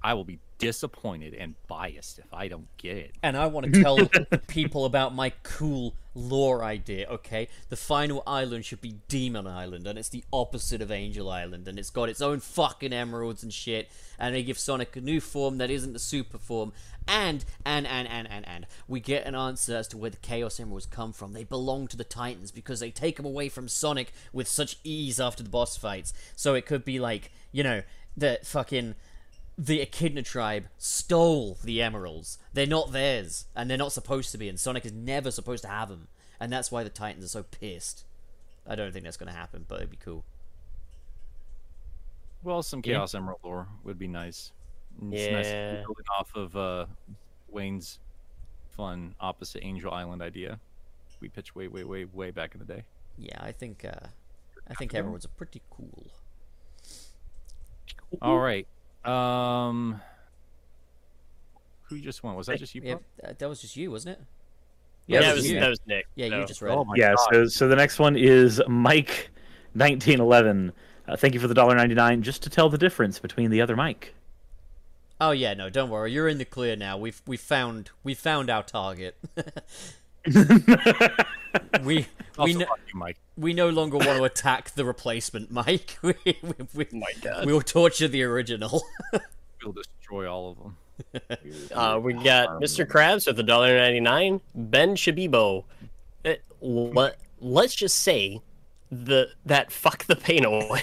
I 0.03 0.15
will 0.15 0.25
be 0.25 0.41
disappointed 0.59 1.35
and 1.35 1.55
biased 1.67 2.19
if 2.19 2.33
I 2.33 2.49
don't 2.49 2.69
get 2.77 2.97
it. 2.97 3.13
And 3.23 3.37
I 3.37 3.47
want 3.47 3.73
to 3.73 3.83
tell 3.83 3.99
people 4.47 4.85
about 4.85 5.15
my 5.15 5.31
cool 5.43 5.95
lore 6.15 6.63
idea, 6.63 7.09
okay? 7.09 7.49
The 7.69 7.77
final 7.77 8.23
island 8.27 8.65
should 8.65 8.81
be 8.81 8.97
Demon 9.09 9.47
Island, 9.47 9.87
and 9.87 9.99
it's 9.99 10.09
the 10.09 10.25
opposite 10.33 10.81
of 10.81 10.91
Angel 10.91 11.29
Island, 11.31 11.67
and 11.67 11.79
it's 11.79 11.91
got 11.91 12.09
its 12.09 12.21
own 12.21 12.41
fucking 12.41 12.93
emeralds 12.93 13.43
and 13.43 13.53
shit, 13.53 13.91
and 14.19 14.35
they 14.35 14.43
give 14.43 14.59
Sonic 14.59 14.95
a 14.97 15.01
new 15.01 15.21
form 15.21 15.59
that 15.59 15.71
isn't 15.71 15.95
the 15.95 15.99
super 15.99 16.39
form. 16.39 16.73
And, 17.09 17.45
and, 17.65 17.87
and, 17.87 18.09
and, 18.09 18.31
and, 18.31 18.47
and, 18.47 18.67
we 18.87 19.01
get 19.01 19.27
an 19.27 19.35
answer 19.35 19.77
as 19.77 19.89
to 19.89 19.97
where 19.99 20.11
the 20.11 20.17
Chaos 20.19 20.61
Emeralds 20.61 20.87
come 20.87 21.13
from. 21.13 21.33
They 21.33 21.45
belong 21.45 21.89
to 21.89 21.97
the 21.97 22.05
Titans 22.05 22.53
because 22.53 22.81
they 22.81 22.91
take 22.91 23.17
them 23.17 23.27
away 23.27 23.49
from 23.49 23.69
Sonic 23.69 24.13
with 24.33 24.47
such 24.47 24.79
ease 24.85 25.19
after 25.19 25.43
the 25.43 25.49
boss 25.49 25.77
fights. 25.77 26.13
So 26.37 26.55
it 26.55 26.65
could 26.65 26.85
be 26.85 27.01
like, 27.01 27.33
you 27.51 27.63
know, 27.65 27.83
the 28.17 28.39
fucking 28.45 28.95
the 29.59 29.81
Echidna 29.81 30.23
tribe 30.23 30.67
stole 30.79 31.59
the 31.63 31.83
emeralds. 31.83 32.39
They're 32.53 32.67
not 32.67 32.93
theirs, 32.93 33.47
and 33.55 33.69
they're 33.69 33.79
not 33.79 33.93
supposed 33.93 34.33
to 34.33 34.39
be, 34.39 34.49
and 34.49 34.59
Sonic 34.59 34.85
is 34.85 34.93
never 34.93 35.31
supposed 35.31 35.63
to 35.65 35.69
have 35.69 35.89
them. 35.89 36.09
And 36.41 36.53
that's 36.53 36.73
why 36.73 36.83
the 36.83 36.91
Titans 36.91 37.25
are 37.25 37.29
so 37.29 37.43
pissed. 37.43 38.05
I 38.67 38.75
don't 38.75 38.93
think 38.93 39.05
that's 39.05 39.17
going 39.17 39.33
to 39.33 39.39
happen, 39.39 39.65
but 39.69 39.77
it'd 39.77 39.91
be 39.91 39.99
cool. 40.03 40.25
Well, 42.43 42.63
some 42.63 42.81
Yeah. 42.85 42.95
Chaos 42.95 43.15
Emerald 43.15 43.41
lore 43.45 43.69
would 43.85 43.99
be 43.99 44.09
nice. 44.09 44.53
And 45.01 45.15
It's 45.15 45.33
nice 45.33 45.47
Yeah. 45.47 45.73
building 45.83 46.05
off 46.19 46.35
of 46.35 46.57
uh, 46.57 46.87
Wayne's 47.49 47.99
fun 48.77 49.15
opposite 49.21 49.65
Angel 49.65 49.93
Island 49.93 50.23
idea. 50.23 50.59
We 51.21 51.29
pitched 51.29 51.55
way, 51.55 51.69
way, 51.69 51.85
way, 51.85 52.05
way 52.05 52.31
back 52.33 52.55
in 52.55 52.59
the 52.59 52.65
day. 52.67 52.83
Yeah, 53.17 53.39
I 53.41 53.53
think 53.53 53.85
uh, 53.85 54.07
I 54.69 54.75
think 54.75 54.93
everyone's 54.95 55.25
are 55.25 55.29
pretty 55.37 55.63
cool. 55.71 56.07
All 58.21 58.39
right. 58.39 58.67
Um, 59.05 60.01
who 61.85 62.01
just 62.01 62.23
won? 62.25 62.35
Was 62.35 62.47
that 62.49 62.59
just 62.59 62.75
you? 62.75 62.83
Yeah, 62.85 62.95
Pup? 62.95 63.03
that, 63.23 63.39
that 63.39 63.49
was 63.49 63.61
just 63.61 63.77
you, 63.77 63.91
wasn't 63.91 64.19
it? 64.19 64.25
Yeah, 65.07 65.21
that 65.21 65.27
that 65.27 65.35
was 65.35 65.43
was, 65.45 65.53
that 65.53 65.69
was 65.69 65.81
Nick. 65.87 66.07
Yeah, 66.17 66.29
so- 66.29 66.39
you 66.41 66.47
just 66.47 66.63
read. 66.63 66.75
Oh 66.75 66.83
it. 66.83 66.87
my 66.87 66.95
yeah, 66.97 67.15
god. 67.15 67.27
so 67.33 67.47
so 67.47 67.69
the 67.69 67.77
next 67.77 67.99
one 67.99 68.17
is 68.17 68.61
Mike, 68.69 69.31
nineteen 69.75 70.21
eleven. 70.21 70.73
Uh, 71.07 71.17
thank 71.17 71.35
you 71.35 71.41
for 71.41 71.49
the 71.49 71.55
dollar 71.55 71.75
ninety 71.77 71.95
nine. 71.95 72.23
Just 72.23 72.43
to 72.45 72.51
tell 72.51 72.69
the 72.69 72.79
difference 72.79 73.19
between 73.19 73.51
the 73.51 73.61
other 73.61 73.77
Mike. 73.77 74.15
Oh 75.25 75.31
yeah, 75.31 75.55
no, 75.55 75.71
don't 75.71 75.89
worry. 75.89 76.11
You're 76.11 76.27
in 76.27 76.39
the 76.39 76.45
clear 76.45 76.75
now. 76.75 76.99
We've 76.99 77.23
we 77.29 77.37
found 77.37 77.91
we 78.03 78.13
found 78.13 78.51
our 78.51 78.65
target. 78.65 79.17
we 81.85 82.09
we 82.39 82.55
no, 82.55 82.67
you, 82.67 82.67
Mike. 82.93 83.19
we 83.37 83.55
no 83.55 83.69
longer 83.69 83.99
want 83.99 84.19
to 84.19 84.25
attack 84.25 84.73
the 84.73 84.85
replacement, 84.85 85.53
Mike. 85.53 85.97
We 86.03 86.15
we, 86.25 86.55
we, 86.75 86.87
my 86.91 87.13
God. 87.21 87.47
we'll 87.47 87.63
torture 87.63 88.09
the 88.09 88.25
original. 88.25 88.83
We'll 89.65 89.75
destroy 89.75 90.29
all 90.29 90.51
of 90.51 90.59
them. 90.59 90.77
Uh, 91.73 92.01
we 92.03 92.15
got 92.15 92.61
Mr. 92.61 92.85
Krabs 92.85 93.29
with 93.29 93.39
a 93.39 93.45
dollar 93.45 93.79
ninety 93.79 94.01
nine. 94.01 94.41
Ben 94.57 94.97
Shabibo. 94.97 95.63
Uh, 96.25 96.33
let 96.61 97.17
Let's 97.41 97.77
just 97.77 97.99
say 97.99 98.41
the 98.91 99.29
that 99.47 99.71
fuck 99.71 100.07
the 100.07 100.17
pain 100.17 100.45
away. 100.45 100.83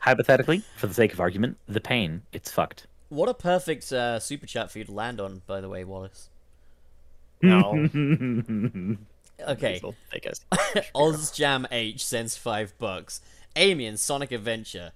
Hypothetically, 0.00 0.62
for 0.76 0.86
the 0.86 0.94
sake 0.94 1.12
of 1.12 1.20
argument, 1.20 1.58
the 1.68 1.80
pain 1.80 2.22
it's 2.32 2.50
fucked. 2.50 2.86
What 3.08 3.28
a 3.28 3.34
perfect 3.34 3.92
uh, 3.92 4.18
super 4.20 4.46
chat 4.46 4.70
for 4.70 4.78
you 4.78 4.84
to 4.84 4.92
land 4.92 5.20
on, 5.20 5.42
by 5.46 5.60
the 5.60 5.68
way, 5.68 5.84
Wallace. 5.84 6.28
no. 7.40 7.88
Okay, 9.48 9.72
Weasel, 9.72 9.96
I 10.12 10.18
guess. 10.18 10.40
OzJam 10.94 11.66
H 11.72 12.04
sends 12.04 12.36
five 12.36 12.78
bucks. 12.78 13.20
Amy 13.56 13.86
and 13.86 13.98
Sonic 13.98 14.30
Adventure. 14.30 14.92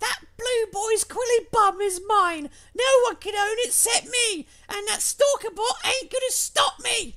That 0.00 0.20
blue 0.36 0.70
boy's 0.70 1.02
quilly 1.02 1.46
bum 1.50 1.80
is 1.80 2.00
mine. 2.06 2.50
No 2.76 2.84
one 3.04 3.16
can 3.16 3.34
own 3.34 3.56
it 3.60 3.68
except 3.68 4.06
me, 4.06 4.46
and 4.68 4.86
that 4.88 5.00
stalker 5.00 5.48
bot 5.50 5.76
ain't 5.86 6.10
gonna 6.10 6.24
stop 6.28 6.74
me. 6.82 7.14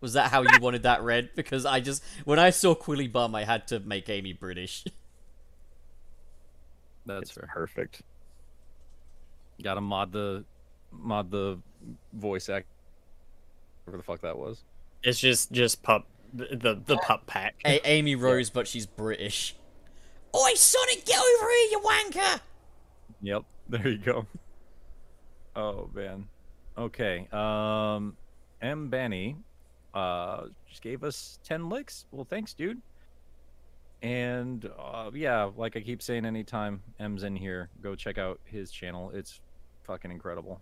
Was 0.00 0.12
that 0.12 0.30
how 0.30 0.42
you 0.42 0.60
wanted 0.60 0.82
that 0.82 1.02
read? 1.02 1.30
Because 1.34 1.64
I 1.64 1.80
just 1.80 2.02
when 2.24 2.38
I 2.38 2.50
saw 2.50 2.74
Quilly 2.74 3.10
Bum, 3.10 3.34
I 3.34 3.44
had 3.44 3.66
to 3.68 3.80
make 3.80 4.08
Amy 4.08 4.32
British. 4.32 4.84
That's 7.06 7.22
It's 7.22 7.30
fair. 7.32 7.48
perfect. 7.52 8.02
Got 9.62 9.74
to 9.74 9.80
mod 9.80 10.12
the 10.12 10.44
mod 10.92 11.30
the 11.30 11.58
voice 12.12 12.48
act. 12.48 12.66
Whatever 13.84 13.98
the 13.98 14.02
fuck 14.04 14.20
that 14.22 14.36
was. 14.36 14.64
It's 15.02 15.18
just 15.20 15.52
just 15.52 15.82
pup 15.82 16.06
the 16.34 16.48
the, 16.56 16.74
the 16.84 16.96
pup 16.98 17.26
pack. 17.26 17.54
A- 17.64 17.80
Amy 17.88 18.14
Rose, 18.16 18.50
but 18.50 18.66
she's 18.66 18.86
British. 18.86 19.54
Oi, 20.34 20.52
Sonic, 20.54 21.04
get 21.06 21.18
over 21.18 21.48
here, 21.50 21.68
you 21.70 21.80
wanker! 21.80 22.40
Yep, 23.22 23.44
there 23.70 23.88
you 23.88 23.98
go. 23.98 24.26
Oh 25.54 25.88
man. 25.94 26.26
Okay. 26.76 27.26
Um 27.32 28.16
M 28.60 28.88
Benny 28.88 29.36
uh 29.94 30.46
just 30.68 30.82
gave 30.82 31.02
us 31.04 31.38
10 31.44 31.68
licks. 31.70 32.04
Well, 32.10 32.26
thanks, 32.28 32.52
dude. 32.52 32.82
And 34.02 34.70
uh 34.78 35.10
yeah, 35.14 35.50
like 35.56 35.76
I 35.76 35.80
keep 35.80 36.02
saying 36.02 36.24
anytime 36.24 36.82
M's 37.00 37.22
in 37.22 37.34
here, 37.34 37.70
go 37.82 37.94
check 37.94 38.18
out 38.18 38.40
his 38.44 38.70
channel. 38.70 39.10
It's 39.14 39.40
fucking 39.84 40.10
incredible. 40.10 40.60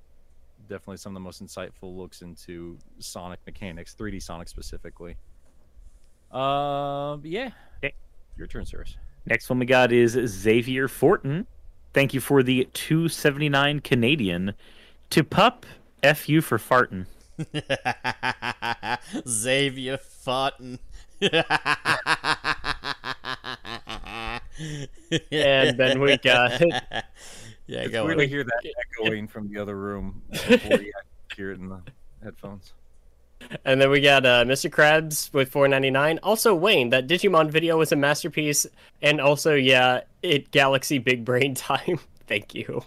Definitely 0.69 0.99
some 0.99 1.13
of 1.13 1.15
the 1.15 1.21
most 1.21 1.45
insightful 1.45 1.97
looks 1.97 2.23
into 2.23 2.79
Sonic 2.99 3.41
mechanics, 3.45 3.95
3D 3.99 4.23
Sonic 4.23 4.49
specifically. 4.49 5.17
Uh 6.31 7.19
yeah. 7.23 7.51
Okay. 7.79 7.95
Your 8.37 8.47
turn, 8.47 8.65
Cirrus. 8.65 8.97
Next 9.27 9.49
one 9.49 9.59
we 9.59 9.67
got 9.67 9.93
is 9.93 10.13
Xavier 10.13 10.89
Fortin. 10.89 11.47
Thank 11.95 12.13
you 12.13 12.21
for 12.21 12.43
the 12.43 12.69
279 12.73 13.81
Canadian. 13.81 14.55
To 15.11 15.23
pup, 15.23 15.65
F 16.03 16.29
you 16.29 16.41
for 16.43 16.59
fartin. 16.59 17.07
Xavier 19.29 19.99
Farton. 19.99 20.79
And 25.31 25.79
then 25.79 26.01
we 26.01 26.17
got 26.19 26.61
Yeah, 27.67 27.81
It's 27.81 27.93
go 27.93 28.05
weird 28.05 28.19
to 28.19 28.27
hear 28.27 28.45
that 28.45 28.63
echoing 28.99 29.27
from 29.27 29.49
the 29.49 29.59
other 29.59 29.77
room 29.77 30.23
before 30.31 30.81
you 30.83 30.93
hear 31.35 31.51
it 31.53 31.59
in 31.59 31.69
the 31.71 31.81
headphones. 32.23 32.75
And 33.65 33.81
then 33.81 33.91
we 33.91 34.01
got 34.01 34.25
uh, 34.27 34.45
Mr. 34.45 34.71
Krabs 34.71 35.33
with 35.33 35.51
4.99. 35.53 36.19
Also, 36.23 36.55
Wayne, 36.55 36.91
that 36.91 37.07
Digimon 37.07 37.51
video 37.51 37.79
was 37.79 37.91
a 37.93 37.97
masterpiece. 37.97 38.67
And 39.03 39.21
also, 39.21 39.55
yeah, 39.55 40.01
it 40.23 40.51
Galaxy 40.51 40.99
Big 40.99 41.25
Brain 41.25 41.55
Time. 41.55 41.99
Thank 42.27 42.55
you. 42.55 42.85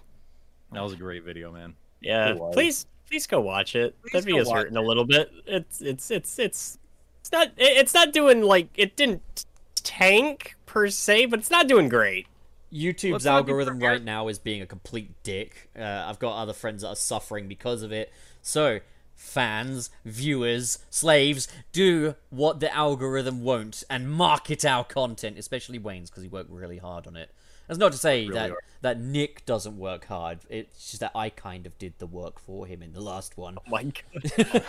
That 0.72 0.82
was 0.82 0.92
a 0.92 0.96
great 0.96 1.24
video, 1.24 1.50
man. 1.52 1.74
Yeah, 2.00 2.36
please, 2.52 2.86
please 3.08 3.26
go 3.26 3.40
watch 3.40 3.74
it. 3.74 3.96
Please 4.02 4.12
that 4.12 4.18
go 4.20 4.24
video's 4.26 4.46
watch 4.48 4.56
hurting 4.58 4.76
a 4.76 4.82
little 4.82 5.04
bit. 5.04 5.30
It's, 5.46 5.80
it's, 5.80 6.10
it's, 6.12 6.38
it's, 6.38 6.78
it's 7.20 7.32
not, 7.32 7.48
it- 7.56 7.76
it's 7.78 7.94
not 7.94 8.12
doing 8.12 8.42
like 8.42 8.68
it 8.76 8.94
didn't 8.96 9.44
tank 9.80 10.56
per 10.66 10.88
se, 10.88 11.26
but 11.26 11.38
it's 11.40 11.50
not 11.50 11.68
doing 11.68 11.88
great. 11.88 12.26
YouTube's 12.72 13.12
Let's 13.12 13.26
algorithm 13.26 13.78
right 13.80 14.02
now 14.02 14.28
is 14.28 14.38
being 14.38 14.60
a 14.60 14.66
complete 14.66 15.10
dick. 15.22 15.70
Uh, 15.78 16.04
I've 16.06 16.18
got 16.18 16.36
other 16.36 16.52
friends 16.52 16.82
that 16.82 16.88
are 16.88 16.96
suffering 16.96 17.48
because 17.48 17.82
of 17.82 17.92
it. 17.92 18.12
So, 18.42 18.80
fans, 19.16 19.88
viewers, 20.04 20.78
slaves, 20.90 21.48
do 21.72 22.14
what 22.28 22.60
the 22.60 22.72
algorithm 22.74 23.42
won't 23.42 23.84
and 23.88 24.10
market 24.10 24.64
our 24.66 24.84
content, 24.84 25.38
especially 25.38 25.78
Wayne's 25.78 26.10
because 26.10 26.22
he 26.22 26.28
worked 26.28 26.50
really 26.50 26.78
hard 26.78 27.06
on 27.06 27.16
it. 27.16 27.30
That's 27.66 27.78
not 27.78 27.92
to 27.92 27.98
say 27.98 28.22
Really 28.22 28.34
that 28.34 28.50
hard. 28.50 28.62
that 28.82 29.00
Nick 29.00 29.44
doesn't 29.46 29.78
work 29.78 30.06
hard. 30.06 30.40
It's 30.50 30.88
just 30.90 31.00
that 31.00 31.12
I 31.14 31.30
kind 31.30 31.66
of 31.66 31.78
did 31.78 31.94
the 31.98 32.06
work 32.06 32.38
for 32.38 32.66
him 32.66 32.82
in 32.82 32.92
the 32.92 33.00
last 33.00 33.36
one. 33.38 33.58
Oh 33.58 33.70
my 33.70 33.82
god. 34.12 34.32
Oh 34.38 34.60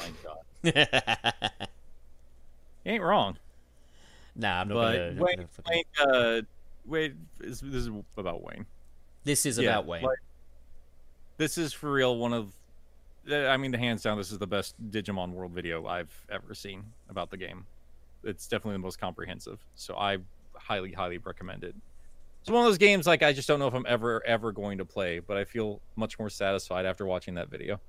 my 0.64 0.72
god. 0.74 1.52
You 2.86 2.94
ain't 2.94 3.04
wrong. 3.04 3.38
Nah, 4.40 4.62
I'm 4.62 4.68
not 4.70 4.74
But 4.76 4.92
gonna. 4.94 5.12
not 5.12 5.24
Wayne, 5.24 5.36
gonna 5.36 5.48
Wayne, 5.70 5.84
uh, 6.16 6.42
Wayne, 6.86 7.28
this, 7.40 7.60
this 7.60 7.86
is 7.86 7.90
about 8.18 8.44
Wayne. 8.44 8.66
This 9.24 9.46
is 9.46 9.58
Yeah, 9.60 9.72
about 9.72 9.86
Wayne. 9.86 10.04
like, 10.04 10.18
this 11.38 11.58
is 11.58 11.74
for 11.74 11.92
real 11.92 12.18
one 12.18 12.34
of, 12.34 12.52
I 13.32 13.58
mean, 13.58 13.72
the 13.72 13.78
hands 13.78 14.02
down, 14.02 14.18
this 14.18 14.32
is 14.32 14.38
the 14.40 14.48
best 14.48 14.76
Digimon 14.92 15.32
World 15.34 15.52
video 15.52 15.86
I've 15.86 16.14
ever 16.32 16.54
seen 16.56 16.84
about 17.10 17.30
the 17.30 17.38
game. 17.38 17.66
It's 18.24 18.48
definitely 18.48 18.74
the 18.74 18.80
most 18.80 19.00
comprehensive. 19.00 19.60
So 19.76 19.96
I 19.96 20.18
highly, 20.56 20.92
highly 20.92 21.18
recommend 21.20 21.64
it. 21.64 21.76
It's 22.42 22.50
one 22.50 22.64
of 22.66 22.70
those 22.70 22.78
games 22.78 23.06
like 23.06 23.22
I 23.22 23.34
just 23.34 23.48
don't 23.48 23.60
know 23.60 23.68
if 23.68 23.74
I'm 23.74 23.86
ever, 23.88 24.26
ever 24.26 24.52
going 24.52 24.78
to 24.80 24.86
play, 24.86 25.20
but 25.20 25.38
I 25.38 25.44
feel 25.44 25.82
much 25.96 26.18
more 26.18 26.30
satisfied 26.30 26.86
after 26.86 27.06
watching 27.06 27.36
that 27.36 27.50
video. 27.50 27.80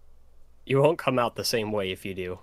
You 0.66 0.82
won't 0.82 0.98
come 0.98 1.18
out 1.18 1.36
the 1.36 1.44
same 1.44 1.72
way 1.72 1.90
if 1.90 2.05
you 2.05 2.14
do. 2.14 2.39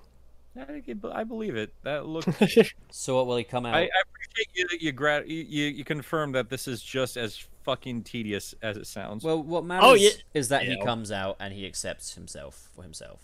I, 0.58 0.82
I 1.14 1.24
believe 1.24 1.56
it. 1.56 1.74
That 1.84 2.06
looked. 2.06 2.30
So 2.92 3.16
what 3.18 3.28
will 3.28 3.38
he 3.38 3.44
come 3.44 3.66
out? 3.66 3.76
I, 3.76 3.82
I 3.82 3.90
appreciate 4.04 4.48
you 4.54 4.68
that 4.70 4.82
you, 4.82 4.92
gra- 4.92 5.24
you 5.28 5.44
you 5.48 5.66
you 5.66 5.84
confirm 5.84 6.32
that 6.34 6.50
this 6.50 6.68
is 6.68 6.82
just 6.82 7.18
as 7.18 7.46
fucking 7.64 8.04
tedious 8.04 8.56
as 8.62 8.78
it 8.78 8.88
sounds. 8.88 9.24
Well, 9.24 9.42
what 9.44 9.66
matters 9.66 9.86
Oh, 9.90 9.94
yeah. 9.94 10.10
is 10.34 10.50
that 10.50 10.64
he 10.64 10.82
comes 10.84 11.12
out 11.12 11.36
and 11.40 11.54
he 11.54 11.66
accepts 11.66 12.14
himself 12.16 12.70
for 12.76 12.82
himself, 12.84 13.20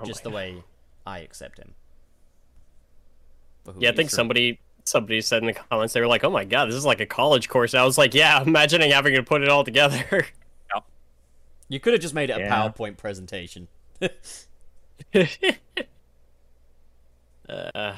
Oh 0.00 0.04
just 0.04 0.24
my 0.24 0.30
the 0.30 0.34
way 0.36 0.64
I 1.06 1.18
accept 1.20 1.58
him. 1.58 1.74
Yeah, 3.78 3.90
I 3.90 3.94
think 3.94 4.08
is. 4.10 4.14
somebody 4.14 4.60
somebody 4.84 5.20
said 5.20 5.42
in 5.42 5.46
the 5.46 5.54
comments 5.54 5.92
they 5.94 6.00
were 6.00 6.06
like, 6.06 6.24
"Oh 6.24 6.30
my 6.30 6.44
god, 6.44 6.66
this 6.66 6.74
is 6.76 6.84
like 6.84 7.00
a 7.00 7.06
college 7.06 7.48
course." 7.48 7.74
I 7.74 7.84
was 7.84 7.98
like, 7.98 8.14
"Yeah, 8.14 8.42
imagining 8.46 8.90
having 8.90 9.14
to 9.14 9.22
put 9.22 9.42
it 9.42 9.48
all 9.48 9.64
together." 9.64 10.26
You 11.68 11.80
could 11.80 11.94
have 11.94 12.02
just 12.02 12.14
made 12.14 12.28
it 12.28 12.36
a 12.36 12.40
PowerPoint 12.40 12.98
presentation. 12.98 13.68
uh, 17.48 17.96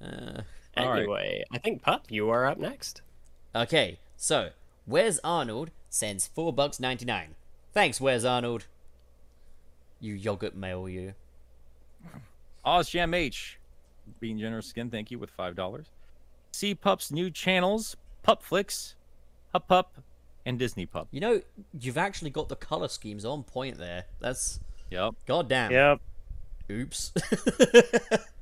Uh, 0.00 0.42
All 0.76 0.88
right. 0.90 0.98
anyway, 1.00 1.44
I 1.50 1.58
think 1.58 1.82
Pup, 1.82 2.06
you 2.08 2.30
are 2.30 2.46
up 2.46 2.58
next. 2.58 3.02
okay, 3.54 3.98
so 4.16 4.50
Where's 4.86 5.18
Arnold 5.24 5.70
sends 5.90 6.26
four 6.28 6.52
bucks 6.52 6.78
ninety 6.80 7.04
nine. 7.04 7.34
Thanks, 7.72 8.00
Where's 8.00 8.24
Arnold? 8.24 8.66
You 10.00 10.14
yogurt 10.14 10.54
mail, 10.54 10.88
you. 10.88 11.14
Ozjam 12.64 13.14
H, 13.14 13.58
being 14.20 14.38
generous 14.38 14.70
again, 14.70 14.90
thank 14.90 15.10
you 15.10 15.18
with 15.18 15.30
five 15.30 15.54
dollars. 15.56 15.86
See 16.52 16.74
Pup's 16.74 17.10
new 17.10 17.30
channels, 17.30 17.96
Pup 18.22 18.42
Flicks, 18.42 18.94
Hup 19.52 19.68
Pup, 19.68 19.98
and 20.46 20.58
Disney 20.58 20.86
Pup. 20.86 21.08
You 21.10 21.20
know, 21.20 21.42
you've 21.78 21.98
actually 21.98 22.30
got 22.30 22.48
the 22.48 22.56
color 22.56 22.88
schemes 22.88 23.24
on 23.24 23.42
point 23.42 23.78
there. 23.78 24.04
That's 24.20 24.60
Yep. 24.90 25.14
goddamn. 25.26 25.70
Yep. 25.72 26.00
Oops. 26.70 27.12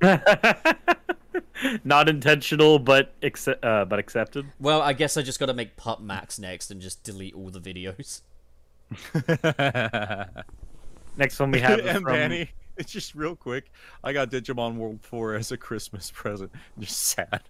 Not 1.83 2.07
intentional, 2.09 2.77
but 2.79 3.19
acce- 3.21 3.57
uh, 3.63 3.85
but 3.85 3.99
accepted. 3.99 4.45
well, 4.59 4.81
I 4.81 4.93
guess 4.93 5.17
I 5.17 5.21
just 5.21 5.39
got 5.39 5.47
to 5.47 5.53
make 5.53 5.75
Pup 5.75 6.01
Max 6.01 6.37
next 6.37 6.69
and 6.71 6.79
just 6.81 7.03
delete 7.03 7.33
all 7.33 7.49
the 7.49 7.59
videos. 7.59 8.21
Next 11.17 11.39
one 11.39 11.51
we 11.51 11.59
have 11.59 11.79
is 11.79 11.85
and 11.87 12.03
from 12.03 12.13
Manny, 12.13 12.49
it's 12.77 12.91
just 12.91 13.15
real 13.15 13.35
quick. 13.35 13.71
I 14.03 14.13
got 14.13 14.29
Digimon 14.29 14.75
World 14.75 14.99
4 15.01 15.35
as 15.35 15.51
a 15.51 15.57
Christmas 15.57 16.11
present. 16.11 16.51
Just 16.79 16.97
sad. 16.99 17.41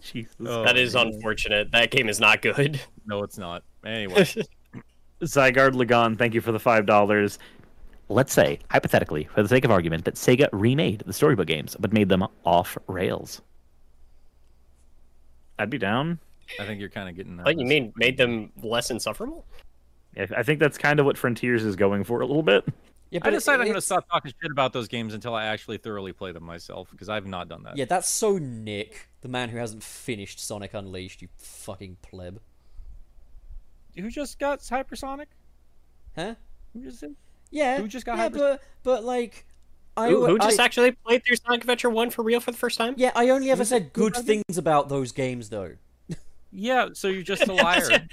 Jesus. 0.00 0.34
Oh, 0.40 0.64
that 0.64 0.76
is 0.76 0.94
man. 0.94 1.08
unfortunate. 1.08 1.70
That 1.72 1.90
game 1.90 2.08
is 2.08 2.20
not 2.20 2.42
good. 2.42 2.80
No, 3.06 3.22
it's 3.22 3.38
not. 3.38 3.62
Anyway, 3.84 4.24
Zygarde 5.22 5.74
Lagon, 5.74 6.16
thank 6.16 6.34
you 6.34 6.40
for 6.40 6.52
the 6.52 6.60
five 6.60 6.86
dollars. 6.86 7.38
Let's 8.12 8.32
say, 8.32 8.58
hypothetically, 8.70 9.24
for 9.34 9.42
the 9.42 9.48
sake 9.48 9.64
of 9.64 9.70
argument, 9.70 10.04
that 10.04 10.14
Sega 10.14 10.48
remade 10.52 11.02
the 11.06 11.12
storybook 11.12 11.46
games 11.46 11.76
but 11.78 11.92
made 11.92 12.08
them 12.08 12.24
off 12.44 12.76
rails. 12.86 13.40
I'd 15.58 15.70
be 15.70 15.78
down. 15.78 16.18
I 16.60 16.66
think 16.66 16.80
you're 16.80 16.88
kind 16.88 17.08
of 17.08 17.16
getting. 17.16 17.36
Like 17.38 17.56
you 17.56 17.64
nervous. 17.64 17.68
mean 17.68 17.92
made 17.96 18.16
them 18.16 18.52
less 18.62 18.90
insufferable? 18.90 19.46
I 20.16 20.28
I 20.38 20.42
think 20.42 20.60
that's 20.60 20.76
kind 20.76 21.00
of 21.00 21.06
what 21.06 21.16
Frontiers 21.16 21.64
is 21.64 21.76
going 21.76 22.04
for 22.04 22.20
a 22.20 22.26
little 22.26 22.42
bit. 22.42 22.64
Yeah, 23.10 23.20
I 23.22 23.28
it- 23.28 23.32
decided 23.32 23.60
I'm 23.60 23.66
going 23.66 23.74
to 23.74 23.80
stop 23.80 24.08
talking 24.10 24.32
shit 24.42 24.50
about 24.50 24.72
those 24.72 24.88
games 24.88 25.12
until 25.14 25.34
I 25.34 25.44
actually 25.44 25.78
thoroughly 25.78 26.12
play 26.12 26.32
them 26.32 26.44
myself 26.44 26.90
because 26.90 27.08
I've 27.08 27.26
not 27.26 27.48
done 27.48 27.62
that. 27.64 27.76
Yeah, 27.76 27.84
that's 27.84 28.08
so 28.08 28.38
Nick, 28.38 29.08
the 29.20 29.28
man 29.28 29.50
who 29.50 29.58
hasn't 29.58 29.82
finished 29.82 30.40
Sonic 30.40 30.74
Unleashed. 30.74 31.20
You 31.22 31.28
fucking 31.36 31.98
pleb. 32.02 32.40
Who 33.96 34.10
just 34.10 34.38
got 34.38 34.60
hypersonic? 34.60 35.26
Huh? 36.16 36.34
Who 36.72 36.82
just 36.82 37.00
did? 37.00 37.14
Yeah. 37.52 37.78
Who 37.78 37.86
just 37.86 38.04
got 38.04 38.16
yeah, 38.16 38.22
hyper- 38.24 38.38
but 38.38 38.62
but 38.82 39.04
like, 39.04 39.46
I 39.96 40.08
Who, 40.08 40.26
who 40.26 40.38
just 40.38 40.58
I- 40.58 40.64
actually 40.64 40.90
played 40.92 41.24
through 41.24 41.36
Sonic 41.36 41.60
Adventure 41.60 41.90
One 41.90 42.10
for 42.10 42.22
real 42.24 42.40
for 42.40 42.50
the 42.50 42.56
first 42.56 42.78
time? 42.78 42.94
yeah, 42.96 43.12
I 43.14 43.28
only 43.28 43.50
ever 43.50 43.64
said 43.64 43.92
good 43.92 44.16
things 44.16 44.56
about 44.58 44.88
those 44.88 45.12
games 45.12 45.50
though. 45.50 45.76
Yeah, 46.50 46.88
so 46.92 47.08
you're 47.08 47.22
just 47.22 47.46
a 47.46 47.52
liar. 47.52 48.06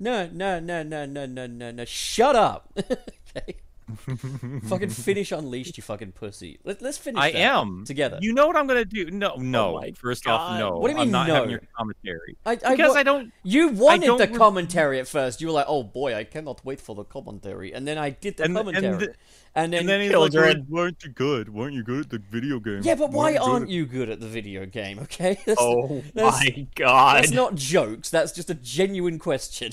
No, 0.00 0.28
no, 0.32 0.60
no, 0.60 0.84
no, 0.84 1.04
no, 1.06 1.26
no, 1.26 1.46
no, 1.48 1.70
no. 1.72 1.84
Shut 1.84 2.36
up. 2.36 2.70
okay. 2.78 3.56
fucking 4.68 4.90
finish 4.90 5.32
Unleashed, 5.32 5.76
you 5.76 5.82
fucking 5.82 6.12
pussy. 6.12 6.58
Let, 6.64 6.82
let's 6.82 6.98
finish. 6.98 7.20
I 7.22 7.28
am 7.30 7.84
together. 7.84 8.18
You 8.20 8.32
know 8.32 8.46
what 8.46 8.56
I'm 8.56 8.66
gonna 8.66 8.84
do? 8.84 9.10
No, 9.10 9.32
oh 9.36 9.40
no. 9.40 9.80
my 9.80 9.92
First 9.92 10.24
God. 10.24 10.32
off, 10.34 10.58
no. 10.58 10.78
What 10.78 10.88
do 10.88 10.94
you 10.94 11.00
I'm 11.00 11.06
mean, 11.06 11.12
not 11.12 11.28
no? 11.28 11.34
having 11.34 11.50
your 11.50 11.62
commentary 11.76 12.36
I, 12.44 12.52
I, 12.52 12.76
because 12.76 12.96
I 12.96 13.02
don't. 13.02 13.32
You 13.42 13.68
wanted 13.68 14.06
don't 14.06 14.18
the 14.18 14.26
commentary 14.28 15.00
at 15.00 15.08
first. 15.08 15.40
You 15.40 15.48
were 15.48 15.52
like, 15.54 15.66
"Oh 15.68 15.82
boy, 15.82 16.14
I 16.14 16.24
cannot 16.24 16.64
wait 16.64 16.80
for 16.80 16.94
the 16.94 17.04
commentary," 17.04 17.72
and 17.72 17.86
then 17.86 17.98
I 17.98 18.10
did 18.10 18.36
the 18.36 18.44
And- 18.44 18.56
and 18.56 18.66
commentary, 18.66 19.06
the- 19.06 19.14
and 19.54 19.72
then, 19.72 19.80
And 19.80 19.88
then 19.88 20.00
he's 20.02 20.12
like, 20.12 20.32
"Weren't 20.68 21.02
you 21.04 21.10
good? 21.10 21.48
Weren't 21.52 21.74
you 21.74 21.82
good 21.82 22.00
at 22.04 22.10
the 22.10 22.18
video 22.18 22.60
game?" 22.60 22.80
yeah, 22.82 22.94
but 22.94 23.10
why 23.10 23.32
Weren't 23.32 23.38
good 23.38 23.50
aren't 23.50 23.62
at-" 23.64 23.70
you 23.70 23.86
good 23.86 24.10
at 24.10 24.20
the 24.20 24.28
video 24.28 24.66
game? 24.66 24.98
Okay, 25.00 25.38
that's, 25.46 25.60
Oh 25.60 26.02
that's, 26.14 26.44
my 26.44 26.66
god! 26.74 27.16
that's 27.16 27.32
not 27.32 27.54
jokes. 27.54 28.10
That's 28.10 28.32
just 28.32 28.50
a 28.50 28.54
genuine 28.54 29.18
question. 29.18 29.72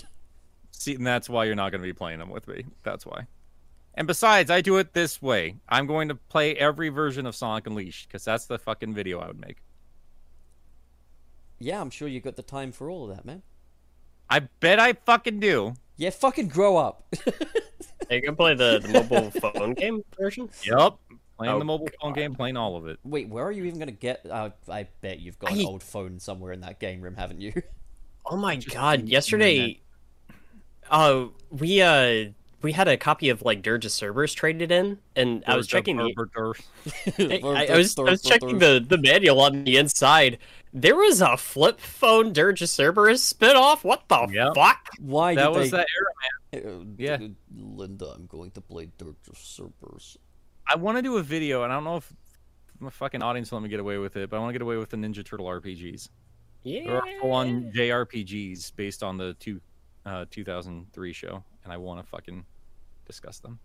See, 0.71 0.95
and 0.95 1.05
that's 1.07 1.29
why 1.29 1.45
you're 1.45 1.55
not 1.55 1.71
going 1.71 1.81
to 1.81 1.87
be 1.87 1.93
playing 1.93 2.19
them 2.19 2.29
with 2.29 2.47
me. 2.47 2.65
That's 2.83 3.05
why. 3.05 3.27
And 3.95 4.07
besides, 4.07 4.51
I 4.51 4.61
do 4.61 4.77
it 4.77 4.93
this 4.93 5.21
way. 5.21 5.55
I'm 5.69 5.87
going 5.87 6.09
to 6.09 6.15
play 6.15 6.55
every 6.55 6.89
version 6.89 7.25
of 7.25 7.35
Sonic 7.35 7.65
Unleashed 7.65 8.07
because 8.07 8.25
that's 8.25 8.45
the 8.45 8.59
fucking 8.59 8.93
video 8.93 9.19
I 9.19 9.27
would 9.27 9.39
make. 9.39 9.57
Yeah, 11.59 11.79
I'm 11.79 11.89
sure 11.89 12.07
you 12.07 12.19
got 12.19 12.35
the 12.35 12.43
time 12.43 12.71
for 12.73 12.89
all 12.89 13.09
of 13.09 13.15
that, 13.15 13.25
man. 13.25 13.41
I 14.29 14.41
bet 14.59 14.79
I 14.79 14.93
fucking 14.93 15.39
do. 15.39 15.75
Yeah, 15.97 16.09
fucking 16.09 16.49
grow 16.49 16.77
up. 16.77 17.13
You 18.11 18.21
gonna 18.21 18.35
play 18.35 18.53
the, 18.53 18.79
the 18.79 18.89
mobile 18.89 19.31
phone 19.53 19.73
game 19.73 20.03
version? 20.15 20.49
Yep. 20.63 20.93
Playing 21.37 21.53
Oh, 21.55 21.59
the 21.59 21.65
mobile 21.65 21.89
phone 21.99 22.13
game, 22.13 22.35
playing 22.35 22.55
all 22.55 22.75
of 22.75 22.87
it. 22.87 22.99
Wait, 23.03 23.27
where 23.29 23.43
are 23.43 23.51
you 23.51 23.65
even 23.65 23.79
gonna 23.79 23.91
get? 23.91 24.25
Uh, 24.29 24.51
I 24.69 24.87
bet 25.01 25.19
you've 25.19 25.39
got 25.39 25.51
an 25.51 25.65
old 25.65 25.81
phone 25.81 26.19
somewhere 26.19 26.53
in 26.53 26.61
that 26.61 26.79
game 26.79 27.01
room, 27.01 27.15
haven't 27.15 27.41
you? 27.41 27.51
Oh 28.25 28.37
my 28.37 28.55
Just 28.57 28.75
god! 28.75 29.07
Yesterday, 29.07 29.81
uh, 30.89 31.25
we 31.49 31.81
uh 31.81 32.25
we 32.65 32.71
had 32.73 32.87
a 32.87 32.97
copy 32.97 33.29
of 33.29 33.41
like 33.43 33.61
Dirge 33.61 33.85
of 33.85 33.91
Cerberus 33.91 34.33
traded 34.33 34.71
in, 34.71 34.97
and 35.15 35.43
I 35.47 35.55
was 35.55 35.67
checking 35.67 35.97
the. 35.97 36.03
I, 37.19 37.39
I- 37.47 37.65
I 37.73 37.77
was 37.77 37.97
I 37.97 38.01
was 38.01 38.21
checking 38.21 38.57
the 38.59 38.83
the 38.85 38.97
manual 38.97 39.39
on 39.41 39.63
the 39.63 39.77
inside. 39.77 40.39
There 40.73 40.95
was 40.95 41.21
a 41.21 41.37
flip 41.37 41.79
phone 41.79 42.33
Dirge 42.33 42.61
of 42.61 42.69
Cerberus 42.69 43.31
spinoff. 43.33 43.83
What 43.83 44.09
the 44.09 44.27
Yep. 44.31 44.55
fuck? 44.55 44.89
Why 44.99 45.35
That 45.35 45.53
did 45.53 45.57
was 45.59 45.71
they? 45.71 45.77
that 45.77 45.87
era. 45.95 46.65
Uh, 46.79 46.83
Yeah. 46.97 47.17
Linda, 47.55 48.07
I'm 48.15 48.25
going 48.25 48.51
to 48.51 48.61
play 48.61 48.89
Dirge 48.97 49.15
of 49.29 49.37
Cerberus. 49.37 50.17
I 50.67 50.75
want 50.75 50.97
to 50.97 51.01
do 51.03 51.17
a 51.17 51.23
video, 51.23 51.63
and 51.63 51.71
I 51.71 51.75
don't 51.77 51.83
know 51.85 51.97
if 51.97 52.11
my 52.79 52.89
fucking 52.89 53.21
audience 53.21 53.51
will 53.51 53.59
let 53.59 53.63
me 53.63 53.69
get 53.69 53.79
away 53.79 53.97
with 53.99 54.17
it, 54.17 54.29
but 54.29 54.37
I 54.37 54.39
want 54.39 54.49
to 54.49 54.53
get 54.53 54.63
away 54.63 54.77
with 54.77 54.89
the 54.89 54.97
Ninja 54.97 55.23
Turtle 55.23 55.45
RPGs. 55.45 56.09
Yeah. 56.63 56.99
Full-on 57.21 57.71
JRPGs 57.73 58.75
based 58.75 59.03
on 59.03 59.17
the 59.17 59.35
two, 59.35 59.61
uh, 60.05 60.25
2003 60.31 61.13
show, 61.13 61.43
and 61.63 61.71
I 61.71 61.77
want 61.77 62.01
to 62.03 62.09
fucking 62.09 62.43
discuss 63.05 63.39
them. 63.39 63.59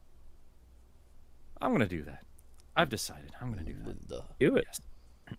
I'm 1.60 1.72
gonna 1.72 1.86
do 1.86 2.02
that. 2.04 2.24
I've 2.76 2.88
decided. 2.88 3.32
I'm 3.40 3.50
gonna 3.50 3.64
do 3.64 3.74
that. 3.84 3.86
Linda, 3.86 4.24
Do 4.38 4.56
it. 4.56 4.78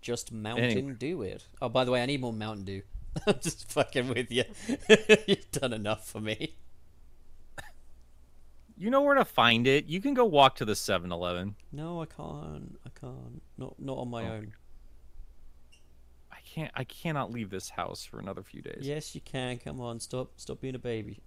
just 0.00 0.32
Mountain 0.32 0.64
Anyway. 0.64 0.92
Dew 0.98 1.22
it. 1.22 1.46
Oh, 1.60 1.68
by 1.68 1.84
the 1.84 1.90
way, 1.90 2.02
I 2.02 2.06
need 2.06 2.20
more 2.20 2.32
Mountain 2.32 2.64
Dew. 2.64 2.82
I'm 3.26 3.38
just 3.40 3.70
fucking 3.72 4.08
with 4.08 4.30
you. 4.30 4.44
You've 5.26 5.50
done 5.52 5.72
enough 5.72 6.06
for 6.08 6.20
me. 6.20 6.56
You 8.76 8.90
know 8.90 9.02
where 9.02 9.14
to 9.14 9.24
find 9.24 9.66
it. 9.66 9.86
You 9.86 10.00
can 10.00 10.12
go 10.14 10.24
walk 10.24 10.56
to 10.56 10.64
the 10.64 10.72
7-Eleven. 10.72 11.54
No, 11.70 12.02
I 12.02 12.06
can't. 12.06 12.78
I 12.84 12.90
can't. 12.98 13.42
Not 13.56 13.78
not 13.78 13.98
on 13.98 14.08
my 14.10 14.24
Oh. 14.24 14.32
own. 14.32 14.54
I 16.32 16.38
can't. 16.44 16.72
I 16.74 16.84
cannot 16.84 17.30
leave 17.30 17.50
this 17.50 17.70
house 17.70 18.04
for 18.04 18.18
another 18.18 18.42
few 18.42 18.60
days. 18.60 18.80
Yes, 18.80 19.14
you 19.14 19.20
can. 19.20 19.58
Come 19.58 19.80
on, 19.80 20.00
stop 20.00 20.32
stop 20.36 20.60
being 20.60 20.74
a 20.74 20.78
baby. 20.80 21.20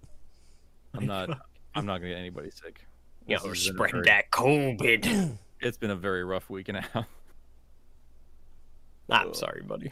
I'm 0.97 1.05
not. 1.05 1.29
I'm 1.75 1.85
not 1.85 1.97
gonna 1.97 2.09
get 2.09 2.17
anybody 2.19 2.49
sick. 2.51 2.85
Yo, 3.27 3.37
This 3.39 3.43
has 3.43 3.67
been 3.67 3.73
a 3.73 3.75
spread 3.75 3.91
very- 3.91 4.05
that 4.05 4.31
COVID. 4.31 5.37
It's 5.61 5.77
been 5.77 5.89
a 5.89 5.95
very 5.95 6.23
rough 6.23 6.49
week 6.49 6.67
and 6.69 6.77
a 6.77 6.81
half. 6.81 7.05
I'm 9.09 9.33
sorry, 9.33 9.61
buddy. 9.61 9.91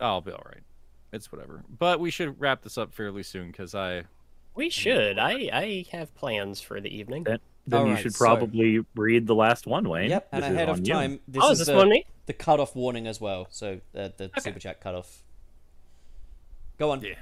I'll 0.00 0.20
be 0.20 0.30
all 0.30 0.42
right. 0.46 0.62
It's 1.12 1.30
whatever. 1.30 1.62
But 1.78 2.00
we 2.00 2.10
should 2.10 2.40
wrap 2.40 2.62
this 2.62 2.78
up 2.78 2.94
fairly 2.94 3.22
soon 3.22 3.48
because 3.48 3.74
I. 3.74 4.04
We 4.54 4.70
should. 4.70 5.18
I 5.18 5.50
I 5.52 5.84
have 5.92 6.14
plans 6.14 6.60
for 6.60 6.80
the 6.80 6.88
evening. 6.96 7.24
Then, 7.24 7.38
then 7.66 7.80
you 7.80 7.86
Alright, 7.88 8.02
should 8.02 8.14
so- 8.14 8.24
probably 8.24 8.80
read 8.94 9.26
the 9.26 9.34
last 9.34 9.66
one, 9.66 9.88
Wayne. 9.88 10.10
Yep, 10.10 10.28
and 10.32 10.42
This 10.42 10.50
is 10.50 10.54
ahead 10.56 10.68
of 10.68 10.76
on 10.78 10.84
you. 10.84 10.92
time, 10.92 11.20
this 11.28 11.42
oh, 11.44 11.50
is 11.50 11.60
is 11.60 11.66
this 11.66 11.72
the, 11.72 11.76
one 11.76 11.88
me? 11.90 12.06
the 12.26 12.32
cutoff 12.32 12.74
warning 12.76 13.06
as 13.06 13.20
well. 13.20 13.46
So 13.50 13.80
uh, 13.96 14.08
the 14.16 14.30
super 14.38 14.58
chat 14.60 14.80
cutoff. 14.80 15.22
Go 16.78 16.90
on. 16.92 17.02
Yeah. 17.02 17.14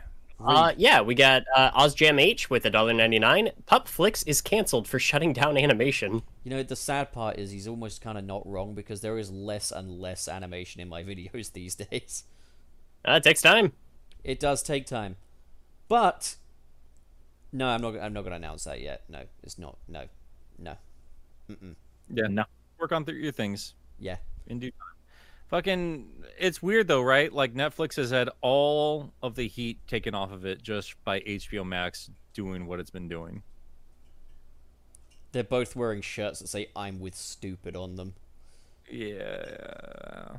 Uh, 0.44 0.72
yeah, 0.76 1.00
we 1.00 1.14
got 1.14 1.42
uh, 1.54 1.70
OzJam 1.72 2.20
H 2.20 2.50
with 2.50 2.64
$1.99. 2.64 3.52
Pupflix 3.66 4.24
is 4.26 4.40
canceled 4.40 4.88
for 4.88 4.98
shutting 4.98 5.32
down 5.32 5.56
animation. 5.56 6.22
You 6.44 6.50
know, 6.50 6.62
the 6.62 6.76
sad 6.76 7.12
part 7.12 7.38
is 7.38 7.50
he's 7.50 7.68
almost 7.68 8.00
kind 8.00 8.18
of 8.18 8.24
not 8.24 8.46
wrong 8.46 8.74
because 8.74 9.00
there 9.00 9.18
is 9.18 9.30
less 9.30 9.70
and 9.70 10.00
less 10.00 10.28
animation 10.28 10.80
in 10.80 10.88
my 10.88 11.02
videos 11.04 11.52
these 11.52 11.74
days. 11.74 12.24
Uh, 13.06 13.12
it 13.12 13.22
takes 13.22 13.42
time. 13.42 13.72
It 14.24 14.38
does 14.40 14.62
take 14.62 14.86
time, 14.86 15.16
but 15.88 16.36
no, 17.52 17.66
I'm 17.68 17.80
not. 17.82 17.96
I'm 17.98 18.12
not 18.12 18.20
going 18.22 18.30
to 18.30 18.36
announce 18.36 18.64
that 18.64 18.80
yet. 18.80 19.02
No, 19.08 19.22
it's 19.42 19.58
not. 19.58 19.76
No, 19.88 20.04
no. 20.58 20.76
Mm-mm. 21.50 21.74
Yeah, 22.08 22.28
No. 22.28 22.44
work 22.78 22.92
on 22.92 23.04
th- 23.04 23.18
your 23.18 23.32
things 23.32 23.74
Yeah. 23.98 24.16
in 24.46 24.60
due 24.60 24.70
time. 24.70 24.91
Fucking, 25.52 26.08
it's 26.38 26.62
weird 26.62 26.88
though, 26.88 27.02
right? 27.02 27.30
Like 27.30 27.52
Netflix 27.52 27.96
has 27.96 28.10
had 28.10 28.30
all 28.40 29.12
of 29.22 29.34
the 29.34 29.46
heat 29.46 29.86
taken 29.86 30.14
off 30.14 30.32
of 30.32 30.46
it 30.46 30.62
just 30.62 30.94
by 31.04 31.20
HBO 31.20 31.62
Max 31.62 32.10
doing 32.32 32.64
what 32.64 32.80
it's 32.80 32.88
been 32.88 33.06
doing. 33.06 33.42
They're 35.32 35.44
both 35.44 35.76
wearing 35.76 36.00
shirts 36.00 36.38
that 36.38 36.48
say 36.48 36.68
"I'm 36.74 37.00
with 37.00 37.14
stupid" 37.14 37.76
on 37.76 37.96
them. 37.96 38.14
Yeah. 38.90 40.36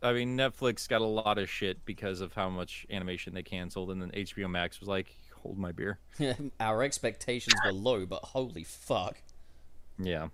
I 0.00 0.12
mean, 0.12 0.36
Netflix 0.36 0.88
got 0.88 1.00
a 1.00 1.06
lot 1.06 1.36
of 1.36 1.50
shit 1.50 1.84
because 1.84 2.20
of 2.20 2.32
how 2.32 2.48
much 2.48 2.86
animation 2.88 3.34
they 3.34 3.42
canceled, 3.42 3.90
and 3.90 4.00
then 4.00 4.12
HBO 4.12 4.48
Max 4.48 4.78
was 4.78 4.88
like, 4.88 5.18
"Hold 5.42 5.58
my 5.58 5.72
beer." 5.72 5.98
Our 6.60 6.84
expectations 6.84 7.56
were 7.64 7.72
low, 7.72 8.06
but 8.06 8.22
holy 8.22 8.62
fuck. 8.62 9.20
Yeah. 9.98 10.28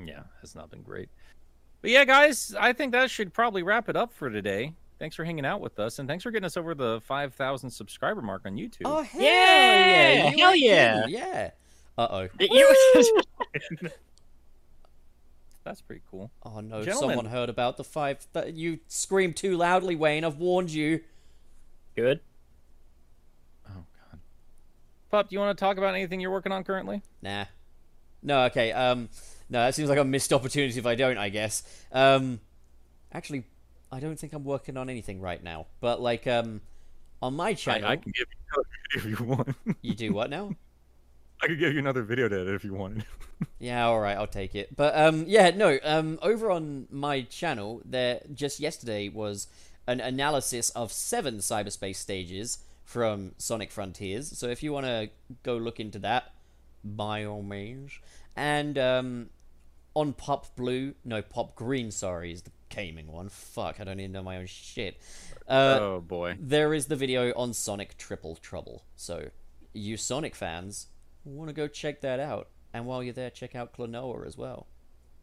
Yeah, 0.00 0.22
has 0.40 0.54
not 0.54 0.70
been 0.70 0.82
great. 0.82 1.08
But 1.82 1.90
yeah, 1.90 2.04
guys, 2.04 2.54
I 2.58 2.72
think 2.72 2.92
that 2.92 3.10
should 3.10 3.32
probably 3.32 3.62
wrap 3.62 3.88
it 3.88 3.96
up 3.96 4.12
for 4.12 4.28
today. 4.30 4.74
Thanks 4.98 5.16
for 5.16 5.24
hanging 5.24 5.46
out 5.46 5.62
with 5.62 5.78
us, 5.78 5.98
and 5.98 6.06
thanks 6.06 6.22
for 6.22 6.30
getting 6.30 6.44
us 6.44 6.58
over 6.58 6.74
the 6.74 7.00
5,000 7.06 7.70
subscriber 7.70 8.20
mark 8.20 8.42
on 8.44 8.56
YouTube. 8.56 8.82
Oh 8.84 9.02
hell 9.02 9.22
Yeah, 9.22 10.24
yeah! 10.24 10.30
Hell 10.36 10.54
yeah. 10.56 11.06
Yeah. 11.06 11.50
Uh 11.96 12.08
oh. 12.10 12.28
That's 15.64 15.80
pretty 15.82 16.02
cool. 16.10 16.30
Oh 16.42 16.60
no! 16.60 16.82
Gentlemen. 16.82 17.16
Someone 17.16 17.26
heard 17.26 17.48
about 17.48 17.76
the 17.76 17.84
five. 17.84 18.26
That 18.32 18.54
you 18.54 18.80
screamed 18.88 19.36
too 19.36 19.56
loudly, 19.56 19.94
Wayne. 19.94 20.24
I've 20.24 20.36
warned 20.38 20.70
you. 20.70 21.00
Good. 21.94 22.20
Oh, 23.68 23.72
God. 24.10 24.20
Pup, 25.10 25.28
do 25.28 25.34
you 25.34 25.40
want 25.40 25.56
to 25.56 25.60
talk 25.60 25.76
about 25.76 25.94
anything 25.94 26.20
you're 26.20 26.30
working 26.30 26.52
on 26.52 26.64
currently? 26.64 27.02
Nah. 27.22 27.44
No. 28.22 28.44
Okay. 28.44 28.72
Um. 28.72 29.10
No, 29.50 29.60
that 29.64 29.74
seems 29.74 29.88
like 29.88 29.98
a 29.98 30.04
missed 30.04 30.32
opportunity 30.32 30.78
if 30.78 30.86
I 30.86 30.94
don't. 30.94 31.18
I 31.18 31.28
guess. 31.28 31.62
Um. 31.92 32.40
Actually, 33.12 33.42
I 33.90 33.98
don't 33.98 34.16
think 34.16 34.32
I'm 34.32 34.44
working 34.44 34.76
on 34.76 34.88
anything 34.88 35.20
right 35.20 35.42
now. 35.42 35.66
But 35.80 36.00
like, 36.00 36.26
um, 36.28 36.60
on 37.20 37.34
my 37.34 37.48
I, 37.48 37.54
channel, 37.54 37.88
I 37.88 37.96
can 37.96 38.12
give 38.12 38.26
you 38.30 38.38
another 38.52 38.68
video 38.94 39.12
if 39.12 39.20
you 39.20 39.26
want. 39.26 39.56
you 39.82 39.94
do 39.94 40.12
what 40.12 40.30
now? 40.30 40.54
I 41.42 41.46
could 41.48 41.58
give 41.58 41.72
you 41.72 41.78
another 41.78 42.02
video 42.02 42.28
to 42.28 42.40
edit 42.40 42.54
if 42.54 42.64
you 42.64 42.74
wanted. 42.74 43.04
Yeah, 43.58 43.86
all 43.86 44.00
right, 44.00 44.18
I'll 44.18 44.26
take 44.26 44.54
it. 44.54 44.76
But 44.76 44.94
um, 44.94 45.24
yeah, 45.26 45.48
no. 45.48 45.78
Um, 45.82 46.18
over 46.20 46.50
on 46.50 46.86
my 46.90 47.22
channel, 47.22 47.80
there 47.86 48.20
just 48.34 48.60
yesterday 48.60 49.08
was 49.08 49.46
an 49.86 49.98
analysis 49.98 50.68
of 50.70 50.92
seven 50.92 51.38
cyberspace 51.38 51.96
stages 51.96 52.58
from 52.84 53.32
Sonic 53.38 53.70
Frontiers. 53.70 54.36
So 54.36 54.48
if 54.48 54.62
you 54.62 54.74
want 54.74 54.84
to 54.84 55.08
go 55.42 55.56
look 55.56 55.80
into 55.80 55.98
that, 56.00 56.34
by 56.84 57.24
all 57.24 57.42
means. 57.42 57.92
And 58.36 58.76
um, 58.76 59.30
on 59.94 60.12
Pop 60.12 60.54
Blue, 60.56 60.94
no 61.04 61.22
Pop 61.22 61.54
Green, 61.54 61.90
sorry, 61.90 62.32
is 62.32 62.42
the 62.42 62.52
gaming 62.68 63.10
one. 63.10 63.28
Fuck, 63.28 63.80
I 63.80 63.84
don't 63.84 64.00
even 64.00 64.12
know 64.12 64.22
my 64.22 64.38
own 64.38 64.46
shit. 64.46 65.00
Uh, 65.48 65.78
oh 65.80 66.00
boy. 66.00 66.36
there 66.38 66.72
is 66.72 66.86
the 66.86 66.96
video 66.96 67.32
on 67.34 67.52
Sonic 67.52 67.96
Triple 67.96 68.36
Trouble. 68.36 68.84
So, 68.96 69.30
you 69.72 69.96
Sonic 69.96 70.34
fans 70.34 70.88
want 71.24 71.48
to 71.48 71.54
go 71.54 71.66
check 71.66 72.00
that 72.02 72.20
out. 72.20 72.48
And 72.72 72.86
while 72.86 73.02
you're 73.02 73.12
there, 73.12 73.30
check 73.30 73.54
out 73.54 73.76
Klonoa 73.76 74.26
as 74.26 74.38
well. 74.38 74.66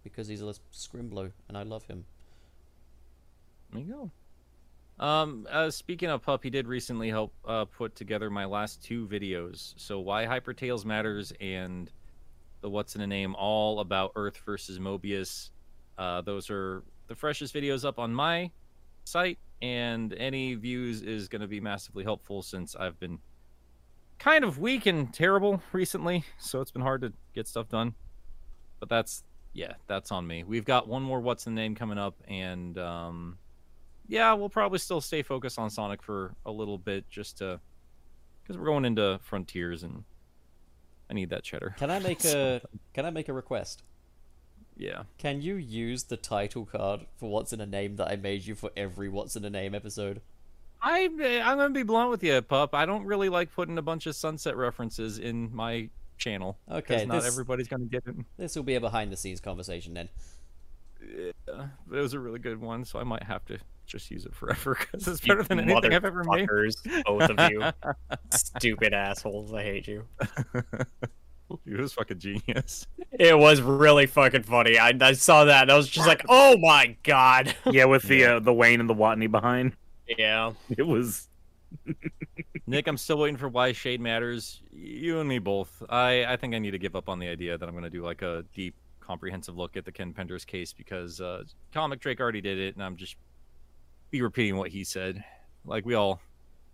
Because 0.04 0.28
he's 0.28 0.42
a 0.42 0.54
scrimblow, 0.74 1.32
and 1.48 1.58
I 1.58 1.64
love 1.64 1.86
him. 1.86 2.06
There 3.72 3.82
you 3.82 3.94
go. 3.94 4.12
Um, 5.00 5.48
uh, 5.50 5.70
speaking 5.70 6.10
of 6.10 6.24
Pup, 6.24 6.44
he 6.44 6.50
did 6.50 6.68
recently 6.68 7.10
help 7.10 7.34
uh, 7.46 7.66
put 7.66 7.96
together 7.96 8.30
my 8.30 8.46
last 8.46 8.84
two 8.84 9.08
videos. 9.08 9.74
So 9.78 10.00
why 10.00 10.26
Hypertails 10.26 10.86
matters 10.86 11.34
and 11.40 11.92
the 12.62 12.70
what's 12.70 12.96
in 12.96 13.02
a 13.02 13.08
name, 13.08 13.36
all 13.36 13.80
about 13.80 14.12
Earth 14.16 14.38
versus 14.46 14.80
Mobius. 14.80 15.52
Uh, 15.98 16.22
those 16.22 16.50
are 16.50 16.84
the 17.08 17.16
freshest 17.16 17.54
videos 17.54 17.86
up 17.86 18.00
on 18.00 18.14
my 18.14 18.52
site, 19.04 19.40
and 19.62 20.14
any 20.14 20.56
views 20.56 21.02
is 21.02 21.28
going 21.28 21.42
to 21.42 21.48
be 21.48 21.60
massively 21.60 22.04
helpful 22.04 22.42
since 22.42 22.76
I've 22.76 23.00
been 23.00 23.20
kind 24.20 24.44
of 24.44 24.60
weak 24.60 24.86
and 24.86 25.14
terrible 25.14 25.62
recently, 25.72 26.24
so 26.38 26.62
it's 26.62 26.72
been 26.72 26.82
hard 26.82 27.02
to 27.02 27.14
get 27.34 27.48
stuff 27.48 27.70
done. 27.70 27.94
But 28.80 28.90
that's 28.90 29.24
yeah, 29.54 29.74
that's 29.88 30.12
on 30.12 30.28
me. 30.28 30.44
We've 30.44 30.66
got 30.66 30.88
one 30.88 31.02
more 31.02 31.20
what's 31.20 31.48
in 31.48 31.56
the 31.56 31.62
name 31.62 31.74
coming 31.74 31.98
up, 31.98 32.16
and 32.28 32.78
um, 32.78 33.38
yeah, 34.08 34.34
we'll 34.34 34.50
probably 34.50 34.80
still 34.80 35.02
stay 35.02 35.24
focused 35.24 35.58
on 35.58 35.70
Sonic 35.70 36.04
for 36.04 36.36
a 36.46 36.52
little 36.52 36.78
bit, 36.78 37.10
just 37.10 37.40
to 37.40 37.60
because 38.44 38.58
we're 38.58 38.68
going 38.68 38.86
into 38.86 39.20
Frontiers, 39.24 39.84
and 39.84 40.04
I 41.10 41.14
need 41.14 41.30
that 41.30 41.44
cheddar. 41.44 41.76
Can 41.78 41.90
I 41.92 42.00
make 42.00 42.24
a 42.26 42.62
Can 42.94 43.06
I 43.06 43.10
make 43.10 43.30
a 43.30 43.34
request? 43.34 43.84
Yeah, 44.80 45.04
Can 45.18 45.42
you 45.42 45.56
use 45.56 46.04
the 46.04 46.18
title 46.18 46.66
card 46.66 47.08
for 47.16 47.32
What's 47.32 47.52
in 47.52 47.60
a 47.62 47.66
Name 47.66 47.96
that 47.96 48.10
I 48.10 48.16
made 48.16 48.46
you 48.46 48.54
for 48.54 48.70
every 48.78 49.10
What's 49.10 49.36
in 49.36 49.44
a 49.44 49.50
Name 49.50 49.74
episode? 49.74 50.22
I 50.82 51.06
I'm 51.44 51.58
gonna 51.58 51.72
be 51.72 51.82
blunt 51.82 52.12
with 52.12 52.24
you, 52.24 52.40
pup. 52.44 52.76
I 52.76 52.86
don't 52.86 53.04
really 53.06 53.30
like 53.30 53.52
putting 53.54 53.80
a 53.80 53.82
bunch 53.82 54.06
of 54.06 54.16
Sunset 54.16 54.56
references 54.56 55.18
in 55.18 55.50
my 55.56 55.90
channel. 56.20 56.60
'cause 56.68 56.78
Okay, 56.84 57.06
not 57.08 57.16
this- 57.24 57.26
everybody's 57.34 57.68
gonna 57.68 57.86
get 57.86 58.04
it. 58.06 58.16
This 58.38 58.56
will 58.56 58.62
be 58.64 58.76
a 58.76 58.80
behind 58.80 59.12
the 59.12 59.18
scenes 59.18 59.40
conversation 59.42 59.96
then. 59.96 60.10
Yeah, 61.02 61.32
but 61.88 61.98
it 61.98 62.02
was 62.02 62.14
a 62.14 62.20
really 62.20 62.40
good 62.40 62.60
one, 62.62 62.86
so 62.86 63.00
I 63.00 63.04
might 63.04 63.24
have 63.24 63.46
to 63.46 63.58
just 63.88 64.12
use 64.12 64.26
it 64.26 64.36
forever 64.36 64.76
because 64.80 65.08
it's 65.08 65.22
better 65.22 65.44
than 65.44 65.60
anything 65.60 65.94
I've 65.94 66.06
ever 66.06 66.24
made. 66.24 66.48
Both 67.06 67.30
of 67.30 67.52
you. 67.52 67.64
Stupid 68.32 68.94
assholes. 68.94 69.54
I 69.54 69.64
hate 69.64 69.88
you. 69.88 70.06
It 71.66 71.80
was 71.80 71.94
fucking 71.94 72.20
genius. 72.20 72.88
It 73.12 73.38
was 73.40 73.62
really 73.62 74.06
fucking 74.06 74.44
funny. 74.44 74.78
I, 74.78 74.92
I 75.00 75.14
saw 75.14 75.46
that 75.46 75.62
and 75.64 75.72
I 75.72 75.78
was 75.78 75.88
just 75.88 76.06
like, 76.06 76.26
oh 76.28 76.58
my 76.58 76.98
god. 77.04 77.56
Yeah, 77.72 77.86
with 77.86 78.04
the 78.04 78.26
uh, 78.26 78.40
the 78.40 78.54
Wayne 78.54 78.82
and 78.82 78.90
the 78.90 78.94
Watney 78.94 79.32
behind. 79.32 79.74
Yeah. 80.08 80.52
It 80.78 80.84
was 80.84 81.30
Nick, 82.66 82.88
I'm 82.88 82.98
still 82.98 83.18
waiting 83.18 83.38
for 83.38 83.48
why 83.48 83.72
Shade 83.72 84.02
matters. 84.02 84.62
You 84.72 85.20
and 85.20 85.30
me 85.30 85.40
both. 85.40 85.82
I, 85.90 86.26
I 86.26 86.36
think 86.36 86.54
I 86.54 86.60
need 86.60 86.72
to 86.72 86.78
give 86.78 86.96
up 86.96 87.08
on 87.08 87.20
the 87.20 87.28
idea 87.28 87.58
that 87.58 87.68
I'm 87.68 87.74
going 87.74 87.86
to 87.86 87.90
do 87.90 88.04
like 88.04 88.22
a 88.22 88.44
deep, 88.54 88.76
comprehensive 89.00 89.58
look 89.58 89.78
at 89.78 89.86
the 89.86 89.92
Ken 89.92 90.14
Penders 90.14 90.46
case 90.46 90.74
because 90.74 91.22
uh, 91.22 91.44
Comic 91.74 92.02
Drake 92.02 92.20
already 92.20 92.42
did 92.42 92.58
it, 92.58 92.76
and 92.76 92.84
I'm 92.84 92.98
just 92.98 93.16
be 94.10 94.22
repeating 94.22 94.58
what 94.58 94.70
he 94.70 94.84
said. 94.84 95.24
Like 95.66 95.86
we 95.86 95.96
all 95.96 96.20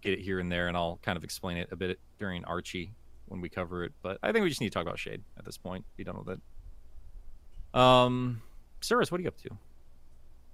get 0.02 0.14
it 0.14 0.20
here 0.20 0.40
and 0.40 0.52
there, 0.52 0.68
and 0.68 0.78
I'll 0.78 1.00
kind 1.02 1.18
of 1.18 1.24
explain 1.24 1.58
it 1.58 1.70
a 1.72 1.76
bit 1.76 2.00
during 2.20 2.44
Archie 2.46 2.92
when 3.28 3.42
we 3.42 3.50
cover 3.50 3.84
it. 3.84 3.94
But 4.02 4.20
I 4.22 4.32
think 4.32 4.44
we 4.44 4.50
just 4.50 4.62
need 4.62 4.70
to 4.70 4.74
talk 4.74 4.84
about 4.84 5.00
Shade 5.00 5.22
at 5.38 5.46
this 5.46 5.58
point. 5.58 5.86
Be 5.98 6.04
done 6.04 6.18
with 6.24 6.38
it. 6.38 7.80
Um, 7.80 8.42
Cirrus, 8.82 9.12
what 9.12 9.20
are 9.20 9.24
you 9.24 9.28
up 9.30 9.38
to? 9.42 9.50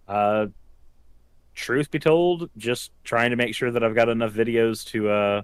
uh 0.08 0.48
truth 1.54 1.92
be 1.92 2.00
told, 2.00 2.50
just 2.58 2.92
trying 3.04 3.30
to 3.32 3.36
make 3.36 3.54
sure 3.54 3.70
that 3.70 3.84
I've 3.84 3.94
got 3.94 4.10
enough 4.10 4.34
videos 4.34 4.86
to 4.88 5.10
uh 5.10 5.42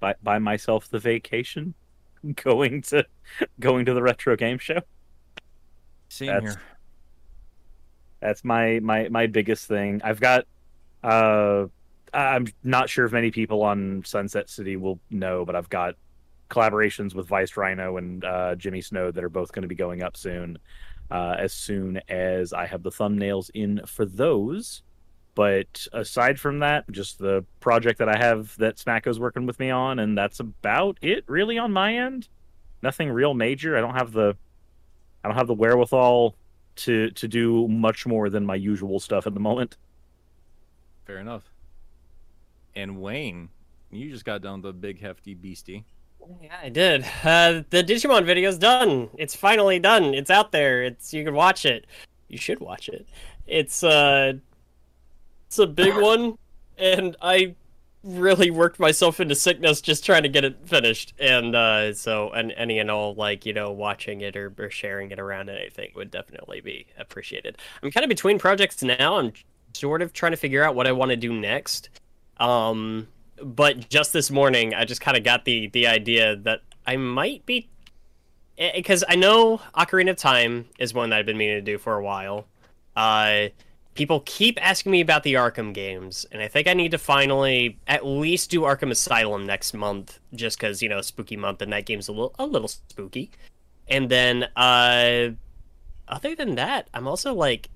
buy 0.00 0.14
buy 0.22 0.38
myself 0.38 0.88
the 0.90 0.98
vacation 0.98 1.72
going 2.34 2.82
to 2.82 3.06
going 3.60 3.86
to 3.86 3.94
the 3.94 4.02
retro 4.02 4.36
game 4.36 4.58
show. 4.58 4.80
Same 6.08 6.26
That's- 6.26 6.54
here. 6.54 6.62
That's 8.20 8.44
my 8.44 8.80
my 8.80 9.08
my 9.10 9.26
biggest 9.26 9.68
thing. 9.68 10.00
I've 10.02 10.20
got 10.20 10.44
uh 11.04 11.66
I'm 12.12 12.46
not 12.62 12.88
sure 12.88 13.04
if 13.04 13.12
many 13.12 13.30
people 13.30 13.62
on 13.62 14.02
Sunset 14.04 14.48
City 14.48 14.76
will 14.76 15.00
know, 15.10 15.44
but 15.44 15.56
I've 15.56 15.68
got 15.68 15.96
collaborations 16.48 17.14
with 17.14 17.26
Vice 17.26 17.56
Rhino 17.56 17.96
and 17.96 18.24
uh, 18.24 18.54
Jimmy 18.54 18.80
Snow 18.80 19.10
that 19.10 19.24
are 19.24 19.28
both 19.28 19.50
going 19.52 19.62
to 19.62 19.68
be 19.68 19.74
going 19.74 20.02
up 20.02 20.16
soon. 20.16 20.58
Uh, 21.10 21.36
as 21.38 21.52
soon 21.52 22.00
as 22.08 22.52
I 22.52 22.66
have 22.66 22.82
the 22.82 22.90
thumbnails 22.90 23.50
in 23.52 23.82
for 23.86 24.06
those. 24.06 24.82
But 25.34 25.86
aside 25.92 26.40
from 26.40 26.60
that, 26.60 26.90
just 26.90 27.18
the 27.18 27.44
project 27.60 27.98
that 27.98 28.08
I 28.08 28.16
have 28.16 28.56
that 28.56 28.78
Smacko's 28.78 29.20
working 29.20 29.46
with 29.46 29.58
me 29.58 29.70
on, 29.70 29.98
and 29.98 30.16
that's 30.16 30.40
about 30.40 30.96
it 31.02 31.24
really 31.26 31.58
on 31.58 31.72
my 31.72 31.96
end. 31.96 32.28
Nothing 32.82 33.10
real 33.10 33.34
major. 33.34 33.76
I 33.76 33.80
don't 33.80 33.96
have 33.96 34.12
the 34.12 34.36
I 35.22 35.28
don't 35.28 35.36
have 35.36 35.48
the 35.48 35.54
wherewithal 35.54 36.36
to 36.76 37.10
to 37.10 37.28
do 37.28 37.68
much 37.68 38.06
more 38.06 38.30
than 38.30 38.46
my 38.46 38.54
usual 38.54 39.00
stuff 39.00 39.26
at 39.26 39.34
the 39.34 39.40
moment. 39.40 39.76
Fair 41.04 41.18
enough. 41.18 41.44
And 42.74 43.00
Wayne, 43.00 43.50
you 43.90 44.10
just 44.10 44.24
got 44.24 44.42
done 44.42 44.62
with 44.62 44.62
the 44.62 44.72
big 44.72 45.00
hefty 45.00 45.34
beastie. 45.34 45.84
Yeah, 46.40 46.56
I 46.62 46.68
did. 46.70 47.04
Uh, 47.22 47.62
the 47.70 47.84
Digimon 47.84 48.24
video's 48.24 48.58
done. 48.58 49.10
It's 49.18 49.36
finally 49.36 49.78
done. 49.78 50.14
It's 50.14 50.30
out 50.30 50.52
there. 50.52 50.82
It's 50.82 51.12
you 51.12 51.24
can 51.24 51.34
watch 51.34 51.66
it. 51.66 51.86
You 52.28 52.38
should 52.38 52.60
watch 52.60 52.88
it. 52.88 53.06
It's 53.46 53.84
uh, 53.84 54.34
it's 55.46 55.58
a 55.58 55.66
big 55.66 55.94
one, 56.00 56.38
and 56.78 57.16
I 57.20 57.54
really 58.04 58.50
worked 58.50 58.78
myself 58.78 59.18
into 59.18 59.34
sickness 59.34 59.80
just 59.80 60.04
trying 60.04 60.22
to 60.22 60.28
get 60.28 60.44
it 60.44 60.56
finished. 60.66 61.14
And 61.18 61.56
uh, 61.56 61.94
so, 61.94 62.30
and 62.30 62.52
any 62.56 62.78
and 62.78 62.90
all, 62.90 63.14
like, 63.14 63.46
you 63.46 63.52
know, 63.52 63.70
watching 63.70 64.20
it 64.20 64.36
or, 64.36 64.52
or 64.58 64.70
sharing 64.70 65.10
it 65.10 65.18
around 65.18 65.48
anything 65.48 65.90
would 65.96 66.10
definitely 66.10 66.60
be 66.60 66.86
appreciated. 66.98 67.58
I'm 67.82 67.90
kind 67.90 68.04
of 68.04 68.08
between 68.08 68.38
projects 68.38 68.82
now. 68.82 69.16
I'm 69.16 69.32
sort 69.74 70.02
of 70.02 70.12
trying 70.12 70.32
to 70.32 70.36
figure 70.36 70.62
out 70.62 70.74
what 70.74 70.86
I 70.86 70.92
want 70.92 71.10
to 71.10 71.16
do 71.16 71.32
next. 71.32 71.90
Um, 72.38 73.08
but 73.42 73.88
just 73.88 74.12
this 74.12 74.30
morning, 74.30 74.74
I 74.74 74.84
just 74.84 75.00
kind 75.00 75.16
of 75.16 75.24
got 75.24 75.44
the 75.44 75.68
the 75.68 75.86
idea 75.86 76.36
that 76.36 76.60
I 76.86 76.96
might 76.96 77.44
be 77.46 77.68
because 78.56 79.04
I 79.08 79.16
know 79.16 79.60
Ocarina 79.74 80.10
of 80.10 80.16
Time 80.16 80.66
is 80.78 80.94
one 80.94 81.10
that 81.10 81.18
I've 81.18 81.26
been 81.26 81.38
meaning 81.38 81.56
to 81.56 81.62
do 81.62 81.78
for 81.78 81.96
a 81.96 82.02
while. 82.02 82.46
Uh, 82.96 83.48
people 83.94 84.22
keep 84.24 84.58
asking 84.64 84.92
me 84.92 85.00
about 85.00 85.22
the 85.22 85.34
Arkham 85.34 85.72
games, 85.72 86.26
and 86.30 86.40
I 86.40 86.48
think 86.48 86.68
I 86.68 86.74
need 86.74 86.92
to 86.92 86.98
finally 86.98 87.78
at 87.86 88.06
least 88.06 88.50
do 88.50 88.62
Arkham 88.62 88.90
Asylum 88.90 89.46
next 89.46 89.74
month, 89.74 90.20
just 90.34 90.58
because 90.58 90.82
you 90.82 90.88
know 90.88 91.00
spooky 91.00 91.36
month 91.36 91.62
and 91.62 91.72
that 91.72 91.86
game's 91.86 92.08
a 92.08 92.12
little 92.12 92.34
a 92.38 92.46
little 92.46 92.68
spooky. 92.68 93.30
And 93.88 94.08
then, 94.10 94.44
uh, 94.56 95.30
other 96.08 96.34
than 96.34 96.54
that, 96.54 96.88
I'm 96.94 97.06
also 97.06 97.34
like, 97.34 97.68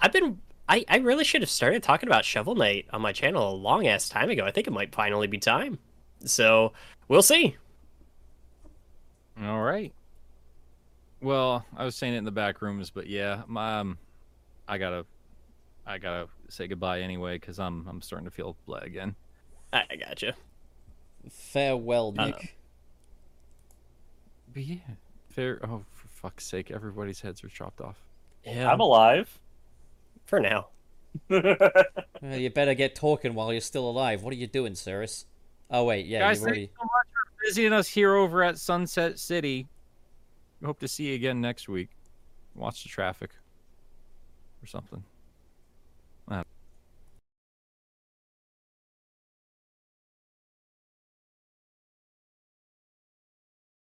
I've 0.00 0.12
been. 0.12 0.40
I, 0.68 0.84
I 0.88 0.96
really 0.98 1.24
should 1.24 1.42
have 1.42 1.50
started 1.50 1.82
talking 1.82 2.08
about 2.08 2.24
Shovel 2.24 2.54
Knight 2.56 2.86
on 2.92 3.00
my 3.00 3.12
channel 3.12 3.50
a 3.50 3.54
long 3.54 3.86
ass 3.86 4.08
time 4.08 4.30
ago. 4.30 4.44
I 4.44 4.50
think 4.50 4.66
it 4.66 4.72
might 4.72 4.94
finally 4.94 5.26
be 5.28 5.38
time. 5.38 5.78
So 6.24 6.72
we'll 7.08 7.22
see. 7.22 7.56
All 9.42 9.62
right. 9.62 9.92
Well, 11.20 11.64
I 11.76 11.84
was 11.84 11.94
saying 11.94 12.14
it 12.14 12.18
in 12.18 12.24
the 12.24 12.30
back 12.32 12.62
rooms, 12.62 12.90
but 12.90 13.06
yeah, 13.06 13.42
my 13.46 13.78
um, 13.80 13.98
I 14.68 14.78
gotta, 14.78 15.06
I 15.86 15.98
gotta 15.98 16.28
say 16.48 16.66
goodbye 16.66 17.00
anyway 17.00 17.36
because 17.38 17.58
I'm 17.58 17.86
I'm 17.88 18.02
starting 18.02 18.24
to 18.26 18.30
feel 18.30 18.56
bleh 18.68 18.82
again. 18.84 19.14
I, 19.72 19.84
I 19.90 19.96
gotcha. 19.96 20.34
Farewell, 21.30 22.14
Uh, 22.18 22.26
Nick. 22.26 22.56
But 24.52 24.62
yeah, 24.62 24.76
fair. 25.28 25.60
Oh, 25.64 25.84
for 25.92 26.08
fuck's 26.08 26.46
sake, 26.46 26.70
everybody's 26.70 27.20
heads 27.20 27.42
are 27.44 27.48
chopped 27.48 27.80
off. 27.80 27.96
Yeah, 28.44 28.70
I'm 28.72 28.80
alive. 28.80 29.38
For 30.26 30.40
now. 30.40 30.68
Uh, 32.22 32.28
you 32.34 32.50
better 32.50 32.74
get 32.74 32.94
talking 32.94 33.34
while 33.34 33.52
you're 33.52 33.60
still 33.60 33.88
alive. 33.88 34.22
What 34.22 34.32
are 34.32 34.36
you 34.36 34.46
doing, 34.46 34.74
Cirrus? 34.74 35.26
Oh 35.70 35.84
wait, 35.84 36.06
yeah, 36.06 36.20
Guys, 36.20 36.38
you've 36.38 36.44
thank 36.44 36.48
already. 36.48 36.60
you 36.62 36.68
so 36.78 36.82
much 36.84 37.06
for 37.14 37.46
visiting 37.46 37.72
us 37.72 37.88
here 37.88 38.14
over 38.14 38.42
at 38.42 38.58
Sunset 38.58 39.18
City. 39.18 39.66
We 40.60 40.66
hope 40.66 40.80
to 40.80 40.88
see 40.88 41.04
you 41.08 41.14
again 41.14 41.40
next 41.40 41.68
week. 41.68 41.90
Watch 42.54 42.82
the 42.82 42.88
traffic 42.88 43.30
or 44.62 44.66
something. 44.66 45.04
I 46.28 46.36
don't 46.36 46.46